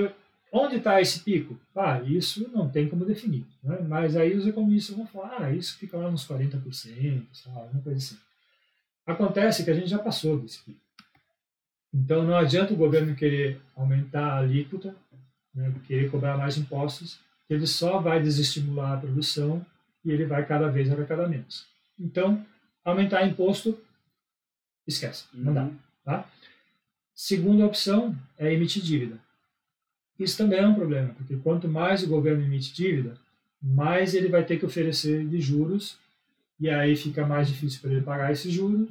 onde 0.51 0.75
está 0.77 1.01
esse 1.01 1.21
pico? 1.21 1.59
Ah, 1.75 1.99
isso 2.01 2.49
não 2.53 2.69
tem 2.69 2.87
como 2.87 3.05
definir. 3.05 3.45
Né? 3.63 3.79
Mas 3.87 4.15
aí 4.15 4.35
os 4.35 4.45
economistas 4.45 4.95
vão 4.95 5.07
falar, 5.07 5.41
ah, 5.41 5.51
isso 5.51 5.77
fica 5.77 5.97
lá 5.97 6.11
nos 6.11 6.27
40%, 6.27 6.63
sei 6.73 7.51
lá, 7.51 7.61
alguma 7.61 7.81
coisa 7.81 7.97
assim. 7.97 8.17
Acontece 9.05 9.63
que 9.63 9.71
a 9.71 9.73
gente 9.73 9.87
já 9.87 9.99
passou 9.99 10.39
desse 10.39 10.63
pico. 10.63 10.79
Então, 11.93 12.23
não 12.23 12.35
adianta 12.35 12.73
o 12.73 12.77
governo 12.77 13.15
querer 13.15 13.61
aumentar 13.75 14.33
a 14.33 14.37
alíquota, 14.39 14.95
né, 15.53 15.73
querer 15.87 16.11
cobrar 16.11 16.37
mais 16.37 16.57
impostos, 16.57 17.19
ele 17.49 17.65
só 17.65 17.99
vai 17.99 18.21
desestimular 18.21 18.93
a 18.93 18.97
produção 18.97 19.65
e 20.03 20.11
ele 20.11 20.25
vai 20.25 20.45
cada 20.45 20.67
vez 20.67 20.91
arrecadar 20.91 21.29
menos. 21.29 21.65
Então, 21.97 22.45
aumentar 22.85 23.27
imposto, 23.27 23.77
esquece, 24.87 25.25
não 25.33 25.53
dá. 25.53 25.63
Uhum. 25.63 26.23
Segunda 27.13 27.65
opção 27.65 28.15
é 28.37 28.53
emitir 28.53 28.83
dívida. 28.83 29.17
Isso 30.17 30.37
também 30.37 30.59
é 30.59 30.67
um 30.67 30.75
problema, 30.75 31.09
porque 31.17 31.35
quanto 31.37 31.67
mais 31.67 32.03
o 32.03 32.07
governo 32.07 32.43
emite 32.43 32.73
dívida, 32.73 33.17
mais 33.61 34.13
ele 34.13 34.29
vai 34.29 34.45
ter 34.45 34.57
que 34.57 34.65
oferecer 34.65 35.25
de 35.25 35.41
juros, 35.41 35.97
e 36.59 36.69
aí 36.69 36.95
fica 36.95 37.25
mais 37.25 37.47
difícil 37.47 37.81
para 37.81 37.91
ele 37.91 38.01
pagar 38.01 38.31
esses 38.31 38.51
juros, 38.51 38.87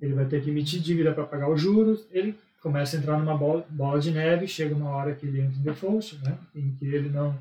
ele 0.00 0.14
vai 0.14 0.26
ter 0.26 0.42
que 0.42 0.50
emitir 0.50 0.80
dívida 0.80 1.12
para 1.12 1.24
pagar 1.24 1.50
os 1.50 1.60
juros, 1.60 2.04
ele 2.12 2.36
começa 2.60 2.96
a 2.96 3.00
entrar 3.00 3.18
numa 3.18 3.36
bola, 3.36 3.66
bola 3.70 3.98
de 4.00 4.10
neve, 4.10 4.46
chega 4.46 4.74
uma 4.74 4.90
hora 4.90 5.14
que 5.14 5.26
ele 5.26 5.40
entra 5.40 5.58
em 5.58 5.62
default, 5.62 6.16
né, 6.22 6.38
em 6.54 6.70
que 6.72 6.86
ele 6.86 7.08
não. 7.08 7.36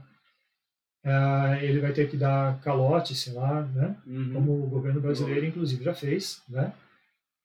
Ah, 1.07 1.57
ele 1.61 1.79
vai 1.79 1.93
ter 1.93 2.09
que 2.09 2.17
dar 2.17 2.59
calote, 2.61 3.15
sei 3.15 3.33
lá, 3.33 3.61
né, 3.61 3.95
Uhum. 4.05 4.33
como 4.33 4.63
o 4.65 4.67
governo 4.69 4.99
brasileiro 5.01 5.45
inclusive 5.45 5.83
já 5.83 5.93
fez, 5.93 6.41
né? 6.49 6.73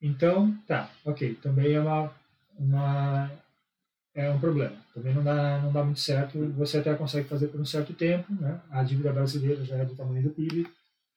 Então, 0.01 0.51
tá, 0.67 0.89
ok, 1.05 1.35
também 1.35 1.73
é 1.73 1.79
uma, 1.79 2.11
uma 2.59 3.31
é 4.13 4.29
um 4.29 4.39
problema. 4.39 4.75
Também 4.93 5.13
não 5.13 5.23
dá 5.23 5.59
não 5.59 5.71
dá 5.71 5.83
muito 5.83 5.99
certo. 6.01 6.37
Você 6.57 6.77
até 6.77 6.93
consegue 6.93 7.27
fazer 7.27 7.47
por 7.47 7.59
um 7.59 7.65
certo 7.65 7.93
tempo, 7.93 8.31
né? 8.33 8.59
A 8.69 8.83
dívida 8.83 9.11
brasileira 9.13 9.63
já 9.63 9.77
é 9.77 9.85
do 9.85 9.95
tamanho 9.95 10.23
do 10.23 10.29
PIB, 10.29 10.67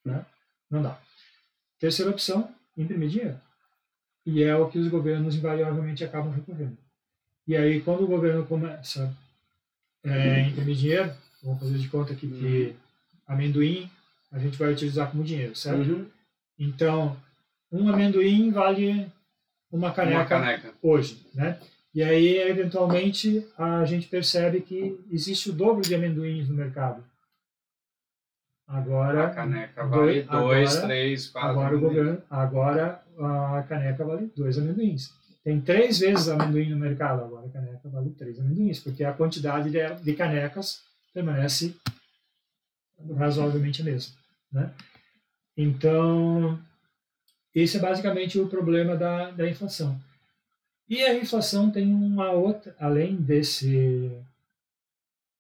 né? 0.05 0.25
Não 0.71 0.83
dá. 0.83 0.99
Terceira 1.81 2.11
opção, 2.11 2.49
imprimir 2.77 3.09
dinheiro. 3.09 3.39
E 4.25 4.43
é 4.43 4.57
o 4.57 4.69
que 4.69 4.79
os 4.79 4.89
governos 4.89 5.35
invariavelmente 5.37 6.05
acabam 6.05 6.33
recorrendo. 6.33 6.77
E 7.47 7.57
aí, 7.57 7.81
quando 7.83 8.05
o 8.05 8.09
governo 8.09 8.45
começa 8.47 9.15
é, 10.03 10.35
a 10.37 10.41
imprimir 10.49 10.75
dinheiro, 10.77 11.13
vamos 11.47 11.61
fazer 11.61 11.79
de 11.79 11.89
conta 11.89 12.13
aqui 12.13 12.27
que 12.29 12.77
amendoim 13.27 13.89
a 14.33 14.39
gente 14.39 14.59
vai 14.59 14.73
utilizar 14.73 15.11
como 15.11 15.25
dinheiro, 15.25 15.55
certo? 15.57 15.79
Uhum. 15.91 16.07
Então, 16.59 17.17
um 17.73 17.89
amendoim 17.89 18.51
vale 18.51 19.11
uma 19.71 19.93
caneca, 19.93 20.19
Uma 20.19 20.25
caneca. 20.27 20.75
hoje, 20.83 21.27
né? 21.35 21.59
E 21.95 22.03
aí, 22.03 22.37
eventualmente, 22.39 23.47
a 23.57 23.85
gente 23.87 24.07
percebe 24.09 24.61
que 24.61 24.99
existe 25.11 25.49
o 25.49 25.53
dobro 25.53 25.83
de 25.83 25.95
amendoins 25.95 26.49
no 26.49 26.55
mercado. 26.55 27.03
Agora, 28.69 29.29
A 29.29 29.31
caneca 29.31 29.85
vale 29.87 30.23
Doi- 30.23 30.41
dois, 30.41 30.71
agora- 30.75 30.87
três, 30.89 31.29
quatro. 31.29 31.51
agora 31.51 31.77
o 31.77 31.81
governo, 31.81 32.23
agora 32.29 33.03
a 33.19 33.63
caneca 33.69 34.05
vale 34.05 34.31
dois 34.37 34.59
amendoins. 34.59 35.11
Tem 35.45 35.61
três 35.61 36.01
vezes 36.01 36.29
amendoim 36.29 36.71
no 36.71 36.77
mercado, 36.77 37.23
agora 37.23 37.47
a 37.47 37.51
caneca 37.51 37.89
vale 37.89 38.11
três 38.11 38.41
amendoins, 38.41 38.81
porque 38.81 39.05
a 39.05 39.13
quantidade 39.13 39.71
de, 39.71 39.79
de 40.03 40.15
canecas 40.15 40.83
permanece 41.17 41.75
razoavelmente 43.17 43.81
a 43.81 43.85
mesma, 43.87 44.15
né? 44.53 44.71
Então, 45.57 46.61
esse 47.55 47.79
é 47.79 47.81
basicamente 47.81 48.39
o 48.39 48.49
problema 48.49 48.95
da, 48.95 49.31
da 49.31 49.49
inflação. 49.49 49.99
E 50.87 51.03
a 51.03 51.15
inflação 51.15 51.71
tem 51.71 51.91
uma 51.91 52.33
outra, 52.33 52.77
além 52.79 53.17
desse 53.17 54.13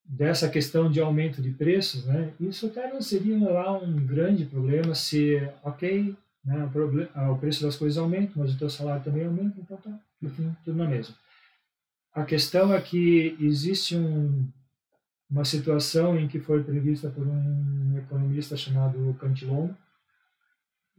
dessa 0.03 0.49
questão 0.49 0.91
de 0.91 1.01
aumento 1.01 1.43
de 1.43 1.51
preços, 1.51 2.07
né? 2.07 2.33
Isso 2.41 2.67
até 2.67 2.91
não 2.91 3.03
seria 3.03 3.39
lá 3.51 3.77
um 3.77 3.95
grande 4.07 4.47
problema 4.47 4.95
se, 4.95 5.37
ok, 5.63 6.17
né, 6.45 6.65
o, 6.65 6.71
proble- 6.71 7.11
ah, 7.15 7.31
o 7.33 7.39
preço 7.39 7.63
das 7.63 7.77
coisas 7.77 7.99
aumenta, 7.99 8.33
mas 8.37 8.55
o 8.55 8.59
teu 8.59 8.71
salário 8.71 9.05
também 9.05 9.27
aumenta, 9.27 9.61
então 9.61 9.77
tá, 9.77 9.99
tudo 10.65 10.77
na 10.79 10.89
mesma. 10.89 11.15
A 12.15 12.25
questão 12.25 12.73
é 12.73 12.81
que 12.81 13.37
existe 13.41 13.97
um, 13.97 14.49
uma 15.31 15.45
situação 15.45 16.19
em 16.19 16.29
que 16.29 16.39
foi 16.39 16.63
prevista 16.63 17.11
por 17.11 17.27
um 17.27 17.99
economista 17.99 18.57
chamado 18.57 19.17
Cantillon, 19.21 19.71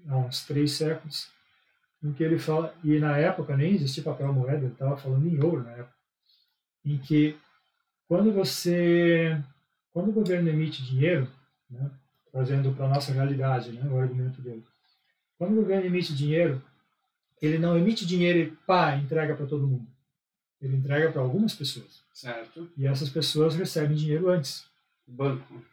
há 0.07 0.17
uns 0.17 0.45
três 0.45 0.73
séculos, 0.73 1.29
em 2.03 2.13
que 2.13 2.23
ele 2.23 2.37
fala, 2.37 2.75
e 2.83 2.99
na 2.99 3.17
época 3.17 3.55
nem 3.55 3.73
existia 3.73 4.03
papel 4.03 4.31
moeda, 4.33 4.57
ele 4.57 4.73
estava 4.73 4.97
falando 4.97 5.27
em 5.27 5.41
ouro 5.43 5.63
na 5.63 5.71
época, 5.71 5.95
em 6.85 6.97
que 6.97 7.37
quando 8.07 8.31
você, 8.31 9.41
quando 9.91 10.09
o 10.09 10.13
governo 10.13 10.49
emite 10.49 10.83
dinheiro, 10.83 11.29
né, 11.69 11.89
trazendo 12.31 12.71
para 12.73 12.85
a 12.85 12.89
nossa 12.89 13.11
realidade 13.11 13.71
né, 13.71 13.89
o 13.89 13.99
argumento 13.99 14.41
dele, 14.41 14.63
quando 15.37 15.53
o 15.53 15.61
governo 15.61 15.85
emite 15.85 16.15
dinheiro, 16.15 16.61
ele 17.41 17.57
não 17.57 17.77
emite 17.77 18.05
dinheiro 18.05 18.39
e 18.39 18.51
pá, 18.65 18.95
entrega 18.95 19.35
para 19.35 19.45
todo 19.45 19.67
mundo. 19.67 19.87
Ele 20.61 20.75
entrega 20.77 21.11
para 21.11 21.21
algumas 21.21 21.53
pessoas. 21.53 22.01
Certo. 22.13 22.69
E 22.77 22.88
essas 22.88 23.09
pessoas 23.09 23.55
recebem 23.55 23.95
dinheiro 23.95 24.29
antes. 24.29 24.65
Banco. 25.07 25.63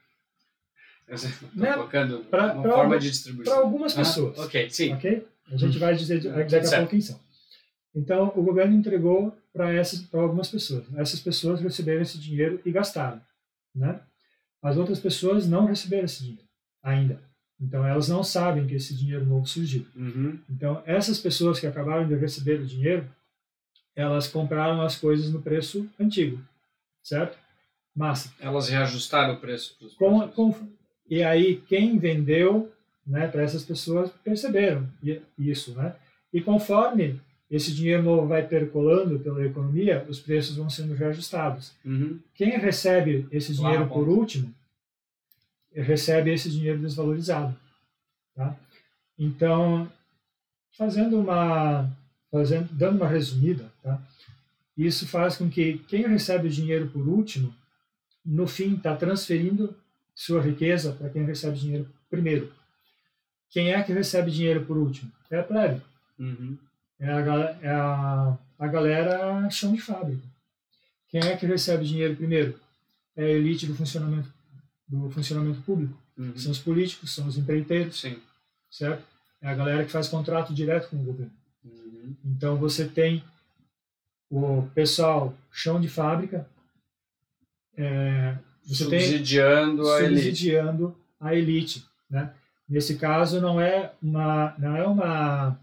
Tô 1.06 1.60
Né? 1.60 1.72
colocando 1.74 2.18
Pra- 2.24 2.52
uma 2.54 2.62
pra 2.62 2.70
forma 2.72 2.84
algum- 2.94 2.98
de 2.98 3.10
distribuição. 3.10 3.54
Para 3.54 3.62
algumas 3.62 3.92
Ah, 3.92 3.96
pessoas. 3.96 4.38
ok, 4.38 4.70
sim. 4.70 4.92
Ok? 4.94 5.26
A 5.50 5.56
gente 5.56 5.78
vai 5.78 5.94
dizer 5.94 6.20
daqui 6.22 6.56
a 6.56 6.60
pouco 6.62 6.86
quem 6.88 7.00
são. 7.00 7.20
Então, 7.94 8.32
o 8.34 8.42
governo 8.42 8.74
entregou 8.74 9.36
para 9.52 9.72
essas 9.72 10.00
para 10.00 10.20
algumas 10.20 10.48
pessoas. 10.48 10.84
Essas 10.96 11.20
pessoas 11.20 11.60
receberam 11.60 12.02
esse 12.02 12.18
dinheiro 12.18 12.60
e 12.64 12.70
gastaram, 12.72 13.20
né? 13.74 14.00
As 14.62 14.76
outras 14.78 14.98
pessoas 14.98 15.46
não 15.46 15.66
receberam 15.66 16.04
esse 16.06 16.20
dinheiro 16.20 16.42
ainda. 16.82 17.22
Então, 17.60 17.86
elas 17.86 18.08
não 18.08 18.24
sabem 18.24 18.66
que 18.66 18.74
esse 18.74 18.94
dinheiro 18.96 19.24
novo 19.26 19.46
surgiu. 19.46 19.86
Uhum. 19.94 20.38
Então, 20.50 20.82
essas 20.86 21.18
pessoas 21.20 21.60
que 21.60 21.66
acabaram 21.66 22.08
de 22.08 22.14
receber 22.16 22.60
o 22.60 22.66
dinheiro, 22.66 23.08
elas 23.94 24.26
compraram 24.26 24.80
as 24.80 24.96
coisas 24.96 25.30
no 25.30 25.40
preço 25.40 25.88
antigo, 25.98 26.40
certo? 27.02 27.38
Massa. 27.94 28.32
Elas 28.40 28.68
reajustaram 28.68 29.34
o 29.34 29.40
preço 29.40 29.76
Com, 29.96 30.28
com, 30.28 30.54
e 31.08 31.22
aí 31.22 31.62
quem 31.68 31.98
vendeu 31.98 32.72
né, 33.06 33.28
para 33.28 33.42
essas 33.42 33.64
pessoas 33.64 34.10
perceberam 34.24 34.88
isso, 35.38 35.74
né? 35.74 35.94
E 36.32 36.40
conforme 36.40 37.20
esse 37.50 37.72
dinheiro 37.72 38.02
novo 38.02 38.26
vai 38.26 38.44
percolando 38.44 39.20
pela 39.20 39.44
economia, 39.44 40.04
os 40.08 40.18
preços 40.18 40.56
vão 40.56 40.68
sendo 40.68 40.94
reajustados. 40.94 41.72
Uhum. 41.84 42.18
Quem 42.34 42.58
recebe 42.58 43.28
esse 43.30 43.54
dinheiro 43.54 43.86
por 43.86 44.08
último, 44.08 44.52
recebe 45.72 46.32
esse 46.32 46.50
dinheiro 46.50 46.80
desvalorizado, 46.80 47.54
tá? 48.34 48.56
Então, 49.16 49.90
fazendo 50.76 51.20
uma 51.20 51.88
dando 52.72 52.96
uma 52.96 53.08
resumida, 53.08 53.70
tá? 53.82 54.00
Isso 54.76 55.06
faz 55.06 55.36
com 55.36 55.48
que 55.48 55.78
quem 55.86 56.06
recebe 56.06 56.48
o 56.48 56.50
dinheiro 56.50 56.88
por 56.88 57.06
último, 57.06 57.54
no 58.24 58.46
fim 58.46 58.74
está 58.74 58.96
transferindo 58.96 59.74
sua 60.14 60.40
riqueza 60.40 60.92
para 60.92 61.08
quem 61.10 61.24
recebe 61.24 61.58
dinheiro 61.58 61.88
primeiro. 62.10 62.52
Quem 63.50 63.72
é 63.72 63.82
que 63.82 63.92
recebe 63.92 64.30
dinheiro 64.30 64.64
por 64.64 64.76
último? 64.76 65.12
É 65.30 65.38
a 65.38 65.44
plebe. 65.44 65.80
Uhum. 66.18 66.58
É 66.98 67.10
a, 67.12 67.18
é 67.62 67.70
a, 67.70 68.38
a 68.58 68.66
galera 68.66 69.48
chão 69.50 69.72
de 69.72 69.80
fábrica. 69.80 70.22
Quem 71.08 71.20
é 71.20 71.36
que 71.36 71.46
recebe 71.46 71.84
dinheiro 71.84 72.16
primeiro? 72.16 72.58
É 73.16 73.24
a 73.24 73.28
elite 73.28 73.66
do 73.66 73.74
funcionamento, 73.76 74.28
do 74.88 75.08
funcionamento 75.10 75.60
público. 75.62 75.96
Uhum. 76.16 76.36
São 76.36 76.50
os 76.50 76.58
políticos, 76.58 77.14
são 77.14 77.28
os 77.28 77.38
empreiteiros, 77.38 78.00
Sim. 78.00 78.16
certo? 78.70 79.04
É 79.40 79.48
a 79.48 79.54
galera 79.54 79.84
que 79.84 79.92
faz 79.92 80.08
contrato 80.08 80.52
direto 80.52 80.88
com 80.88 80.96
o 80.96 81.04
governo. 81.04 81.32
Uhum. 82.04 82.16
Então 82.24 82.56
você 82.56 82.86
tem 82.86 83.24
o 84.30 84.62
pessoal 84.74 85.34
chão 85.50 85.80
de 85.80 85.88
fábrica, 85.88 86.46
é, 87.76 88.36
você 88.64 88.88
tem 88.88 89.00
Subsidiando 89.00 89.90
a 89.90 90.02
elite. 90.02 90.22
subsidiando 90.22 90.96
a 91.20 91.34
elite, 91.34 91.84
né? 92.08 92.32
Nesse 92.68 92.96
caso 92.96 93.40
não 93.40 93.60
é 93.60 93.92
uma 94.02 94.54
não 94.58 94.76
é 94.76 94.86
uma 94.86 95.58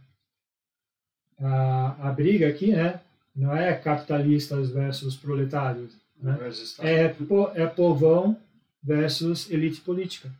a, 1.39 2.09
a 2.09 2.11
briga 2.11 2.47
aqui, 2.47 2.71
né? 2.71 2.99
Não 3.35 3.55
é 3.55 3.73
capitalistas 3.73 4.69
versus 4.69 5.15
proletários, 5.15 5.93
né? 6.21 6.37
É 6.79 7.09
po, 7.09 7.49
é 7.55 7.65
povão 7.65 8.37
versus 8.83 9.49
elite 9.49 9.81
política, 9.81 10.31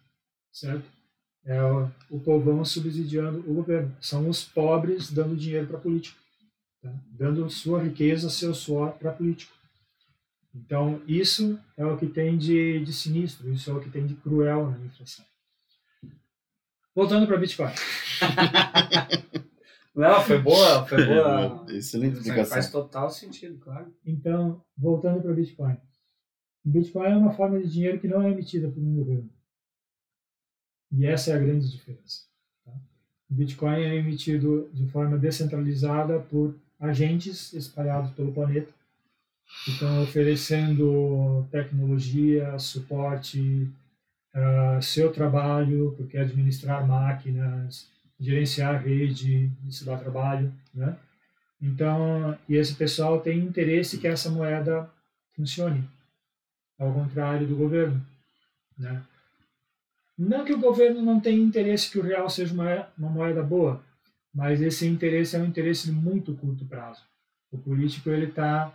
certo? 0.52 0.86
É 1.46 1.62
o, 1.64 1.90
o 2.10 2.20
povão 2.20 2.64
subsidiando 2.64 3.40
o 3.40 3.56
governo. 3.56 3.96
São 4.00 4.30
os 4.30 4.44
pobres 4.44 5.12
dando 5.12 5.36
dinheiro 5.36 5.68
para 5.68 5.80
político, 5.80 6.20
tá? 6.82 6.94
dando 7.12 7.50
sua 7.50 7.82
riqueza, 7.82 8.30
seu 8.30 8.54
suor 8.54 8.92
para 8.92 9.12
político. 9.12 9.54
Então, 10.54 11.02
isso 11.08 11.58
é 11.78 11.86
o 11.86 11.98
que 11.98 12.08
tem 12.08 12.38
de, 12.38 12.84
de 12.84 12.94
sinistro, 12.94 13.52
isso 13.52 13.72
é 13.72 13.74
o 13.74 13.80
que 13.80 13.90
tem 13.90 14.06
de 14.06 14.16
cruel 14.16 14.70
na 14.72 14.86
inflação. 14.86 15.26
Voltando 16.94 17.26
para 17.26 17.38
Bitcoin. 17.38 17.72
Não, 19.96 20.22
foi 20.22 20.40
boa, 20.40 20.86
foi 20.86 21.06
boa. 21.06 21.66
Excelente 21.70 22.18
explicação. 22.18 22.54
Faz 22.54 22.70
total 22.70 23.10
sentido, 23.10 23.58
claro. 23.60 23.94
Então, 24.06 24.64
voltando 24.78 25.22
para 25.22 25.34
Bitcoin. 25.34 25.78
Bitcoin 26.64 27.12
é 27.12 27.18
uma 27.18 27.34
forma 27.34 27.60
de 27.60 27.70
dinheiro 27.70 28.00
que 28.00 28.08
não 28.08 28.22
é 28.22 28.32
emitida 28.32 28.70
por 28.70 28.82
um 28.82 28.96
governo. 28.96 29.30
E 30.92 31.06
essa 31.06 31.32
é 31.32 31.36
a 31.36 31.40
grande 31.40 31.70
diferença. 31.70 32.24
Tá? 32.66 32.72
O 33.30 33.34
Bitcoin 33.34 33.82
é 33.82 33.96
emitido 33.96 34.70
de 34.74 34.86
forma 34.88 35.18
descentralizada 35.18 36.20
por 36.20 36.56
agentes 36.80 37.54
espalhados 37.54 38.12
pelo 38.12 38.34
planeta 38.34 38.72
que 39.64 39.72
estão 39.72 40.02
oferecendo 40.02 41.46
tecnologia, 41.52 42.58
suporte, 42.58 43.70
uh, 44.34 44.82
seu 44.82 45.12
trabalho, 45.12 45.94
porque 45.98 46.18
administrar 46.18 46.88
máquinas, 46.88 47.88
gerenciar 48.20 48.82
rede, 48.82 49.52
isso 49.68 49.86
dá 49.86 49.98
trabalho, 49.98 50.52
né? 50.74 50.96
Então, 51.62 52.38
e 52.50 52.56
esse 52.56 52.74
pessoal 52.74 53.20
tem 53.20 53.40
interesse 53.40 54.00
que 54.00 54.08
essa 54.08 54.32
moeda 54.32 54.90
funcione, 55.36 55.88
ao 56.80 56.92
contrário 56.92 57.46
do 57.46 57.56
governo, 57.56 58.04
né? 58.78 59.04
Não 60.22 60.45
que 60.45 60.53
o 60.53 60.60
governo 60.60 61.02
não 61.02 61.19
tenha 61.19 61.43
interesse 61.43 61.89
que 61.89 61.98
o 61.98 62.03
real 62.03 62.30
seja 62.30 62.53
uma, 62.53 62.88
uma 62.95 63.10
moeda 63.10 63.41
boa, 63.41 63.84
mas 64.31 64.61
esse 64.61 64.85
interesse 64.88 65.35
é 65.35 65.39
um 65.39 65.45
interesse 65.45 65.88
de 65.88 65.91
muito 65.91 66.35
curto 66.35 66.64
prazo. 66.64 67.02
O 67.52 67.57
político 67.57 68.07
ele 68.11 68.27
está 68.27 68.72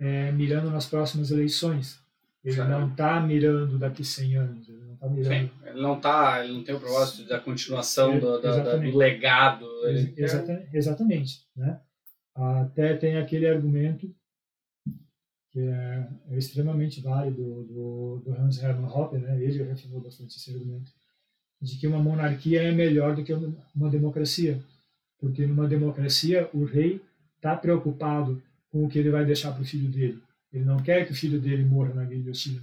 é, 0.00 0.32
mirando 0.32 0.70
nas 0.70 0.84
próximas 0.84 1.30
eleições. 1.30 2.00
Ele 2.44 2.56
não 2.64 2.88
está 2.88 3.20
mirando 3.20 3.78
daqui 3.78 4.04
100 4.04 4.36
anos. 4.36 4.68
Ele 4.68 4.84
não 4.84 4.94
está 4.94 5.08
mirando. 5.08 5.48
Sim. 5.48 5.50
Ele 5.64 5.80
não 5.80 6.00
tá, 6.00 6.44
ele 6.44 6.54
não 6.54 6.64
tem 6.64 6.74
o 6.74 6.80
propósito 6.80 7.28
da 7.28 7.38
continuação 7.38 8.14
é, 8.14 8.18
do, 8.18 8.40
da, 8.40 8.76
do, 8.76 8.98
legado. 8.98 9.66
Exatamente, 10.16 10.76
exatamente, 10.76 11.40
né? 11.56 11.80
Até 12.34 12.96
tem 12.96 13.16
aquele 13.16 13.46
argumento 13.46 14.12
que 15.54 15.60
é, 15.60 16.08
é 16.30 16.36
extremamente 16.36 17.00
válido 17.00 17.62
do, 17.62 18.22
do 18.24 18.34
Hans 18.34 18.60
Hermann 18.60 18.90
Hoppe, 18.90 19.18
né? 19.18 19.40
Ele 19.40 19.62
refinou 19.62 20.00
bastante 20.00 20.36
esse 20.36 20.52
argumento 20.52 20.90
de 21.62 21.78
que 21.78 21.86
uma 21.86 22.02
monarquia 22.02 22.60
é 22.60 22.72
melhor 22.72 23.14
do 23.14 23.22
que 23.22 23.32
uma 23.72 23.88
democracia, 23.88 24.60
porque 25.16 25.46
numa 25.46 25.68
democracia 25.68 26.50
o 26.52 26.64
rei 26.64 27.00
está 27.36 27.54
preocupado 27.54 28.42
com 28.68 28.84
o 28.84 28.88
que 28.88 28.98
ele 28.98 29.10
vai 29.10 29.24
deixar 29.24 29.52
para 29.52 29.62
o 29.62 29.64
filho 29.64 29.88
dele. 29.88 30.20
Ele 30.52 30.64
não 30.64 30.82
quer 30.82 31.06
que 31.06 31.12
o 31.12 31.16
filho 31.16 31.40
dele 31.40 31.64
morra 31.64 31.94
na 31.94 32.04
guilhotina. 32.04 32.60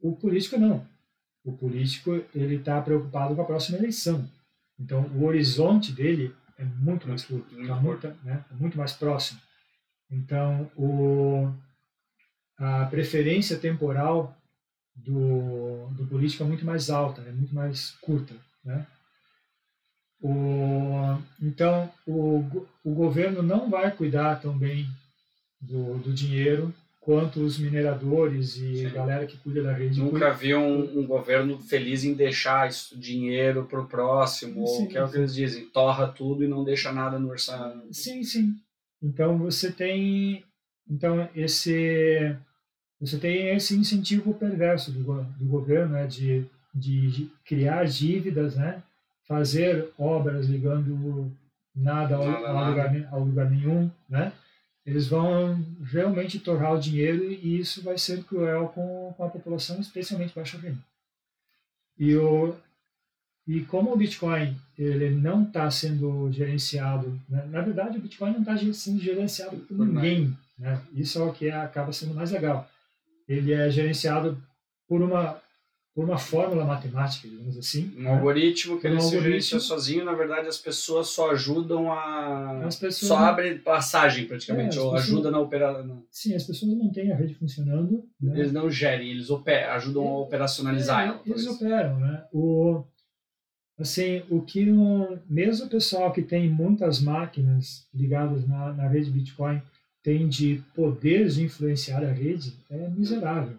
O 0.00 0.16
político 0.16 0.56
não. 0.56 0.86
O 1.44 1.52
político 1.52 2.24
ele 2.34 2.54
está 2.54 2.80
preocupado 2.80 3.34
com 3.34 3.42
a 3.42 3.44
próxima 3.44 3.76
eleição. 3.76 4.26
Então 4.80 5.02
o 5.14 5.24
horizonte 5.24 5.92
dele 5.92 6.34
é 6.56 6.64
muito 6.64 7.06
mais 7.06 7.24
curto, 7.26 7.54
tá 7.66 7.76
muito, 7.76 8.08
né, 8.24 8.42
é 8.50 8.54
muito 8.54 8.78
mais 8.78 8.94
próximo. 8.94 9.38
Então 10.10 10.70
o, 10.76 11.52
a 12.56 12.86
preferência 12.86 13.58
temporal 13.58 14.34
do, 14.94 15.86
do 15.92 16.06
político 16.06 16.42
é 16.42 16.46
muito 16.46 16.64
mais 16.64 16.90
alta, 16.90 17.22
é 17.22 17.32
muito 17.32 17.54
mais 17.54 17.92
curta, 18.00 18.34
né? 18.64 18.86
O, 20.20 21.16
então, 21.40 21.90
o, 22.04 22.66
o 22.82 22.92
governo 22.92 23.40
não 23.40 23.70
vai 23.70 23.90
cuidar 23.90 24.40
tão 24.40 24.56
bem 24.56 24.88
do, 25.60 25.98
do 25.98 26.12
dinheiro 26.12 26.74
quanto 27.00 27.40
os 27.40 27.56
mineradores 27.58 28.56
e 28.56 28.78
Sim. 28.78 28.90
galera 28.90 29.26
que 29.26 29.36
cuida 29.38 29.62
da 29.62 29.72
rede. 29.72 30.00
Nunca 30.00 30.30
vi 30.30 30.54
um, 30.54 30.98
um, 30.98 31.06
governo 31.06 31.58
feliz 31.58 32.04
em 32.04 32.14
deixar 32.14 32.68
isso, 32.68 32.98
dinheiro 32.98 33.64
para 33.64 33.80
o 33.80 33.86
próximo, 33.86 34.66
sim, 34.66 34.82
ou 34.82 34.88
que 34.88 34.98
é 34.98 35.04
o 35.04 35.08
que 35.08 35.16
eles 35.16 35.34
dizem, 35.34 35.66
torra 35.66 36.08
tudo 36.08 36.44
e 36.44 36.48
não 36.48 36.64
deixa 36.64 36.92
nada 36.92 37.18
no 37.18 37.30
orçamento. 37.30 37.94
Sim, 37.94 38.22
sim. 38.24 38.54
Então 39.02 39.38
você 39.38 39.70
tem 39.70 40.44
então 40.88 41.28
esse 41.34 42.36
você 43.00 43.18
tem 43.18 43.54
esse 43.54 43.76
incentivo 43.76 44.34
perverso 44.34 44.90
do, 44.90 45.22
do 45.22 45.44
governo 45.44 45.92
né, 45.92 46.06
de, 46.06 46.44
de 46.74 47.30
criar 47.44 47.84
dívidas, 47.84 48.56
né, 48.56 48.82
fazer 49.26 49.92
obras 49.96 50.46
ligando 50.46 51.30
nada 51.74 52.16
ao, 52.16 52.24
ao, 52.24 52.70
lugar, 52.70 53.08
ao 53.12 53.20
lugar 53.20 53.50
nenhum, 53.50 53.90
né? 54.08 54.32
Eles 54.84 55.06
vão 55.06 55.62
realmente 55.84 56.40
torrar 56.40 56.74
o 56.74 56.80
dinheiro 56.80 57.30
e 57.30 57.60
isso 57.60 57.82
vai 57.82 57.98
ser 57.98 58.24
cruel 58.24 58.68
com, 58.68 59.12
com 59.16 59.24
a 59.24 59.28
população, 59.28 59.78
especialmente 59.80 60.34
baixa 60.34 60.56
renda. 60.56 60.78
E, 61.98 62.16
o, 62.16 62.56
e 63.48 63.62
como 63.62 63.92
o 63.92 63.96
Bitcoin 63.96 64.54
ele 64.78 65.08
não 65.10 65.42
está 65.42 65.70
sendo 65.70 66.30
gerenciado, 66.30 67.18
né? 67.28 67.44
na 67.50 67.62
verdade 67.62 67.96
o 67.96 68.00
Bitcoin 68.00 68.32
não 68.32 68.40
está 68.40 68.56
sendo 68.74 69.00
gerenciado 69.00 69.56
por 69.56 69.78
ninguém, 69.78 70.36
né? 70.58 70.78
Isso 70.92 71.18
é 71.18 71.22
o 71.22 71.32
que 71.32 71.50
acaba 71.50 71.92
sendo 71.92 72.14
mais 72.14 72.30
legal. 72.30 72.68
Ele 73.26 73.52
é 73.52 73.70
gerenciado 73.70 74.40
por 74.86 75.00
uma 75.00 75.40
por 75.94 76.04
uma 76.04 76.16
fórmula 76.16 76.64
matemática, 76.64 77.26
digamos 77.26 77.58
assim. 77.58 77.92
Um 77.96 78.02
né? 78.02 78.10
algoritmo 78.10 78.78
que 78.78 78.86
um 78.86 78.90
ele 78.90 79.00
algoritmo. 79.00 79.20
se 79.20 79.28
gerencia 79.28 79.58
sozinho, 79.58 80.04
na 80.04 80.12
verdade 80.12 80.46
as 80.46 80.56
pessoas 80.56 81.08
só 81.08 81.32
ajudam 81.32 81.90
a... 81.90 82.66
As 82.66 82.76
pessoas 82.76 83.08
só 83.08 83.16
abre 83.16 83.56
passagem 83.56 84.24
praticamente, 84.24 84.78
é, 84.78 84.80
ou 84.80 84.92
pessoas... 84.92 85.10
ajuda 85.10 85.32
na 85.32 85.40
operação. 85.40 86.04
Sim, 86.08 86.36
as 86.36 86.44
pessoas 86.44 86.72
mantêm 86.72 87.10
a 87.10 87.16
rede 87.16 87.34
funcionando. 87.34 88.04
Né? 88.20 88.38
Eles 88.38 88.52
não 88.52 88.70
gerem, 88.70 89.10
eles 89.10 89.28
operam, 89.28 89.72
ajudam 89.72 90.04
é, 90.04 90.06
a 90.06 90.18
operacionalizar 90.18 91.00
é, 91.00 91.08
ela. 91.08 91.20
Eles 91.26 91.46
operam, 91.48 91.98
né? 91.98 92.24
O, 92.32 92.84
assim, 93.78 94.22
o 94.28 94.42
que 94.42 94.70
um, 94.70 95.18
mesmo 95.28 95.66
o 95.66 95.70
pessoal 95.70 96.12
que 96.12 96.22
tem 96.22 96.50
muitas 96.50 97.00
máquinas 97.00 97.86
ligadas 97.94 98.46
na, 98.46 98.72
na 98.72 98.88
rede 98.88 99.10
Bitcoin 99.10 99.62
tem 100.02 100.28
de 100.28 100.62
poder 100.74 101.28
de 101.28 101.44
influenciar 101.44 102.02
a 102.02 102.12
rede 102.12 102.54
é 102.70 102.88
miserável. 102.88 103.56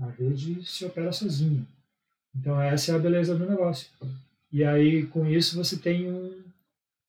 A 0.00 0.06
rede 0.06 0.64
se 0.64 0.84
opera 0.84 1.12
sozinha. 1.12 1.66
Então 2.34 2.60
essa 2.60 2.92
é 2.92 2.94
a 2.94 2.98
beleza 2.98 3.34
do 3.36 3.48
negócio. 3.48 3.88
E 4.50 4.64
aí 4.64 5.06
com 5.06 5.26
isso 5.26 5.56
você 5.56 5.76
tem 5.76 6.10
um, 6.10 6.42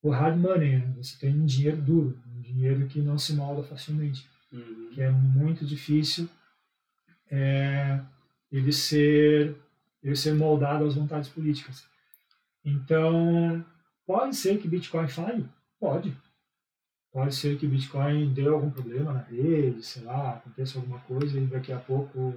o 0.02 0.10
hard 0.10 0.38
money, 0.38 0.78
né? 0.78 0.94
você 0.98 1.18
tem 1.18 1.34
um 1.34 1.46
dinheiro 1.46 1.78
duro, 1.78 2.20
um 2.36 2.42
dinheiro 2.42 2.86
que 2.88 3.00
não 3.00 3.18
se 3.18 3.34
molda 3.34 3.64
facilmente, 3.64 4.28
uhum. 4.52 4.90
que 4.94 5.02
é 5.02 5.10
muito 5.10 5.66
difícil 5.66 6.28
é, 7.32 8.00
ele 8.52 8.72
ser 8.72 9.56
ele 10.04 10.16
ser 10.18 10.34
moldado 10.34 10.86
às 10.86 10.96
vontades 10.96 11.30
políticas. 11.30 11.86
Então 12.64 13.65
pode 14.06 14.35
ser 14.35 14.60
que 14.60 14.68
Bitcoin 14.68 15.07
falhe, 15.07 15.45
pode. 15.80 16.15
Pode 17.11 17.35
ser 17.35 17.60
que 17.60 17.68
Bitcoin 17.68 18.34
dê 18.34 18.48
algum 18.48 18.72
problema 18.72 19.14
na 19.14 19.22
rede, 19.22 19.84
sei 19.84 20.03
lá, 20.03 20.31
aconteça 20.31 20.80
alguma 20.80 20.99
coisa 21.02 21.40
e 21.40 21.45
daqui 21.45 21.72
a 21.72 21.77
pouco, 21.77 22.34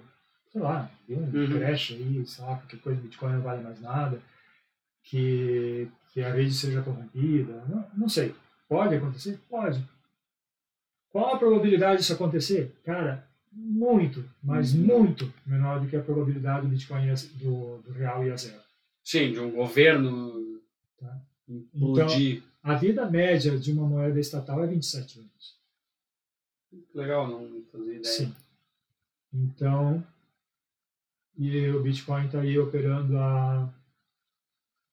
sei 0.53 0.61
lá, 0.61 0.91
dê 1.09 1.15
um 1.15 1.25
uhum. 1.25 1.49
crash 1.49 1.93
aí, 1.93 2.27
sei 2.27 2.45
lá, 2.45 2.57
qualquer 2.57 2.81
coisa, 2.81 3.01
Bitcoin 3.01 3.33
não 3.33 3.41
vale 3.41 3.63
mais 3.63 3.81
nada, 3.81 4.21
que, 5.03 5.89
que 6.13 6.23
a 6.23 6.31
rede 6.31 6.53
seja 6.53 6.83
corrompida, 6.83 7.65
não, 7.67 7.87
não 7.97 8.09
sei. 8.09 8.35
Pode 8.69 8.95
acontecer? 8.95 9.41
Pode. 9.49 9.83
Qual 11.11 11.35
a 11.35 11.39
probabilidade 11.39 12.01
disso 12.01 12.13
acontecer? 12.13 12.77
Cara, 12.85 13.27
muito, 13.51 14.29
mas 14.43 14.75
uhum. 14.75 14.85
muito 14.85 15.33
menor 15.47 15.81
do 15.81 15.89
que 15.89 15.97
a 15.97 16.03
probabilidade 16.03 16.67
do 16.67 16.69
Bitcoin 16.69 17.07
do, 17.37 17.79
do 17.79 17.93
real 17.93 18.23
ir 18.27 18.33
a 18.33 18.37
zero. 18.37 18.66
Sim, 19.07 19.31
de 19.31 19.39
um 19.39 19.53
governo 19.53 20.61
tá? 20.99 21.23
implodir. 21.49 22.39
Então, 22.39 22.49
a 22.65 22.75
vida 22.75 23.09
média 23.09 23.57
de 23.57 23.71
uma 23.71 23.87
moeda 23.87 24.19
estatal 24.19 24.65
é 24.65 24.67
27 24.67 25.21
anos. 25.21 25.57
Legal, 26.93 27.29
não 27.29 27.63
fazia 27.71 27.95
ideia. 27.95 28.05
Sim. 28.05 28.35
Então, 29.33 30.05
e 31.39 31.69
o 31.69 31.83
Bitcoin 31.85 32.27
está 32.27 32.41
aí 32.41 32.59
operando 32.59 33.17
há 33.17 33.73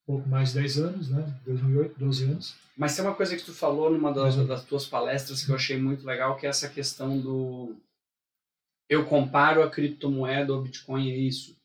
pouco 0.06 0.30
mais 0.30 0.50
de 0.50 0.60
10 0.60 0.78
anos, 0.78 1.10
né? 1.10 1.42
2008, 1.46 1.98
12 1.98 2.24
anos. 2.26 2.56
Mas 2.78 2.96
tem 2.96 3.04
uma 3.04 3.16
coisa 3.16 3.36
que 3.36 3.44
tu 3.44 3.52
falou 3.52 3.90
numa 3.90 4.14
das, 4.14 4.36
uhum. 4.36 4.46
das 4.46 4.64
tuas 4.64 4.86
palestras 4.86 5.44
que 5.44 5.50
eu 5.50 5.56
achei 5.56 5.78
muito 5.78 6.06
legal, 6.06 6.38
que 6.38 6.46
é 6.46 6.50
essa 6.50 6.70
questão 6.70 7.20
do... 7.20 7.76
Eu 8.88 9.06
comparo 9.06 9.64
a 9.64 9.72
criptomoeda 9.72 10.54
ao 10.54 10.62
Bitcoin, 10.62 11.10
é 11.10 11.18
isso. 11.18 11.58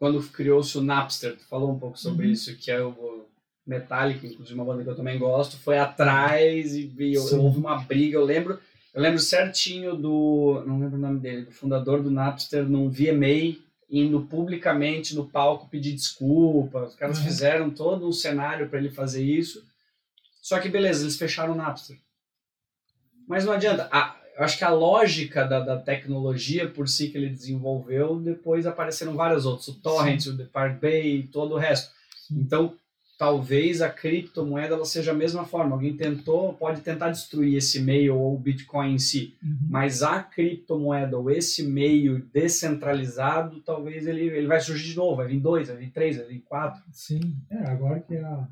Quando 0.00 0.22
criou-se 0.30 0.78
o 0.78 0.82
Napster, 0.82 1.36
tu 1.36 1.44
falou 1.44 1.70
um 1.70 1.78
pouco 1.78 1.98
sobre 1.98 2.26
uhum. 2.26 2.32
isso, 2.32 2.56
que 2.56 2.70
é 2.70 2.82
o 2.82 3.26
Metallica, 3.66 4.26
inclusive 4.26 4.54
uma 4.54 4.64
banda 4.64 4.82
que 4.82 4.88
eu 4.88 4.96
também 4.96 5.18
gosto, 5.18 5.58
foi 5.58 5.76
atrás 5.76 6.74
e, 6.74 6.90
e 6.98 7.18
houve 7.18 7.58
uma 7.58 7.76
briga. 7.82 8.16
Eu 8.16 8.24
lembro, 8.24 8.58
eu 8.94 9.02
lembro 9.02 9.18
certinho 9.18 9.94
do, 9.94 10.64
não 10.66 10.80
lembro 10.80 10.96
o 10.96 11.00
nome 11.00 11.20
dele, 11.20 11.42
do 11.42 11.52
fundador 11.52 12.02
do 12.02 12.10
Napster 12.10 12.66
num 12.66 12.88
VMA 12.88 13.58
indo 13.90 14.22
publicamente 14.22 15.14
no 15.14 15.28
palco 15.28 15.68
pedir 15.68 15.92
desculpa. 15.92 16.84
Os 16.84 16.94
caras 16.94 17.18
uhum. 17.18 17.24
fizeram 17.24 17.70
todo 17.70 18.08
um 18.08 18.12
cenário 18.12 18.70
para 18.70 18.78
ele 18.78 18.88
fazer 18.88 19.22
isso. 19.22 19.62
Só 20.40 20.58
que 20.58 20.70
beleza, 20.70 21.02
eles 21.02 21.18
fecharam 21.18 21.52
o 21.52 21.56
Napster. 21.56 21.98
Mas 23.28 23.44
não 23.44 23.52
adianta. 23.52 23.86
A, 23.92 24.16
eu 24.40 24.44
acho 24.46 24.56
que 24.56 24.64
a 24.64 24.70
lógica 24.70 25.44
da, 25.44 25.60
da 25.60 25.76
tecnologia 25.76 26.66
por 26.66 26.88
si 26.88 27.10
que 27.10 27.18
ele 27.18 27.28
desenvolveu, 27.28 28.18
depois 28.18 28.66
apareceram 28.66 29.14
vários 29.14 29.44
outros, 29.44 29.68
o 29.68 29.74
Torrent, 29.74 30.22
Sim. 30.22 30.30
o 30.30 30.32
Depart 30.32 30.80
Bay 30.80 31.16
e 31.16 31.22
todo 31.24 31.56
o 31.56 31.58
resto. 31.58 31.92
Sim. 32.26 32.40
Então, 32.40 32.74
talvez 33.18 33.82
a 33.82 33.90
criptomoeda 33.90 34.76
ela 34.76 34.86
seja 34.86 35.10
a 35.10 35.14
mesma 35.14 35.44
forma. 35.44 35.74
Alguém 35.76 35.94
tentou, 35.94 36.54
pode 36.54 36.80
tentar 36.80 37.10
destruir 37.10 37.54
esse 37.54 37.80
meio 37.80 38.16
ou 38.16 38.34
o 38.34 38.38
Bitcoin 38.38 38.94
em 38.94 38.98
si, 38.98 39.36
uhum. 39.42 39.58
mas 39.68 40.02
a 40.02 40.22
criptomoeda 40.22 41.18
ou 41.18 41.30
esse 41.30 41.62
meio 41.62 42.26
descentralizado, 42.32 43.60
talvez 43.60 44.06
ele, 44.06 44.22
ele 44.22 44.46
vai 44.46 44.58
surgir 44.58 44.88
de 44.88 44.96
novo, 44.96 45.16
vai 45.16 45.26
vir 45.26 45.38
dois, 45.38 45.68
vai 45.68 45.76
vir 45.76 45.90
três, 45.90 46.16
vai 46.16 46.24
vir 46.24 46.40
quatro. 46.40 46.82
Sim, 46.90 47.20
é, 47.50 47.58
agora 47.66 48.00
que 48.00 48.16
a 48.16 48.48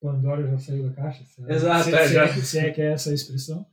Pandora 0.00 0.46
já 0.46 0.56
saiu 0.56 0.88
da 0.88 0.94
caixa, 0.94 1.24
se, 1.24 1.42
Exato, 1.50 1.82
se, 1.82 1.94
é, 1.96 2.06
se, 2.06 2.14
já. 2.14 2.28
se 2.28 2.58
é 2.60 2.70
que 2.70 2.80
é 2.80 2.92
essa 2.92 3.10
a 3.10 3.14
expressão, 3.14 3.66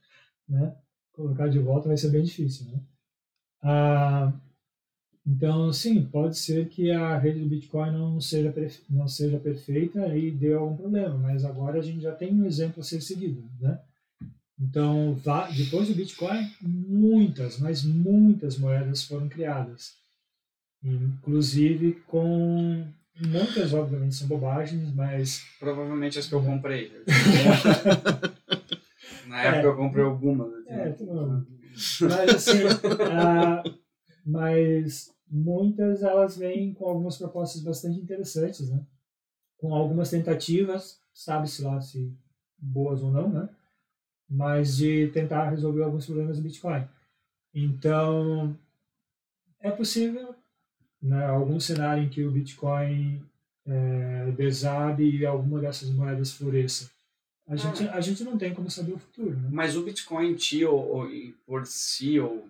né? 0.49 0.73
Colocar 1.13 1.47
de 1.47 1.59
volta 1.59 1.87
vai 1.87 1.97
ser 1.97 2.09
bem 2.09 2.23
difícil, 2.23 2.65
né? 2.71 2.79
Ah, 3.61 4.33
então, 5.25 5.71
sim, 5.71 6.03
pode 6.03 6.37
ser 6.37 6.67
que 6.67 6.91
a 6.91 7.17
rede 7.17 7.39
do 7.39 7.47
Bitcoin 7.47 7.91
não 7.91 8.19
seja, 8.19 8.53
não 8.89 9.07
seja 9.07 9.39
perfeita 9.39 10.15
e 10.17 10.29
dê 10.29 10.53
algum 10.53 10.75
problema, 10.75 11.17
mas 11.17 11.45
agora 11.45 11.79
a 11.79 11.81
gente 11.81 12.01
já 12.01 12.11
tem 12.11 12.33
um 12.33 12.45
exemplo 12.45 12.81
a 12.81 12.83
ser 12.83 12.99
seguido, 13.01 13.41
né? 13.59 13.79
Então, 14.59 15.17
depois 15.55 15.87
do 15.87 15.95
Bitcoin, 15.95 16.51
muitas, 16.61 17.57
mas 17.59 17.83
muitas 17.83 18.57
moedas 18.57 19.03
foram 19.03 19.29
criadas. 19.29 19.93
Inclusive 20.83 21.93
com 22.07 22.85
muitas, 23.19 23.73
obviamente, 23.73 24.15
são 24.15 24.27
bobagens, 24.27 24.93
mas. 24.93 25.41
Provavelmente 25.59 26.19
as 26.19 26.27
que 26.27 26.33
eu 26.33 26.43
comprei. 26.43 26.91
Na 29.33 29.41
época 29.41 29.61
é, 29.61 29.65
eu 29.65 29.75
comprei 29.75 30.05
algumas. 30.05 30.67
É, 30.67 30.95
mas 32.01 32.29
assim, 32.29 32.65
uh, 32.65 33.79
mas 34.23 35.11
muitas 35.27 36.03
elas 36.03 36.37
vêm 36.37 36.71
com 36.75 36.87
algumas 36.87 37.17
propostas 37.17 37.63
bastante 37.63 37.99
interessantes, 37.99 38.69
né? 38.69 38.85
Com 39.57 39.73
algumas 39.73 40.11
tentativas, 40.11 41.01
sabe-se 41.11 41.63
lá 41.63 41.81
se 41.81 42.15
boas 42.59 43.01
ou 43.01 43.11
não, 43.11 43.27
né? 43.27 43.49
Mas 44.29 44.77
de 44.77 45.07
tentar 45.07 45.49
resolver 45.49 45.81
alguns 45.81 46.05
problemas 46.05 46.37
do 46.37 46.43
Bitcoin. 46.43 46.87
Então, 47.55 48.55
é 49.59 49.71
possível, 49.71 50.35
né, 51.01 51.25
algum 51.25 51.59
cenário 51.59 52.03
em 52.03 52.09
que 52.09 52.23
o 52.23 52.31
Bitcoin 52.31 53.23
é, 53.65 54.31
desabe 54.37 55.17
e 55.17 55.25
alguma 55.25 55.59
dessas 55.59 55.89
moedas 55.89 56.33
floresça 56.33 56.93
a 57.47 57.55
gente, 57.55 57.87
a 57.89 58.01
gente 58.01 58.23
não 58.23 58.37
tem 58.37 58.53
como 58.53 58.69
saber 58.69 58.93
o 58.93 58.99
futuro. 58.99 59.35
Né? 59.35 59.49
Mas 59.51 59.75
o 59.75 59.83
Bitcoin 59.83 60.31
em 60.31 60.35
ti, 60.35 60.63
ou, 60.63 60.79
ou, 60.79 61.09
por 61.45 61.65
si, 61.65 62.19
ou 62.19 62.49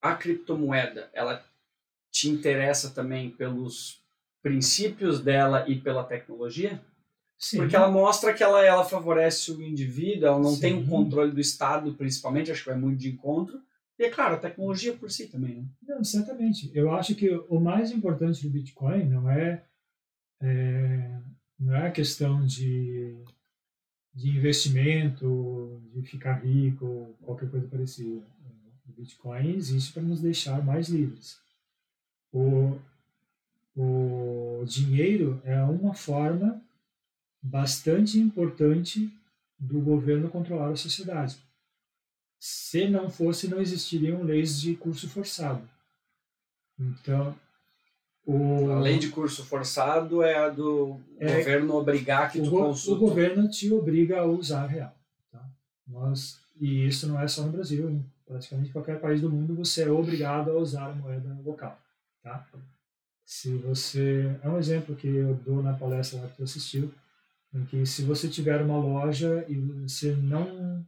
a 0.00 0.14
criptomoeda, 0.14 1.10
ela 1.12 1.44
te 2.10 2.28
interessa 2.28 2.90
também 2.90 3.30
pelos 3.30 4.02
princípios 4.42 5.20
dela 5.20 5.64
e 5.68 5.78
pela 5.78 6.04
tecnologia? 6.04 6.80
Sim. 7.38 7.58
Porque 7.58 7.76
ela 7.76 7.90
mostra 7.90 8.32
que 8.32 8.42
ela, 8.42 8.64
ela 8.64 8.84
favorece 8.84 9.50
o 9.50 9.60
indivíduo, 9.60 10.28
ela 10.28 10.38
não 10.38 10.54
Sim. 10.54 10.60
tem 10.60 10.78
o 10.78 10.86
controle 10.86 11.32
do 11.32 11.40
Estado, 11.40 11.94
principalmente, 11.94 12.50
acho 12.50 12.62
que 12.62 12.70
vai 12.70 12.78
muito 12.78 12.98
de 12.98 13.10
encontro. 13.10 13.60
E 13.98 14.04
é 14.04 14.10
claro, 14.10 14.34
a 14.34 14.38
tecnologia 14.38 14.94
por 14.94 15.10
si 15.10 15.28
também, 15.28 15.56
né? 15.56 15.64
Não, 15.86 16.02
certamente. 16.02 16.70
Eu 16.74 16.92
acho 16.92 17.14
que 17.14 17.30
o 17.48 17.60
mais 17.60 17.90
importante 17.90 18.42
do 18.42 18.50
Bitcoin 18.50 19.04
não 19.04 19.30
é, 19.30 19.62
é 20.40 21.20
não 21.58 21.74
é 21.74 21.86
a 21.86 21.92
questão 21.92 22.44
de 22.44 23.16
de 24.14 24.30
investimento, 24.30 25.80
de 25.92 26.02
ficar 26.02 26.34
rico, 26.34 27.14
qualquer 27.22 27.50
coisa 27.50 27.66
parecida. 27.66 28.22
O 28.88 28.92
Bitcoin 28.92 29.54
existe 29.54 29.92
para 29.92 30.02
nos 30.02 30.20
deixar 30.20 30.64
mais 30.64 30.88
livres. 30.88 31.38
O, 32.32 32.78
o 33.76 34.64
dinheiro 34.66 35.40
é 35.44 35.60
uma 35.62 35.94
forma 35.94 36.62
bastante 37.42 38.18
importante 38.18 39.12
do 39.58 39.80
governo 39.80 40.30
controlar 40.30 40.70
a 40.70 40.76
sociedade. 40.76 41.36
Se 42.38 42.88
não 42.88 43.10
fosse, 43.10 43.48
não 43.48 43.60
existiriam 43.60 44.22
leis 44.22 44.60
de 44.60 44.76
curso 44.76 45.08
forçado. 45.08 45.68
Então, 46.78 47.36
o... 48.26 48.70
A 48.72 48.80
lei 48.80 48.98
de 48.98 49.08
curso 49.10 49.44
forçado 49.44 50.22
é 50.22 50.36
a 50.36 50.48
do 50.48 50.98
é, 51.18 51.38
governo 51.38 51.74
obrigar 51.74 52.32
que 52.32 52.40
tu 52.40 52.50
go 52.50 52.58
consulte. 52.58 53.04
O 53.04 53.08
governo 53.08 53.48
te 53.48 53.72
obriga 53.72 54.20
a 54.20 54.24
usar 54.24 54.66
real. 54.66 54.94
Tá? 55.30 55.44
Nós, 55.86 56.40
e 56.58 56.86
isso 56.86 57.06
não 57.06 57.20
é 57.20 57.28
só 57.28 57.42
no 57.42 57.52
Brasil, 57.52 57.90
em 57.90 58.04
praticamente 58.26 58.72
qualquer 58.72 58.98
país 58.98 59.20
do 59.20 59.30
mundo 59.30 59.54
você 59.54 59.82
é 59.82 59.90
obrigado 59.90 60.50
a 60.50 60.58
usar 60.58 60.86
a 60.86 60.94
moeda 60.94 61.36
local. 61.44 61.78
Tá? 62.22 62.46
Se 63.24 63.54
você 63.58 64.34
é 64.42 64.48
um 64.48 64.58
exemplo 64.58 64.96
que 64.96 65.08
eu 65.08 65.34
dou 65.34 65.62
na 65.62 65.74
palestra 65.74 66.20
lá 66.20 66.28
que 66.28 66.36
tu 66.36 66.44
assistiu, 66.44 66.92
em 67.54 67.64
que 67.66 67.84
se 67.84 68.02
você 68.02 68.28
tiver 68.28 68.60
uma 68.62 68.78
loja 68.78 69.44
e 69.48 69.54
você 69.54 70.12
não 70.12 70.84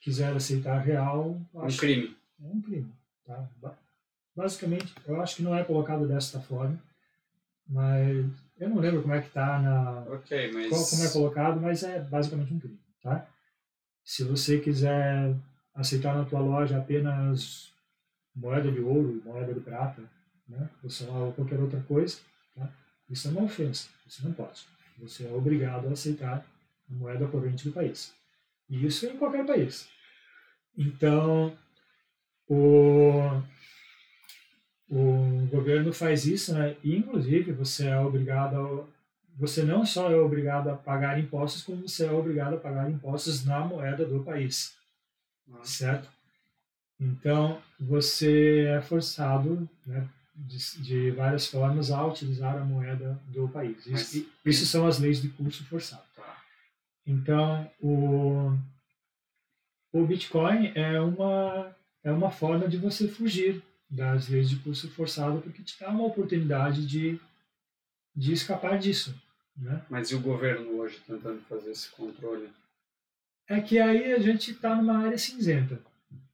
quiser 0.00 0.34
aceitar 0.34 0.78
real, 0.78 1.40
é 1.54 1.58
um 1.58 1.68
crime. 1.68 2.16
É 2.42 2.46
um 2.46 2.60
crime. 2.62 2.92
Tá? 3.26 3.48
Basicamente, 4.38 4.94
eu 5.04 5.20
acho 5.20 5.34
que 5.34 5.42
não 5.42 5.52
é 5.52 5.64
colocado 5.64 6.06
desta 6.06 6.38
forma, 6.38 6.80
mas 7.68 8.24
eu 8.60 8.68
não 8.68 8.78
lembro 8.78 9.02
como 9.02 9.12
é 9.12 9.20
que 9.20 9.26
está 9.26 9.58
na 9.58 10.02
okay, 10.14 10.52
mas... 10.52 10.68
qual, 10.68 10.86
como 10.86 11.04
é 11.04 11.10
colocado, 11.10 11.60
mas 11.60 11.82
é 11.82 11.98
basicamente 11.98 12.54
um 12.54 12.60
crime, 12.60 12.78
tá? 13.02 13.26
Se 14.04 14.22
você 14.22 14.60
quiser 14.60 15.34
aceitar 15.74 16.14
na 16.14 16.24
tua 16.24 16.38
loja 16.38 16.78
apenas 16.78 17.72
moeda 18.32 18.70
de 18.70 18.78
ouro, 18.78 19.20
moeda 19.24 19.52
de 19.52 19.58
prata, 19.58 20.08
né, 20.48 20.70
ou 20.84 20.88
sei 20.88 21.08
lá, 21.08 21.18
ou 21.18 21.32
qualquer 21.32 21.58
outra 21.58 21.80
coisa, 21.80 22.18
tá? 22.54 22.70
Isso 23.10 23.26
é 23.26 23.32
uma 23.32 23.42
ofensa, 23.42 23.88
você 24.06 24.22
não 24.22 24.32
pode. 24.32 24.64
Você 25.00 25.26
é 25.26 25.32
obrigado 25.32 25.88
a 25.88 25.92
aceitar 25.94 26.46
a 26.88 26.94
moeda 26.94 27.26
corrente 27.26 27.68
do 27.68 27.74
país. 27.74 28.14
E 28.70 28.86
isso 28.86 29.04
em 29.04 29.16
qualquer 29.16 29.44
país. 29.44 29.88
Então, 30.76 31.58
o 32.46 33.42
o 34.90 35.46
governo 35.50 35.92
faz 35.92 36.26
isso, 36.26 36.54
né? 36.54 36.76
E, 36.82 36.96
inclusive, 36.96 37.52
você 37.52 37.88
é 37.88 38.00
obrigado 38.00 38.56
a, 38.56 38.98
você 39.38 39.62
não 39.62 39.86
só 39.86 40.10
é 40.10 40.16
obrigado 40.16 40.68
a 40.68 40.74
pagar 40.74 41.18
impostos, 41.20 41.62
como 41.62 41.86
você 41.86 42.06
é 42.06 42.10
obrigado 42.10 42.54
a 42.54 42.58
pagar 42.58 42.90
impostos 42.90 43.44
na 43.44 43.60
moeda 43.60 44.04
do 44.04 44.24
país, 44.24 44.76
ah. 45.52 45.62
certo? 45.62 46.08
Então, 46.98 47.62
você 47.78 48.64
é 48.66 48.80
forçado, 48.80 49.68
né, 49.86 50.08
de, 50.34 50.82
de, 50.82 51.10
várias 51.12 51.46
formas, 51.46 51.92
a 51.92 52.04
utilizar 52.04 52.56
a 52.56 52.64
moeda 52.64 53.16
do 53.28 53.48
país. 53.48 53.86
Isso, 53.86 54.26
isso 54.44 54.66
são 54.66 54.84
as 54.86 54.98
leis 54.98 55.22
de 55.22 55.28
curso 55.28 55.64
forçado. 55.66 56.02
Tá? 56.16 56.42
Então, 57.06 57.70
o, 57.80 58.52
o 59.92 60.04
Bitcoin 60.04 60.72
é 60.74 61.00
uma, 61.00 61.76
é 62.02 62.10
uma 62.10 62.32
forma 62.32 62.66
de 62.66 62.76
você 62.76 63.06
fugir 63.06 63.62
das 63.90 64.28
leis 64.28 64.50
de 64.50 64.56
curso 64.56 64.90
forçado 64.90 65.40
porque 65.40 65.62
te 65.62 65.78
dá 65.80 65.88
uma 65.88 66.04
oportunidade 66.04 66.86
de, 66.86 67.18
de 68.14 68.32
escapar 68.32 68.78
disso. 68.78 69.14
Né? 69.56 69.82
Mas 69.88 70.10
e 70.10 70.14
o 70.14 70.20
governo 70.20 70.78
hoje 70.78 71.00
tentando 71.06 71.40
fazer 71.42 71.70
esse 71.70 71.88
controle? 71.90 72.48
É 73.48 73.60
que 73.60 73.78
aí 73.78 74.12
a 74.12 74.18
gente 74.18 74.50
está 74.50 74.76
numa 74.76 74.98
área 74.98 75.18
cinzenta. 75.18 75.80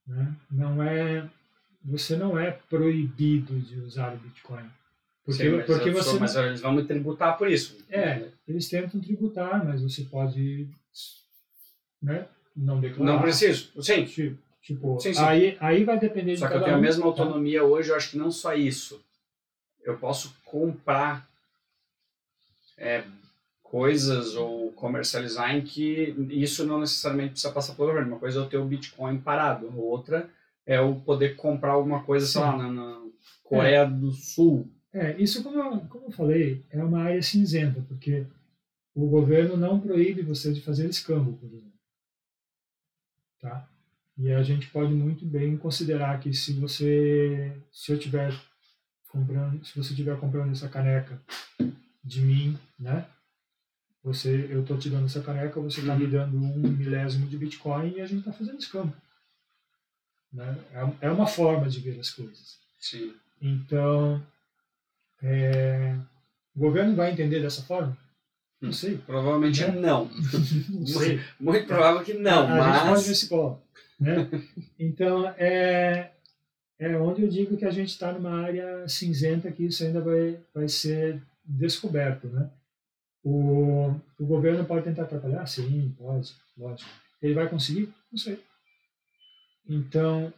Né? 0.06 0.34
Não 0.50 0.82
é, 0.82 1.28
você 1.82 2.16
não 2.16 2.38
é 2.38 2.50
proibido 2.50 3.58
de 3.60 3.78
usar 3.80 4.12
o 4.12 4.18
Bitcoin. 4.18 4.68
Porque, 5.24 5.42
Sim, 5.42 5.56
mas 5.56 5.66
porque 5.66 5.90
você 5.90 6.18
mas 6.18 6.36
eles 6.36 6.60
vão 6.60 6.72
me 6.72 6.84
tributar 6.84 7.38
por 7.38 7.48
isso. 7.48 7.78
É, 7.88 8.28
eles 8.46 8.68
tentam 8.68 9.00
tributar, 9.00 9.64
mas 9.64 9.80
você 9.80 10.02
pode 10.02 10.68
né, 12.02 12.28
não 12.54 12.78
declarar. 12.78 13.12
Não 13.12 13.22
preciso. 13.22 13.70
Sim. 13.82 14.04
Tipo, 14.04 14.38
Tipo, 14.64 14.98
sim, 14.98 15.12
sim. 15.12 15.22
Aí, 15.22 15.58
aí 15.60 15.84
vai 15.84 15.98
depender 15.98 16.38
só 16.38 16.46
de 16.46 16.52
Só 16.52 16.58
que 16.58 16.62
eu 16.62 16.64
tenho 16.64 16.76
um, 16.76 16.78
a 16.78 16.82
mesma 16.82 17.04
autonomia 17.04 17.62
hoje, 17.62 17.90
eu 17.90 17.96
acho 17.96 18.10
que 18.10 18.16
não 18.16 18.30
só 18.30 18.54
isso. 18.54 19.04
Eu 19.82 19.98
posso 19.98 20.34
comprar 20.42 21.28
é, 22.78 23.04
coisas 23.62 24.34
ou 24.34 24.72
comercializar 24.72 25.54
em 25.54 25.60
que 25.60 26.16
isso 26.30 26.66
não 26.66 26.80
necessariamente 26.80 27.32
precisa 27.32 27.52
passar 27.52 27.74
pelo 27.74 27.88
governo. 27.88 28.12
Uma 28.12 28.18
coisa 28.18 28.38
é 28.38 28.42
eu 28.42 28.48
ter 28.48 28.56
o 28.56 28.64
Bitcoin 28.64 29.18
parado, 29.18 29.78
outra 29.78 30.30
é 30.66 30.78
eu 30.78 30.94
poder 31.04 31.36
comprar 31.36 31.72
alguma 31.72 32.02
coisa, 32.02 32.26
sei 32.26 32.40
lá, 32.40 32.56
na, 32.56 32.72
na 32.72 33.02
Coreia 33.42 33.82
é. 33.82 33.86
do 33.86 34.12
Sul. 34.12 34.66
É, 34.94 35.14
isso 35.20 35.42
como 35.42 35.58
eu, 35.58 35.80
como 35.90 36.06
eu 36.06 36.10
falei, 36.10 36.64
é 36.70 36.82
uma 36.82 37.02
área 37.02 37.22
cinzenta, 37.22 37.84
porque 37.86 38.24
o 38.94 39.06
governo 39.08 39.58
não 39.58 39.78
proíbe 39.78 40.22
você 40.22 40.54
de 40.54 40.62
fazer 40.62 40.88
escambo, 40.88 41.34
por 41.34 41.52
exemplo. 41.52 41.72
Tá? 43.42 43.68
E 44.16 44.32
a 44.32 44.42
gente 44.42 44.68
pode 44.68 44.92
muito 44.94 45.24
bem 45.24 45.56
considerar 45.56 46.20
que 46.20 46.32
se 46.32 46.52
você, 46.52 47.52
se 47.72 47.92
eu 47.92 47.98
tiver 47.98 48.32
comprando, 49.08 49.64
se 49.64 49.76
você 49.76 49.94
tiver 49.94 50.18
comprando 50.18 50.52
essa 50.52 50.68
caneca 50.68 51.20
de 52.02 52.20
mim, 52.20 52.58
né? 52.78 53.06
Você, 54.04 54.48
eu 54.50 54.60
estou 54.60 54.78
te 54.78 54.90
dando 54.90 55.06
essa 55.06 55.22
caneca, 55.22 55.58
você 55.60 55.80
está 55.80 55.96
me 55.96 56.06
dando 56.06 56.36
um 56.36 56.58
milésimo 56.58 57.26
de 57.26 57.38
Bitcoin 57.38 57.94
e 57.96 58.00
a 58.00 58.06
gente 58.06 58.18
está 58.18 58.32
fazendo 58.32 58.58
escambo. 58.58 58.94
Né? 60.30 60.58
É, 60.72 61.06
é 61.06 61.10
uma 61.10 61.26
forma 61.26 61.68
de 61.68 61.80
ver 61.80 61.98
as 61.98 62.10
coisas. 62.10 62.58
Sim. 62.78 63.14
Então, 63.40 64.22
é, 65.22 65.96
o 66.54 66.60
governo 66.60 66.94
vai 66.94 67.12
entender 67.12 67.40
dessa 67.40 67.62
forma? 67.62 67.96
Não 68.64 68.72
sei. 68.72 68.98
Provavelmente 68.98 69.60
Né? 69.62 69.72
não. 69.72 70.10
Não 70.70 70.86
sei. 70.86 71.20
Muito 71.38 71.66
provável 71.66 72.02
que 72.02 72.14
não, 72.14 72.46
a, 72.46 72.54
a 72.54 72.72
gente 72.72 72.86
pode 72.86 73.08
mas. 73.08 73.24
ponto. 73.24 73.62
Né? 74.00 74.28
Então, 74.78 75.28
é, 75.38 76.10
é 76.78 76.96
onde 76.96 77.22
eu 77.22 77.28
digo 77.28 77.56
que 77.56 77.64
a 77.64 77.70
gente 77.70 77.90
está 77.90 78.12
numa 78.12 78.42
área 78.42 78.88
cinzenta 78.88 79.50
que 79.52 79.64
isso 79.64 79.84
ainda 79.84 80.00
vai, 80.00 80.38
vai 80.54 80.68
ser 80.68 81.22
descoberto. 81.44 82.26
Né? 82.28 82.50
O, 83.22 83.94
o 84.18 84.26
governo 84.26 84.64
pode 84.64 84.84
tentar 84.84 85.02
atrapalhar? 85.02 85.46
Sim, 85.46 85.94
pode, 85.98 86.32
lógico. 86.56 86.90
Ele 87.22 87.34
vai 87.34 87.48
conseguir? 87.48 87.92
Não 88.10 88.18
sei. 88.18 88.38
Então, 89.68 90.32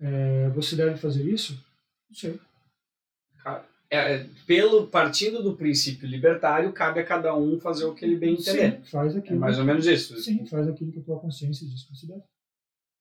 é, 0.00 0.48
você 0.50 0.76
deve 0.76 0.96
fazer 0.96 1.24
isso? 1.24 1.62
Não 2.08 2.16
sei. 2.16 2.38
É, 3.92 4.24
pelo 4.46 4.86
partindo 4.86 5.42
do 5.42 5.56
princípio 5.56 6.06
libertário, 6.08 6.72
cabe 6.72 7.00
a 7.00 7.04
cada 7.04 7.34
um 7.34 7.58
fazer 7.58 7.84
o 7.86 7.94
que 7.94 8.04
ele 8.04 8.16
bem 8.16 8.34
entender. 8.34 8.76
Sim, 8.76 8.84
faz 8.84 9.16
É 9.16 9.18
aquilo. 9.18 9.40
mais 9.40 9.58
ou 9.58 9.64
menos 9.64 9.84
isso. 9.84 10.16
Sim, 10.20 10.46
faz 10.46 10.68
aquilo 10.68 10.92
que 10.92 11.00
a 11.00 11.02
tua 11.02 11.18
consciência 11.18 11.66
diz 11.66 11.82
que 11.82 11.96
você 11.96 12.06
deve. 12.06 12.22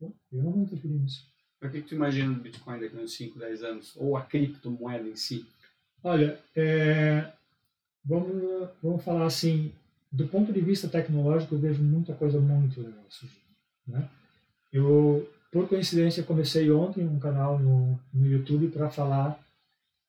Eu 0.01 0.15
eu 0.31 0.43
não 0.43 0.51
vou 0.51 0.63
interferir 0.63 0.95
nisso. 0.95 1.27
O 1.61 1.69
que, 1.69 1.81
que 1.81 1.89
tu 1.89 1.95
imagina 1.95 2.33
do 2.33 2.39
Bitcoin 2.41 2.79
daqui 2.79 2.97
a 2.97 3.01
uns 3.01 3.13
5, 3.13 3.37
10 3.37 3.63
anos? 3.63 3.93
Ou 3.97 4.17
a 4.17 4.21
criptomoeda 4.21 5.07
em 5.07 5.15
si? 5.15 5.45
Olha, 6.03 6.39
é, 6.55 7.31
vamos, 8.03 8.69
vamos 8.81 9.03
falar 9.03 9.25
assim, 9.25 9.71
do 10.11 10.27
ponto 10.27 10.51
de 10.51 10.61
vista 10.61 10.87
tecnológico, 10.87 11.53
eu 11.53 11.59
vejo 11.59 11.83
muita 11.83 12.15
coisa 12.15 12.39
muito 12.39 12.81
legal 12.81 13.03
surgindo. 13.09 13.41
Né? 13.85 14.09
Eu, 14.71 15.29
por 15.51 15.67
coincidência, 15.67 16.23
comecei 16.23 16.71
ontem 16.71 17.07
um 17.07 17.19
canal 17.19 17.57
no, 17.59 17.99
no 18.13 18.25
YouTube 18.27 18.67
para 18.67 18.89
falar 18.89 19.39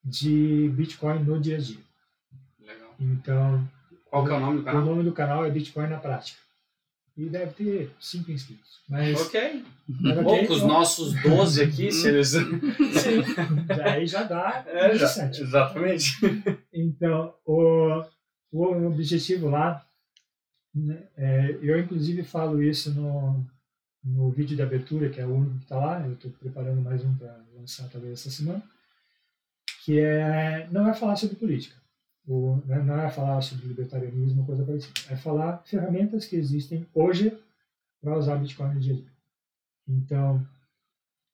de 0.05 0.69
Bitcoin 0.75 1.21
no 1.25 1.41
dia 1.41 1.57
a 1.57 1.61
dia. 1.61 1.81
Legal. 2.61 2.95
Então, 3.01 3.69
Qual 4.07 4.25
que 4.25 4.31
é 4.33 4.35
o 4.35 4.41
nome 4.41 4.57
do 4.57 4.63
o 4.63 4.65
canal? 4.65 4.85
nome 4.85 5.03
do 5.05 5.13
canal 5.13 5.45
é 5.45 5.51
Bitcoin 5.51 5.89
na 5.89 5.99
Prática. 5.99 6.39
E 7.17 7.29
deve 7.29 7.53
ter 7.53 7.91
cinco 8.01 8.31
inscritos. 8.31 8.81
Mas, 8.89 9.21
Ok. 9.21 9.65
Bom, 9.89 10.47
com 10.47 10.53
os 10.53 10.63
nossos 10.63 11.13
12 11.23 11.63
aqui, 11.63 11.91
se 11.93 12.09
eles. 12.09 12.29
Sim, 12.31 12.47
daí 13.67 14.07
já 14.07 14.23
dá 14.23 14.65
É, 14.69 14.95
já, 14.97 15.07
17. 15.07 15.43
exatamente. 15.43 16.17
Então, 16.73 17.35
o, 17.45 18.03
o 18.53 18.87
objetivo 18.87 19.49
lá, 19.51 19.85
né, 20.75 21.03
é, 21.17 21.59
eu 21.61 21.79
inclusive 21.79 22.23
falo 22.23 22.63
isso 22.63 22.95
no, 22.95 23.45
no 24.03 24.31
vídeo 24.31 24.57
de 24.57 24.63
abertura, 24.63 25.11
que 25.11 25.21
é 25.21 25.27
o 25.27 25.35
único 25.35 25.57
que 25.59 25.65
está 25.65 25.77
lá, 25.77 26.01
eu 26.07 26.15
estou 26.15 26.31
preparando 26.33 26.81
mais 26.81 27.05
um 27.05 27.15
para 27.17 27.39
lançar 27.55 27.89
talvez 27.91 28.15
essa 28.15 28.31
semana, 28.31 28.63
que 29.85 29.99
é, 29.99 30.69
não 30.71 30.89
é 30.89 30.95
falar 30.95 31.17
sobre 31.17 31.37
política, 31.37 31.77
o, 32.27 32.63
né, 32.65 32.79
não 32.83 32.99
é 33.01 33.11
falar 33.11 33.41
sobre 33.43 33.67
libertarianismo, 33.67 34.47
coisa 34.47 34.65
parecida, 34.65 34.93
é 35.11 35.17
falar 35.17 35.63
ferramentas 35.65 36.25
que 36.25 36.37
existem 36.37 36.87
hoje 36.95 37.37
para 38.01 38.17
usar 38.17 38.37
Bitcoin 38.37 38.75
no 38.75 38.81
dia 38.81 38.95
a 38.95 38.97
dia. 38.97 39.13
Então, 39.87 40.47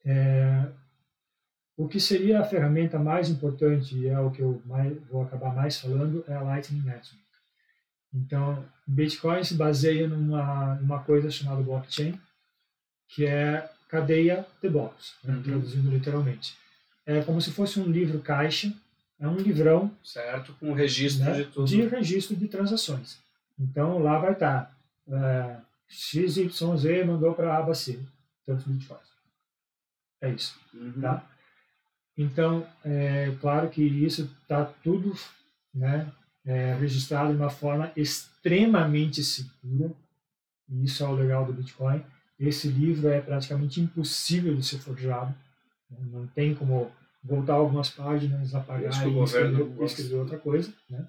é, 0.04 0.68
o 1.76 1.86
que 1.86 2.00
seria 2.00 2.40
a 2.40 2.44
ferramenta 2.44 2.98
mais 2.98 3.28
importante, 3.28 3.96
e 3.96 4.08
é 4.08 4.18
o 4.18 4.30
que 4.30 4.40
eu 4.40 4.62
mais, 4.64 4.96
vou 5.08 5.22
acabar 5.22 5.54
mais 5.54 5.78
falando, 5.78 6.24
é 6.26 6.34
a 6.34 6.42
Lightning 6.42 6.82
Network. 6.82 7.24
Então, 8.12 8.64
Bitcoin 8.86 9.44
se 9.44 9.54
baseia 9.54 10.08
numa, 10.08 10.76
numa 10.76 11.02
coisa 11.02 11.30
chamada 11.30 11.62
blockchain, 11.62 12.18
que 13.08 13.24
é 13.26 13.68
cadeia 13.88 14.46
de 14.62 14.68
blocos, 14.68 15.14
né, 15.22 15.34
Uhum. 15.34 15.42
traduzindo 15.42 15.90
literalmente. 15.90 16.56
É 17.04 17.22
como 17.22 17.40
se 17.40 17.52
fosse 17.52 17.78
um 17.78 17.86
livro 17.90 18.18
caixa, 18.20 18.72
é 19.18 19.26
um 19.28 19.36
livrão 19.36 19.90
Certo? 20.04 20.52
Com 20.58 20.72
registro 20.72 21.24
né, 21.24 21.32
de 21.32 21.44
tudo. 21.46 21.66
de 21.66 21.82
registro 21.86 22.34
de 22.36 22.48
transações. 22.48 23.18
Então, 23.58 23.98
lá 23.98 24.18
vai 24.18 24.32
estar 24.32 24.76
é, 25.08 25.56
XYZ 25.88 27.06
mandou 27.06 27.32
para 27.34 27.54
a 27.54 27.58
aba 27.58 27.74
C, 27.74 27.98
tantos 28.44 28.64
bitcoins. 28.64 29.06
É 30.20 30.30
isso 30.30 30.58
Uhum. 30.74 31.00
tá? 31.00 31.24
Então, 32.18 32.66
é 32.84 33.34
claro 33.40 33.68
que 33.68 33.82
isso 33.82 34.28
está 34.42 34.64
tudo 34.64 35.14
né, 35.74 36.10
é, 36.44 36.74
registrado 36.74 37.30
de 37.30 37.36
uma 37.38 37.50
forma 37.50 37.92
extremamente 37.94 39.22
segura, 39.22 39.92
e 40.68 40.84
isso 40.84 41.04
é 41.04 41.06
o 41.06 41.12
legal 41.14 41.44
do 41.44 41.52
Bitcoin. 41.52 42.02
Esse 42.38 42.68
livro 42.68 43.08
é 43.08 43.20
praticamente 43.20 43.80
impossível 43.80 44.54
de 44.54 44.62
ser 44.64 44.78
forjado, 44.78 45.34
né? 45.90 45.98
não 46.12 46.26
tem 46.26 46.54
como 46.54 46.90
voltar 47.22 47.54
algumas 47.54 47.88
páginas, 47.90 48.54
apagar 48.54 48.92
e 49.08 49.22
escrever, 49.24 49.82
escrever 49.84 50.14
outra 50.16 50.38
coisa. 50.38 50.72
Né? 50.88 51.08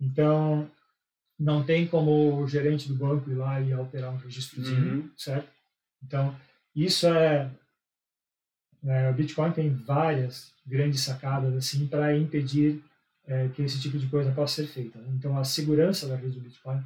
Então, 0.00 0.70
não 1.38 1.64
tem 1.64 1.86
como 1.86 2.40
o 2.40 2.46
gerente 2.46 2.86
do 2.88 2.94
banco 2.94 3.30
ir 3.30 3.34
lá 3.34 3.60
e 3.60 3.72
alterar 3.72 4.12
um 4.12 4.16
registrozinho, 4.18 4.94
Uhum. 5.02 5.10
certo? 5.16 5.48
Então, 6.02 6.36
isso 6.74 7.06
é 7.06 7.50
é, 8.84 9.10
o 9.10 9.14
Bitcoin 9.14 9.52
tem 9.52 9.68
várias 9.74 10.52
grandes 10.66 11.02
sacadas 11.02 11.54
assim 11.54 11.86
para 11.86 12.16
impedir 12.16 12.82
é, 13.26 13.48
que 13.48 13.60
esse 13.62 13.78
tipo 13.80 13.98
de 13.98 14.06
coisa 14.06 14.32
possa 14.32 14.62
ser 14.62 14.68
feita. 14.68 14.98
né? 14.98 15.08
Então 15.18 15.36
a 15.38 15.44
segurança 15.44 16.08
da 16.08 16.16
rede 16.16 16.38
do 16.38 16.40
Bitcoin 16.40 16.82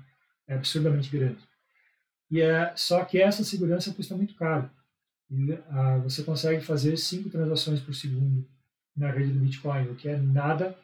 é 0.48 0.54
absurdamente 0.54 1.08
grande. 1.10 1.38
E 2.30 2.40
é 2.40 2.72
só 2.76 3.04
que 3.04 3.20
essa 3.20 3.44
segurança 3.44 3.92
custa 3.92 4.16
muito 4.16 4.34
caro. 4.34 4.68
E, 5.30 5.52
ah, 5.70 5.98
você 5.98 6.22
consegue 6.22 6.60
fazer 6.60 6.96
cinco 6.96 7.30
transações 7.30 7.80
por 7.80 7.94
segundo 7.94 8.46
na 8.96 9.10
rede 9.10 9.32
do 9.32 9.40
Bitcoin, 9.40 9.88
o 9.88 9.94
que 9.94 10.08
é 10.08 10.16
nada, 10.16 10.76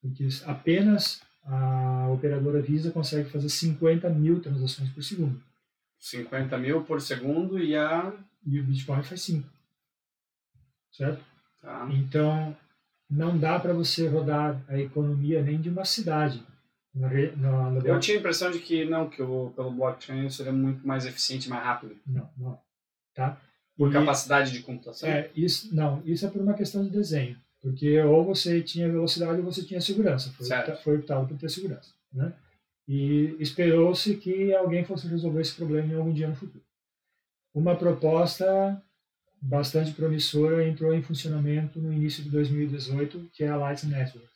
porque 0.00 0.26
apenas 0.46 1.22
a 1.44 2.08
operadora 2.10 2.62
Visa 2.62 2.90
consegue 2.90 3.28
fazer 3.28 3.48
50 3.48 4.08
mil 4.10 4.40
transações 4.40 4.88
por 4.90 5.02
segundo 5.02 5.40
50 6.00 6.56
mil 6.58 6.82
por 6.82 7.00
segundo 7.00 7.58
e 7.58 7.76
a. 7.76 8.12
e 8.44 8.58
o 8.58 8.64
Bitcoin 8.64 9.02
faz 9.02 9.20
5. 9.22 9.46
Certo? 10.90 11.22
Tá. 11.60 11.86
Então, 11.92 12.56
não 13.08 13.38
dá 13.38 13.60
para 13.60 13.74
você 13.74 14.08
rodar 14.08 14.60
a 14.66 14.78
economia 14.78 15.42
nem 15.42 15.60
de 15.60 15.68
uma 15.68 15.84
cidade. 15.84 16.42
Re- 16.94 17.32
na, 17.36 17.70
na 17.70 17.80
Eu 17.80 18.00
tinha 18.00 18.16
a 18.16 18.20
impressão 18.20 18.50
de 18.50 18.58
que 18.58 18.84
não, 18.84 19.08
que 19.08 19.22
o, 19.22 19.50
pelo 19.54 19.70
blockchain 19.70 20.28
seria 20.28 20.52
muito 20.52 20.86
mais 20.86 21.06
eficiente 21.06 21.48
mais 21.48 21.62
rápido. 21.64 21.96
Não, 22.06 22.28
não. 22.36 22.58
Tá? 23.14 23.40
Por 23.76 23.90
E- 23.90 23.92
capacidade 23.92 24.50
de 24.52 24.60
computação? 24.62 25.08
É, 25.08 25.30
isso, 25.34 25.74
não, 25.74 26.02
isso 26.04 26.26
é 26.26 26.30
por 26.30 26.40
uma 26.42 26.54
questão 26.54 26.82
de 26.82 26.90
desenho. 26.90 27.36
Porque 27.62 28.00
ou 28.00 28.24
você 28.24 28.60
tinha 28.62 28.88
velocidade 28.90 29.38
ou 29.38 29.44
você 29.44 29.62
tinha 29.64 29.80
segurança. 29.80 30.30
Foi, 30.32 30.46
Certo. 30.46 30.70
opta- 30.70 30.82
foi 30.82 30.96
optado 30.96 31.26
por 31.28 31.38
ter 31.38 31.48
segurança. 31.50 31.92
Né? 32.12 32.32
E 32.88 33.36
esperou-se 33.38 34.16
que 34.16 34.52
alguém 34.54 34.84
fosse 34.84 35.06
resolver 35.06 35.42
esse 35.42 35.54
problema 35.54 35.92
em 35.92 35.96
algum 35.96 36.12
dia 36.12 36.26
no 36.28 36.34
futuro. 36.34 36.64
Uma 37.54 37.76
proposta 37.76 38.82
bastante 39.40 39.92
promissora 39.92 40.66
entrou 40.66 40.92
em 40.92 41.02
funcionamento 41.02 41.80
no 41.80 41.92
início 41.92 42.22
de 42.22 42.30
2018, 42.30 43.30
que 43.32 43.44
é 43.44 43.48
a 43.48 43.56
Lightning 43.56 43.92
Network. 43.92 44.28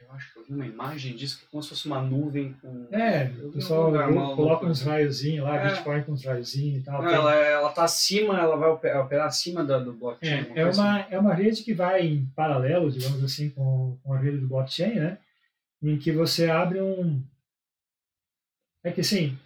Eu 0.00 0.12
acho 0.12 0.32
que 0.32 0.38
eu 0.38 0.44
vi 0.44 0.52
uma 0.54 0.66
imagem 0.66 1.14
disso 1.14 1.38
que 1.38 1.44
é 1.44 1.48
como 1.50 1.62
se 1.62 1.68
fosse 1.68 1.86
uma 1.86 2.00
nuvem 2.00 2.54
com. 2.62 2.86
É, 2.90 3.30
o 3.44 3.52
pessoal 3.52 3.90
uma 3.90 4.34
coloca 4.34 4.64
uns 4.66 4.80
raiozinhos 4.82 5.44
lá, 5.44 5.56
É. 5.56 5.68
Bitcoin 5.70 6.02
com 6.02 6.12
uns 6.12 6.24
raiozinhos 6.24 6.80
e 6.80 6.84
tal. 6.84 7.02
Não, 7.02 7.08
Tem- 7.08 7.18
ela, 7.18 7.34
ela 7.34 7.70
tá 7.72 7.84
acima, 7.84 8.38
ela 8.38 8.56
vai 8.56 8.70
operar, 8.70 9.26
acima 9.26 9.64
da, 9.64 9.78
do 9.78 9.92
blockchain. 9.92 10.46
É, 10.54 10.60
é, 10.60 10.66
uma, 10.66 11.00
é 11.10 11.18
uma 11.18 11.34
rede 11.34 11.62
que 11.62 11.74
vai 11.74 12.06
em 12.06 12.24
paralelo, 12.34 12.90
digamos 12.90 13.22
assim, 13.22 13.50
com, 13.50 13.98
com 14.02 14.12
a 14.14 14.18
rede 14.18 14.38
do 14.38 14.48
blockchain, 14.48 14.94
né? 14.94 15.18
Em 15.82 15.98
que 15.98 16.10
você 16.10 16.48
abre 16.48 16.80
um. 16.80 17.22
É 18.84 18.90
que 18.92 19.00
assim, 19.00 19.36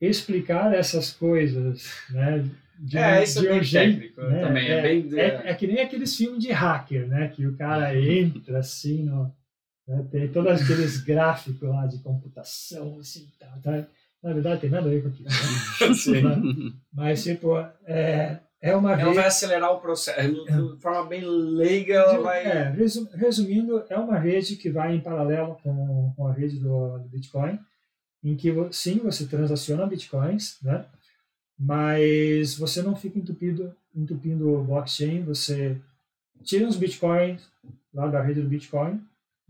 explicar 0.00 0.72
essas 0.74 1.12
coisas, 1.12 1.84
né? 2.10 2.48
De, 2.78 2.96
É, 2.96 3.18
um- 3.18 3.22
isso 3.22 3.38
é 3.38 3.42
de 3.42 3.48
um 3.48 3.52
bem 3.52 3.62
jeito, 3.62 3.92
técnico 4.00 4.20
né, 4.22 4.40
também, 4.40 4.68
é 4.68 4.78
É, 4.78 4.82
bem- 4.82 5.18
é, 5.18 5.50
é 5.50 5.54
que 5.54 5.66
nem 5.66 5.80
aqueles 5.80 6.16
filmes 6.16 6.42
de 6.42 6.50
hacker, 6.52 7.06
né? 7.08 7.28
Que 7.28 7.46
o 7.46 7.56
cara 7.56 7.94
entra 7.98 8.58
assim, 8.60 9.02
no, 9.04 9.34
né, 9.90 10.06
tem 10.10 10.28
todos 10.28 10.62
aqueles 10.62 11.02
gráficos 11.02 11.68
lá 11.68 11.86
de 11.86 11.98
computação, 11.98 12.98
assim, 13.00 13.26
tá, 13.38 13.46
tá. 13.62 13.86
na 14.22 14.32
verdade 14.32 14.60
tem 14.62 14.70
nada 14.70 14.86
a 14.86 14.90
ver 14.90 15.02
com 15.02 15.08
aquilo. 15.08 15.28
Né? 15.28 16.72
Mas, 16.92 17.22
tipo, 17.24 17.56
é, 17.86 18.38
é 18.60 18.76
uma 18.76 18.92
Ela 18.92 19.02
rede. 19.04 19.16
vai 19.16 19.26
acelerar 19.26 19.72
o 19.72 19.80
processo. 19.80 20.44
De 20.44 20.80
forma 20.80 21.04
bem 21.06 21.22
leiga, 21.24 21.94
ela 21.94 22.16
De- 22.16 22.22
vai. 22.22 22.44
é, 22.44 22.70
resu- 22.70 23.08
resumindo, 23.14 23.82
é 23.88 23.96
uma 23.96 24.18
rede 24.18 24.56
que 24.56 24.70
vai 24.70 24.94
em 24.94 25.00
paralelo 25.00 25.58
com, 25.62 26.12
com 26.16 26.26
a 26.26 26.32
rede 26.32 26.58
do, 26.58 26.98
do 26.98 27.08
Bitcoin, 27.08 27.58
em 28.22 28.36
que 28.36 28.50
sim, 28.70 28.98
você 28.98 29.26
transaciona 29.26 29.86
bitcoins, 29.86 30.58
né? 30.62 30.84
mas 31.58 32.54
você 32.56 32.80
não 32.82 32.96
fica 32.96 33.18
entupido, 33.18 33.74
entupindo 33.94 34.48
o 34.54 34.64
blockchain, 34.64 35.22
você 35.24 35.76
tira 36.42 36.66
os 36.66 36.76
bitcoins 36.76 37.42
lá 37.92 38.06
da 38.06 38.22
rede 38.22 38.40
do 38.40 38.48
Bitcoin 38.48 39.00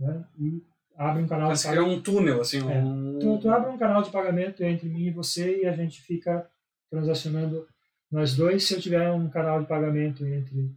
né, 0.00 0.24
e 0.38 0.62
abre 0.96 1.22
um 1.22 1.28
canal 1.28 1.48
Mas 1.48 1.60
de 1.62 1.68
pagamento. 1.68 1.92
um 1.92 2.00
túnel, 2.02 2.40
assim, 2.40 2.58
É. 2.58 2.78
um... 2.82 3.18
Tu, 3.18 3.38
tu 3.38 3.50
abre 3.50 3.70
um 3.70 3.78
canal 3.78 4.02
de 4.02 4.10
pagamento 4.10 4.62
entre 4.64 4.88
mim 4.88 5.06
e 5.06 5.10
você 5.10 5.62
e 5.62 5.66
a 5.66 5.72
gente 5.76 6.00
fica 6.02 6.48
transacionando 6.90 7.66
nós 8.10 8.34
dois. 8.34 8.64
Se 8.64 8.74
eu 8.74 8.80
tiver 8.80 9.10
um 9.12 9.28
canal 9.28 9.60
de 9.60 9.66
pagamento 9.68 10.26
entre, 10.26 10.74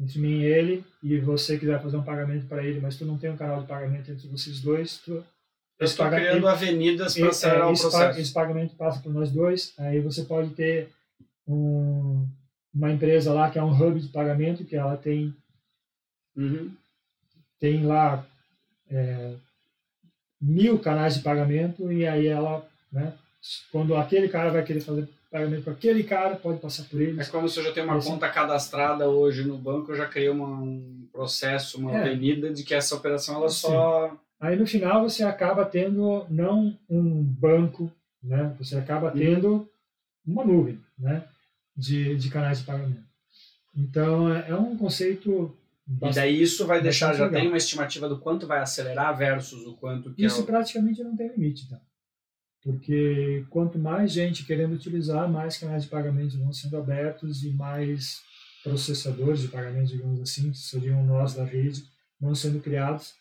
entre 0.00 0.18
mim 0.18 0.40
e 0.40 0.44
ele 0.44 0.84
e 1.02 1.18
você 1.20 1.56
quiser 1.58 1.80
fazer 1.82 1.96
um 1.96 2.02
pagamento 2.02 2.46
para 2.46 2.64
ele, 2.64 2.80
mas 2.80 2.96
tu 2.96 3.04
não 3.04 3.16
tem 3.18 3.30
um 3.30 3.36
canal 3.36 3.60
de 3.60 3.66
pagamento 3.68 4.10
entre 4.10 4.26
vocês 4.28 4.60
dois, 4.60 4.98
tu, 4.98 5.12
Eu 5.12 5.84
estou 5.84 6.04
paga- 6.06 6.16
criando 6.16 6.38
ele- 6.38 6.48
avenidas 6.48 7.14
para 7.14 7.26
e- 7.26 7.28
acelerar 7.28 7.68
é, 7.68 7.72
o 7.72 7.78
processo. 7.78 8.20
esse 8.20 8.32
pagamento 8.32 8.74
passa 8.76 9.00
por 9.00 9.12
nós 9.12 9.30
dois, 9.30 9.72
aí 9.78 10.00
você 10.00 10.24
pode 10.24 10.50
ter 10.50 10.88
um- 11.46 12.26
uma 12.74 12.90
empresa 12.92 13.32
lá 13.32 13.50
que 13.50 13.58
é 13.58 13.62
um 13.62 13.70
hub 13.72 13.98
de 14.00 14.08
pagamento, 14.08 14.64
que 14.64 14.76
ela 14.76 14.96
tem, 14.96 15.34
Uhum. 16.36 16.70
tem 17.58 17.84
lá 17.86 18.26
é, 18.90 19.34
mil 20.40 20.78
canais 20.78 21.14
de 21.16 21.22
pagamento 21.22 21.90
e 21.92 22.06
aí 22.06 22.26
ela, 22.26 22.66
né, 22.92 23.12
quando 23.72 23.96
aquele 23.96 24.28
cara 24.28 24.50
vai 24.50 24.62
querer 24.64 24.80
fazer 24.80 25.08
pagamento 25.30 25.62
para 25.64 25.72
aquele 25.74 26.02
cara, 26.04 26.36
pode 26.36 26.58
passar 26.58 26.84
por 26.84 27.00
ele. 27.00 27.20
É 27.20 27.24
como 27.26 27.48
se 27.48 27.58
eu 27.58 27.64
já 27.64 27.72
tenho 27.72 27.86
uma 27.86 28.00
conta 28.00 28.28
cadastrada 28.30 29.08
hoje 29.08 29.44
no 29.44 29.58
banco, 29.58 29.92
eu 29.92 29.96
já 29.96 30.06
criei 30.06 30.30
uma- 30.30 30.46
um 30.62 31.06
processo, 31.12 31.78
uma 31.78 31.92
É. 31.94 32.00
avenida 32.00 32.50
de 32.52 32.62
que 32.62 32.74
essa 32.74 32.94
operação 32.94 33.36
ela 33.36 33.48
Sim. 33.50 33.60
só... 33.68 34.16
Aí 34.40 34.56
no 34.56 34.66
final 34.66 35.02
você 35.02 35.24
acaba 35.24 35.64
tendo 35.66 36.24
não 36.30 36.78
um 36.88 37.22
banco, 37.22 37.92
né, 38.22 38.54
você 38.58 38.76
acaba 38.76 39.10
tendo 39.10 39.68
uma 40.26 40.44
nuvem, 40.44 40.78
né, 40.98 41.24
de, 41.76 42.16
de 42.16 42.30
canais 42.30 42.60
de 42.60 42.64
pagamento. 42.64 43.02
Então 43.76 44.32
é 44.34 44.48
é 44.50 44.54
um 44.54 44.76
conceito 44.76 45.54
E 45.88 46.14
daí 46.14 46.42
isso 46.42 46.66
vai 46.66 46.82
deixar, 46.82 47.08
bastante 47.08 47.18
já 47.18 47.24
legal. 47.26 47.40
tem 47.40 47.48
uma 47.48 47.56
estimativa 47.56 48.08
do 48.08 48.18
quanto 48.18 48.46
vai 48.46 48.60
acelerar 48.60 49.16
versus 49.16 49.66
o 49.66 49.74
quanto 49.76 50.12
que 50.12 50.24
Isso 50.24 50.40
é 50.40 50.42
o... 50.42 50.46
praticamente 50.46 51.02
não 51.02 51.16
tem 51.16 51.28
limite, 51.28 51.68
tá? 51.68 51.80
Porque 52.62 53.46
quanto 53.48 53.78
mais 53.78 54.12
gente 54.12 54.44
querendo 54.44 54.74
utilizar, 54.74 55.30
mais 55.30 55.56
canais 55.56 55.84
de 55.84 55.88
pagamento 55.88 56.38
vão 56.38 56.52
sendo 56.52 56.76
abertos 56.76 57.42
e 57.42 57.50
mais 57.50 58.20
processadores 58.62 59.40
de 59.40 59.48
pagamento, 59.48 59.88
digamos 59.88 60.20
assim, 60.20 60.50
que 60.50 60.58
seriam 60.58 61.04
nós 61.06 61.34
da 61.34 61.44
rede, 61.44 61.84
vão 62.20 62.34
sendo 62.34 62.60
criados. 62.60 63.14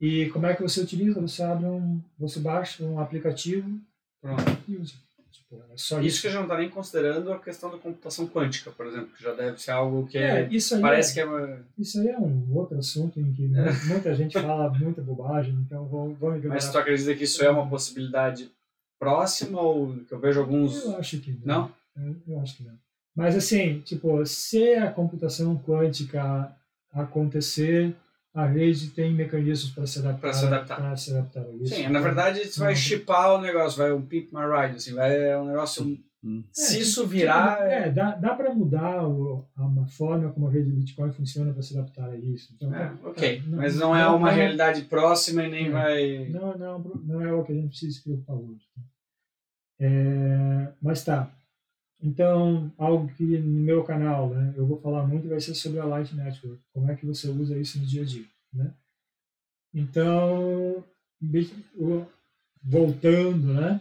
E 0.00 0.30
como 0.30 0.46
é 0.46 0.54
que 0.54 0.62
você 0.62 0.80
utiliza? 0.80 1.20
Você 1.20 1.42
abre 1.42 1.66
um, 1.66 2.00
você 2.18 2.38
baixa 2.40 2.84
um 2.84 2.98
aplicativo 2.98 3.78
Pronto. 4.22 4.42
e 4.66 4.76
usa. 4.76 4.94
Tipo, 5.30 5.56
é 5.72 5.76
só 5.76 5.98
Isso 6.00 6.06
isso. 6.08 6.22
que 6.22 6.28
já 6.30 6.36
não 6.36 6.42
está 6.44 6.56
nem 6.58 6.68
considerando 6.68 7.32
a 7.32 7.38
questão 7.38 7.70
da 7.70 7.78
computação 7.78 8.26
quântica, 8.26 8.70
por 8.70 8.86
exemplo, 8.86 9.08
que 9.16 9.22
já 9.22 9.32
deve 9.34 9.60
ser 9.60 9.70
algo 9.70 10.06
que 10.06 10.18
É, 10.18 10.48
isso 10.50 10.74
aí 10.74 10.80
parece 10.80 11.10
é, 11.10 11.14
que 11.14 11.20
é 11.20 11.24
uma... 11.24 11.60
isso 11.78 12.00
aí 12.00 12.08
é 12.08 12.18
um 12.18 12.54
outro 12.54 12.78
assunto 12.78 13.18
em 13.20 13.32
que 13.32 13.42
mu- 13.48 13.54
muita 13.86 14.14
gente 14.14 14.32
fala 14.40 14.68
muita 14.70 15.00
bobagem, 15.02 15.54
então 15.66 15.86
vamos, 15.86 16.18
vamos 16.18 16.36
ignorar. 16.38 16.54
Mas 16.56 16.70
tu 16.70 16.78
acredita 16.78 17.14
que 17.14 17.24
isso 17.24 17.42
é 17.44 17.50
uma 17.50 17.68
possibilidade 17.68 18.50
próxima 18.98 19.60
ou 19.60 19.94
que 20.06 20.12
eu 20.12 20.18
vejo 20.18 20.40
alguns... 20.40 20.84
Eu 20.84 20.96
acho 20.96 21.18
que 21.20 21.38
Não? 21.44 21.70
Eu, 21.96 22.16
eu 22.26 22.40
acho 22.40 22.56
que 22.56 22.64
não. 22.64 22.74
Mas 23.14 23.34
assim, 23.36 23.80
tipo, 23.80 24.24
se 24.26 24.74
a 24.74 24.90
computação 24.92 25.56
quântica 25.58 26.52
acontecer, 26.92 27.94
a 28.40 28.46
rede 28.46 28.90
tem 28.90 29.12
mecanismos 29.12 29.70
para 29.72 29.86
se 29.86 29.98
adaptar, 29.98 30.20
Pra 30.20 30.32
se 30.32 30.46
adaptar. 30.46 30.76
pra 30.76 30.96
se 30.96 31.10
adaptar 31.10 31.44
a 31.44 31.50
isso. 31.56 31.74
Sim, 31.74 31.88
na 31.88 32.00
verdade 32.00 32.44
você 32.44 32.60
vai 32.60 32.70
Uhum. 32.72 32.76
chipar 32.76 33.34
o 33.34 33.40
negócio, 33.40 33.78
vai 33.78 33.92
um 33.92 34.02
pimp 34.02 34.32
my 34.32 34.40
ride, 34.42 34.76
assim, 34.76 34.94
vai 34.94 35.30
é 35.30 35.36
um 35.38 35.46
negócio... 35.46 35.84
Hum. 36.24 36.42
Se 36.52 36.76
É, 36.76 36.80
isso 36.80 37.02
tipo, 37.02 37.12
virar... 37.12 37.60
é, 37.70 37.90
dá, 37.90 38.10
dá 38.16 38.34
para 38.34 38.52
mudar 38.52 39.06
o, 39.06 39.44
a, 39.56 39.86
forma 39.86 40.30
como 40.32 40.48
a 40.48 40.50
rede 40.50 40.68
do 40.70 40.76
Bitcoin 40.76 41.12
funciona 41.12 41.52
para 41.52 41.62
se 41.62 41.78
adaptar 41.78 42.10
a 42.10 42.16
isso. 42.16 42.52
Então, 42.56 42.74
É, 42.74 42.88
tá, 42.88 42.96
ok, 43.04 43.40
tá, 43.40 43.44
mas 43.56 43.76
não 43.76 43.94
é 43.96 44.04
uma 44.08 44.28
não, 44.28 44.36
realidade 44.36 44.82
próxima 44.82 45.44
e 45.44 45.48
nem 45.50 45.66
É. 45.68 45.70
vai... 45.70 46.28
Não, 46.30 46.58
não, 46.58 46.78
não 47.04 47.22
é 47.22 47.32
o 47.32 47.44
que 47.44 47.52
a 47.52 47.54
gente 47.54 47.68
precisa 47.68 47.92
se 47.96 48.02
preocupar 48.02 48.34
hoje. 48.36 48.64
tá? 48.74 48.82
É, 49.80 50.68
mas 50.82 51.04
tá. 51.04 51.30
Então, 52.00 52.72
algo 52.78 53.08
que 53.14 53.24
no 53.38 53.60
meu 53.60 53.82
canal 53.82 54.30
né, 54.30 54.54
eu 54.56 54.66
vou 54.66 54.80
falar 54.80 55.06
muito 55.06 55.28
vai 55.28 55.40
ser 55.40 55.54
sobre 55.54 55.80
a 55.80 55.84
Light 55.84 56.14
Network. 56.14 56.60
Como 56.72 56.90
é 56.90 56.94
que 56.94 57.04
você 57.04 57.28
usa 57.28 57.58
isso 57.58 57.78
no 57.78 57.86
dia 57.86 58.02
a 58.02 58.04
dia. 58.04 58.24
Né? 58.52 58.72
Então, 59.74 60.84
voltando, 62.62 63.52
né? 63.52 63.80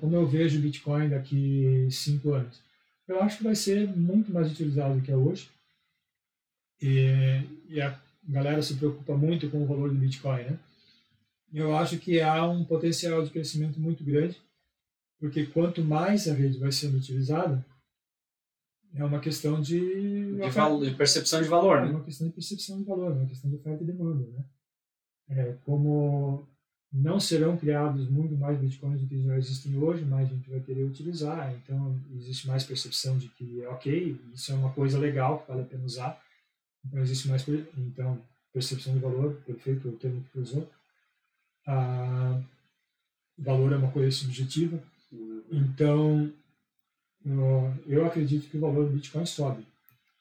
como 0.00 0.16
eu 0.16 0.26
vejo 0.26 0.58
o 0.58 0.62
Bitcoin 0.62 1.08
daqui 1.08 1.88
cinco 1.90 2.32
anos? 2.32 2.60
Eu 3.06 3.22
acho 3.22 3.38
que 3.38 3.44
vai 3.44 3.54
ser 3.54 3.88
muito 3.96 4.32
mais 4.32 4.50
utilizado 4.50 4.96
do 4.96 5.02
que 5.02 5.12
é 5.12 5.16
hoje. 5.16 5.50
E, 6.80 7.42
e 7.68 7.80
a 7.80 7.96
galera 8.24 8.62
se 8.62 8.74
preocupa 8.74 9.16
muito 9.16 9.48
com 9.50 9.62
o 9.62 9.66
valor 9.66 9.88
do 9.88 9.98
Bitcoin, 9.98 10.42
né? 10.42 10.58
Eu 11.52 11.76
acho 11.76 11.98
que 11.98 12.20
há 12.20 12.44
um 12.48 12.64
potencial 12.64 13.22
de 13.22 13.30
crescimento 13.30 13.78
muito 13.78 14.02
grande, 14.02 14.40
porque 15.22 15.46
quanto 15.46 15.84
mais 15.84 16.26
a 16.26 16.34
rede 16.34 16.58
vai 16.58 16.72
sendo 16.72 16.96
utilizada, 16.96 17.64
é 18.92 19.04
uma 19.04 19.20
questão 19.20 19.60
de, 19.62 20.34
De, 20.34 20.50
val- 20.50 20.80
de 20.80 20.90
percepção 20.90 21.40
de 21.40 21.48
valor, 21.48 21.78
é 21.78 21.84
né? 21.84 21.90
uma 21.92 22.02
questão 22.02 22.26
de 22.26 22.32
percepção 22.34 22.76
de 22.78 22.84
valor, 22.84 23.12
é 23.12 23.14
uma 23.14 23.28
questão 23.28 23.48
de 23.48 23.54
oferta 23.56 23.84
e 23.84 23.86
demanda, 23.86 24.26
né? 24.26 24.44
É, 25.28 25.56
como 25.64 26.44
não 26.92 27.20
serão 27.20 27.56
criados 27.56 28.10
muito 28.10 28.34
mais 28.34 28.58
bitcoins 28.58 29.00
do 29.00 29.06
que 29.06 29.22
já 29.22 29.38
existem 29.38 29.78
hoje, 29.78 30.04
mais 30.04 30.28
gente 30.28 30.50
vai 30.50 30.58
querer 30.58 30.82
utilizar, 30.82 31.54
então 31.54 31.96
existe 32.16 32.48
mais 32.48 32.64
percepção 32.64 33.16
de 33.16 33.28
que, 33.28 33.64
ok, 33.66 34.20
isso 34.34 34.50
é 34.50 34.56
uma 34.56 34.72
coisa 34.72 34.98
legal, 34.98 35.38
que 35.38 35.48
vale 35.48 35.62
a 35.62 35.66
pena 35.66 35.84
usar, 35.84 36.20
então 36.84 37.00
existe 37.00 37.28
mais, 37.28 37.46
então, 37.78 38.20
percepção 38.52 38.92
de 38.92 38.98
valor, 38.98 39.40
perfeito 39.46 39.88
o 39.88 39.92
termo 39.92 40.22
que 40.32 40.38
usou. 40.40 40.68
Ah, 41.64 42.42
valor 43.38 43.72
é 43.72 43.76
uma 43.76 43.92
coisa 43.92 44.10
subjetiva, 44.10 44.82
então 45.50 46.32
eu, 47.86 48.06
acredito 48.06 48.48
que 48.48 48.56
o 48.56 48.60
valor 48.60 48.86
do 48.86 48.94
Bitcoin 48.94 49.26
sobe. 49.26 49.64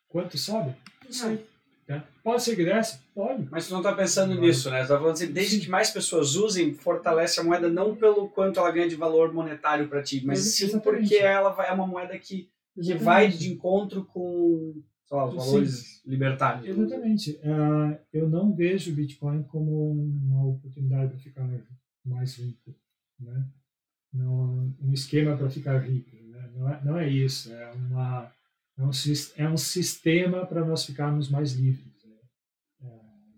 Quanto 0.08 0.38
sobe? 0.38 0.76
Não 1.06 1.12
sei. 1.12 1.46
né? 1.88 2.04
Pode 2.24 2.44
ser 2.44 2.56
que 2.56 2.66
desce? 2.66 3.00
Pode. 3.16 3.48
Mas 3.50 3.68
tu 3.68 3.74
não 3.74 3.82
tá 3.82 3.94
pensando 3.94 4.36
Não. 4.36 4.42
nisso, 4.42 4.70
né? 4.70 4.84
Tu 4.84 4.90
tá 4.90 4.98
falando 4.98 5.14
assim, 5.14 5.32
desde 5.32 5.56
Sim. 5.56 5.62
que 5.64 5.70
mais 5.70 5.90
pessoas 5.90 6.36
usem, 6.36 6.74
fortalece 6.74 7.40
a 7.40 7.44
moeda 7.44 7.70
não 7.70 7.96
pelo 7.96 8.28
quanto 8.30 8.60
ela 8.60 8.72
ganha 8.72 8.90
de 8.90 8.96
valor 8.96 9.34
monetário 9.34 9.88
para 9.88 10.04
ti, 10.04 10.22
mas 10.26 10.40
sim 10.40 10.66
exatamente. 10.66 11.02
porque 11.02 11.16
ela 11.16 11.50
vai, 11.50 11.70
é 11.70 11.72
uma 11.72 11.88
moeda 11.88 12.18
que, 12.20 12.50
que 12.82 12.94
vai 12.94 13.30
de 13.30 13.52
encontro 13.52 14.06
com 14.06 14.82
sei 15.08 15.18
lá, 15.18 15.26
os 15.26 15.32
Sim. 15.32 15.38
valores 15.38 16.02
libertários. 16.06 16.68
Exatamente. 16.68 17.40
Ah, 17.44 17.98
eu 18.14 18.30
não 18.30 18.54
vejo 18.54 18.92
o 18.92 18.96
Bitcoin 18.96 19.44
como 19.44 19.92
uma 19.92 20.46
oportunidade 20.46 21.12
para 21.12 21.20
ficar 21.20 21.50
mais 22.06 22.36
rico, 22.36 22.76
né? 23.20 23.46
Não, 24.14 24.74
um 24.82 24.94
esquema 24.94 25.38
para 25.38 25.50
ficar 25.50 25.78
rico, 25.80 26.16
né? 26.16 26.50
Não 26.56 26.70
é, 26.70 26.84
não 26.84 26.98
é 26.98 27.10
isso. 27.10 27.54
É 27.54 27.72
uma 27.72 28.32
é 28.78 28.84
um, 28.84 28.92
é 29.38 29.50
um 29.50 29.58
sistema 29.58 30.46
para 30.46 30.66
nós 30.66 30.86
ficarmos 30.86 31.30
mais 31.30 31.54
livres. 31.54 32.04
né? 32.04 32.16
É 32.84 32.90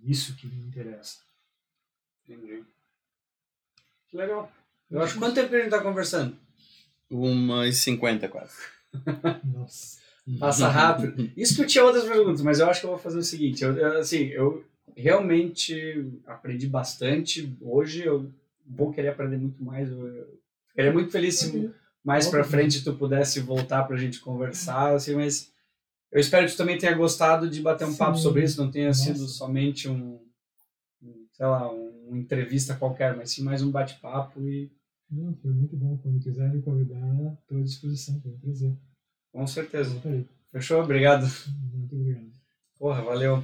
isso 0.03 0.35
que 0.35 0.47
me 0.47 0.65
interessa. 0.67 1.19
Entendi. 2.23 2.63
Que 4.07 4.17
legal. 4.17 4.51
Eu 4.89 5.01
acho 5.01 5.17
quanto 5.17 5.35
tempo 5.35 5.49
que 5.49 5.55
a 5.55 5.59
gente 5.59 5.69
tá 5.71 5.81
conversando? 5.81 6.37
Uma 7.09 7.67
e 7.67 7.73
cinquenta 7.73 8.27
quase. 8.29 8.55
Nossa. 9.43 10.01
Passa 10.39 10.69
rápido. 10.69 11.31
Isso 11.35 11.55
que 11.55 11.63
eu 11.63 11.67
tinha 11.67 11.83
outras 11.83 12.05
perguntas, 12.05 12.41
mas 12.41 12.59
eu 12.59 12.69
acho 12.69 12.79
que 12.79 12.85
eu 12.85 12.91
vou 12.91 12.99
fazer 12.99 13.17
o 13.17 13.23
seguinte, 13.23 13.61
eu, 13.63 13.75
eu, 13.75 13.99
assim, 13.99 14.27
eu 14.27 14.65
realmente 14.95 16.09
aprendi 16.25 16.67
bastante. 16.67 17.53
Hoje 17.59 18.05
eu 18.05 18.31
vou 18.65 18.93
querer 18.93 19.09
aprender 19.09 19.37
muito 19.37 19.61
mais. 19.61 19.89
Eu, 19.89 20.39
eu 20.73 20.83
ficaria 20.83 20.93
muito 20.93 21.11
feliz 21.11 21.39
se 21.39 21.71
mais 22.03 22.27
pra 22.27 22.43
frente 22.43 22.83
tu 22.83 22.93
pudesse 22.95 23.39
voltar 23.39 23.83
pra 23.83 23.95
gente 23.95 24.19
conversar, 24.19 24.95
assim, 24.95 25.15
mas 25.15 25.51
eu 26.11 26.19
espero 26.19 26.45
que 26.45 26.53
tu 26.53 26.57
também 26.57 26.77
tenha 26.77 26.93
gostado 26.93 27.49
de 27.49 27.61
bater 27.61 27.87
um 27.87 27.95
papo 27.95 28.17
Sim. 28.17 28.23
sobre 28.23 28.43
isso, 28.43 28.61
não 28.61 28.69
tenha 28.69 28.89
Nossa. 28.89 29.03
sido 29.03 29.27
somente 29.27 29.87
um, 29.87 30.19
um, 31.01 31.25
sei 31.31 31.45
lá, 31.45 31.71
uma 31.71 32.17
entrevista 32.17 32.75
qualquer, 32.75 33.15
mas 33.15 33.31
sim 33.31 33.43
mais 33.43 33.61
um 33.61 33.71
bate-papo 33.71 34.41
e 34.41 34.69
Não, 35.09 35.33
foi 35.35 35.51
muito 35.51 35.75
bom. 35.77 35.97
Quando 35.97 36.19
quiser 36.21 36.49
me 36.51 36.61
convidar, 36.61 36.99
estou 37.41 37.57
à 37.59 37.61
disposição. 37.61 38.19
Foi 38.21 38.31
um 38.31 38.39
prazer. 38.39 38.73
com 39.31 39.47
certeza. 39.47 40.01
Fechou? 40.51 40.83
Obrigado. 40.83 41.25
Muito 41.73 41.95
obrigado. 41.95 42.31
Porra, 42.77 43.01
valeu. 43.01 43.43